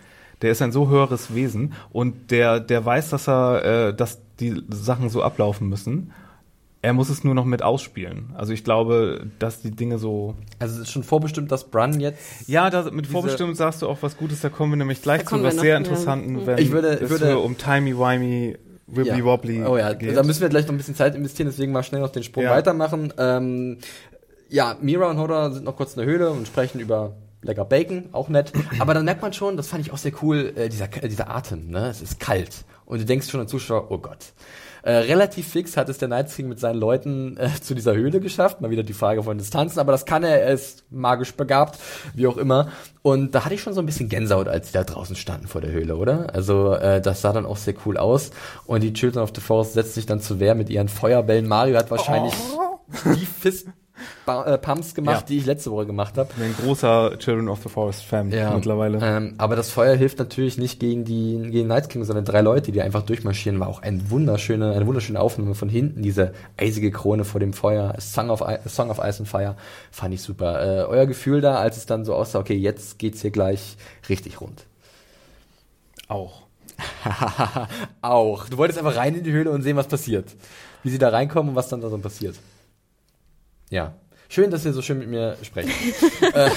Der 0.42 0.50
ist 0.50 0.60
ein 0.62 0.72
so 0.72 0.88
höheres 0.88 1.34
Wesen 1.34 1.72
und 1.92 2.30
der, 2.30 2.60
der 2.60 2.84
weiß, 2.84 3.10
dass 3.10 3.28
er, 3.28 3.88
äh, 3.90 3.94
dass 3.94 4.18
die 4.40 4.62
Sachen 4.68 5.08
so 5.08 5.22
ablaufen 5.22 5.68
müssen. 5.68 6.12
Er 6.82 6.92
muss 6.92 7.08
es 7.08 7.24
nur 7.24 7.34
noch 7.34 7.46
mit 7.46 7.62
ausspielen. 7.62 8.30
Also 8.34 8.52
ich 8.52 8.62
glaube, 8.62 9.26
dass 9.38 9.62
die 9.62 9.70
Dinge 9.70 9.96
so. 9.98 10.34
Also 10.58 10.74
es 10.74 10.80
ist 10.82 10.90
schon 10.92 11.02
vorbestimmt, 11.02 11.50
dass 11.50 11.64
Brun 11.70 11.98
jetzt. 11.98 12.46
Ja, 12.46 12.68
da, 12.68 12.90
mit 12.90 13.06
vorbestimmt 13.06 13.56
sagst 13.56 13.80
du 13.80 13.88
auch 13.88 13.98
was 14.02 14.18
Gutes, 14.18 14.42
da 14.42 14.50
kommen 14.50 14.72
wir 14.72 14.76
nämlich 14.76 15.00
gleich 15.00 15.24
zu 15.24 15.42
was 15.42 15.54
sehr 15.56 15.70
ja. 15.70 15.76
Interessanten, 15.78 16.46
wenn 16.46 16.58
Ich 16.58 16.72
würde- 16.72 16.96
ich 16.96 17.02
es 17.02 17.08
würde- 17.10 17.38
um 17.38 17.56
Timey-Wimey, 17.56 18.58
Wibbly-Wobbly 18.86 19.64
Oh 19.64 19.78
ja, 19.78 19.94
geht. 19.94 20.14
da 20.14 20.22
müssen 20.22 20.42
wir 20.42 20.50
gleich 20.50 20.66
noch 20.66 20.74
ein 20.74 20.76
bisschen 20.76 20.94
Zeit 20.94 21.14
investieren, 21.14 21.48
deswegen 21.48 21.72
mal 21.72 21.82
schnell 21.82 22.02
noch 22.02 22.10
den 22.10 22.22
Sprung 22.22 22.44
Ja. 22.44 22.50
weitermachen. 22.50 23.14
Ähm, 23.16 23.78
ja, 24.48 24.76
Mira 24.80 25.10
und 25.10 25.18
Hoda 25.18 25.50
sind 25.50 25.64
noch 25.64 25.76
kurz 25.76 25.94
in 25.94 25.98
der 25.98 26.06
Höhle 26.06 26.30
und 26.30 26.46
sprechen 26.46 26.80
über 26.80 27.14
lecker 27.42 27.64
Bacon, 27.64 28.08
auch 28.12 28.28
nett. 28.28 28.52
Aber 28.78 28.94
dann 28.94 29.04
merkt 29.04 29.22
man 29.22 29.32
schon, 29.32 29.56
das 29.56 29.68
fand 29.68 29.86
ich 29.86 29.92
auch 29.92 29.98
sehr 29.98 30.12
cool, 30.22 30.52
äh, 30.56 30.68
dieser, 30.68 30.86
äh, 31.02 31.08
dieser 31.08 31.30
Atem, 31.30 31.70
ne? 31.70 31.88
Es 31.88 32.02
ist 32.02 32.20
kalt. 32.20 32.64
Und 32.86 33.00
du 33.00 33.04
denkst 33.04 33.30
schon 33.30 33.40
als 33.40 33.50
Zuschauer, 33.50 33.90
oh 33.90 33.98
Gott. 33.98 34.32
Äh, 34.82 34.96
relativ 34.96 35.48
fix 35.48 35.78
hat 35.78 35.88
es 35.88 35.96
der 35.96 36.08
Night 36.08 36.30
King 36.30 36.46
mit 36.46 36.60
seinen 36.60 36.78
Leuten 36.78 37.38
äh, 37.38 37.48
zu 37.58 37.74
dieser 37.74 37.94
Höhle 37.94 38.20
geschafft. 38.20 38.60
Mal 38.60 38.68
wieder 38.68 38.82
die 38.82 38.92
Frage 38.92 39.22
von 39.22 39.38
Distanzen, 39.38 39.80
aber 39.80 39.92
das 39.92 40.04
kann 40.04 40.22
er, 40.24 40.42
er 40.42 40.52
ist 40.52 40.84
magisch 40.90 41.32
begabt, 41.32 41.78
wie 42.12 42.26
auch 42.26 42.36
immer. 42.36 42.68
Und 43.00 43.34
da 43.34 43.46
hatte 43.46 43.54
ich 43.54 43.62
schon 43.62 43.72
so 43.72 43.80
ein 43.80 43.86
bisschen 43.86 44.10
Gänsehaut, 44.10 44.46
als 44.46 44.66
die 44.66 44.72
da 44.74 44.84
draußen 44.84 45.16
standen 45.16 45.46
vor 45.46 45.62
der 45.62 45.72
Höhle, 45.72 45.96
oder? 45.96 46.34
Also 46.34 46.74
äh, 46.74 47.00
das 47.00 47.22
sah 47.22 47.32
dann 47.32 47.46
auch 47.46 47.56
sehr 47.56 47.74
cool 47.86 47.96
aus. 47.96 48.30
Und 48.66 48.82
die 48.82 48.92
Children 48.92 49.22
of 49.22 49.32
the 49.34 49.40
Forest 49.40 49.72
setzt 49.72 49.94
sich 49.94 50.04
dann 50.04 50.20
zu 50.20 50.38
Wehr 50.38 50.54
mit 50.54 50.68
ihren 50.68 50.88
Feuerbällen. 50.88 51.48
Mario 51.48 51.78
hat 51.78 51.90
wahrscheinlich 51.90 52.34
die 53.06 53.24
Fist 53.24 53.68
äh, 54.26 54.58
Pumps 54.58 54.94
gemacht, 54.94 55.20
Ja. 55.20 55.26
die 55.26 55.38
ich 55.38 55.46
letzte 55.46 55.70
Woche 55.70 55.86
gemacht 55.86 56.16
habe. 56.18 56.28
Ich 56.30 56.36
bin 56.36 56.46
ein 56.46 56.56
großer 56.56 57.18
Children 57.18 57.48
of 57.48 57.62
the 57.62 57.68
Forest 57.68 58.04
Fan 58.04 58.28
mittlerweile. 58.28 58.98
Ähm, 59.02 59.34
aber 59.38 59.56
das 59.56 59.70
Feuer 59.70 59.94
hilft 59.94 60.18
natürlich 60.18 60.58
nicht 60.58 60.80
gegen 60.80 61.04
die 61.04 61.50
gegen 61.50 61.68
Night 61.68 61.88
King, 61.88 62.04
sondern 62.04 62.24
drei 62.24 62.40
Leute, 62.40 62.72
die 62.72 62.82
einfach 62.82 63.02
durchmarschieren. 63.02 63.60
War 63.60 63.68
auch 63.68 63.82
ein 63.82 64.10
wunderschöne, 64.10 64.72
eine 64.72 64.86
wunderschöne 64.86 65.20
Aufnahme 65.20 65.54
von 65.54 65.68
hinten, 65.68 66.02
diese 66.02 66.32
eisige 66.56 66.90
Krone 66.90 67.24
vor 67.24 67.40
dem 67.40 67.52
Feuer, 67.52 67.94
Song 68.00 68.30
of, 68.30 68.40
I 68.40 68.56
Song 68.68 68.90
of 68.90 68.98
Ice 68.98 69.20
and 69.20 69.28
Fire, 69.28 69.56
fand 69.90 70.14
ich 70.14 70.22
super. 70.22 70.60
Äh, 70.62 70.84
euer 70.84 71.06
Gefühl 71.06 71.40
da, 71.40 71.56
als 71.56 71.76
es 71.76 71.86
dann 71.86 72.04
so 72.04 72.14
aussah, 72.14 72.38
okay, 72.38 72.54
jetzt 72.56 72.98
geht's 72.98 73.22
hier 73.22 73.30
gleich 73.30 73.76
richtig 74.08 74.40
rund. 74.40 74.64
Auch. 76.08 76.42
auch. 78.02 78.48
Du 78.48 78.56
wolltest 78.58 78.78
einfach 78.78 78.96
rein 78.96 79.14
in 79.14 79.24
die 79.24 79.32
Höhle 79.32 79.50
und 79.50 79.62
sehen, 79.62 79.76
was 79.76 79.86
passiert. 79.88 80.26
Wie 80.82 80.90
sie 80.90 80.98
da 80.98 81.08
reinkommen 81.08 81.50
und 81.50 81.56
was 81.56 81.68
dann 81.68 81.80
da 81.80 81.88
so 81.88 81.98
passiert. 81.98 82.36
Ja. 83.70 83.94
Schön, 84.28 84.50
dass 84.50 84.64
ihr 84.64 84.72
so 84.72 84.82
schön 84.82 84.98
mit 84.98 85.08
mir 85.08 85.36
sprecht. 85.42 85.68
Äh, 86.34 86.50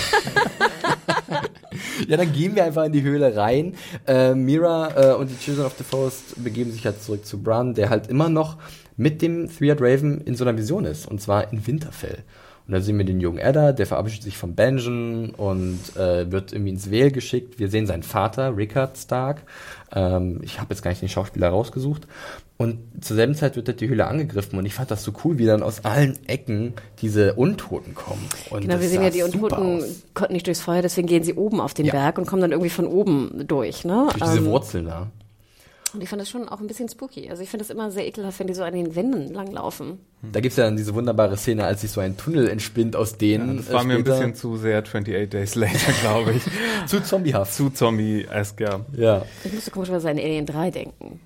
ja, 2.07 2.17
dann 2.17 2.31
gehen 2.33 2.55
wir 2.55 2.63
einfach 2.63 2.85
in 2.85 2.91
die 2.91 3.03
Höhle 3.03 3.35
rein. 3.35 3.75
Äh, 4.07 4.33
Mira 4.33 5.11
äh, 5.11 5.15
und 5.15 5.29
die 5.29 5.37
Children 5.37 5.65
of 5.65 5.75
the 5.77 5.83
Forest 5.83 6.43
begeben 6.43 6.71
sich 6.71 6.85
halt 6.85 7.03
zurück 7.03 7.25
zu 7.25 7.43
Bran, 7.43 7.73
der 7.73 7.89
halt 7.89 8.07
immer 8.07 8.29
noch 8.29 8.57
mit 8.95 9.21
dem 9.21 9.49
Three-Eyed 9.49 9.81
Raven 9.81 10.21
in 10.21 10.35
so 10.35 10.43
einer 10.43 10.57
Vision 10.57 10.85
ist. 10.85 11.07
Und 11.07 11.21
zwar 11.21 11.51
in 11.51 11.67
Winterfell. 11.67 12.23
Und 12.67 12.73
dann 12.73 12.81
sehen 12.81 12.97
wir 12.97 13.05
den 13.05 13.21
jungen 13.21 13.37
Edda, 13.39 13.71
der 13.71 13.85
verabschiedet 13.85 14.23
sich 14.23 14.37
von 14.37 14.53
Benjen 14.53 15.29
und 15.31 15.79
äh, 15.95 16.29
wird 16.31 16.51
irgendwie 16.51 16.71
ins 16.71 16.91
Vale 16.91 17.11
geschickt. 17.11 17.59
Wir 17.59 17.69
sehen 17.69 17.87
seinen 17.87 18.03
Vater, 18.03 18.57
Rickard 18.57 18.97
Stark. 18.97 19.43
Ähm, 19.95 20.39
ich 20.43 20.59
habe 20.59 20.73
jetzt 20.73 20.81
gar 20.83 20.91
nicht 20.91 21.01
den 21.01 21.07
Schauspieler 21.07 21.47
rausgesucht. 21.49 22.07
Und 22.57 22.79
zur 23.01 23.15
selben 23.15 23.35
Zeit 23.35 23.55
wird 23.55 23.67
halt 23.69 23.79
die 23.79 23.87
Höhle 23.87 24.07
angegriffen. 24.07 24.57
Und 24.59 24.65
ich 24.65 24.73
fand 24.73 24.91
das 24.91 25.03
so 25.03 25.13
cool, 25.23 25.37
wie 25.37 25.45
dann 25.45 25.63
aus 25.63 25.85
allen 25.85 26.17
Ecken 26.27 26.73
diese 27.01 27.35
Untoten 27.35 27.93
kommen. 27.95 28.25
Und 28.49 28.61
Genau, 28.61 28.81
wir 28.81 28.89
sehen 28.89 29.03
ja, 29.03 29.11
die 29.11 29.21
Untoten 29.23 29.77
aus. 29.77 29.83
konnten 30.13 30.33
nicht 30.33 30.47
durchs 30.47 30.61
Feuer, 30.61 30.81
deswegen 30.81 31.07
gehen 31.07 31.23
sie 31.23 31.35
oben 31.35 31.61
auf 31.61 31.73
den 31.73 31.85
Ja. 31.85 31.93
Berg 31.93 32.17
und 32.17 32.25
kommen 32.25 32.41
dann 32.41 32.51
irgendwie 32.51 32.71
von 32.71 32.87
oben 32.87 33.43
durch, 33.47 33.85
ne? 33.85 34.07
Durch 34.11 34.23
diese 34.31 34.39
Ähm, 34.39 34.45
Wurzeln 34.45 34.85
da. 34.87 35.07
Und 35.97 36.03
ich 36.03 36.09
fand 36.09 36.21
das 36.21 36.29
schon 36.29 36.47
auch 36.47 36.59
ein 36.61 36.67
bisschen 36.67 36.87
spooky. 36.87 37.27
Also 37.27 37.41
ich 37.41 37.49
finde 37.49 37.63
es 37.63 37.71
immer 37.71 37.89
sehr 37.89 38.05
ekelhaft, 38.05 38.37
wenn 38.37 38.45
die 38.45 38.53
so 38.53 38.61
an 38.61 38.75
den 38.75 38.95
Wänden 38.95 39.33
langlaufen. 39.33 39.97
Da 40.31 40.41
gibt's 40.41 40.55
ja 40.55 40.65
dann 40.65 40.77
diese 40.77 40.93
wunderbare 40.93 41.37
Szene, 41.37 41.65
als 41.65 41.81
sich 41.81 41.89
so 41.89 42.01
ein 42.01 42.15
Tunnel 42.17 42.47
entspinnt 42.49 42.95
aus 42.95 43.17
denen. 43.17 43.57
Das 43.57 43.71
war 43.71 43.81
äh, 43.81 43.85
mir 43.85 43.95
ein 43.95 44.03
bisschen 44.03 44.35
zu 44.35 44.57
sehr 44.57 44.77
28 44.77 45.27
Days 45.27 45.55
Later, 45.55 45.91
glaube 46.01 46.33
ich. 46.33 46.43
zu 46.85 47.01
zombiehaft. 47.01 47.51
zu 47.51 47.71
Zombie-esque, 47.71 48.61
ja. 48.61 48.85
Ja. 48.95 49.25
Ich 49.43 49.51
musste 49.51 49.71
komischerweise 49.71 50.11
an 50.11 50.19
Alien 50.19 50.45
3 50.45 50.69
denken. 50.69 51.19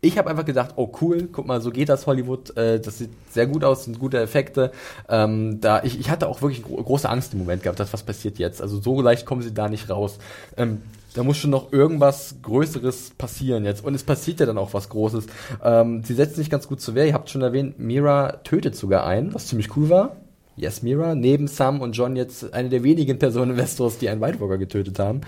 Ich 0.00 0.16
habe 0.16 0.30
einfach 0.30 0.44
gedacht, 0.44 0.74
oh 0.76 0.92
cool, 1.00 1.28
guck 1.32 1.46
mal, 1.46 1.60
so 1.60 1.70
geht 1.70 1.88
das 1.88 2.06
Hollywood. 2.06 2.56
Äh, 2.56 2.78
das 2.78 2.98
sieht 2.98 3.10
sehr 3.30 3.48
gut 3.48 3.64
aus, 3.64 3.84
sind 3.84 3.98
gute 3.98 4.20
Effekte. 4.20 4.70
Ähm, 5.08 5.60
da 5.60 5.82
ich, 5.82 5.98
ich 5.98 6.08
hatte 6.08 6.28
auch 6.28 6.40
wirklich 6.40 6.62
gro 6.62 6.76
große 6.76 7.08
Angst 7.08 7.32
im 7.32 7.40
Moment 7.40 7.64
gehabt, 7.64 7.80
dass 7.80 7.92
was 7.92 8.04
passiert 8.04 8.38
jetzt. 8.38 8.62
Also 8.62 8.80
so 8.80 9.00
leicht 9.00 9.26
kommen 9.26 9.42
sie 9.42 9.52
da 9.52 9.68
nicht 9.68 9.90
raus. 9.90 10.18
Ähm, 10.56 10.82
da 11.14 11.24
muss 11.24 11.38
schon 11.38 11.50
noch 11.50 11.72
irgendwas 11.72 12.36
Größeres 12.42 13.12
passieren 13.18 13.64
jetzt. 13.64 13.84
Und 13.84 13.94
es 13.94 14.04
passiert 14.04 14.38
ja 14.38 14.46
dann 14.46 14.58
auch 14.58 14.72
was 14.72 14.88
Großes. 14.88 15.26
Ähm, 15.64 16.04
sie 16.04 16.14
setzen 16.14 16.36
sich 16.36 16.50
ganz 16.50 16.68
gut 16.68 16.80
zu 16.80 16.94
Wehr. 16.94 17.06
Ihr 17.06 17.14
habt 17.14 17.28
schon 17.28 17.42
erwähnt, 17.42 17.80
Mira 17.80 18.36
tötet 18.44 18.76
sogar 18.76 19.04
einen, 19.04 19.34
was 19.34 19.48
ziemlich 19.48 19.76
cool 19.76 19.88
war. 19.88 20.16
Yes, 20.54 20.82
Mira. 20.82 21.16
Neben 21.16 21.48
Sam 21.48 21.80
und 21.80 21.92
John 21.92 22.14
jetzt 22.14 22.52
eine 22.52 22.68
der 22.68 22.84
wenigen 22.84 23.18
Personen 23.18 23.52
in 23.52 23.56
Westeros, 23.56 23.98
die 23.98 24.08
einen 24.08 24.20
White 24.20 24.40
Walker 24.40 24.58
getötet 24.58 25.00
haben. 25.00 25.22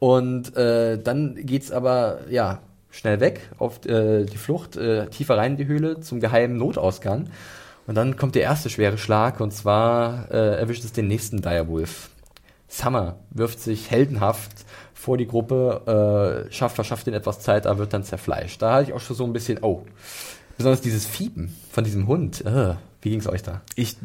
Und 0.00 0.56
äh, 0.56 0.98
dann 1.00 1.36
geht's 1.36 1.70
aber, 1.70 2.20
ja, 2.28 2.60
schnell 2.90 3.20
weg 3.20 3.48
auf 3.58 3.84
äh, 3.86 4.24
die 4.24 4.36
Flucht, 4.36 4.76
äh, 4.76 5.06
tiefer 5.08 5.36
rein 5.36 5.52
in 5.52 5.56
die 5.58 5.66
Höhle 5.66 6.00
zum 6.00 6.20
geheimen 6.20 6.56
Notausgang. 6.56 7.28
Und 7.86 7.94
dann 7.94 8.16
kommt 8.16 8.34
der 8.34 8.42
erste 8.42 8.70
schwere 8.70 8.98
Schlag 8.98 9.40
und 9.40 9.52
zwar 9.52 10.30
äh, 10.30 10.58
erwischt 10.58 10.84
es 10.84 10.92
den 10.92 11.08
nächsten 11.08 11.40
Direwolf. 11.40 12.10
Summer 12.68 13.18
wirft 13.30 13.60
sich 13.60 13.90
heldenhaft 13.90 14.64
vor 14.94 15.16
die 15.16 15.26
Gruppe, 15.26 16.46
äh, 16.48 16.52
schafft, 16.52 16.76
verschafft 16.76 17.06
ihnen 17.06 17.16
etwas 17.16 17.40
Zeit, 17.40 17.66
aber 17.66 17.80
wird 17.80 17.92
dann 17.92 18.04
zerfleischt. 18.04 18.62
Da 18.62 18.74
hatte 18.74 18.90
ich 18.90 18.92
auch 18.92 19.00
schon 19.00 19.16
so 19.16 19.24
ein 19.24 19.32
bisschen, 19.32 19.58
oh, 19.62 19.84
besonders 20.56 20.80
dieses 20.80 21.06
Fiepen 21.06 21.56
von 21.72 21.84
diesem 21.84 22.06
Hund. 22.06 22.44
Äh, 22.44 22.74
wie 23.02 23.10
ging's 23.10 23.26
euch 23.26 23.42
da? 23.42 23.62
Ich 23.74 23.96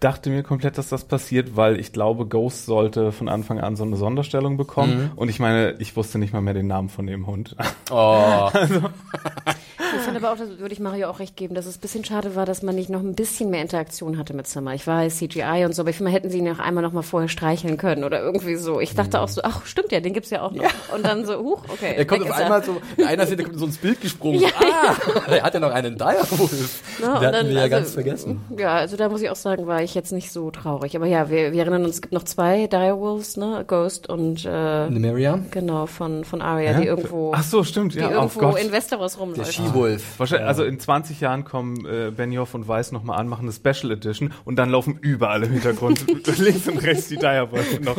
dachte 0.00 0.30
mir 0.30 0.42
komplett, 0.42 0.78
dass 0.78 0.88
das 0.88 1.04
passiert, 1.04 1.56
weil 1.56 1.78
ich 1.80 1.92
glaube, 1.92 2.26
Ghost 2.26 2.66
sollte 2.66 3.12
von 3.12 3.28
Anfang 3.28 3.58
an 3.58 3.76
so 3.76 3.84
eine 3.84 3.96
Sonderstellung 3.96 4.56
bekommen. 4.56 5.10
Und 5.16 5.28
ich 5.28 5.40
meine, 5.40 5.74
ich 5.78 5.96
wusste 5.96 6.18
nicht 6.18 6.32
mal 6.32 6.40
mehr 6.40 6.54
den 6.54 6.66
Namen 6.66 6.88
von 6.88 7.06
dem 7.06 7.26
Hund. 7.26 7.56
Oh, 7.90 8.50
Ich 9.96 10.02
finde 10.02 10.18
aber 10.18 10.32
auch, 10.32 10.36
das 10.36 10.58
würde 10.58 10.72
ich 10.72 10.80
Mario 10.80 11.08
auch 11.08 11.18
recht 11.18 11.36
geben, 11.36 11.54
dass 11.54 11.66
es 11.66 11.78
ein 11.78 11.80
bisschen 11.80 12.04
schade 12.04 12.34
war, 12.34 12.44
dass 12.44 12.62
man 12.62 12.74
nicht 12.74 12.90
noch 12.90 13.00
ein 13.00 13.14
bisschen 13.14 13.50
mehr 13.50 13.62
Interaktion 13.62 14.18
hatte 14.18 14.34
mit 14.34 14.46
Summer. 14.46 14.74
Ich 14.74 14.86
weiß, 14.86 15.16
CGI 15.16 15.64
und 15.64 15.74
so, 15.74 15.82
aber 15.82 15.90
ich 15.90 15.96
finde, 15.96 16.10
man 16.10 16.12
hätten 16.12 16.30
sie 16.30 16.38
ihn 16.38 16.44
noch 16.44 16.58
einmal 16.58 16.82
noch 16.82 16.92
mal 16.92 17.02
vorher 17.02 17.28
streicheln 17.28 17.78
können 17.78 18.04
oder 18.04 18.20
irgendwie 18.20 18.56
so. 18.56 18.80
Ich 18.80 18.94
dachte 18.94 19.20
auch 19.20 19.28
so, 19.28 19.40
ach, 19.44 19.64
stimmt 19.66 19.92
ja, 19.92 20.00
den 20.00 20.12
gibt's 20.12 20.30
ja 20.30 20.42
auch 20.42 20.52
noch. 20.52 20.64
Und 20.94 21.04
dann 21.04 21.24
so, 21.24 21.38
huch, 21.38 21.62
okay. 21.68 21.94
er 21.96 22.04
kommt 22.04 22.22
auf 22.22 22.32
einmal 22.32 22.62
so, 22.62 22.80
in 22.96 23.04
einer 23.04 23.26
Szene 23.26 23.44
kommt 23.44 23.58
so 23.58 23.66
ins 23.66 23.78
Bild 23.78 24.00
gesprungen. 24.00 24.44
Ah, 24.58 24.94
er 25.30 25.42
hat 25.42 25.54
ja 25.54 25.60
noch 25.60 25.72
einen 25.72 25.96
Direwolf. 25.96 26.82
Ne, 27.00 27.06
Den 27.06 27.12
hatten 27.12 27.32
dann, 27.32 27.46
wir 27.48 27.54
ja 27.54 27.62
also, 27.62 27.70
ganz 27.70 27.92
vergessen. 27.92 28.40
Ja, 28.56 28.74
also 28.74 28.96
da 28.96 29.08
muss 29.08 29.22
ich 29.22 29.30
auch 29.30 29.36
sagen, 29.36 29.66
war 29.66 29.82
ich 29.82 29.87
jetzt 29.94 30.12
nicht 30.12 30.32
so 30.32 30.50
traurig. 30.50 30.96
Aber 30.96 31.06
ja, 31.06 31.30
wir, 31.30 31.52
wir 31.52 31.60
erinnern 31.60 31.84
uns, 31.84 31.96
es 31.96 32.02
gibt 32.02 32.12
noch 32.14 32.24
zwei 32.24 32.66
Direwolves, 32.66 33.36
ne? 33.36 33.64
Ghost 33.66 34.08
und 34.08 34.44
äh, 34.44 34.88
Nymeria? 34.90 35.40
genau, 35.50 35.86
von, 35.86 36.24
von 36.24 36.42
Arya, 36.42 36.80
die 36.80 36.86
irgendwo, 36.86 37.32
Ach 37.34 37.42
so, 37.42 37.64
stimmt, 37.64 37.94
die 37.94 37.98
ja. 37.98 38.08
Oh 38.10 38.12
irgendwo 38.12 38.40
Gott. 38.40 38.60
in 38.62 38.72
Westeros 38.72 39.12
Der 39.12 39.20
rumläuft. 39.20 39.52
She-Wolf. 39.54 40.18
Wahrscheinlich, 40.18 40.46
also 40.48 40.64
in 40.64 40.78
20 40.80 41.20
Jahren 41.20 41.44
kommen 41.44 41.84
äh, 41.86 42.10
Benioff 42.14 42.54
und 42.54 42.68
Weiss 42.68 42.92
nochmal 42.92 43.18
an, 43.18 43.28
machen 43.28 43.42
eine 43.48 43.52
Special 43.52 43.92
Edition 43.92 44.32
und 44.44 44.56
dann 44.56 44.70
laufen 44.70 44.98
überall 45.00 45.42
im 45.44 45.52
Hintergrund 45.52 46.04
links 46.38 46.68
und 46.68 46.78
rechts 46.78 47.08
die 47.08 47.16
Direwolf 47.16 47.80
noch 47.80 47.96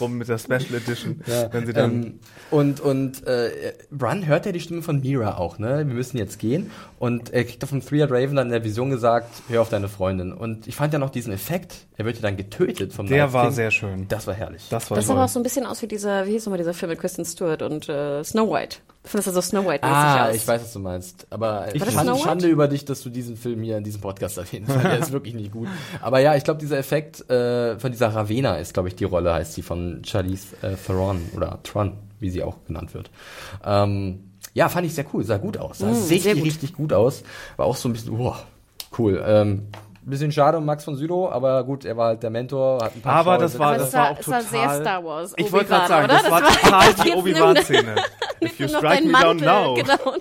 rum 0.00 0.18
mit 0.18 0.28
der 0.28 0.38
Special 0.38 0.74
Edition. 0.74 1.20
wenn 1.50 1.66
sie 1.66 1.72
dann 1.72 1.92
Ähm, 2.04 2.20
und 2.50 2.80
und 2.80 3.26
äh, 3.26 3.50
Bran 3.90 4.26
hört 4.26 4.46
ja 4.46 4.52
die 4.52 4.60
Stimme 4.60 4.82
von 4.82 5.00
Mira 5.00 5.36
auch, 5.38 5.58
ne? 5.58 5.78
Wir 5.86 5.94
müssen 5.94 6.18
jetzt 6.18 6.38
gehen. 6.38 6.70
Und 6.98 7.32
er 7.32 7.44
kriegt 7.44 7.62
doch 7.62 7.68
vom 7.68 7.84
Three-Eyed 7.84 8.10
Raven 8.10 8.36
dann 8.36 8.46
in 8.46 8.52
der 8.52 8.64
Vision 8.64 8.90
gesagt, 8.90 9.28
hör 9.48 9.62
auf 9.62 9.68
deine 9.68 9.88
Freundin. 9.88 10.32
Und 10.32 10.66
ich 10.66 10.74
fand 10.76 10.92
ja 10.92 10.98
noch 10.98 11.10
diesen 11.24 11.32
Effekt, 11.34 11.74
er 11.96 12.04
wird 12.04 12.16
ja 12.16 12.22
dann 12.22 12.36
getötet 12.36 12.92
vom 12.92 13.06
Der 13.06 13.24
Night 13.24 13.32
war 13.32 13.44
King. 13.46 13.52
sehr 13.54 13.70
schön. 13.70 14.06
Das 14.08 14.26
war 14.26 14.34
herrlich. 14.34 14.62
Das 14.70 14.90
war 14.90 14.96
Das 14.96 15.06
sah 15.06 15.12
aber 15.14 15.24
auch 15.24 15.28
so 15.28 15.40
ein 15.40 15.42
bisschen 15.42 15.66
aus 15.66 15.82
wie 15.82 15.86
dieser, 15.86 16.26
wie 16.26 16.32
hieß 16.32 16.46
nochmal 16.46 16.58
dieser 16.58 16.74
Film 16.74 16.90
mit 16.90 16.98
Kristen 17.00 17.24
Stewart 17.24 17.62
und 17.62 17.88
äh, 17.88 18.22
Snow 18.24 18.50
White. 18.50 18.76
Ich 19.04 19.10
finde 19.10 19.24
das 19.24 19.34
so 19.34 19.40
Snow 19.42 19.66
White-mäßig 19.66 19.96
Ah, 19.96 20.28
aus. 20.30 20.34
ich 20.36 20.48
weiß, 20.48 20.62
was 20.62 20.72
du 20.72 20.78
meinst. 20.78 21.26
Aber 21.30 21.66
Snow 21.76 22.14
White? 22.14 22.18
Schande 22.22 22.48
über 22.48 22.68
dich, 22.68 22.84
dass 22.86 23.02
du 23.02 23.10
diesen 23.10 23.36
Film 23.36 23.62
hier 23.62 23.76
in 23.78 23.84
diesem 23.84 24.00
Podcast 24.00 24.38
erwähnt 24.38 24.66
hast. 24.68 24.82
Der 24.82 24.98
ist 24.98 25.12
wirklich 25.12 25.34
nicht 25.34 25.52
gut. 25.52 25.68
Aber 26.00 26.20
ja, 26.20 26.34
ich 26.36 26.44
glaube, 26.44 26.60
dieser 26.60 26.78
Effekt 26.78 27.28
äh, 27.30 27.78
von 27.78 27.92
dieser 27.92 28.08
Ravena 28.08 28.56
ist, 28.56 28.72
glaube 28.74 28.88
ich, 28.88 28.94
die 28.96 29.04
Rolle, 29.04 29.34
heißt 29.34 29.52
sie, 29.54 29.62
von 29.62 30.02
Charlize 30.06 30.56
äh, 30.62 30.74
Theron 30.76 31.20
oder 31.36 31.58
Tron, 31.64 31.92
wie 32.20 32.30
sie 32.30 32.42
auch 32.42 32.56
genannt 32.66 32.94
wird. 32.94 33.10
Ähm, 33.64 34.30
ja, 34.54 34.68
fand 34.68 34.86
ich 34.86 34.94
sehr 34.94 35.04
cool, 35.12 35.24
sah 35.24 35.36
gut 35.36 35.58
aus. 35.58 35.78
Sah 35.78 35.86
Mm, 35.88 35.94
richtig, 35.94 36.22
sehr 36.22 36.34
gut. 36.36 36.44
richtig 36.44 36.72
gut 36.74 36.92
aus. 36.92 37.22
War 37.56 37.66
auch 37.66 37.76
so 37.76 37.88
ein 37.88 37.92
bisschen, 37.92 38.16
boah, 38.16 38.38
cool. 38.98 39.22
Ähm, 39.26 39.64
bisschen 40.10 40.32
schade 40.32 40.58
um 40.58 40.64
Max 40.64 40.84
von 40.84 40.96
Sydow, 40.96 41.28
aber 41.30 41.64
gut, 41.64 41.84
er 41.84 41.96
war 41.96 42.08
halt 42.08 42.22
der 42.22 42.30
Mentor, 42.30 42.82
hat 42.82 42.94
ein 42.94 43.00
paar 43.00 43.14
Aber 43.16 43.22
schlaue 43.34 43.38
das 43.38 43.58
war, 43.58 43.68
Aber 43.68 43.78
das 43.78 43.92
war 43.92 44.00
war- 44.02 44.10
auch 44.12 44.18
es 44.20 44.28
war 44.28 44.40
total. 44.40 44.50
sehr 44.70 44.80
Star 44.80 45.04
Wars, 45.04 45.32
Ich 45.36 45.52
wollte 45.52 45.66
gerade 45.66 45.88
sagen, 45.88 46.08
das 46.08 46.30
war 46.30 46.40
Das 46.40 46.70
war 46.70 46.80
total 46.90 46.94
die 47.04 47.12
Obi-Wan-Szene. 47.12 47.94
If 48.42 48.60
you 48.60 48.68
strike 48.68 49.04
me 49.04 49.12
down 49.12 49.38
Mantel, 49.38 49.46
now. 49.46 49.74
Genau, 49.74 50.16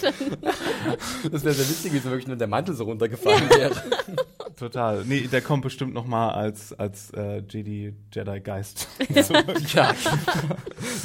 Das 1.32 1.44
wäre 1.44 1.54
sehr 1.54 1.68
witzig, 1.70 1.92
wie 1.94 1.98
so 2.00 2.10
wirklich 2.10 2.28
nur 2.28 2.38
der 2.38 2.48
Mantel 2.48 2.74
so 2.76 2.86
runtergefallen 2.86 3.50
wäre. 3.50 3.72
Total. 4.58 5.04
Nee, 5.06 5.28
der 5.32 5.42
kommt 5.42 5.64
bestimmt 5.64 5.94
noch 5.94 6.06
mal 6.06 6.30
als, 6.30 6.74
als 6.78 7.12
äh, 7.12 7.42
Jedi, 7.50 7.94
Jedi 8.14 8.40
Geist. 8.40 8.88
Ja. 9.74 9.94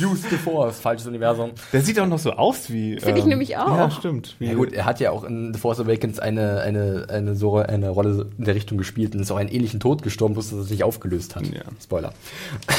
Use 0.01 0.27
the 0.29 0.37
Force, 0.37 0.81
falsches 0.81 1.07
Universum. 1.07 1.53
Der 1.73 1.81
sieht 1.81 1.99
auch 1.99 2.07
noch 2.07 2.19
so 2.19 2.33
aus 2.33 2.71
wie. 2.71 2.95
ähm, 2.95 3.01
Finde 3.01 3.21
ich 3.21 3.27
nämlich 3.27 3.57
auch. 3.57 3.69
Ja, 3.77 3.91
stimmt. 3.91 4.37
Wie, 4.39 4.47
Ja 4.47 4.55
gut, 4.55 4.73
er 4.73 4.85
hat 4.85 5.01
ja 5.01 5.11
auch 5.11 5.25
in 5.25 5.55
The 5.55 5.61
Force 5.61 5.81
Awakens 5.81 6.19
eine, 6.19 6.61
eine, 6.61 7.07
eine, 7.09 7.35
so 7.35 7.57
eine 7.57 7.89
Rolle 7.91 8.31
in 8.37 8.45
der 8.45 8.55
Richtung 8.55 8.77
gespielt 8.79 9.15
und 9.15 9.21
ist 9.21 9.31
auch 9.31 9.37
einen 9.37 9.49
ähnlichen 9.49 9.81
Tod 9.81 10.03
gestorben, 10.03 10.35
bloß 10.35 10.51
dass 10.51 10.59
er 10.59 10.65
sich 10.65 10.85
aufgelöst 10.85 11.37
hat. 11.37 11.47
Ja. 11.47 11.63
Spoiler. 11.83 12.13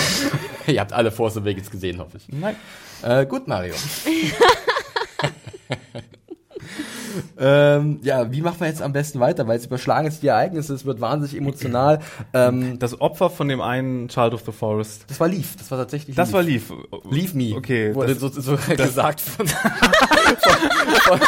Ihr 0.68 0.80
habt 0.80 0.94
alle 0.94 1.12
Force 1.12 1.38
Awakens 1.38 1.72
gesehen, 1.72 2.00
hoffe 2.00 2.18
ich. 2.18 2.28
Nein. 2.30 2.56
Äh, 3.02 3.26
gut, 3.26 3.48
Mario. 3.48 3.74
ähm, 7.40 8.00
ja, 8.04 8.32
wie 8.32 8.42
machen 8.42 8.60
wir 8.60 8.68
jetzt 8.68 8.82
am 8.82 8.94
besten 8.94 9.20
weiter? 9.20 9.48
Weil 9.48 9.58
es 9.58 9.66
überschlagen 9.66 10.06
jetzt 10.06 10.22
die 10.24 10.28
Ereignisse, 10.28 10.74
es 10.74 10.86
wird 10.86 11.02
wahnsinnig 11.02 11.38
emotional. 11.38 12.00
Ähm, 12.34 12.80
Das 12.80 13.00
Opfer 13.02 13.30
von 13.30 13.48
dem 13.48 13.62
einen 13.62 14.08
Child 14.08 14.34
of 14.34 14.44
the 14.46 14.52
Forest. 14.52 15.06
das 15.08 15.20
war 15.20 15.28
Leaf, 15.28 15.56
das 15.58 15.70
war 15.72 15.78
tatsächlich 15.78 16.16
Das 16.16 16.32
war 16.34 16.42
Leaf. 16.44 16.72
Leave 17.10 17.36
Me. 17.38 17.56
Okay, 17.56 17.94
Wurde 17.96 18.16
das- 18.16 18.20
so, 18.20 18.30
so 18.30 18.58
gesagt 18.76 19.22
von, 19.22 19.48
von, 19.48 21.20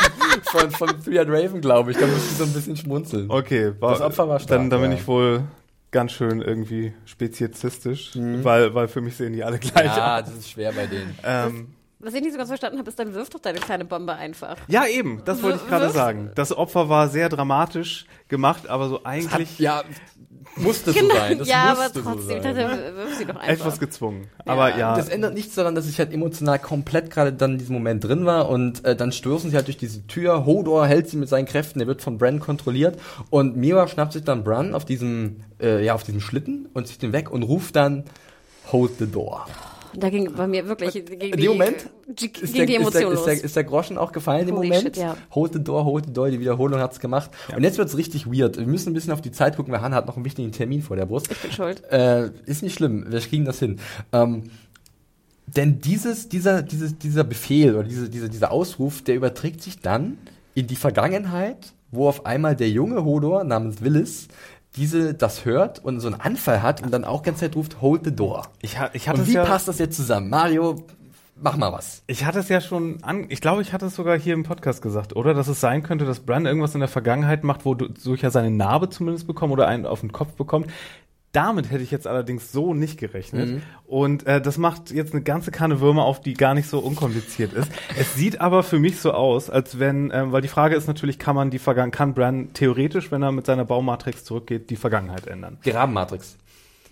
von, 0.44 0.72
von, 0.72 0.90
von 1.02 1.14
Raven, 1.28 1.62
glaube 1.62 1.91
ich. 1.91 1.98
Da 1.98 2.08
musste 2.08 2.30
ich 2.32 2.38
so 2.38 2.44
ein 2.44 2.53
bisschen 2.53 2.78
schmunzeln. 2.78 3.30
Okay, 3.30 3.74
war, 3.80 3.91
Das 3.91 4.02
Opfer 4.02 4.28
war 4.28 4.40
stark, 4.40 4.60
Dann, 4.60 4.70
dann 4.70 4.82
bin 4.82 4.91
ja. 4.91 4.98
ich 4.98 5.08
wohl 5.08 5.44
ganz 5.91 6.14
schön 6.14 6.41
irgendwie 6.41 6.94
speziesistisch, 7.06 8.12
weil, 8.16 8.74
weil 8.74 8.88
für 8.88 9.02
mich 9.02 9.16
sehen 9.18 9.34
die 9.34 9.44
alle 9.44 9.60
gleich 9.60 9.84
Mhm. 9.91 9.98
Ja, 9.98 10.20
aus. 10.20 10.26
das 10.26 10.36
ist 10.36 10.49
schwer 10.52 10.72
bei 10.72 10.88
denen. 10.88 11.16
Ähm, 11.26 11.68
Was 12.02 12.14
ich 12.14 12.22
nicht 12.22 12.32
so 12.32 12.38
ganz 12.38 12.49
verstanden 12.49 12.80
habe, 12.80 12.90
ist, 12.90 12.98
dann 12.99 13.14
wirf 13.14 13.30
doch 13.30 13.40
deine 13.40 13.60
kleine 13.60 13.86
Bombe 13.86 14.14
einfach. 14.14 14.57
ja, 14.68 14.86
eben, 14.88 15.22
das 15.26 15.41
wollte 15.44 15.60
ich 15.64 15.69
gerade 15.69 15.90
sagen. 15.91 16.32
Das 16.36 16.56
Opfer 16.56 16.90
war 16.90 17.07
sehr 17.10 17.30
dramatisch 17.30 18.06
gemacht, 18.28 18.68
aber 18.68 18.90
so 18.90 19.03
eigentlich 19.03 19.60
Ja, 19.60 19.84
musste 20.56 20.91
so 20.91 21.07
sein. 21.10 21.38
Das 21.38 21.48
ja, 21.48 21.72
aber 21.72 21.91
trotzdem, 21.94 22.03
so 22.03 22.36
ich 22.36 22.41
sein. 22.44 22.56
dachte, 22.56 22.95
wirf 22.95 23.18
sie 23.18 23.26
doch 23.26 23.36
einfach. 23.36 23.49
etwas 23.49 23.80
gezwungen. 23.80 24.28
Aber 24.45 24.76
ja, 24.78 24.95
Das 24.95 25.10
ändert 25.10 25.34
nichts 25.34 25.56
daran, 25.56 25.76
dass 25.76 25.88
ich 25.88 25.99
halt 25.99 26.11
emotional 26.14 26.60
komplett 26.60 27.11
gerade 27.11 27.32
dann 27.34 27.53
in 27.53 27.57
diesem 27.60 27.73
Moment 27.73 28.03
drin 28.03 28.26
war 28.26 28.49
und 28.49 28.84
äh, 28.84 28.95
dann 28.95 29.11
stoßen 29.11 29.49
sie 29.49 29.56
halt 29.56 29.68
durch 29.68 29.78
diese 29.78 30.06
Tür. 30.07 30.45
Hodor 30.45 30.88
hält 30.88 31.10
sie 31.10 31.18
mit 31.18 31.30
seinen 31.30 31.45
Kräften, 31.45 31.80
der 31.80 31.88
wird 31.88 32.02
von 32.02 32.18
Bran 32.18 32.40
kontrolliert 32.40 32.99
und 33.30 33.56
Mira 33.56 33.88
schnappt 33.88 34.14
sich 34.14 34.23
dann 34.23 34.44
Bran 34.44 34.73
auf 34.73 34.86
diesem, 34.86 35.38
äh, 35.61 35.84
ja, 35.86 35.94
auf 35.94 36.03
diesem 36.03 36.19
Schlitten 36.22 36.68
und 36.73 36.88
zieht 36.88 37.02
den 37.02 37.14
weg 37.14 37.32
und 37.32 37.44
ruft 37.44 37.76
dann 37.76 38.03
Hold 38.72 38.91
the 38.99 39.07
door. 39.07 39.45
Da 39.95 40.09
ging 40.09 40.31
bei 40.34 40.47
mir 40.47 40.68
wirklich 40.68 40.93
gegen 40.93 41.11
In 41.11 41.31
die, 41.31 41.38
dem 41.38 41.51
Moment 41.51 41.89
die, 42.07 42.27
ist 42.27 42.53
ging 42.53 42.53
der, 42.53 42.65
die 42.65 42.73
ist, 42.73 42.80
Emotion 42.81 43.01
der, 43.03 43.13
ist, 43.13 43.26
der, 43.26 43.34
los. 43.35 43.43
ist 43.43 43.55
der 43.55 43.63
Groschen 43.63 43.97
auch 43.97 44.11
gefallen 44.11 44.47
im 44.47 44.55
Moment. 44.55 44.81
shit, 44.81 44.97
ja. 44.97 45.18
Hold 45.34 45.53
the 45.53 45.63
door, 45.63 45.85
hold 45.85 46.05
the 46.07 46.13
door, 46.13 46.30
die 46.30 46.39
Wiederholung 46.39 46.80
hat's 46.80 46.99
gemacht. 46.99 47.31
Und 47.55 47.63
jetzt 47.63 47.77
wird's 47.77 47.97
richtig 47.97 48.27
weird. 48.27 48.57
Wir 48.57 48.68
müssen 48.68 48.89
ein 48.91 48.93
bisschen 48.93 49.13
auf 49.13 49.22
die 49.22 49.31
Zeit 49.31 49.55
gucken, 49.55 49.73
weil 49.73 49.81
Hannah 49.81 49.97
hat 49.97 50.07
noch 50.07 50.15
einen 50.15 50.26
wichtigen 50.26 50.51
Termin 50.51 50.81
vor 50.81 50.95
der 50.95 51.05
Brust. 51.05 51.31
Ich 51.31 51.38
bin 51.39 51.51
schuld. 51.51 51.84
Äh, 51.91 52.31
ist 52.45 52.63
nicht 52.63 52.76
schlimm, 52.76 53.05
wir 53.09 53.19
kriegen 53.19 53.45
das 53.45 53.59
hin. 53.59 53.80
Ähm, 54.11 54.43
denn 55.47 55.80
dieses, 55.80 56.30
dieser, 56.30 56.61
dieses, 56.61 56.97
dieser 56.97 57.23
Befehl 57.23 57.76
oder 57.76 57.88
diese, 57.88 58.09
diese, 58.09 58.30
dieser 58.30 58.51
Ausruf, 58.51 59.01
der 59.01 59.15
überträgt 59.15 59.61
sich 59.61 59.80
dann 59.80 60.18
in 60.53 60.68
die 60.68 60.76
Vergangenheit, 60.76 61.73
wo 61.91 62.07
auf 62.07 62.26
einmal 62.26 62.55
der 62.55 62.69
junge 62.69 63.03
Hodor 63.03 63.43
namens 63.43 63.81
Willis 63.81 64.27
diese 64.76 65.14
das 65.14 65.45
hört 65.45 65.84
und 65.84 65.99
so 65.99 66.07
einen 66.07 66.19
Anfall 66.22 66.61
hat 66.61 66.81
und 66.81 66.91
dann 66.91 67.03
auch 67.06 67.23
ganz 67.23 67.39
Zeit 67.39 67.56
ruft, 67.56 67.81
hold 67.81 68.06
the 68.06 68.15
door. 68.15 68.48
ich, 68.61 68.80
ha- 68.80 68.89
ich 68.93 69.10
hatte 69.10 69.22
Und 69.22 69.27
wie 69.27 69.34
ja, 69.34 69.45
passt 69.45 69.68
das 69.68 69.80
jetzt 69.80 69.95
zusammen? 69.98 70.30
Mario, 70.30 70.85
mach 71.35 71.57
mal 71.57 71.73
was. 71.73 72.03
Ich 72.07 72.23
hatte 72.26 72.39
es 72.39 72.48
ja 72.49 72.61
schon 72.61 73.03
an, 73.03 73.26
ich 73.30 73.41
glaube, 73.41 73.61
ich 73.61 73.73
hatte 73.73 73.88
es 73.88 73.95
sogar 73.95 74.18
hier 74.18 74.34
im 74.34 74.43
Podcast 74.43 74.81
gesagt, 74.81 75.15
oder? 75.15 75.34
Dass 75.34 75.48
es 75.48 75.60
sein 75.60 75.84
könnte, 75.84 76.06
dass 76.06 76.22
Bran 76.22 76.45
irgendwas 76.45 76.73
in 76.73 76.80
der 76.80 76.88
Vergangenheit 76.89 77.43
macht, 77.43 77.65
wo 77.65 77.73
du 77.76 77.89
durch 77.89 78.22
ja 78.22 78.30
seine 78.31 78.52
Narbe 78.52 78.89
zumindest 78.89 79.27
bekommt 79.27 79.52
oder 79.52 79.68
einen 79.68 79.85
auf 79.85 79.99
den 80.02 80.11
Kopf 80.11 80.34
bekommt. 80.34 80.68
Damit 81.32 81.72
hätte 81.72 81.84
ich 81.84 81.91
jetzt 81.91 82.08
allerdings 82.08 82.52
so 82.52 82.74
nicht 82.74 82.99
gerechnet. 82.99 83.49
Mhm. 83.49 83.62
Und 83.86 84.28
äh, 84.28 84.41
das 84.41 84.58
macht 84.58 84.91
jetzt 84.91 85.14
eine 85.14 85.24
ganze 85.24 85.52
Kanne 85.52 85.80
Würmer 85.80 86.03
auf, 86.03 86.20
die 86.20 86.34
gar 86.34 86.53
nicht 86.53 86.68
so 86.68 86.80
unkompliziert 86.80 87.53
ist. 87.53 87.72
Es 87.98 88.16
sieht 88.16 88.41
aber 88.41 88.64
für 88.64 88.80
mich 88.80 88.99
so 88.99 89.14
aus, 89.14 89.49
als 89.49 89.80
wenn, 89.80 90.12
ähm, 90.14 90.34
weil 90.34 90.41
die 90.41 90.49
Frage 90.49 90.76
ist 90.76 90.88
natürlich, 90.88 91.20
kann 91.20 91.36
man 91.36 91.49
die 91.49 91.60
Vergangenheit, 91.60 91.98
kann 91.98 92.14
Bran 92.14 92.49
theoretisch, 92.53 93.12
wenn 93.12 93.22
er 93.22 93.32
mit 93.32 93.45
seiner 93.45 93.64
Baumatrix 93.64 94.26
zurückgeht, 94.26 94.70
die 94.70 94.76
Vergangenheit 94.76 95.28
ändern? 95.28 95.58
Die 95.64 95.70
Rabenmatrix. 95.70 96.38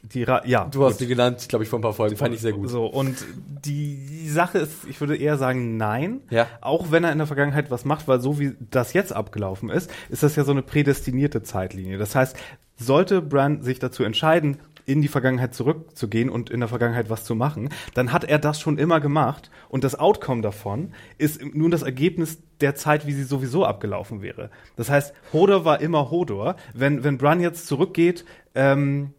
Die 0.02 0.24
Ra 0.24 0.41
ja. 0.45 0.66
Du 0.66 0.86
hast 0.86 0.94
gut. 0.94 1.02
die 1.02 1.07
genannt, 1.07 1.48
glaube 1.49 1.64
ich, 1.64 1.70
vor 1.70 1.80
ein 1.80 1.82
paar 1.82 1.94
Folgen. 1.94 2.16
Fand 2.16 2.34
ich 2.34 2.41
sehr 2.41 2.53
gut. 2.53 2.70
So, 2.70 2.86
und 2.86 3.18
die, 3.66 3.98
die 3.98 4.30
Sache 4.30 4.60
ist, 4.60 4.72
ich 4.88 4.99
würde 5.02 5.18
eher 5.18 5.38
sagen, 5.38 5.78
nein. 5.78 6.22
Ja. 6.30 6.48
Auch 6.61 6.91
wenn 6.91 7.03
er 7.03 7.11
in 7.11 7.18
der 7.18 7.28
Vergangenheit 7.28 7.70
was 7.70 7.86
macht, 7.86 8.07
weil 8.07 8.22
so 8.22 8.40
wie 8.40 8.56
das 8.72 8.94
jetzt 8.94 9.14
abgelaufen 9.14 9.70
ist, 9.70 9.91
ist 10.10 10.24
das 10.24 10.36
ja 10.36 10.44
so 10.44 10.52
eine 10.52 10.61
prädestinierte 10.61 11.44
Zeitlinie. 11.44 11.98
Das 11.98 12.16
heißt, 12.16 12.38
sollte 12.80 13.22
Bran 13.22 13.61
sich 13.61 13.80
dazu 13.80 14.03
entscheiden, 14.03 14.57
in 14.89 15.03
die 15.03 15.07
Vergangenheit 15.07 15.53
zurückzugehen 15.53 16.30
und 16.30 16.49
in 16.49 16.61
der 16.61 16.69
Vergangenheit 16.69 17.11
was 17.11 17.23
zu 17.23 17.35
machen, 17.35 17.69
dann 17.93 18.11
hat 18.11 18.23
er 18.23 18.39
das 18.39 18.60
schon 18.60 18.80
immer 18.80 18.99
gemacht 18.99 19.51
und 19.69 19.84
das 19.84 19.93
Outcome 19.93 20.41
davon 20.41 20.93
ist 21.19 21.43
nun 21.53 21.69
das 21.69 21.84
Ergebnis 21.84 22.39
der 22.60 22.73
Zeit, 22.73 23.06
wie 23.06 23.14
sie 23.14 23.23
sowieso 23.23 23.65
abgelaufen 23.65 24.23
wäre. 24.23 24.49
Das 24.77 24.89
heißt, 24.89 25.14
Hodor 25.31 25.64
war 25.64 25.80
immer 25.80 26.10
Hodor. 26.10 26.56
Wenn, 26.73 27.03
wenn 27.03 27.19
Bran 27.19 27.39
jetzt 27.39 27.68
zurückgeht, 27.68 28.26
ähm, 28.56 29.14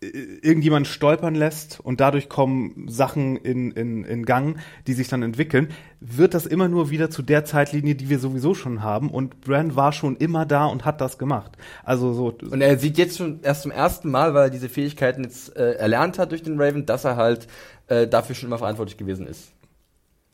irgendjemand 0.00 0.86
stolpern 0.86 1.34
lässt 1.34 1.80
und 1.80 2.00
dadurch 2.00 2.28
kommen 2.28 2.86
Sachen 2.88 3.36
in, 3.36 3.72
in, 3.72 4.04
in 4.04 4.24
Gang, 4.24 4.58
die 4.86 4.92
sich 4.92 5.08
dann 5.08 5.22
entwickeln, 5.22 5.68
wird 6.00 6.34
das 6.34 6.46
immer 6.46 6.68
nur 6.68 6.90
wieder 6.90 7.10
zu 7.10 7.22
der 7.22 7.44
Zeitlinie, 7.44 7.96
die 7.96 8.08
wir 8.08 8.20
sowieso 8.20 8.54
schon 8.54 8.82
haben. 8.82 9.10
Und 9.10 9.40
Bran 9.40 9.74
war 9.74 9.92
schon 9.92 10.16
immer 10.16 10.46
da 10.46 10.66
und 10.66 10.84
hat 10.84 11.00
das 11.00 11.18
gemacht. 11.18 11.52
Also 11.82 12.12
so. 12.12 12.32
Und 12.48 12.60
er 12.60 12.78
sieht 12.78 12.96
jetzt 12.96 13.18
schon 13.18 13.40
erst 13.42 13.62
zum 13.62 13.72
ersten 13.72 14.10
Mal, 14.10 14.34
weil 14.34 14.44
er 14.44 14.50
diese 14.50 14.68
Fähigkeiten 14.68 15.24
jetzt 15.24 15.56
äh, 15.56 15.72
erlernt 15.72 16.18
hat 16.18 16.30
durch 16.30 16.44
den 16.44 16.60
Raven, 16.60 16.86
dass 16.86 17.04
er 17.04 17.16
halt 17.16 17.48
äh, 17.88 18.06
dafür 18.06 18.36
schon 18.36 18.48
immer 18.48 18.58
verantwortlich 18.58 18.98
gewesen 18.98 19.26
ist. 19.26 19.52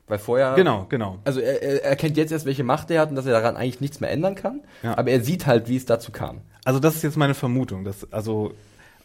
Weil 0.06 0.18
vorher. 0.18 0.54
Genau, 0.54 0.84
genau. 0.90 1.20
Also 1.24 1.40
er, 1.40 1.62
er 1.62 1.84
erkennt 1.84 2.18
jetzt 2.18 2.30
erst, 2.30 2.44
welche 2.44 2.64
Macht 2.64 2.90
er 2.90 3.00
hat 3.00 3.08
und 3.08 3.16
dass 3.16 3.24
er 3.24 3.32
daran 3.32 3.56
eigentlich 3.56 3.80
nichts 3.80 4.00
mehr 4.00 4.10
ändern 4.10 4.34
kann. 4.34 4.60
Ja. 4.82 4.98
Aber 4.98 5.10
er 5.10 5.22
sieht 5.22 5.46
halt, 5.46 5.68
wie 5.68 5.76
es 5.76 5.86
dazu 5.86 6.12
kam. 6.12 6.42
Also 6.66 6.78
das 6.78 6.96
ist 6.96 7.02
jetzt 7.02 7.16
meine 7.16 7.32
Vermutung. 7.32 7.84
Dass, 7.84 8.12
also 8.12 8.52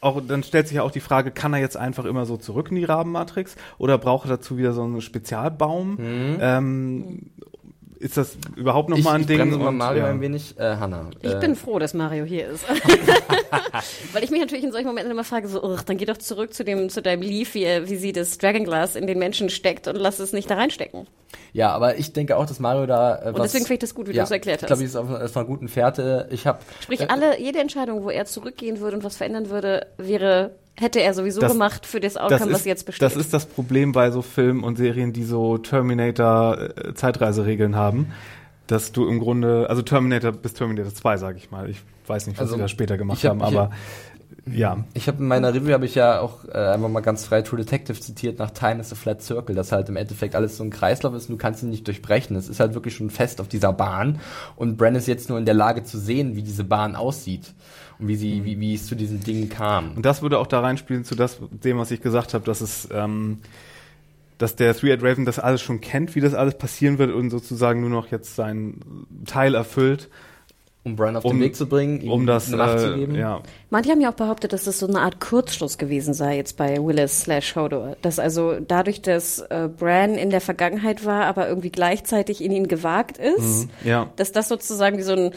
auch, 0.01 0.21
dann 0.25 0.43
stellt 0.43 0.67
sich 0.67 0.77
ja 0.77 0.83
auch 0.83 0.91
die 0.91 0.99
Frage, 0.99 1.31
kann 1.31 1.53
er 1.53 1.59
jetzt 1.59 1.77
einfach 1.77 2.05
immer 2.05 2.25
so 2.25 2.37
zurück 2.37 2.69
in 2.69 2.75
die 2.75 2.85
Rabenmatrix 2.85 3.55
oder 3.77 3.97
braucht 3.97 4.27
er 4.27 4.37
dazu 4.37 4.57
wieder 4.57 4.73
so 4.73 4.83
einen 4.83 5.01
Spezialbaum? 5.01 5.97
Ähm, 6.41 7.31
ist 7.99 8.17
das 8.17 8.37
überhaupt 8.55 8.89
noch 8.89 8.95
Mhm. 8.97 8.99
ich 8.99 9.05
mal 9.05 9.13
ein 9.15 9.21
ich 9.21 9.27
Ding? 9.27 9.37
bremse 9.37 9.57
mal 9.57 9.71
Mario 9.71 10.03
ja. 10.03 10.09
ein 10.09 10.21
wenig. 10.21 10.57
Äh, 10.57 10.77
Hannah. 10.77 11.09
Ich 11.21 11.31
äh, 11.33 11.39
bin 11.39 11.55
froh, 11.55 11.79
dass 11.79 11.93
Mario 11.93 12.23
hier 12.25 12.47
ist. 12.47 12.63
Weil 14.13 14.23
ich 14.23 14.31
mich 14.31 14.39
natürlich 14.39 14.63
in 14.63 14.71
solchen 14.71 14.87
Momenten 14.87 15.11
immer 15.11 15.23
frage, 15.23 15.47
so, 15.47 15.77
dann 15.85 15.97
geh 15.97 16.05
doch 16.05 16.17
zurück 16.17 16.53
zu 16.53 16.63
dem, 16.63 16.89
zu 16.89 17.01
deinem 17.01 17.21
Leaf, 17.21 17.53
wie, 17.53 17.65
wie 17.89 17.95
sie 17.97 18.11
das 18.11 18.37
Dragonglass 18.37 18.95
in 18.95 19.07
den 19.07 19.19
Menschen 19.19 19.49
steckt 19.49 19.87
und 19.87 19.95
lass 19.95 20.19
es 20.19 20.33
nicht 20.33 20.49
da 20.49 20.55
reinstecken. 20.55 21.07
Ja, 21.53 21.71
aber 21.71 21.97
ich 21.97 22.13
denke 22.13 22.37
auch, 22.37 22.45
dass 22.45 22.59
Mario 22.59 22.85
da. 22.85 23.15
Äh, 23.23 23.27
Und 23.29 23.39
deswegen 23.39 23.65
finde 23.65 23.73
ich 23.75 23.79
das 23.79 23.95
gut, 23.95 24.07
wie 24.07 24.13
du 24.13 24.19
es 24.21 24.31
erklärt 24.31 24.61
Ich 24.61 24.67
glaube, 24.67 24.81
hast. 24.83 24.89
ich 24.89 24.93
ist 24.93 24.95
auf, 24.95 25.09
auf 25.09 25.35
einer 25.37 25.45
guten 25.45 25.67
Fährte. 25.67 26.27
Ich 26.31 26.45
habe. 26.47 26.59
Sprich, 26.81 27.09
alle, 27.09 27.39
jede 27.39 27.59
Entscheidung, 27.59 28.03
wo 28.03 28.09
er 28.09 28.25
zurückgehen 28.25 28.79
würde 28.79 28.97
und 28.97 29.03
was 29.03 29.17
verändern 29.17 29.49
würde, 29.49 29.87
wäre, 29.97 30.51
hätte 30.79 31.01
er 31.01 31.13
sowieso 31.13 31.41
Das- 31.41 31.51
gemacht 31.51 31.85
für 31.85 31.99
das 31.99 32.13
Das 32.13 32.23
Outcome, 32.23 32.51
was 32.53 32.59
ist, 32.61 32.65
jetzt 32.65 32.85
besteht. 32.85 33.01
das 33.03 33.15
ist 33.15 33.33
das 33.33 33.45
Problem 33.45 33.91
bei 33.91 34.11
so 34.11 34.21
Filmen 34.21 34.63
und 34.63 34.77
Serien, 34.77 35.13
die 35.13 35.23
so 35.23 35.57
Terminator-Zeitreiseregeln 35.57 37.75
haben, 37.75 38.07
dass 38.67 38.91
du 38.91 39.07
im 39.07 39.19
Grunde, 39.19 39.67
also 39.69 39.81
Terminator 39.81 40.31
bis 40.31 40.53
Terminator 40.53 40.93
2, 40.93 41.17
sage 41.17 41.37
ich 41.37 41.51
mal. 41.51 41.69
Ich 41.69 41.81
weiß 42.07 42.27
nicht, 42.27 42.37
was 42.37 42.43
Also, 42.43 42.55
sie 42.55 42.61
da 42.61 42.67
später 42.67 42.97
gemacht 42.97 43.23
hab- 43.23 43.31
haben, 43.31 43.41
aber 43.41 43.71
ja. 44.51 44.83
Ich 44.93 45.07
habe 45.07 45.19
in 45.19 45.27
meiner 45.27 45.53
Review 45.53 45.73
habe 45.73 45.85
ich 45.85 45.95
ja 45.95 46.21
auch 46.21 46.45
äh, 46.45 46.51
einfach 46.57 46.89
mal 46.89 47.01
ganz 47.01 47.25
frei 47.25 47.41
True 47.41 47.59
Detective 47.59 47.99
zitiert 47.99 48.39
nach 48.39 48.51
Time 48.51 48.79
is 48.79 48.91
a 48.91 48.95
Flat 48.95 49.21
Circle, 49.21 49.55
dass 49.55 49.71
halt 49.71 49.89
im 49.89 49.95
Endeffekt 49.95 50.35
alles 50.35 50.57
so 50.57 50.63
ein 50.63 50.69
Kreislauf 50.69 51.13
ist 51.13 51.29
und 51.29 51.33
du 51.33 51.37
kannst 51.37 51.61
ihn 51.63 51.69
nicht 51.69 51.85
durchbrechen. 51.87 52.35
Es 52.35 52.47
ist 52.49 52.59
halt 52.59 52.73
wirklich 52.73 52.95
schon 52.95 53.09
fest 53.09 53.41
auf 53.41 53.47
dieser 53.47 53.73
Bahn 53.73 54.19
und 54.55 54.77
Bran 54.77 54.95
ist 54.95 55.07
jetzt 55.07 55.29
nur 55.29 55.37
in 55.37 55.45
der 55.45 55.55
Lage 55.55 55.83
zu 55.83 55.97
sehen, 55.99 56.35
wie 56.35 56.43
diese 56.43 56.63
Bahn 56.63 56.95
aussieht 56.95 57.53
und 57.99 58.07
wie 58.07 58.15
sie 58.15 58.45
wie, 58.45 58.59
wie 58.59 58.73
es 58.73 58.87
zu 58.87 58.95
diesen 58.95 59.21
Dingen 59.21 59.49
kam. 59.49 59.95
Und 59.95 60.05
das 60.05 60.21
würde 60.21 60.39
auch 60.39 60.47
da 60.47 60.61
reinspielen 60.61 61.03
zu 61.03 61.15
das, 61.15 61.39
dem, 61.51 61.77
was 61.77 61.91
ich 61.91 62.01
gesagt 62.01 62.33
habe, 62.33 62.45
dass 62.45 62.61
es, 62.61 62.87
ähm, 62.91 63.39
dass 64.37 64.55
der 64.55 64.75
Three-Eyed 64.75 65.03
Raven 65.03 65.25
das 65.25 65.37
alles 65.37 65.61
schon 65.61 65.81
kennt, 65.81 66.15
wie 66.15 66.21
das 66.21 66.33
alles 66.33 66.57
passieren 66.57 66.97
wird 66.97 67.13
und 67.13 67.29
sozusagen 67.29 67.81
nur 67.81 67.89
noch 67.89 68.07
jetzt 68.07 68.35
seinen 68.35 69.05
Teil 69.25 69.53
erfüllt, 69.53 70.09
Um 70.85 70.95
Bran 70.95 71.17
auf 71.17 71.25
um, 71.25 71.33
den 71.33 71.41
Weg 71.41 71.57
zu 71.57 71.67
bringen, 71.67 71.99
ihm 71.99 72.09
um 72.09 72.25
das, 72.25 72.47
eine 72.47 72.55
Macht 72.55 72.79
zu 72.79 72.93
äh, 72.93 72.95
geben. 72.99 73.15
ja, 73.15 73.41
Manche 73.69 73.91
haben 73.91 73.99
ja 73.99 74.11
auch 74.11 74.15
behauptet, 74.15 74.53
dass 74.53 74.63
das 74.63 74.79
so 74.79 74.87
eine 74.87 75.01
Art 75.01 75.19
Kurzschluss 75.19 75.77
gewesen 75.77 76.13
sei 76.13 76.37
jetzt 76.37 76.55
bei 76.55 76.77
Willis 76.77 77.23
slash 77.23 77.53
Hodor. 77.57 77.97
Dass 78.01 78.17
also 78.17 78.61
dadurch, 78.65 79.01
dass 79.01 79.39
äh, 79.39 79.67
Bran 79.77 80.15
in 80.15 80.29
der 80.29 80.39
Vergangenheit 80.39 81.05
war, 81.05 81.25
aber 81.25 81.49
irgendwie 81.49 81.69
gleichzeitig 81.69 82.41
in 82.41 82.53
ihn 82.53 82.69
gewagt 82.69 83.17
ist, 83.17 83.67
ja. 83.83 84.09
dass 84.15 84.31
das 84.31 84.47
sozusagen 84.47 84.97
wie 84.97 85.03
so 85.03 85.11
ein 85.11 85.31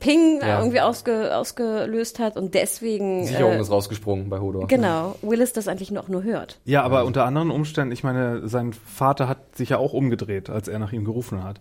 Ping 0.00 0.40
Ja. 0.40 0.58
irgendwie 0.58 0.80
ausge, 0.80 1.36
ausgelöst 1.36 2.18
hat 2.18 2.36
und 2.36 2.54
deswegen 2.54 3.24
Sicherung 3.26 3.52
äh, 3.54 3.60
ist 3.60 3.70
rausgesprungen 3.70 4.28
bei 4.30 4.38
Hodor. 4.40 4.66
genau 4.66 5.16
Willis 5.22 5.52
das 5.52 5.68
eigentlich 5.68 5.90
noch 5.90 6.08
nur 6.08 6.22
hört. 6.22 6.58
Ja, 6.64 6.82
aber 6.82 7.04
unter 7.04 7.24
anderen 7.24 7.50
Umständen, 7.50 7.92
ich 7.92 8.04
meine, 8.04 8.46
sein 8.48 8.72
Vater 8.72 9.28
hat 9.28 9.56
sich 9.56 9.70
ja 9.70 9.78
auch 9.78 9.92
umgedreht, 9.92 10.50
als 10.50 10.68
er 10.68 10.78
nach 10.78 10.92
ihm 10.92 11.04
gerufen 11.04 11.42
hat. 11.44 11.60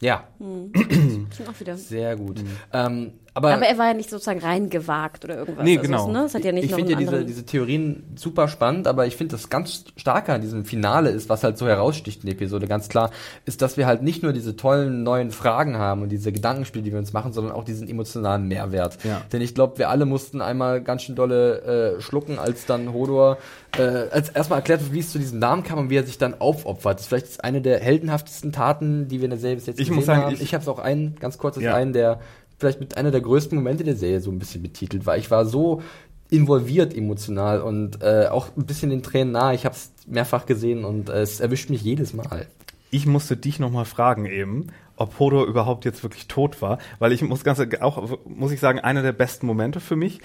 Ja, 0.00 0.24
Schon 0.38 1.48
auch 1.48 1.58
wieder. 1.60 1.76
sehr 1.76 2.16
gut. 2.16 2.42
Ähm, 2.72 3.12
Aber, 3.36 3.52
Aber 3.52 3.66
er 3.66 3.76
war 3.78 3.88
ja 3.88 3.94
nicht 3.94 4.10
sozusagen 4.10 4.38
reingewagt 4.40 5.24
oder 5.24 5.36
irgendwas. 5.38 5.64
Nee, 5.64 5.76
Also 5.78 5.90
genau. 5.90 6.06
es, 6.06 6.12
ne, 6.12 6.24
es 6.26 6.34
hat 6.34 6.44
ja 6.44 6.52
nicht 6.52 6.64
ich 6.66 6.74
finde 6.74 6.92
ja 6.92 6.98
diese, 6.98 7.24
diese 7.24 7.44
Theorien 7.44 8.04
super 8.14 8.46
spannend, 8.46 8.86
aber 8.86 9.06
ich 9.06 9.16
finde 9.16 9.32
das 9.34 9.50
ganz 9.50 9.84
Starke 9.96 10.32
an 10.32 10.40
diesem 10.40 10.64
Finale 10.64 11.10
ist, 11.10 11.28
was 11.28 11.42
halt 11.42 11.58
so 11.58 11.66
heraussticht 11.66 12.22
in 12.22 12.26
der 12.28 12.36
Episode, 12.36 12.68
ganz 12.68 12.88
klar, 12.88 13.10
ist, 13.44 13.60
dass 13.60 13.76
wir 13.76 13.86
halt 13.86 14.02
nicht 14.02 14.22
nur 14.22 14.32
diese 14.32 14.56
tollen 14.56 15.02
neuen 15.02 15.32
Fragen 15.32 15.76
haben 15.78 16.02
und 16.02 16.10
diese 16.10 16.30
Gedankenspiele, 16.30 16.84
die 16.84 16.92
wir 16.92 16.98
uns 17.00 17.12
machen, 17.12 17.32
sondern 17.32 17.52
auch 17.54 17.64
diesen 17.64 17.88
emotionalen 17.88 18.46
Mehrwert. 18.46 18.98
Ja. 19.04 19.20
Denn 19.32 19.42
ich 19.42 19.54
glaube, 19.54 19.78
wir 19.78 19.88
alle 19.90 20.06
mussten 20.06 20.40
einmal 20.40 20.80
ganz 20.80 21.02
schön 21.02 21.16
dolle 21.16 21.96
äh, 21.96 22.00
schlucken, 22.00 22.38
als 22.38 22.66
dann 22.66 22.92
Hodor 22.92 23.38
äh, 23.76 23.82
als 24.12 24.28
erstmal 24.28 24.60
erklärt 24.60 24.80
wird, 24.82 24.92
wie 24.92 25.00
es 25.00 25.10
zu 25.10 25.18
diesem 25.18 25.40
Namen 25.40 25.64
kam 25.64 25.78
und 25.80 25.90
wie 25.90 25.96
er 25.96 26.04
sich 26.04 26.18
dann 26.18 26.40
aufopfert. 26.40 26.94
Das 26.94 27.02
ist 27.02 27.08
vielleicht 27.08 27.42
eine 27.42 27.60
der 27.60 27.80
heldenhaftesten 27.80 28.52
Taten, 28.52 29.08
die 29.08 29.18
wir 29.18 29.24
in 29.24 29.30
der 29.30 29.40
Serie 29.40 29.56
bis 29.56 29.66
jetzt 29.66 29.80
Ich 29.80 29.86
gesehen 29.88 29.96
muss 29.96 30.06
sagen, 30.06 30.22
haben. 30.22 30.34
ich- 30.34 30.42
Ich 30.42 30.54
habe 30.54 30.62
es 30.62 30.68
auch 30.68 30.78
einen, 30.78 31.16
ganz 31.18 31.36
kurz, 31.38 31.56
ist 31.56 31.64
Ja. 31.64 31.74
einen 31.74 31.92
der 31.92 32.20
vielleicht 32.64 32.80
mit 32.80 32.96
einer 32.96 33.10
der 33.10 33.20
größten 33.20 33.56
Momente 33.56 33.84
der 33.84 33.96
Serie 33.96 34.20
so 34.20 34.30
ein 34.30 34.38
bisschen 34.38 34.62
betitelt, 34.62 35.04
weil 35.04 35.20
ich 35.20 35.30
war 35.30 35.44
so 35.44 35.82
involviert 36.30 36.96
emotional 36.96 37.60
und 37.60 38.02
äh, 38.02 38.28
auch 38.30 38.48
ein 38.56 38.64
bisschen 38.64 38.90
den 38.90 39.02
Tränen 39.02 39.32
nahe. 39.32 39.54
Ich 39.54 39.66
habe 39.66 39.74
es 39.74 39.92
mehrfach 40.06 40.46
gesehen 40.46 40.84
und 40.84 41.10
äh, 41.10 41.20
es 41.20 41.40
erwischt 41.40 41.68
mich 41.68 41.82
jedes 41.82 42.14
Mal. 42.14 42.46
Ich 42.90 43.06
musste 43.06 43.36
dich 43.36 43.58
nochmal 43.58 43.84
fragen 43.84 44.24
eben, 44.24 44.68
ob 44.96 45.18
Hodor 45.18 45.46
überhaupt 45.46 45.84
jetzt 45.84 46.02
wirklich 46.02 46.26
tot 46.26 46.62
war, 46.62 46.78
weil 46.98 47.12
ich 47.12 47.22
muss 47.22 47.44
ganz 47.44 47.60
auch 47.80 48.18
muss 48.24 48.52
ich 48.52 48.60
sagen, 48.60 48.78
einer 48.78 49.02
der 49.02 49.12
besten 49.12 49.46
Momente 49.46 49.80
für 49.80 49.96
mich. 49.96 50.20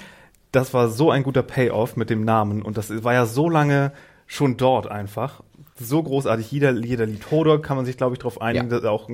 Das 0.52 0.74
war 0.74 0.90
so 0.90 1.12
ein 1.12 1.24
guter 1.24 1.44
Payoff 1.44 1.98
mit 1.98 2.10
dem 2.10 2.24
Namen 2.24 2.62
und 2.62 2.78
das 2.78 3.04
war 3.04 3.14
ja 3.14 3.26
so 3.26 3.50
lange 3.50 3.92
schon 4.26 4.56
dort 4.56 4.88
einfach. 4.88 5.44
So 5.80 6.04
großartig. 6.04 6.52
Jeder, 6.52 6.72
jeder 6.74 7.06
Lied 7.06 7.32
Hodor 7.32 7.62
kann 7.62 7.78
man 7.78 7.86
sich, 7.86 7.98
glaube 7.98 8.14
ich, 8.14 8.20
darauf 8.20 8.42
einigen, 8.42 8.70
Ja. 8.70 8.76
dass 8.80 8.84
auch 8.86 9.10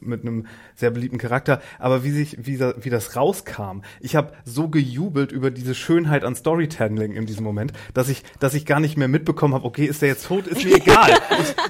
mit 0.00 0.22
einem 0.22 0.46
sehr 0.74 0.90
beliebten 0.90 1.18
Charakter. 1.18 1.60
Aber 1.78 2.04
wie 2.04 2.10
sich, 2.12 2.38
wie, 2.40 2.58
wie 2.60 2.90
das 2.90 3.16
rauskam, 3.16 3.82
ich 4.00 4.16
habe 4.16 4.32
so 4.44 4.68
gejubelt 4.68 5.32
über 5.32 5.50
diese 5.50 5.74
Schönheit 5.74 6.24
an 6.24 6.34
Storytelling 6.34 7.12
in 7.12 7.26
diesem 7.26 7.44
Moment, 7.44 7.72
dass 7.94 8.08
ich, 8.08 8.22
dass 8.38 8.54
ich 8.54 8.64
gar 8.64 8.80
nicht 8.80 8.96
mehr 8.96 9.08
mitbekommen 9.08 9.54
habe, 9.54 9.64
okay, 9.64 9.84
ist 9.86 10.00
der 10.00 10.08
jetzt 10.08 10.26
tot, 10.26 10.46
ist 10.46 10.64
mir 10.64 10.76
egal. 10.76 11.10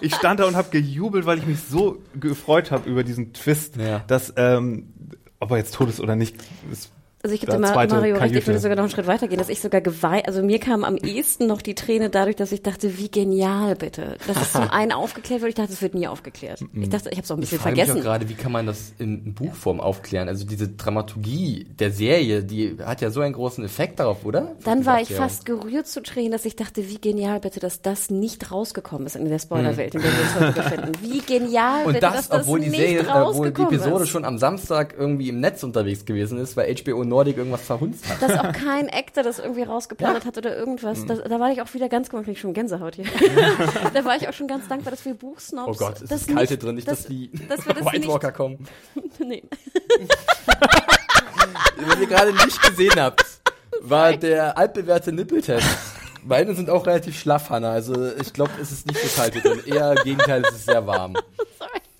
ich, 0.01 0.09
ich 0.11 0.15
stand 0.15 0.41
da 0.41 0.47
und 0.47 0.57
habe 0.57 0.69
gejubelt, 0.71 1.27
weil 1.27 1.39
ich 1.39 1.47
mich 1.47 1.61
so 1.61 1.99
gefreut 2.21 2.71
habe 2.71 2.89
über 2.89 3.03
diesen 3.05 3.33
Twist, 3.33 3.77
Ja. 3.77 4.01
dass 4.07 4.33
ähm, 4.37 4.93
ob 5.41 5.51
er 5.53 5.57
jetzt 5.57 5.75
tot 5.75 5.89
ist 5.89 6.01
oder 6.01 6.17
nicht, 6.17 6.37
ist 6.71 6.91
Also 7.23 7.35
ich 7.35 7.41
gebe 7.41 7.51
da 7.53 7.59
dir 7.59 7.63
mal 7.75 7.87
Mario 7.89 8.17
recht, 8.17 8.35
ich 8.35 8.47
würde 8.47 8.61
sogar 8.61 8.77
noch 8.77 8.85
einen 8.85 8.91
Schritt 8.93 9.07
weitergehen, 9.09 9.39
dass 9.39 9.49
ich 9.49 9.61
sogar 9.61 9.81
geweint, 9.81 10.27
also 10.29 10.43
mir 10.43 10.61
kam 10.61 10.85
am 10.85 10.97
ehesten 10.97 11.47
noch 11.47 11.63
die 11.63 11.75
Träne 11.75 12.11
dadurch, 12.11 12.37
dass 12.37 12.53
ich 12.53 12.63
dachte, 12.63 12.97
wie 12.99 13.11
genial 13.11 13.75
bitte. 13.75 14.17
Dass 14.27 14.41
es 14.41 14.53
zum 14.53 14.63
einen 14.71 14.93
aufgeklärt 14.93 15.41
wird, 15.41 15.49
ich 15.51 15.55
dachte, 15.57 15.73
es 15.73 15.83
wird 15.83 15.95
nie 15.95 16.07
aufgeklärt. 16.07 16.61
Ich 16.75 16.89
dachte, 16.89 17.09
ich 17.11 17.17
habe 17.17 17.25
es 17.25 17.31
auch 17.31 17.37
ein 17.37 17.43
Ich 17.43 17.51
bisschen 17.51 17.59
frage 17.59 17.75
mich 17.75 17.83
auch 17.83 17.87
vergessen. 17.87 18.05
gerade, 18.05 18.29
wie 18.29 18.35
kann 18.35 18.53
man 18.53 18.67
das 18.67 18.93
in 18.99 19.35
Buchform 19.35 19.81
aufklären? 19.81 20.29
Also 20.29 20.47
diese 20.47 20.69
Dramaturgie 20.69 21.67
der 21.79 21.91
Serie, 21.91 22.43
die 22.45 22.77
hat 22.85 23.01
ja 23.01 23.11
so 23.11 23.21
einen 23.21 23.35
großen 23.35 23.65
Effekt 23.65 23.99
darauf, 23.99 24.25
oder? 24.25 24.55
Dann 24.65 24.79
Diese 24.79 24.91
war 24.91 25.01
ich 25.01 25.13
fast 25.13 25.45
gerührt 25.45 25.89
zu 25.89 26.03
Tränen, 26.03 26.31
dass 26.33 26.45
ich 26.45 26.55
dachte, 26.55 26.89
wie 26.89 27.01
genial 27.01 27.41
bitte, 27.41 27.59
dass 27.59 27.83
das 27.83 28.11
nicht 28.11 28.53
rausgekommen 28.53 29.07
ist 29.07 29.17
in 29.17 29.29
der 29.29 29.39
Spoilerwelt, 29.41 29.95
in 29.97 30.03
der 30.03 30.11
wir 30.13 30.21
uns 30.21 30.35
heute 30.37 30.53
befinden. 30.53 30.93
Wie 31.03 31.19
genial 31.21 31.81
Und 31.85 31.95
bitte, 31.95 32.01
das, 32.01 32.15
dass 32.15 32.29
das 32.29 32.41
obwohl 32.43 32.61
die 32.61 32.69
nicht 32.69 32.81
Serie, 32.81 33.05
obwohl 33.27 33.51
die 33.51 33.63
Episode 33.63 34.05
ist. 34.05 34.11
schon 34.11 34.25
am 34.25 34.39
Samstag 34.39 34.95
irgendwie 34.97 35.29
im 35.31 35.41
Netz 35.41 35.65
unterwegs 35.65 36.05
gewesen 36.05 36.39
ist, 36.39 36.57
weil 36.57 36.73
HBO 36.77 37.08
Nordic 37.09 37.37
irgendwas 37.37 37.63
verhunzt 37.63 38.09
hat. 38.09 38.23
dass 38.23 38.39
auch 38.39 38.53
kein 38.53 38.89
Actor 38.89 39.23
das 39.23 39.39
irgendwie 39.39 39.63
rausgeplant 39.63 40.25
hat 40.25 40.39
oder 40.39 40.57
irgendwas. 40.57 41.01
Mhm. 41.01 41.07
Das, 41.09 41.23
da 41.23 41.41
war 41.41 41.51
ich 41.51 41.63
auch 41.63 41.73
wieder 41.75 41.89
ganz, 41.89 42.09
ich 42.27 42.41
schon 42.41 42.53
Gänsehaut 42.53 42.97
hier. 42.97 43.05
da 43.95 44.05
war 44.05 44.17
ich 44.17 44.29
auch 44.29 44.33
schon 44.33 44.47
ganz 44.47 44.69
dankbar, 44.69 44.91
dass 44.91 45.05
wir 45.05 45.15
Buchsnobs. 45.15 45.81
Oh 45.81 45.85
Gott, 45.85 46.03
es 46.03 46.09
das 46.09 46.21
ist 46.23 46.29
kalte 46.29 46.55
nicht, 46.55 46.63
drin, 46.63 46.75
nicht, 46.77 46.89
dass, 46.89 47.07
die 47.07 47.31
dass 47.49 47.65
das 47.65 47.85
White 47.85 47.99
nicht, 47.99 48.09
Walker 48.09 48.33
kommen. 48.33 48.67
nee. 49.19 49.43
Wenn 51.77 52.01
ihr 52.01 52.07
gerade 52.07 52.33
nicht 52.33 52.63
gesehen 52.63 52.95
habt, 52.97 53.25
war 53.81 54.13
der 54.13 54.57
altbewährte 54.57 55.13
Nippeltest. 55.13 55.67
Meine 56.25 56.55
sind 56.55 56.69
auch 56.69 56.87
relativ 56.87 57.19
schlaff, 57.19 57.51
Hanna. 57.51 57.71
Also 57.71 58.13
ich 58.21 58.33
glaube, 58.33 58.51
es 58.61 58.73
ist 58.73 58.87
nicht 58.87 59.01
so 59.01 59.09
kalt 59.21 59.43
drin. 59.43 59.63
Eher 59.65 59.93
im 59.93 60.05
Gegenteil, 60.05 60.43
es 60.43 60.57
ist 60.57 60.67
sehr 60.67 60.87
warm. 60.87 61.17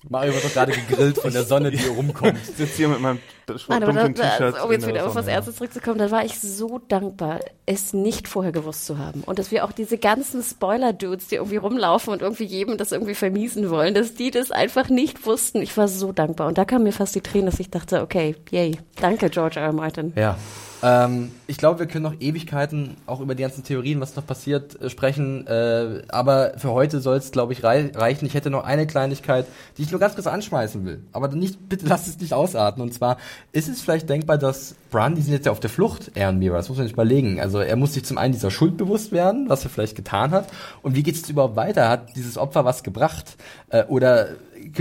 Mario 0.09 0.33
wird 0.33 0.43
doch 0.43 0.53
gerade 0.53 0.71
gegrillt 0.71 1.19
von 1.19 1.31
der 1.31 1.43
Sonne, 1.43 1.69
die 1.69 1.77
hier 1.77 1.91
rumkommt. 1.91 2.35
Ich 2.41 2.55
sitze 2.55 2.77
hier 2.77 2.87
mit 2.89 2.99
meinem 2.99 3.19
Nein, 3.47 3.83
aber 3.83 3.93
dunklen 3.93 4.13
da, 4.15 4.29
T-Shirt. 4.29 4.63
um 4.63 4.71
jetzt 4.71 4.87
wieder 4.87 5.05
auf 5.05 5.15
was. 5.15 5.27
Erstes 5.27 5.55
zurückzukommen, 5.55 5.99
da 5.99 6.09
war 6.09 6.25
ich 6.25 6.39
so 6.39 6.79
dankbar, 6.87 7.39
es 7.65 7.93
nicht 7.93 8.27
vorher 8.27 8.51
gewusst 8.51 8.85
zu 8.85 8.97
haben. 8.97 9.21
Und 9.21 9.37
dass 9.39 9.51
wir 9.51 9.65
auch 9.65 9.71
diese 9.71 9.97
ganzen 9.97 10.43
Spoiler-Dudes, 10.43 11.27
die 11.27 11.35
irgendwie 11.35 11.57
rumlaufen 11.57 12.11
und 12.11 12.21
irgendwie 12.21 12.45
jedem 12.45 12.77
das 12.77 12.91
irgendwie 12.91 13.15
vermiesen 13.15 13.69
wollen, 13.69 13.93
dass 13.93 14.15
die 14.15 14.31
das 14.31 14.51
einfach 14.51 14.89
nicht 14.89 15.25
wussten. 15.25 15.61
Ich 15.61 15.77
war 15.77 15.87
so 15.87 16.11
dankbar. 16.11 16.47
Und 16.47 16.57
da 16.57 16.65
kamen 16.65 16.83
mir 16.83 16.91
fast 16.91 17.13
die 17.13 17.21
Tränen, 17.21 17.45
dass 17.45 17.59
ich 17.59 17.69
dachte, 17.69 18.01
okay, 18.01 18.35
yay. 18.49 18.79
Danke, 18.99 19.29
George 19.29 19.59
R. 19.59 19.67
R. 19.67 19.73
Martin. 19.73 20.13
Ja. 20.15 20.37
Ähm, 20.81 21.31
ich 21.47 21.57
glaube, 21.57 21.79
wir 21.79 21.87
können 21.87 22.03
noch 22.03 22.15
Ewigkeiten 22.19 22.95
auch 23.05 23.19
über 23.19 23.35
die 23.35 23.43
ganzen 23.43 23.63
Theorien, 23.63 23.99
was 23.99 24.15
noch 24.15 24.25
passiert, 24.25 24.79
äh, 24.81 24.89
sprechen. 24.89 25.45
Äh, 25.47 26.03
aber 26.07 26.53
für 26.57 26.71
heute 26.71 27.01
soll 27.01 27.17
es, 27.17 27.31
glaube 27.31 27.53
ich, 27.53 27.63
rei 27.63 27.91
reichen. 27.93 28.25
Ich 28.25 28.33
hätte 28.33 28.49
noch 28.49 28.63
eine 28.63 28.87
Kleinigkeit, 28.87 29.45
die 29.77 29.81
ich 29.83 29.91
nur 29.91 29.99
ganz 29.99 30.15
kurz 30.15 30.27
anschmeißen 30.27 30.85
will. 30.85 31.03
Aber 31.11 31.27
nicht, 31.29 31.57
bitte 31.69 31.85
lasst 31.85 32.07
es 32.07 32.19
nicht 32.19 32.33
ausarten. 32.33 32.81
Und 32.81 32.93
zwar 32.93 33.17
ist 33.51 33.67
es 33.67 33.81
vielleicht 33.81 34.09
denkbar, 34.09 34.37
dass 34.37 34.75
Bran, 34.89 35.15
die 35.15 35.21
sind 35.21 35.33
jetzt 35.33 35.45
ja 35.45 35.51
auf 35.51 35.59
der 35.59 35.69
Flucht, 35.69 36.11
er 36.15 36.29
und 36.29 36.39
Mira, 36.39 36.57
das 36.57 36.69
muss 36.69 36.77
man 36.77 36.87
sich 36.87 36.93
überlegen. 36.93 37.39
Also 37.39 37.59
er 37.59 37.75
muss 37.75 37.93
sich 37.93 38.05
zum 38.05 38.17
einen 38.17 38.33
dieser 38.33 38.51
Schuld 38.51 38.77
bewusst 38.77 39.11
werden, 39.11 39.49
was 39.49 39.63
er 39.63 39.69
vielleicht 39.69 39.95
getan 39.95 40.31
hat. 40.31 40.47
Und 40.81 40.95
wie 40.95 41.03
geht 41.03 41.15
es 41.15 41.29
überhaupt 41.29 41.57
weiter? 41.57 41.89
Hat 41.89 42.15
dieses 42.15 42.37
Opfer 42.37 42.63
was 42.63 42.83
gebracht? 42.83 43.35
Äh, 43.69 43.83
oder 43.85 44.29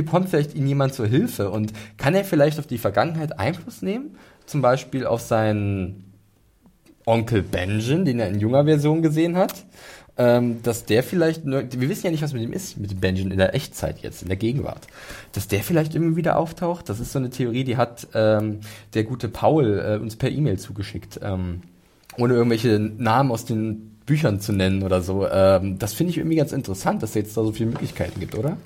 kommt 0.09 0.29
vielleicht 0.29 0.55
ihm 0.55 0.67
jemand 0.67 0.95
zur 0.95 1.07
Hilfe? 1.07 1.51
Und 1.51 1.73
kann 1.97 2.15
er 2.15 2.25
vielleicht 2.25 2.59
auf 2.59 2.67
die 2.67 2.79
Vergangenheit 2.79 3.39
Einfluss 3.39 3.83
nehmen? 3.83 4.17
Zum 4.49 4.63
Beispiel 4.63 5.05
auf 5.05 5.21
seinen 5.21 6.15
Onkel 7.05 7.43
Benjen, 7.43 8.07
den 8.07 8.19
er 8.19 8.29
in 8.29 8.41
junger 8.41 8.65
Version 8.65 9.03
gesehen 9.03 9.37
hat, 9.37 9.53
ähm, 10.17 10.63
dass 10.63 10.87
der 10.87 11.03
vielleicht, 11.03 11.45
wir 11.45 11.89
wissen 11.89 12.07
ja 12.07 12.11
nicht, 12.11 12.23
was 12.23 12.33
mit 12.33 12.43
ihm 12.43 12.55
ist, 12.55 12.79
mit 12.79 12.99
Benjen 12.99 13.31
in 13.31 13.37
der 13.37 13.55
Echtzeit 13.55 13.99
jetzt, 14.01 14.23
in 14.23 14.29
der 14.29 14.39
Gegenwart, 14.39 14.87
dass 15.33 15.49
der 15.49 15.63
vielleicht 15.63 15.95
irgendwie 15.95 16.17
wieder 16.17 16.39
auftaucht. 16.39 16.89
Das 16.89 16.99
ist 16.99 17.13
so 17.13 17.19
eine 17.19 17.29
Theorie, 17.29 17.65
die 17.65 17.77
hat 17.77 18.09
ähm, 18.15 18.61
der 18.95 19.05
gute 19.05 19.29
Paul 19.29 19.79
äh, 19.79 20.03
uns 20.03 20.17
per 20.17 20.31
E-Mail 20.31 20.59
zugeschickt, 20.59 21.21
ähm, 21.23 21.61
ohne 22.17 22.33
irgendwelche 22.33 22.79
Namen 22.79 23.31
aus 23.31 23.45
den 23.45 23.99
Büchern 24.07 24.41
zu 24.41 24.55
nennen 24.55 24.83
oder 24.83 25.03
so. 25.03 25.29
Ähm, 25.29 25.79
das 25.79 25.93
finde 25.93 26.13
ich 26.13 26.17
irgendwie 26.17 26.37
ganz 26.37 26.53
interessant, 26.53 27.03
dass 27.03 27.11
es 27.11 27.17
jetzt 27.17 27.37
da 27.37 27.45
so 27.45 27.53
viele 27.53 27.69
Möglichkeiten 27.69 28.19
gibt, 28.19 28.35
oder? 28.35 28.57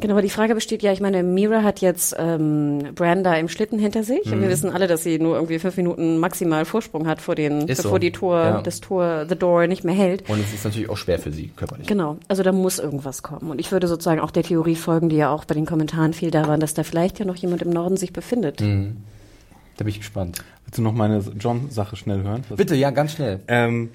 Genau, 0.00 0.14
aber 0.14 0.22
die 0.22 0.30
Frage 0.30 0.54
besteht 0.54 0.82
ja, 0.82 0.92
ich 0.92 1.00
meine, 1.00 1.22
Mira 1.22 1.62
hat 1.62 1.80
jetzt 1.80 2.14
ähm, 2.18 2.80
Branda 2.94 3.34
im 3.34 3.48
Schlitten 3.48 3.78
hinter 3.78 4.02
sich 4.02 4.24
Mhm. 4.26 4.32
und 4.32 4.42
wir 4.42 4.48
wissen 4.48 4.70
alle, 4.70 4.86
dass 4.86 5.02
sie 5.02 5.18
nur 5.18 5.34
irgendwie 5.36 5.58
fünf 5.58 5.76
Minuten 5.76 6.18
maximal 6.18 6.64
Vorsprung 6.64 7.06
hat 7.06 7.20
vor 7.20 7.34
den, 7.34 7.68
Ist 7.68 7.78
bevor 7.82 7.92
so. 7.92 7.98
die 7.98 8.12
Tor, 8.12 8.38
Ja. 8.42 8.62
das 8.62 8.80
Tor, 8.80 9.26
the 9.28 9.36
door 9.36 9.66
nicht 9.66 9.84
mehr 9.84 9.94
hält. 9.94 10.28
Und 10.28 10.40
es 10.40 10.52
ist 10.54 10.64
natürlich 10.64 10.88
auch 10.88 10.96
schwer 10.96 11.18
für 11.18 11.30
sie, 11.32 11.48
körperlich. 11.54 11.86
Genau, 11.86 12.16
also 12.28 12.42
da 12.42 12.52
muss 12.52 12.78
irgendwas 12.78 13.22
kommen. 13.22 13.50
Und 13.50 13.60
ich 13.60 13.70
würde 13.72 13.86
sozusagen 13.88 14.20
auch 14.20 14.30
der 14.30 14.42
Theorie 14.42 14.76
folgen, 14.76 15.08
die 15.08 15.16
ja 15.16 15.30
auch 15.30 15.44
bei 15.44 15.54
den 15.54 15.66
Kommentaren 15.66 16.12
viel 16.14 16.30
da 16.30 16.48
waren, 16.48 16.60
dass 16.60 16.74
da 16.74 16.82
vielleicht 16.82 17.18
ja 17.18 17.24
noch 17.24 17.36
jemand 17.36 17.62
im 17.62 17.70
Norden 17.70 17.96
sich 17.96 18.12
befindet. 18.12 18.60
Mhm. 18.60 18.96
Da 19.76 19.84
bin 19.84 19.88
ich 19.90 19.98
gespannt. 19.98 20.42
Willst 20.64 20.78
du 20.78 20.82
noch 20.82 20.92
meine 20.92 21.18
John-Sache 21.38 21.96
schnell 21.96 22.22
hören? 22.22 22.44
Was- 22.48 22.56
Bitte, 22.58 22.74
ja, 22.74 22.90
ganz 22.90 23.12
schnell. 23.12 23.40
Ähm, 23.48 23.90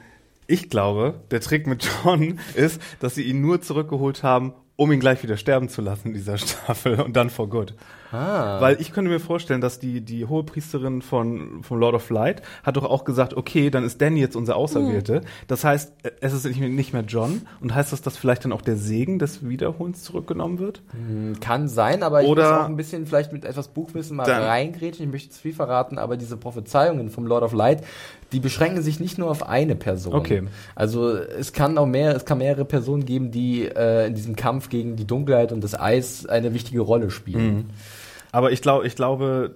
ich 0.48 0.70
glaube, 0.70 1.16
der 1.32 1.42
Trick 1.42 1.68
mit 1.68 1.88
John 2.04 2.40
ist, 2.56 2.82
dass 3.00 3.16
sie 3.16 3.24
ihn 3.24 3.42
nur 3.42 3.62
zurückgeholt 3.62 4.24
haben, 4.24 4.54
um 4.78 4.92
ihn 4.92 5.00
gleich 5.00 5.24
wieder 5.24 5.38
sterben 5.38 5.70
zu 5.70 5.82
lassen 5.82 6.10
in 6.10 6.14
dieser 6.14 6.38
Staffel 6.40 7.00
und 7.02 7.16
dann 7.16 7.30
for 7.30 7.50
good. 7.50 7.74
Ah. 8.12 8.62
Weil 8.62 8.80
ich 8.80 8.94
könnte 8.94 9.10
mir 9.12 9.20
vorstellen, 9.20 9.60
dass 9.62 9.80
die, 9.80 10.00
die 10.02 10.26
Hohepriesterin 10.26 11.02
von, 11.02 11.64
von 11.64 11.80
Lord 11.80 11.96
of 11.96 12.10
Light 12.10 12.42
hat 12.64 12.78
doch 12.78 12.84
auch 12.86 13.04
gesagt, 13.04 13.34
okay, 13.36 13.70
dann 13.70 13.84
ist 13.84 14.02
Danny 14.02 14.20
jetzt 14.20 14.36
unser 14.36 14.56
Auserwählte. 14.56 15.22
Das 15.48 15.64
heißt, 15.64 15.94
es 16.22 16.34
ist 16.34 16.46
nicht 16.46 16.94
mehr- 16.94 17.04
John. 17.08 17.42
Und 17.62 17.74
heißt 17.76 17.92
das, 17.92 18.02
dass 18.02 18.16
vielleicht 18.18 18.46
dann 18.46 18.52
auch 18.54 18.62
der 18.62 18.78
Segen 18.78 19.20
des 19.20 19.48
Wiederholens 19.48 20.04
zurückgenommen 20.04 20.60
wird? 20.60 20.82
Kann 21.42 21.68
sein, 21.68 22.04
aber 22.04 22.22
ich 22.24 22.28
Oder- 22.30 22.52
muss 22.52 22.60
auch 22.62 22.66
ein 22.70 22.78
bisschen 22.78 23.06
vielleicht 23.06 23.34
mit 23.34 23.44
etwas 23.44 23.68
Buchwissen 23.70 24.16
mal 24.18 24.30
reingrätschen. 24.30 25.06
Ich 25.06 25.12
möchte 25.12 25.30
zu 25.32 25.42
viel 25.42 25.54
verraten, 25.54 25.98
aber 25.98 26.16
diese 26.16 26.38
Prophezeiungen 26.38 27.10
vom 27.10 27.26
Lord 27.28 27.44
of 27.44 27.54
Light, 27.54 27.84
die 28.32 28.40
beschränken 28.40 28.82
sich 28.82 29.00
nicht 29.00 29.18
nur 29.18 29.30
auf 29.30 29.48
eine 29.48 29.76
Person. 29.76 30.14
Okay. 30.14 30.44
Also 30.76 31.10
es 31.16 31.54
kann 31.54 31.78
auch 31.78 31.86
mehr, 31.86 32.16
es 32.16 32.26
kann 32.26 32.40
mehrere 32.40 32.66
Personen 32.66 33.06
geben, 33.06 33.32
die 33.32 33.66
äh, 33.66 34.08
in 34.08 34.16
diesem 34.16 34.36
Kampf 34.36 34.70
gegen 34.70 34.96
die 34.96 35.06
Dunkelheit 35.06 35.52
und 35.52 35.64
das 35.64 35.80
Eis 35.80 36.26
eine 36.26 36.54
wichtige 36.54 36.82
Rolle 36.82 37.12
spielen. 37.12 37.70
Aber 38.32 38.52
ich 38.52 38.62
glaube, 38.62 38.86
ich 38.88 38.96
glaube, 38.96 39.56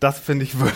das 0.00 0.18
finde 0.18 0.44
ich 0.44 0.58
würde, 0.58 0.72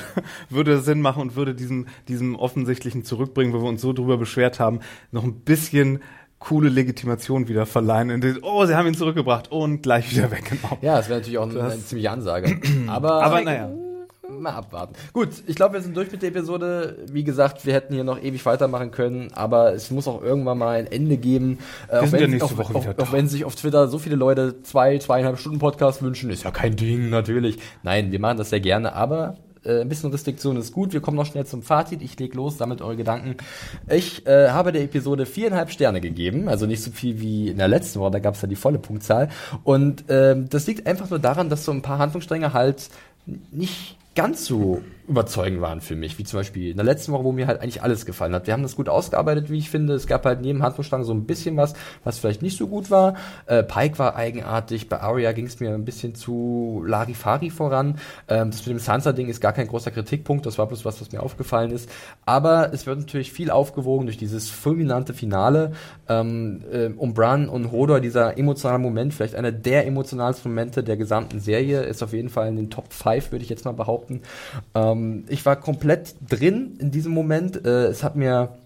würde 0.48 0.80
Sinn 0.80 1.00
machen 1.00 1.20
und 1.22 1.36
würde 1.36 1.54
diesem, 1.54 1.86
diesem 2.08 2.36
offensichtlichen 2.36 3.04
Zurückbringen, 3.04 3.52
wo 3.52 3.60
wir 3.62 3.68
uns 3.68 3.82
so 3.82 3.92
drüber 3.92 4.16
beschwert 4.16 4.60
haben, 4.60 4.80
noch 5.10 5.24
ein 5.24 5.34
bisschen 5.40 6.00
coole 6.38 6.68
Legitimation 6.68 7.48
wieder 7.48 7.66
verleihen. 7.66 8.10
In 8.10 8.20
den, 8.20 8.38
oh, 8.42 8.64
sie 8.66 8.76
haben 8.76 8.86
ihn 8.86 8.94
zurückgebracht 8.94 9.50
und 9.50 9.82
gleich 9.82 10.10
wieder 10.14 10.30
weggenommen. 10.30 10.78
Ja, 10.82 10.96
das 10.96 11.08
wäre 11.08 11.18
natürlich 11.18 11.38
auch 11.38 11.44
eine, 11.44 11.54
Das- 11.54 11.72
eine 11.72 11.84
ziemliche 11.84 12.10
Ansage. 12.10 12.60
aber 12.86 13.22
Aber 13.24 13.40
naja. 13.42 13.70
Mal 14.28 14.50
abwarten. 14.50 14.94
Gut, 15.12 15.28
ich 15.46 15.54
glaube, 15.54 15.74
wir 15.74 15.80
sind 15.80 15.96
durch 15.96 16.10
mit 16.10 16.22
der 16.22 16.30
Episode. 16.30 16.98
Wie 17.10 17.22
gesagt, 17.22 17.64
wir 17.64 17.74
hätten 17.74 17.94
hier 17.94 18.04
noch 18.04 18.20
ewig 18.20 18.44
weitermachen 18.44 18.90
können, 18.90 19.32
aber 19.34 19.72
es 19.72 19.90
muss 19.90 20.08
auch 20.08 20.22
irgendwann 20.22 20.58
mal 20.58 20.76
ein 20.76 20.86
Ende 20.86 21.16
geben. 21.16 21.58
Äh, 21.88 21.98
auch 21.98 22.06
sind 22.06 22.14
ja 22.14 22.24
wenn, 22.24 22.30
nächste 22.32 22.54
auch, 22.54 22.58
Woche 22.58 22.74
auch, 22.74 22.98
auch 22.98 23.12
wenn 23.12 23.28
sich 23.28 23.44
auf 23.44 23.54
Twitter 23.54 23.88
so 23.88 23.98
viele 23.98 24.16
Leute 24.16 24.62
zwei, 24.62 24.98
zweieinhalb 24.98 25.38
Stunden 25.38 25.58
Podcast 25.58 26.02
wünschen, 26.02 26.30
ist 26.30 26.44
ja 26.44 26.50
kein 26.50 26.76
Ding, 26.76 27.08
natürlich. 27.08 27.58
Nein, 27.82 28.10
wir 28.10 28.18
machen 28.18 28.38
das 28.38 28.50
sehr 28.50 28.60
gerne, 28.60 28.94
aber 28.94 29.36
äh, 29.64 29.80
ein 29.80 29.88
bisschen 29.88 30.10
Restriktion 30.10 30.56
ist 30.56 30.72
gut. 30.72 30.92
Wir 30.92 31.00
kommen 31.00 31.16
noch 31.16 31.26
schnell 31.26 31.46
zum 31.46 31.62
Fazit. 31.62 32.02
Ich 32.02 32.18
leg 32.18 32.34
los, 32.34 32.58
sammelt 32.58 32.82
eure 32.82 32.96
Gedanken. 32.96 33.36
Ich 33.88 34.26
äh, 34.26 34.50
habe 34.50 34.72
der 34.72 34.82
Episode 34.82 35.26
viereinhalb 35.26 35.70
Sterne 35.70 36.00
gegeben, 36.00 36.48
also 36.48 36.66
nicht 36.66 36.82
so 36.82 36.90
viel 36.90 37.20
wie 37.20 37.48
in 37.48 37.58
der 37.58 37.68
letzten 37.68 38.00
Woche, 38.00 38.12
da 38.12 38.18
gab 38.18 38.34
es 38.34 38.42
ja 38.42 38.48
die 38.48 38.56
volle 38.56 38.78
Punktzahl. 38.78 39.28
Und 39.64 40.04
ähm, 40.08 40.48
das 40.48 40.66
liegt 40.66 40.86
einfach 40.86 41.10
nur 41.10 41.18
daran, 41.18 41.48
dass 41.48 41.64
so 41.64 41.72
ein 41.72 41.82
paar 41.82 41.98
Handlungsstränge 41.98 42.52
halt 42.52 42.88
nicht 43.50 43.96
ganz 44.16 44.46
so 44.46 44.82
überzeugend 45.08 45.60
waren 45.60 45.80
für 45.80 45.94
mich, 45.94 46.18
wie 46.18 46.24
zum 46.24 46.40
Beispiel 46.40 46.70
in 46.70 46.76
der 46.76 46.84
letzten 46.84 47.12
Woche, 47.12 47.24
wo 47.24 47.32
mir 47.32 47.46
halt 47.46 47.60
eigentlich 47.60 47.82
alles 47.82 48.06
gefallen 48.06 48.34
hat. 48.34 48.46
Wir 48.46 48.54
haben 48.54 48.62
das 48.62 48.76
gut 48.76 48.88
ausgearbeitet, 48.88 49.50
wie 49.50 49.58
ich 49.58 49.70
finde. 49.70 49.94
Es 49.94 50.06
gab 50.06 50.24
halt 50.24 50.40
neben 50.40 50.62
Handlungsstrang 50.62 51.04
so 51.04 51.12
ein 51.12 51.24
bisschen 51.24 51.56
was, 51.56 51.74
was 52.04 52.18
vielleicht 52.18 52.42
nicht 52.42 52.56
so 52.56 52.66
gut 52.66 52.90
war. 52.90 53.14
Äh, 53.46 53.62
Pike 53.62 53.98
war 53.98 54.16
eigenartig, 54.16 54.88
bei 54.88 55.00
Arya 55.00 55.32
ging 55.32 55.46
es 55.46 55.60
mir 55.60 55.72
ein 55.72 55.84
bisschen 55.84 56.14
zu 56.14 56.82
Larifari 56.86 57.50
voran. 57.50 57.98
Ähm, 58.28 58.50
das 58.50 58.66
mit 58.66 58.76
dem 58.76 58.78
Sansa-Ding 58.78 59.28
ist 59.28 59.40
gar 59.40 59.52
kein 59.52 59.68
großer 59.68 59.90
Kritikpunkt, 59.90 60.44
das 60.46 60.58
war 60.58 60.66
bloß 60.66 60.84
was, 60.84 61.00
was 61.00 61.12
mir 61.12 61.22
aufgefallen 61.22 61.70
ist. 61.70 61.88
Aber 62.24 62.72
es 62.72 62.86
wird 62.86 62.98
natürlich 62.98 63.32
viel 63.32 63.50
aufgewogen 63.50 64.06
durch 64.06 64.18
dieses 64.18 64.50
fulminante 64.50 65.14
Finale 65.14 65.72
ähm, 66.08 66.62
äh, 66.72 66.88
um 66.96 67.14
Bran 67.14 67.48
und 67.48 67.70
Hodor, 67.70 68.00
dieser 68.00 68.36
emotionale 68.38 68.80
Moment, 68.80 69.14
vielleicht 69.14 69.34
einer 69.34 69.52
der 69.52 69.86
emotionalsten 69.86 70.50
Momente 70.50 70.82
der 70.82 70.96
gesamten 70.96 71.38
Serie, 71.40 71.82
ist 71.82 72.02
auf 72.02 72.12
jeden 72.12 72.28
Fall 72.28 72.48
in 72.48 72.56
den 72.56 72.70
Top 72.70 72.92
5, 72.92 73.30
würde 73.30 73.44
ich 73.44 73.50
jetzt 73.50 73.64
mal 73.64 73.72
behaupten. 73.72 74.22
Ähm, 74.74 74.95
ich 75.28 75.44
war 75.46 75.56
komplett 75.56 76.14
drin 76.28 76.76
in 76.78 76.90
diesem 76.90 77.12
Moment. 77.12 77.64
Äh, 77.64 77.86
es 77.86 78.02
hat 78.02 78.16
mir 78.16 78.56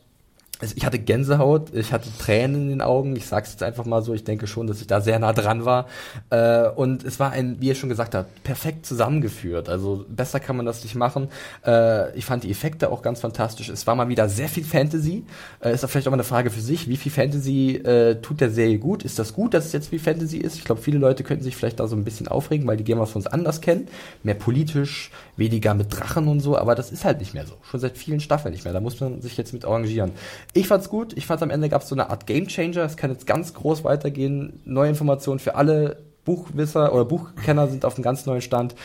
ich 0.63 0.85
hatte 0.85 0.99
Gänsehaut, 0.99 1.75
ich 1.75 1.93
hatte 1.93 2.09
Tränen 2.19 2.63
in 2.63 2.69
den 2.69 2.83
Augen, 2.83 3.17
ich 3.17 3.27
sag's 3.27 3.53
jetzt 3.53 3.63
einfach 3.63 3.87
mal 3.87 4.03
so, 4.03 4.13
ich 4.13 4.25
denke 4.25 4.47
schon, 4.47 4.67
dass 4.67 4.81
ich 4.81 4.87
da 4.87 5.01
sehr 5.01 5.19
nah 5.19 5.33
dran 5.33 5.65
war. 5.65 5.87
Äh, 6.29 6.69
und 6.69 7.03
es 7.05 7.19
war 7.19 7.31
ein, 7.31 7.57
wie 7.61 7.69
ihr 7.69 7.75
schon 7.75 7.89
gesagt 7.89 8.15
habt, 8.15 8.43
perfekt 8.45 8.85
zusammengeführt. 8.85 9.69
Also 9.69 10.05
besser 10.09 10.39
kann 10.39 10.57
man 10.57 10.67
das 10.67 10.83
nicht 10.83 10.95
machen. 10.95 11.29
Äh, 11.67 12.17
ich 12.17 12.27
fand 12.27 12.45
die 12.45 12.51
Effekte 12.51 12.91
auch 12.91 13.03
ganz 13.03 13.21
fantastisch. 13.21 13.71
Es 13.71 13.87
war 13.87 13.95
mal 13.95 14.09
wieder 14.09 14.29
sehr 14.29 14.49
viel 14.49 14.65
Fantasy. 14.65 15.25
Äh, 15.61 15.73
ist 15.73 15.83
da 15.83 15.89
vielleicht 15.89 16.09
auch 16.09 16.13
mal 16.13 16.17
eine 16.17 16.25
Frage 16.25 16.51
für 16.51 16.61
sich, 16.61 16.89
wie 16.89 16.97
viel 16.97 17.13
Fantasy 17.13 17.77
äh, 17.77 18.21
tut 18.21 18.41
der 18.41 18.51
Serie 18.51 18.79
gut? 18.79 19.03
Ist 19.03 19.19
das 19.19 19.33
gut, 19.33 19.55
dass 19.55 19.67
es 19.67 19.73
jetzt 19.73 19.89
viel 19.89 19.99
Fantasy 19.99 20.39
ist? 20.39 20.57
Ich 20.57 20.65
glaube, 20.65 20.83
viele 20.83 20.99
Leute 20.99 21.25
könnten 21.25 21.45
sich 21.45 21.57
vielleicht 21.57 21.81
da 21.81 21.87
so 21.87 21.97
ein 21.97 22.05
bisschen 22.05 22.29
aufregen, 22.29 22.67
weil 22.67 22.77
die 22.77 22.85
Game 22.85 23.01
of 23.01 23.11
Thrones 23.11 23.27
anders 23.27 23.63
kennen. 23.63 23.89
Mehr 24.23 24.35
politisch, 24.35 25.11
weniger 25.41 25.75
mit 25.75 25.93
Drachen 25.93 26.29
und 26.29 26.39
so, 26.39 26.57
aber 26.57 26.77
das 26.77 26.93
ist 26.93 27.05
halt 27.05 27.19
nicht 27.19 27.35
mehr 27.35 27.45
so. 27.45 27.55
Schon 27.63 27.81
seit 27.81 27.99
vielen 27.99 28.21
Staffeln 28.21 28.53
nicht 28.53 28.63
mehr. 28.63 28.73
Da 28.73 28.81
muss 28.81 29.01
man 29.01 29.21
sich 29.21 29.37
jetzt 29.37 29.53
mit 29.53 29.65
arrangieren. 29.65 30.13
Ich 30.53 30.69
fand's 30.69 30.89
gut. 30.89 31.13
Ich 31.17 31.27
fand 31.27 31.43
am 31.43 31.51
Ende 31.51 31.69
gab 31.69 31.83
es 31.83 31.89
so 31.89 31.97
eine 31.97 32.11
Art 32.11 32.27
Game 32.27 32.47
Changer. 32.47 32.85
Es 32.85 32.97
kann 32.97 33.11
jetzt 33.11 33.27
ganz 33.27 33.55
groß 33.55 33.83
weitergehen. 33.83 34.61
Neue 34.65 34.91
Informationen 34.91 35.41
für 35.41 35.57
alle 35.57 35.99
Buchwisser 36.25 36.93
oder 36.93 37.05
Buchkenner 37.05 37.67
sind 37.67 37.85
auf 37.85 37.97
einem 37.97 38.05
ganz 38.05 38.27
neuen 38.27 38.43
Stand. 38.43 38.77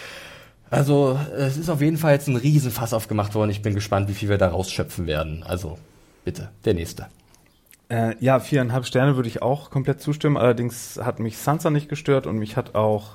Also 0.71 1.19
es 1.37 1.57
ist 1.57 1.69
auf 1.69 1.81
jeden 1.81 1.97
Fall 1.97 2.13
jetzt 2.13 2.27
ein 2.27 2.35
Riesenfass 2.35 2.93
aufgemacht 2.93 3.35
worden. 3.35 3.51
Ich 3.51 3.61
bin 3.61 3.75
gespannt, 3.75 4.09
wie 4.09 4.13
viel 4.13 4.29
wir 4.29 4.39
da 4.39 4.47
rausschöpfen 4.47 5.05
werden. 5.05 5.43
Also 5.43 5.77
bitte, 6.23 6.49
der 6.65 6.73
nächste. 6.73 7.05
Äh, 7.89 8.15
ja, 8.19 8.39
viereinhalb 8.39 8.85
Sterne 8.85 9.15
würde 9.15 9.29
ich 9.29 9.41
auch 9.41 9.69
komplett 9.69 10.01
zustimmen. 10.01 10.37
Allerdings 10.37 10.99
hat 11.03 11.19
mich 11.19 11.37
Sansa 11.37 11.69
nicht 11.69 11.87
gestört 11.87 12.25
und 12.25 12.37
mich 12.37 12.57
hat 12.57 12.73
auch, 12.73 13.11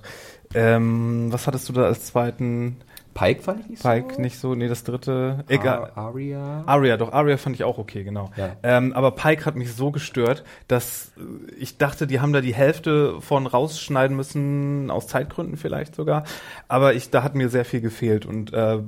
ähm, 0.54 1.32
was 1.32 1.46
hattest 1.46 1.68
du 1.68 1.72
da 1.72 1.84
als 1.84 2.04
zweiten? 2.04 2.76
Pike 3.20 3.42
fand 3.42 3.60
ich 3.60 3.68
nicht 3.68 3.82
Pike 3.82 4.14
so. 4.14 4.20
nicht 4.22 4.38
so, 4.38 4.54
nee, 4.54 4.66
das 4.66 4.82
dritte. 4.82 5.44
Egal. 5.46 5.90
Ar 5.94 6.06
Aria. 6.06 6.62
Aria, 6.64 6.96
doch, 6.96 7.12
Aria 7.12 7.36
fand 7.36 7.54
ich 7.54 7.64
auch 7.64 7.76
okay, 7.76 8.02
genau. 8.02 8.30
Ja. 8.34 8.56
Ähm, 8.62 8.94
aber 8.94 9.10
Pike 9.10 9.44
hat 9.44 9.56
mich 9.56 9.74
so 9.74 9.90
gestört, 9.90 10.42
dass 10.68 11.12
äh, 11.18 11.52
ich 11.58 11.76
dachte, 11.76 12.06
die 12.06 12.20
haben 12.20 12.32
da 12.32 12.40
die 12.40 12.54
Hälfte 12.54 13.20
von 13.20 13.46
rausschneiden 13.46 14.16
müssen, 14.16 14.90
aus 14.90 15.06
Zeitgründen 15.06 15.58
vielleicht 15.58 15.96
sogar. 15.96 16.24
Aber 16.66 16.94
ich, 16.94 17.10
da 17.10 17.22
hat 17.22 17.34
mir 17.34 17.50
sehr 17.50 17.66
viel 17.66 17.82
gefehlt 17.82 18.24
und 18.24 18.54
äh, 18.54 18.78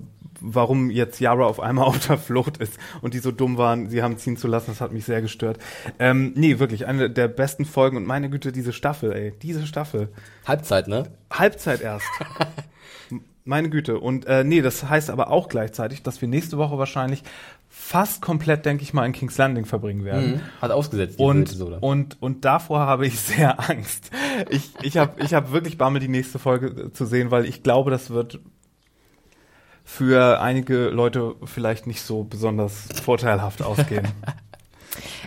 warum 0.40 0.88
jetzt 0.88 1.20
Yara 1.20 1.44
auf 1.44 1.60
einmal 1.60 1.84
auf 1.88 2.06
der 2.06 2.16
Flucht 2.16 2.56
ist 2.56 2.78
und 3.02 3.12
die 3.12 3.18
so 3.18 3.32
dumm 3.32 3.58
waren, 3.58 3.90
sie 3.90 4.02
haben 4.02 4.16
ziehen 4.16 4.38
zu 4.38 4.48
lassen, 4.48 4.70
das 4.70 4.80
hat 4.80 4.92
mich 4.92 5.04
sehr 5.04 5.20
gestört. 5.20 5.58
Ähm, 5.98 6.32
nee, 6.36 6.58
wirklich, 6.58 6.86
eine 6.86 7.10
der 7.10 7.28
besten 7.28 7.66
Folgen 7.66 7.98
und 7.98 8.06
meine 8.06 8.30
Güte, 8.30 8.50
diese 8.50 8.72
Staffel, 8.72 9.12
ey, 9.12 9.34
diese 9.42 9.66
Staffel. 9.66 10.08
Halbzeit, 10.46 10.88
ne? 10.88 11.02
Halbzeit 11.30 11.82
erst. 11.82 12.06
Meine 13.44 13.70
Güte. 13.70 13.98
Und 13.98 14.26
äh, 14.26 14.44
nee, 14.44 14.62
das 14.62 14.88
heißt 14.88 15.10
aber 15.10 15.30
auch 15.30 15.48
gleichzeitig, 15.48 16.02
dass 16.02 16.20
wir 16.20 16.28
nächste 16.28 16.58
Woche 16.58 16.78
wahrscheinlich 16.78 17.22
fast 17.68 18.22
komplett, 18.22 18.66
denke 18.66 18.82
ich 18.82 18.94
mal, 18.94 19.04
in 19.06 19.12
King's 19.12 19.38
Landing 19.38 19.64
verbringen 19.64 20.04
werden. 20.04 20.34
Mhm. 20.34 20.40
Hat 20.60 20.70
ausgesetzt, 20.70 21.18
Und, 21.18 21.60
und, 21.80 22.22
und 22.22 22.44
davor 22.44 22.80
habe 22.80 23.06
ich 23.06 23.18
sehr 23.20 23.68
Angst. 23.68 24.10
Ich, 24.50 24.70
ich 24.82 24.96
habe 24.96 25.20
ich 25.22 25.34
hab 25.34 25.52
wirklich 25.52 25.78
Bammel, 25.78 26.00
die 26.00 26.08
nächste 26.08 26.38
Folge 26.38 26.92
zu 26.92 27.04
sehen, 27.04 27.30
weil 27.30 27.46
ich 27.46 27.62
glaube, 27.62 27.90
das 27.90 28.10
wird 28.10 28.40
für 29.84 30.40
einige 30.40 30.88
Leute 30.90 31.34
vielleicht 31.44 31.86
nicht 31.86 32.02
so 32.02 32.24
besonders 32.24 32.86
vorteilhaft 33.02 33.62
ausgehen. 33.62 34.06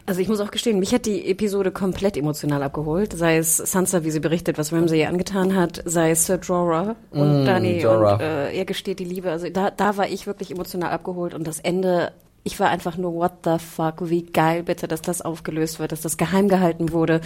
Also 0.06 0.22
ich 0.22 0.28
muss 0.28 0.40
auch 0.40 0.52
gestehen, 0.52 0.80
mich 0.80 0.94
hat 0.94 1.06
die 1.06 1.30
Episode 1.30 1.72
komplett 1.72 2.18
emotional 2.18 2.62
abgeholt. 2.64 3.14
Sei 3.14 3.38
es 3.38 3.58
Sansa, 3.58 4.04
wie 4.04 4.12
sie 4.12 4.20
berichtet, 4.20 4.58
was 4.58 4.72
Ramsay 4.72 5.00
ihr 5.00 5.10
angetan 5.10 5.56
hat, 5.56 5.82
sei 5.86 6.12
es 6.12 6.26
Sir 6.26 6.40
Jorah 6.42 6.96
und 7.12 7.44
Mm, 7.44 7.46
Dani 7.46 7.80
Jorah. 7.82 8.14
und 8.16 8.22
äh, 8.22 8.52
er 8.56 8.66
gesteht 8.66 9.00
die 9.00 9.06
Liebe. 9.06 9.32
Also 9.32 9.50
da, 9.50 9.72
da 9.72 9.98
war 9.98 10.08
ich 10.08 10.28
wirklich 10.28 10.52
emotional 10.52 10.92
abgeholt 10.92 11.34
und 11.34 11.48
das 11.48 11.60
Ende, 11.60 12.12
ich 12.44 12.60
war 12.60 12.70
einfach 12.70 12.98
nur, 12.98 13.14
what 13.16 13.32
the 13.44 13.58
fuck, 13.58 14.10
wie 14.10 14.24
geil 14.24 14.62
bitte, 14.64 14.88
dass 14.88 15.02
das 15.02 15.22
aufgelöst 15.24 15.80
wird, 15.80 15.92
dass 15.92 16.02
das 16.02 16.18
geheim 16.18 16.48
gehalten 16.48 16.92
wurde. 16.92 17.22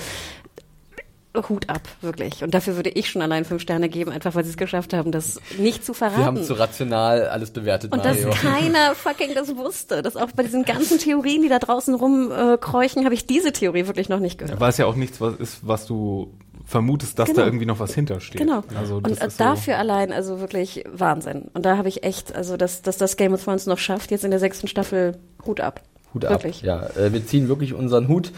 Hut 1.47 1.69
ab, 1.69 1.83
wirklich. 2.01 2.43
Und 2.43 2.53
dafür 2.53 2.75
würde 2.75 2.89
ich 2.89 3.09
schon 3.09 3.21
allein 3.21 3.45
fünf 3.45 3.61
Sterne 3.61 3.87
geben, 3.87 4.11
einfach 4.11 4.35
weil 4.35 4.43
sie 4.43 4.49
es 4.49 4.57
geschafft 4.57 4.93
haben, 4.93 5.11
das 5.13 5.39
nicht 5.57 5.85
zu 5.85 5.93
verraten. 5.93 6.17
Wir 6.19 6.25
haben 6.25 6.43
zu 6.43 6.53
rational 6.55 7.27
alles 7.29 7.51
bewertet, 7.51 7.93
Und 7.93 8.03
dass 8.03 8.17
Mario. 8.21 8.31
keiner 8.33 8.95
fucking 8.95 9.33
das 9.35 9.55
wusste. 9.55 10.01
Dass 10.01 10.17
auch 10.17 10.31
bei 10.35 10.43
diesen 10.43 10.65
ganzen 10.65 10.97
Theorien, 10.97 11.41
die 11.43 11.49
da 11.49 11.59
draußen 11.59 11.93
rumkräuchen, 11.95 13.05
habe 13.05 13.13
ich 13.13 13.25
diese 13.25 13.51
Theorie 13.53 13.87
wirklich 13.87 14.09
noch 14.09 14.19
nicht 14.19 14.37
gehört. 14.39 14.59
Weil 14.59 14.69
es 14.71 14.77
ja 14.77 14.85
auch 14.87 14.95
nichts 14.95 15.21
was 15.21 15.35
ist, 15.35 15.59
was 15.67 15.85
du 15.85 16.33
vermutest, 16.65 17.17
dass 17.17 17.27
Genau. 17.29 17.39
da 17.39 17.45
irgendwie 17.45 17.65
noch 17.65 17.79
was 17.79 17.93
hintersteht. 17.95 18.41
Genau. 18.41 18.61
Also 18.77 18.99
das 19.01 19.13
und 19.13 19.21
äh, 19.23 19.27
ist 19.27 19.37
so- 19.37 19.43
dafür 19.43 19.77
allein, 19.77 20.11
also 20.13 20.39
wirklich 20.39 20.83
Wahnsinn. 20.91 21.49
Und 21.53 21.65
da 21.65 21.77
habe 21.77 21.87
ich 21.89 22.03
echt, 22.03 22.35
also 22.35 22.57
dass, 22.57 22.81
dass 22.83 22.97
das 22.97 23.17
Game 23.17 23.33
of 23.33 23.43
Thrones 23.43 23.65
noch 23.65 23.79
schafft, 23.79 24.11
jetzt 24.11 24.23
in 24.23 24.29
der 24.31 24.39
sechsten 24.39 24.67
Staffel, 24.67 25.17
Hut 25.45 25.61
ab. 25.61 25.81
Hut 26.13 26.25
ab. 26.25 26.31
Wirklich. 26.31 26.61
Ja, 26.61 26.87
äh, 26.95 27.11
wir 27.13 27.25
ziehen 27.25 27.47
wirklich 27.47 27.73
unseren 27.73 28.07
Hut. 28.07 28.31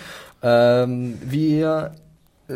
Ähm, 0.43 1.17
wir 1.23 1.91
äh, 1.93 1.97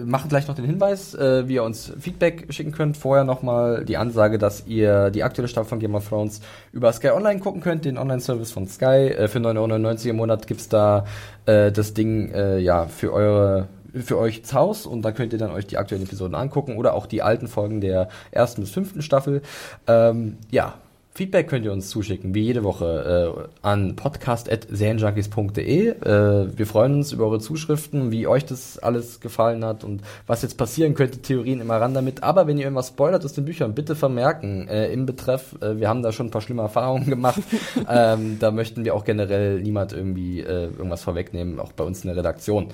machen 0.03 0.29
gleich 0.29 0.47
noch 0.47 0.55
den 0.55 0.65
Hinweis, 0.65 1.13
äh, 1.13 1.47
wie 1.47 1.55
ihr 1.55 1.63
uns 1.63 1.93
Feedback 1.99 2.47
schicken 2.49 2.71
könnt. 2.71 2.97
Vorher 2.97 3.23
nochmal 3.23 3.85
die 3.85 3.97
Ansage, 3.97 4.37
dass 4.37 4.65
ihr 4.67 5.09
die 5.11 5.23
aktuelle 5.23 5.47
Staffel 5.47 5.69
von 5.69 5.79
Game 5.79 5.95
of 5.95 6.07
Thrones 6.07 6.41
über 6.71 6.91
Sky 6.91 7.09
Online 7.09 7.39
gucken 7.39 7.61
könnt, 7.61 7.85
den 7.85 7.97
Online-Service 7.97 8.51
von 8.51 8.67
Sky. 8.67 9.09
Äh, 9.09 9.27
für 9.27 9.39
9,99 9.39 9.57
Euro 9.57 10.09
im 10.09 10.15
Monat 10.17 10.47
gibt's 10.47 10.69
da 10.69 11.05
äh, 11.45 11.71
das 11.71 11.93
Ding 11.93 12.31
äh, 12.33 12.59
ja 12.59 12.87
für 12.87 13.13
eure 13.13 13.67
für 14.03 14.17
euch 14.17 14.39
ins 14.39 14.53
Haus 14.53 14.85
und 14.85 15.03
da 15.03 15.13
könnt 15.13 15.31
ihr 15.31 15.39
dann 15.39 15.51
euch 15.51 15.67
die 15.67 15.77
aktuellen 15.77 16.03
Episoden 16.03 16.35
angucken 16.35 16.75
oder 16.75 16.93
auch 16.93 17.05
die 17.05 17.21
alten 17.21 17.47
Folgen 17.47 17.79
der 17.79 18.09
ersten 18.31 18.61
bis 18.61 18.71
fünften 18.71 19.01
Staffel. 19.01 19.41
Ähm, 19.87 20.35
ja, 20.51 20.73
Feedback 21.15 21.47
könnt 21.47 21.63
ihr 21.63 21.71
uns 21.71 21.89
zuschicken, 21.89 22.35
wie 22.35 22.41
jede 22.41 22.65
Woche, 22.65 23.47
äh, 23.63 23.65
an 23.65 23.95
podcast.serienjunkies.de. 23.95 25.87
Äh, 25.87 26.57
wir 26.57 26.67
freuen 26.67 26.95
uns 26.95 27.13
über 27.13 27.23
eure 27.27 27.39
Zuschriften, 27.39 28.11
wie 28.11 28.27
euch 28.27 28.43
das 28.45 28.79
alles 28.79 29.21
gefallen 29.21 29.63
hat 29.63 29.85
und 29.85 30.01
was 30.27 30.41
jetzt 30.41 30.57
passieren 30.57 30.93
könnte, 30.93 31.19
Theorien 31.19 31.61
immer 31.61 31.79
ran 31.79 31.93
damit. 31.93 32.21
Aber 32.21 32.47
wenn 32.47 32.57
ihr 32.57 32.65
irgendwas 32.65 32.89
spoilert 32.89 33.23
aus 33.23 33.31
den 33.31 33.45
Büchern, 33.45 33.73
bitte 33.73 33.95
vermerken 33.95 34.67
äh, 34.67 34.91
im 34.91 35.05
Betreff. 35.05 35.55
Äh, 35.61 35.79
wir 35.79 35.87
haben 35.87 36.03
da 36.03 36.11
schon 36.11 36.27
ein 36.27 36.31
paar 36.31 36.41
schlimme 36.41 36.63
Erfahrungen 36.63 37.05
gemacht. 37.05 37.41
ähm, 37.89 38.35
da 38.41 38.51
möchten 38.51 38.83
wir 38.83 38.93
auch 38.93 39.05
generell 39.05 39.61
niemand 39.61 39.93
irgendwie 39.93 40.41
äh, 40.41 40.65
irgendwas 40.65 41.01
vorwegnehmen, 41.01 41.61
auch 41.61 41.71
bei 41.71 41.85
uns 41.85 42.03
in 42.03 42.09
der 42.09 42.17
Redaktion. 42.17 42.73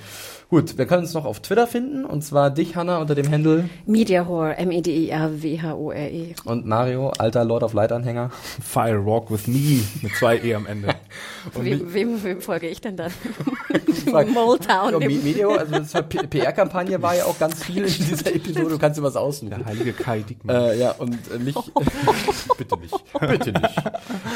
Gut, 0.49 0.79
wir 0.79 0.87
können 0.87 1.03
uns 1.03 1.13
noch 1.13 1.25
auf 1.25 1.41
Twitter 1.41 1.67
finden 1.67 2.05
und 2.05 2.23
zwar 2.23 2.49
dich, 2.49 2.75
Hanna, 2.75 2.97
unter 2.97 3.13
dem 3.13 3.31
Handle 3.31 3.69
Media 3.85 4.25
Horror, 4.25 4.57
M-E-D-I-A-W-H-O-R-E. 4.57 6.33
und 6.43 6.65
Mario, 6.65 7.11
alter 7.11 7.45
Lord 7.45 7.61
of 7.61 7.73
Light 7.73 7.91
Anhänger. 7.91 8.30
Fire 8.31 9.03
Walk 9.05 9.29
with 9.29 9.47
Me 9.47 9.83
mit 10.01 10.15
zwei 10.15 10.37
E 10.37 10.53
am 10.55 10.65
Ende. 10.65 10.95
Wem, 11.59 11.93
wem, 11.93 12.23
wem 12.23 12.41
folge 12.41 12.67
ich 12.67 12.81
denn 12.81 12.97
dann? 12.97 13.11
Moletown. 14.33 14.93
Ja, 14.93 14.99
dem- 14.99 15.07
Me- 15.17 15.23
Video, 15.23 15.51
also 15.51 15.71
das 15.73 15.93
war 15.93 16.03
P- 16.03 16.25
PR-Kampagne 16.27 17.01
war 17.01 17.15
ja 17.15 17.25
auch 17.25 17.37
ganz 17.39 17.63
viel 17.63 17.79
in 17.83 17.93
dieser 17.93 18.33
Episode. 18.35 18.69
Du 18.69 18.77
kannst 18.77 18.97
dir 18.99 19.03
was 19.03 19.15
aussuchen. 19.15 19.49
Der 19.49 19.65
heilige 19.65 19.93
Kai 19.93 20.19
Diekmann. 20.21 20.55
Äh, 20.55 20.77
ja, 20.79 20.91
und 20.93 21.13
äh, 21.33 21.39
mich, 21.39 21.55
bitte 22.57 22.77
nicht, 22.79 22.95
bitte 23.19 23.51
nicht. 23.51 23.75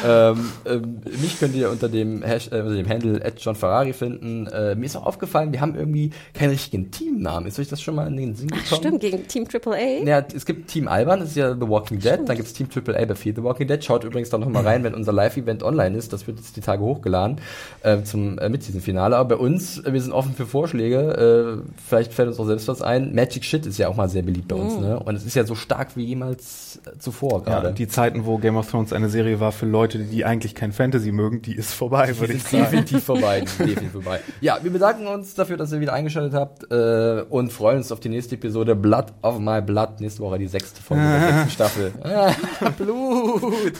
ähm, 0.05 0.51
ähm, 0.65 1.01
mich 1.21 1.39
könnt 1.39 1.55
ihr 1.55 1.69
unter 1.71 1.89
dem, 1.89 2.21
Hash, 2.23 2.47
äh, 2.51 2.61
unter 2.61 2.75
dem 2.75 2.87
Handle 2.87 3.33
John 3.37 3.55
Ferrari 3.55 3.93
finden. 3.93 4.47
Äh, 4.47 4.75
mir 4.75 4.85
ist 4.85 4.95
auch 4.95 5.05
aufgefallen, 5.05 5.51
wir 5.51 5.61
haben 5.61 5.75
irgendwie 5.75 6.11
keinen 6.33 6.51
richtigen 6.51 6.91
Teamnamen. 6.91 7.47
Ist 7.47 7.59
euch 7.59 7.67
das 7.67 7.81
schon 7.81 7.95
mal 7.95 8.07
in 8.07 8.17
den 8.17 8.35
Sinn 8.35 8.47
gekommen? 8.47 8.65
Ach, 8.71 8.77
stimmt, 8.77 8.99
gegen 9.01 9.27
Team 9.27 9.45
AAA. 9.51 10.05
Ja, 10.05 10.25
es 10.33 10.45
gibt 10.45 10.69
Team 10.69 10.87
Alban, 10.87 11.19
das 11.19 11.29
ist 11.29 11.35
ja 11.37 11.53
The 11.53 11.67
Walking 11.67 11.99
Dead, 11.99 12.19
dann 12.25 12.35
gibt's 12.37 12.53
Team 12.53 12.67
AAA 12.73 13.05
bei 13.05 13.15
Fear 13.15 13.35
the 13.35 13.43
Walking 13.43 13.67
Dead. 13.67 13.83
Schaut 13.83 14.03
übrigens 14.03 14.29
da 14.29 14.37
noch 14.37 14.49
mal 14.49 14.63
rein, 14.63 14.83
wenn 14.83 14.93
unser 14.93 15.11
Live-Event 15.13 15.63
online 15.63 15.97
ist. 15.97 16.13
Das 16.13 16.27
wird 16.27 16.37
jetzt 16.39 16.55
die 16.55 16.61
Tage 16.61 16.83
hochgeladen 16.95 17.37
äh, 17.83 18.01
zum 18.03 18.37
äh, 18.39 18.49
Mid-Season-Finale. 18.49 19.15
Aber 19.17 19.35
bei 19.35 19.41
uns, 19.41 19.79
äh, 19.79 19.93
wir 19.93 20.01
sind 20.01 20.11
offen 20.13 20.33
für 20.35 20.45
Vorschläge. 20.45 21.61
Äh, 21.65 21.71
vielleicht 21.87 22.13
fällt 22.13 22.27
uns 22.29 22.39
auch 22.39 22.45
selbst 22.45 22.67
was 22.67 22.81
ein. 22.81 23.13
Magic 23.13 23.43
Shit 23.43 23.65
ist 23.65 23.77
ja 23.77 23.87
auch 23.89 23.95
mal 23.95 24.09
sehr 24.09 24.21
beliebt 24.23 24.47
bei 24.47 24.55
uns, 24.55 24.77
ne? 24.79 24.99
Und 24.99 25.15
es 25.15 25.25
ist 25.25 25.35
ja 25.35 25.45
so 25.45 25.55
stark 25.55 25.95
wie 25.95 26.05
jemals 26.05 26.79
äh, 26.85 26.97
zuvor 26.99 27.43
Ja, 27.45 27.59
gerade. 27.61 27.73
die 27.73 27.87
Zeiten, 27.87 28.25
wo 28.25 28.37
Game 28.37 28.57
of 28.57 28.69
Thrones 28.69 28.93
eine 28.93 29.09
Serie 29.09 29.39
war 29.39 29.51
für 29.51 29.65
Leute, 29.65 29.99
die 29.99 30.25
eigentlich 30.25 30.55
kein 30.55 30.71
Fantasy 30.71 31.11
mögen, 31.11 31.41
die 31.41 31.55
ist 31.55 31.73
vorbei, 31.73 32.11
Die 32.11 32.19
würde 32.19 32.33
ich 32.33 32.43
sagen. 32.43 32.63
definitiv 32.63 33.03
vorbei, 33.03 33.41
definitiv 33.41 33.91
vorbei. 33.91 34.19
Ja, 34.41 34.57
wir 34.61 34.71
bedanken 34.71 35.07
uns 35.07 35.33
dafür, 35.35 35.57
dass 35.57 35.71
ihr 35.71 35.79
wieder 35.79 35.93
eingeschaltet 35.93 36.33
habt 36.33 36.71
äh, 36.71 37.23
und 37.29 37.51
freuen 37.51 37.77
uns 37.77 37.91
auf 37.91 37.99
die 37.99 38.09
nächste 38.09 38.35
Episode 38.35 38.75
Blood 38.75 39.07
of 39.21 39.39
My 39.39 39.61
Blood. 39.61 39.99
Nächste 39.99 40.21
Woche 40.21 40.37
die 40.39 40.47
sechste 40.47 40.81
Folge 40.81 41.03
der 41.03 41.21
sechsten 41.31 41.49
Staffel. 41.51 41.91
Ah, 42.03 42.31
Blut! 42.77 43.73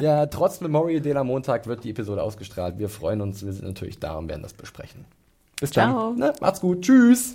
Ja, 0.00 0.26
trotz 0.26 0.60
Memorial 0.60 1.00
Day 1.00 1.14
am 1.16 1.26
Montag 1.28 1.66
wird 1.66 1.84
die 1.84 1.90
Episode 1.90 2.22
ausgestrahlt. 2.22 2.55
Wir 2.56 2.88
freuen 2.88 3.20
uns, 3.20 3.44
wir 3.44 3.52
sind 3.52 3.66
natürlich 3.66 3.98
da 3.98 4.16
und 4.16 4.28
werden 4.28 4.42
das 4.42 4.54
besprechen. 4.54 5.04
Bis 5.60 5.70
dann. 5.70 5.90
Ciao. 5.90 6.12
Ne, 6.12 6.32
macht's 6.40 6.60
gut. 6.60 6.82
Tschüss. 6.82 7.34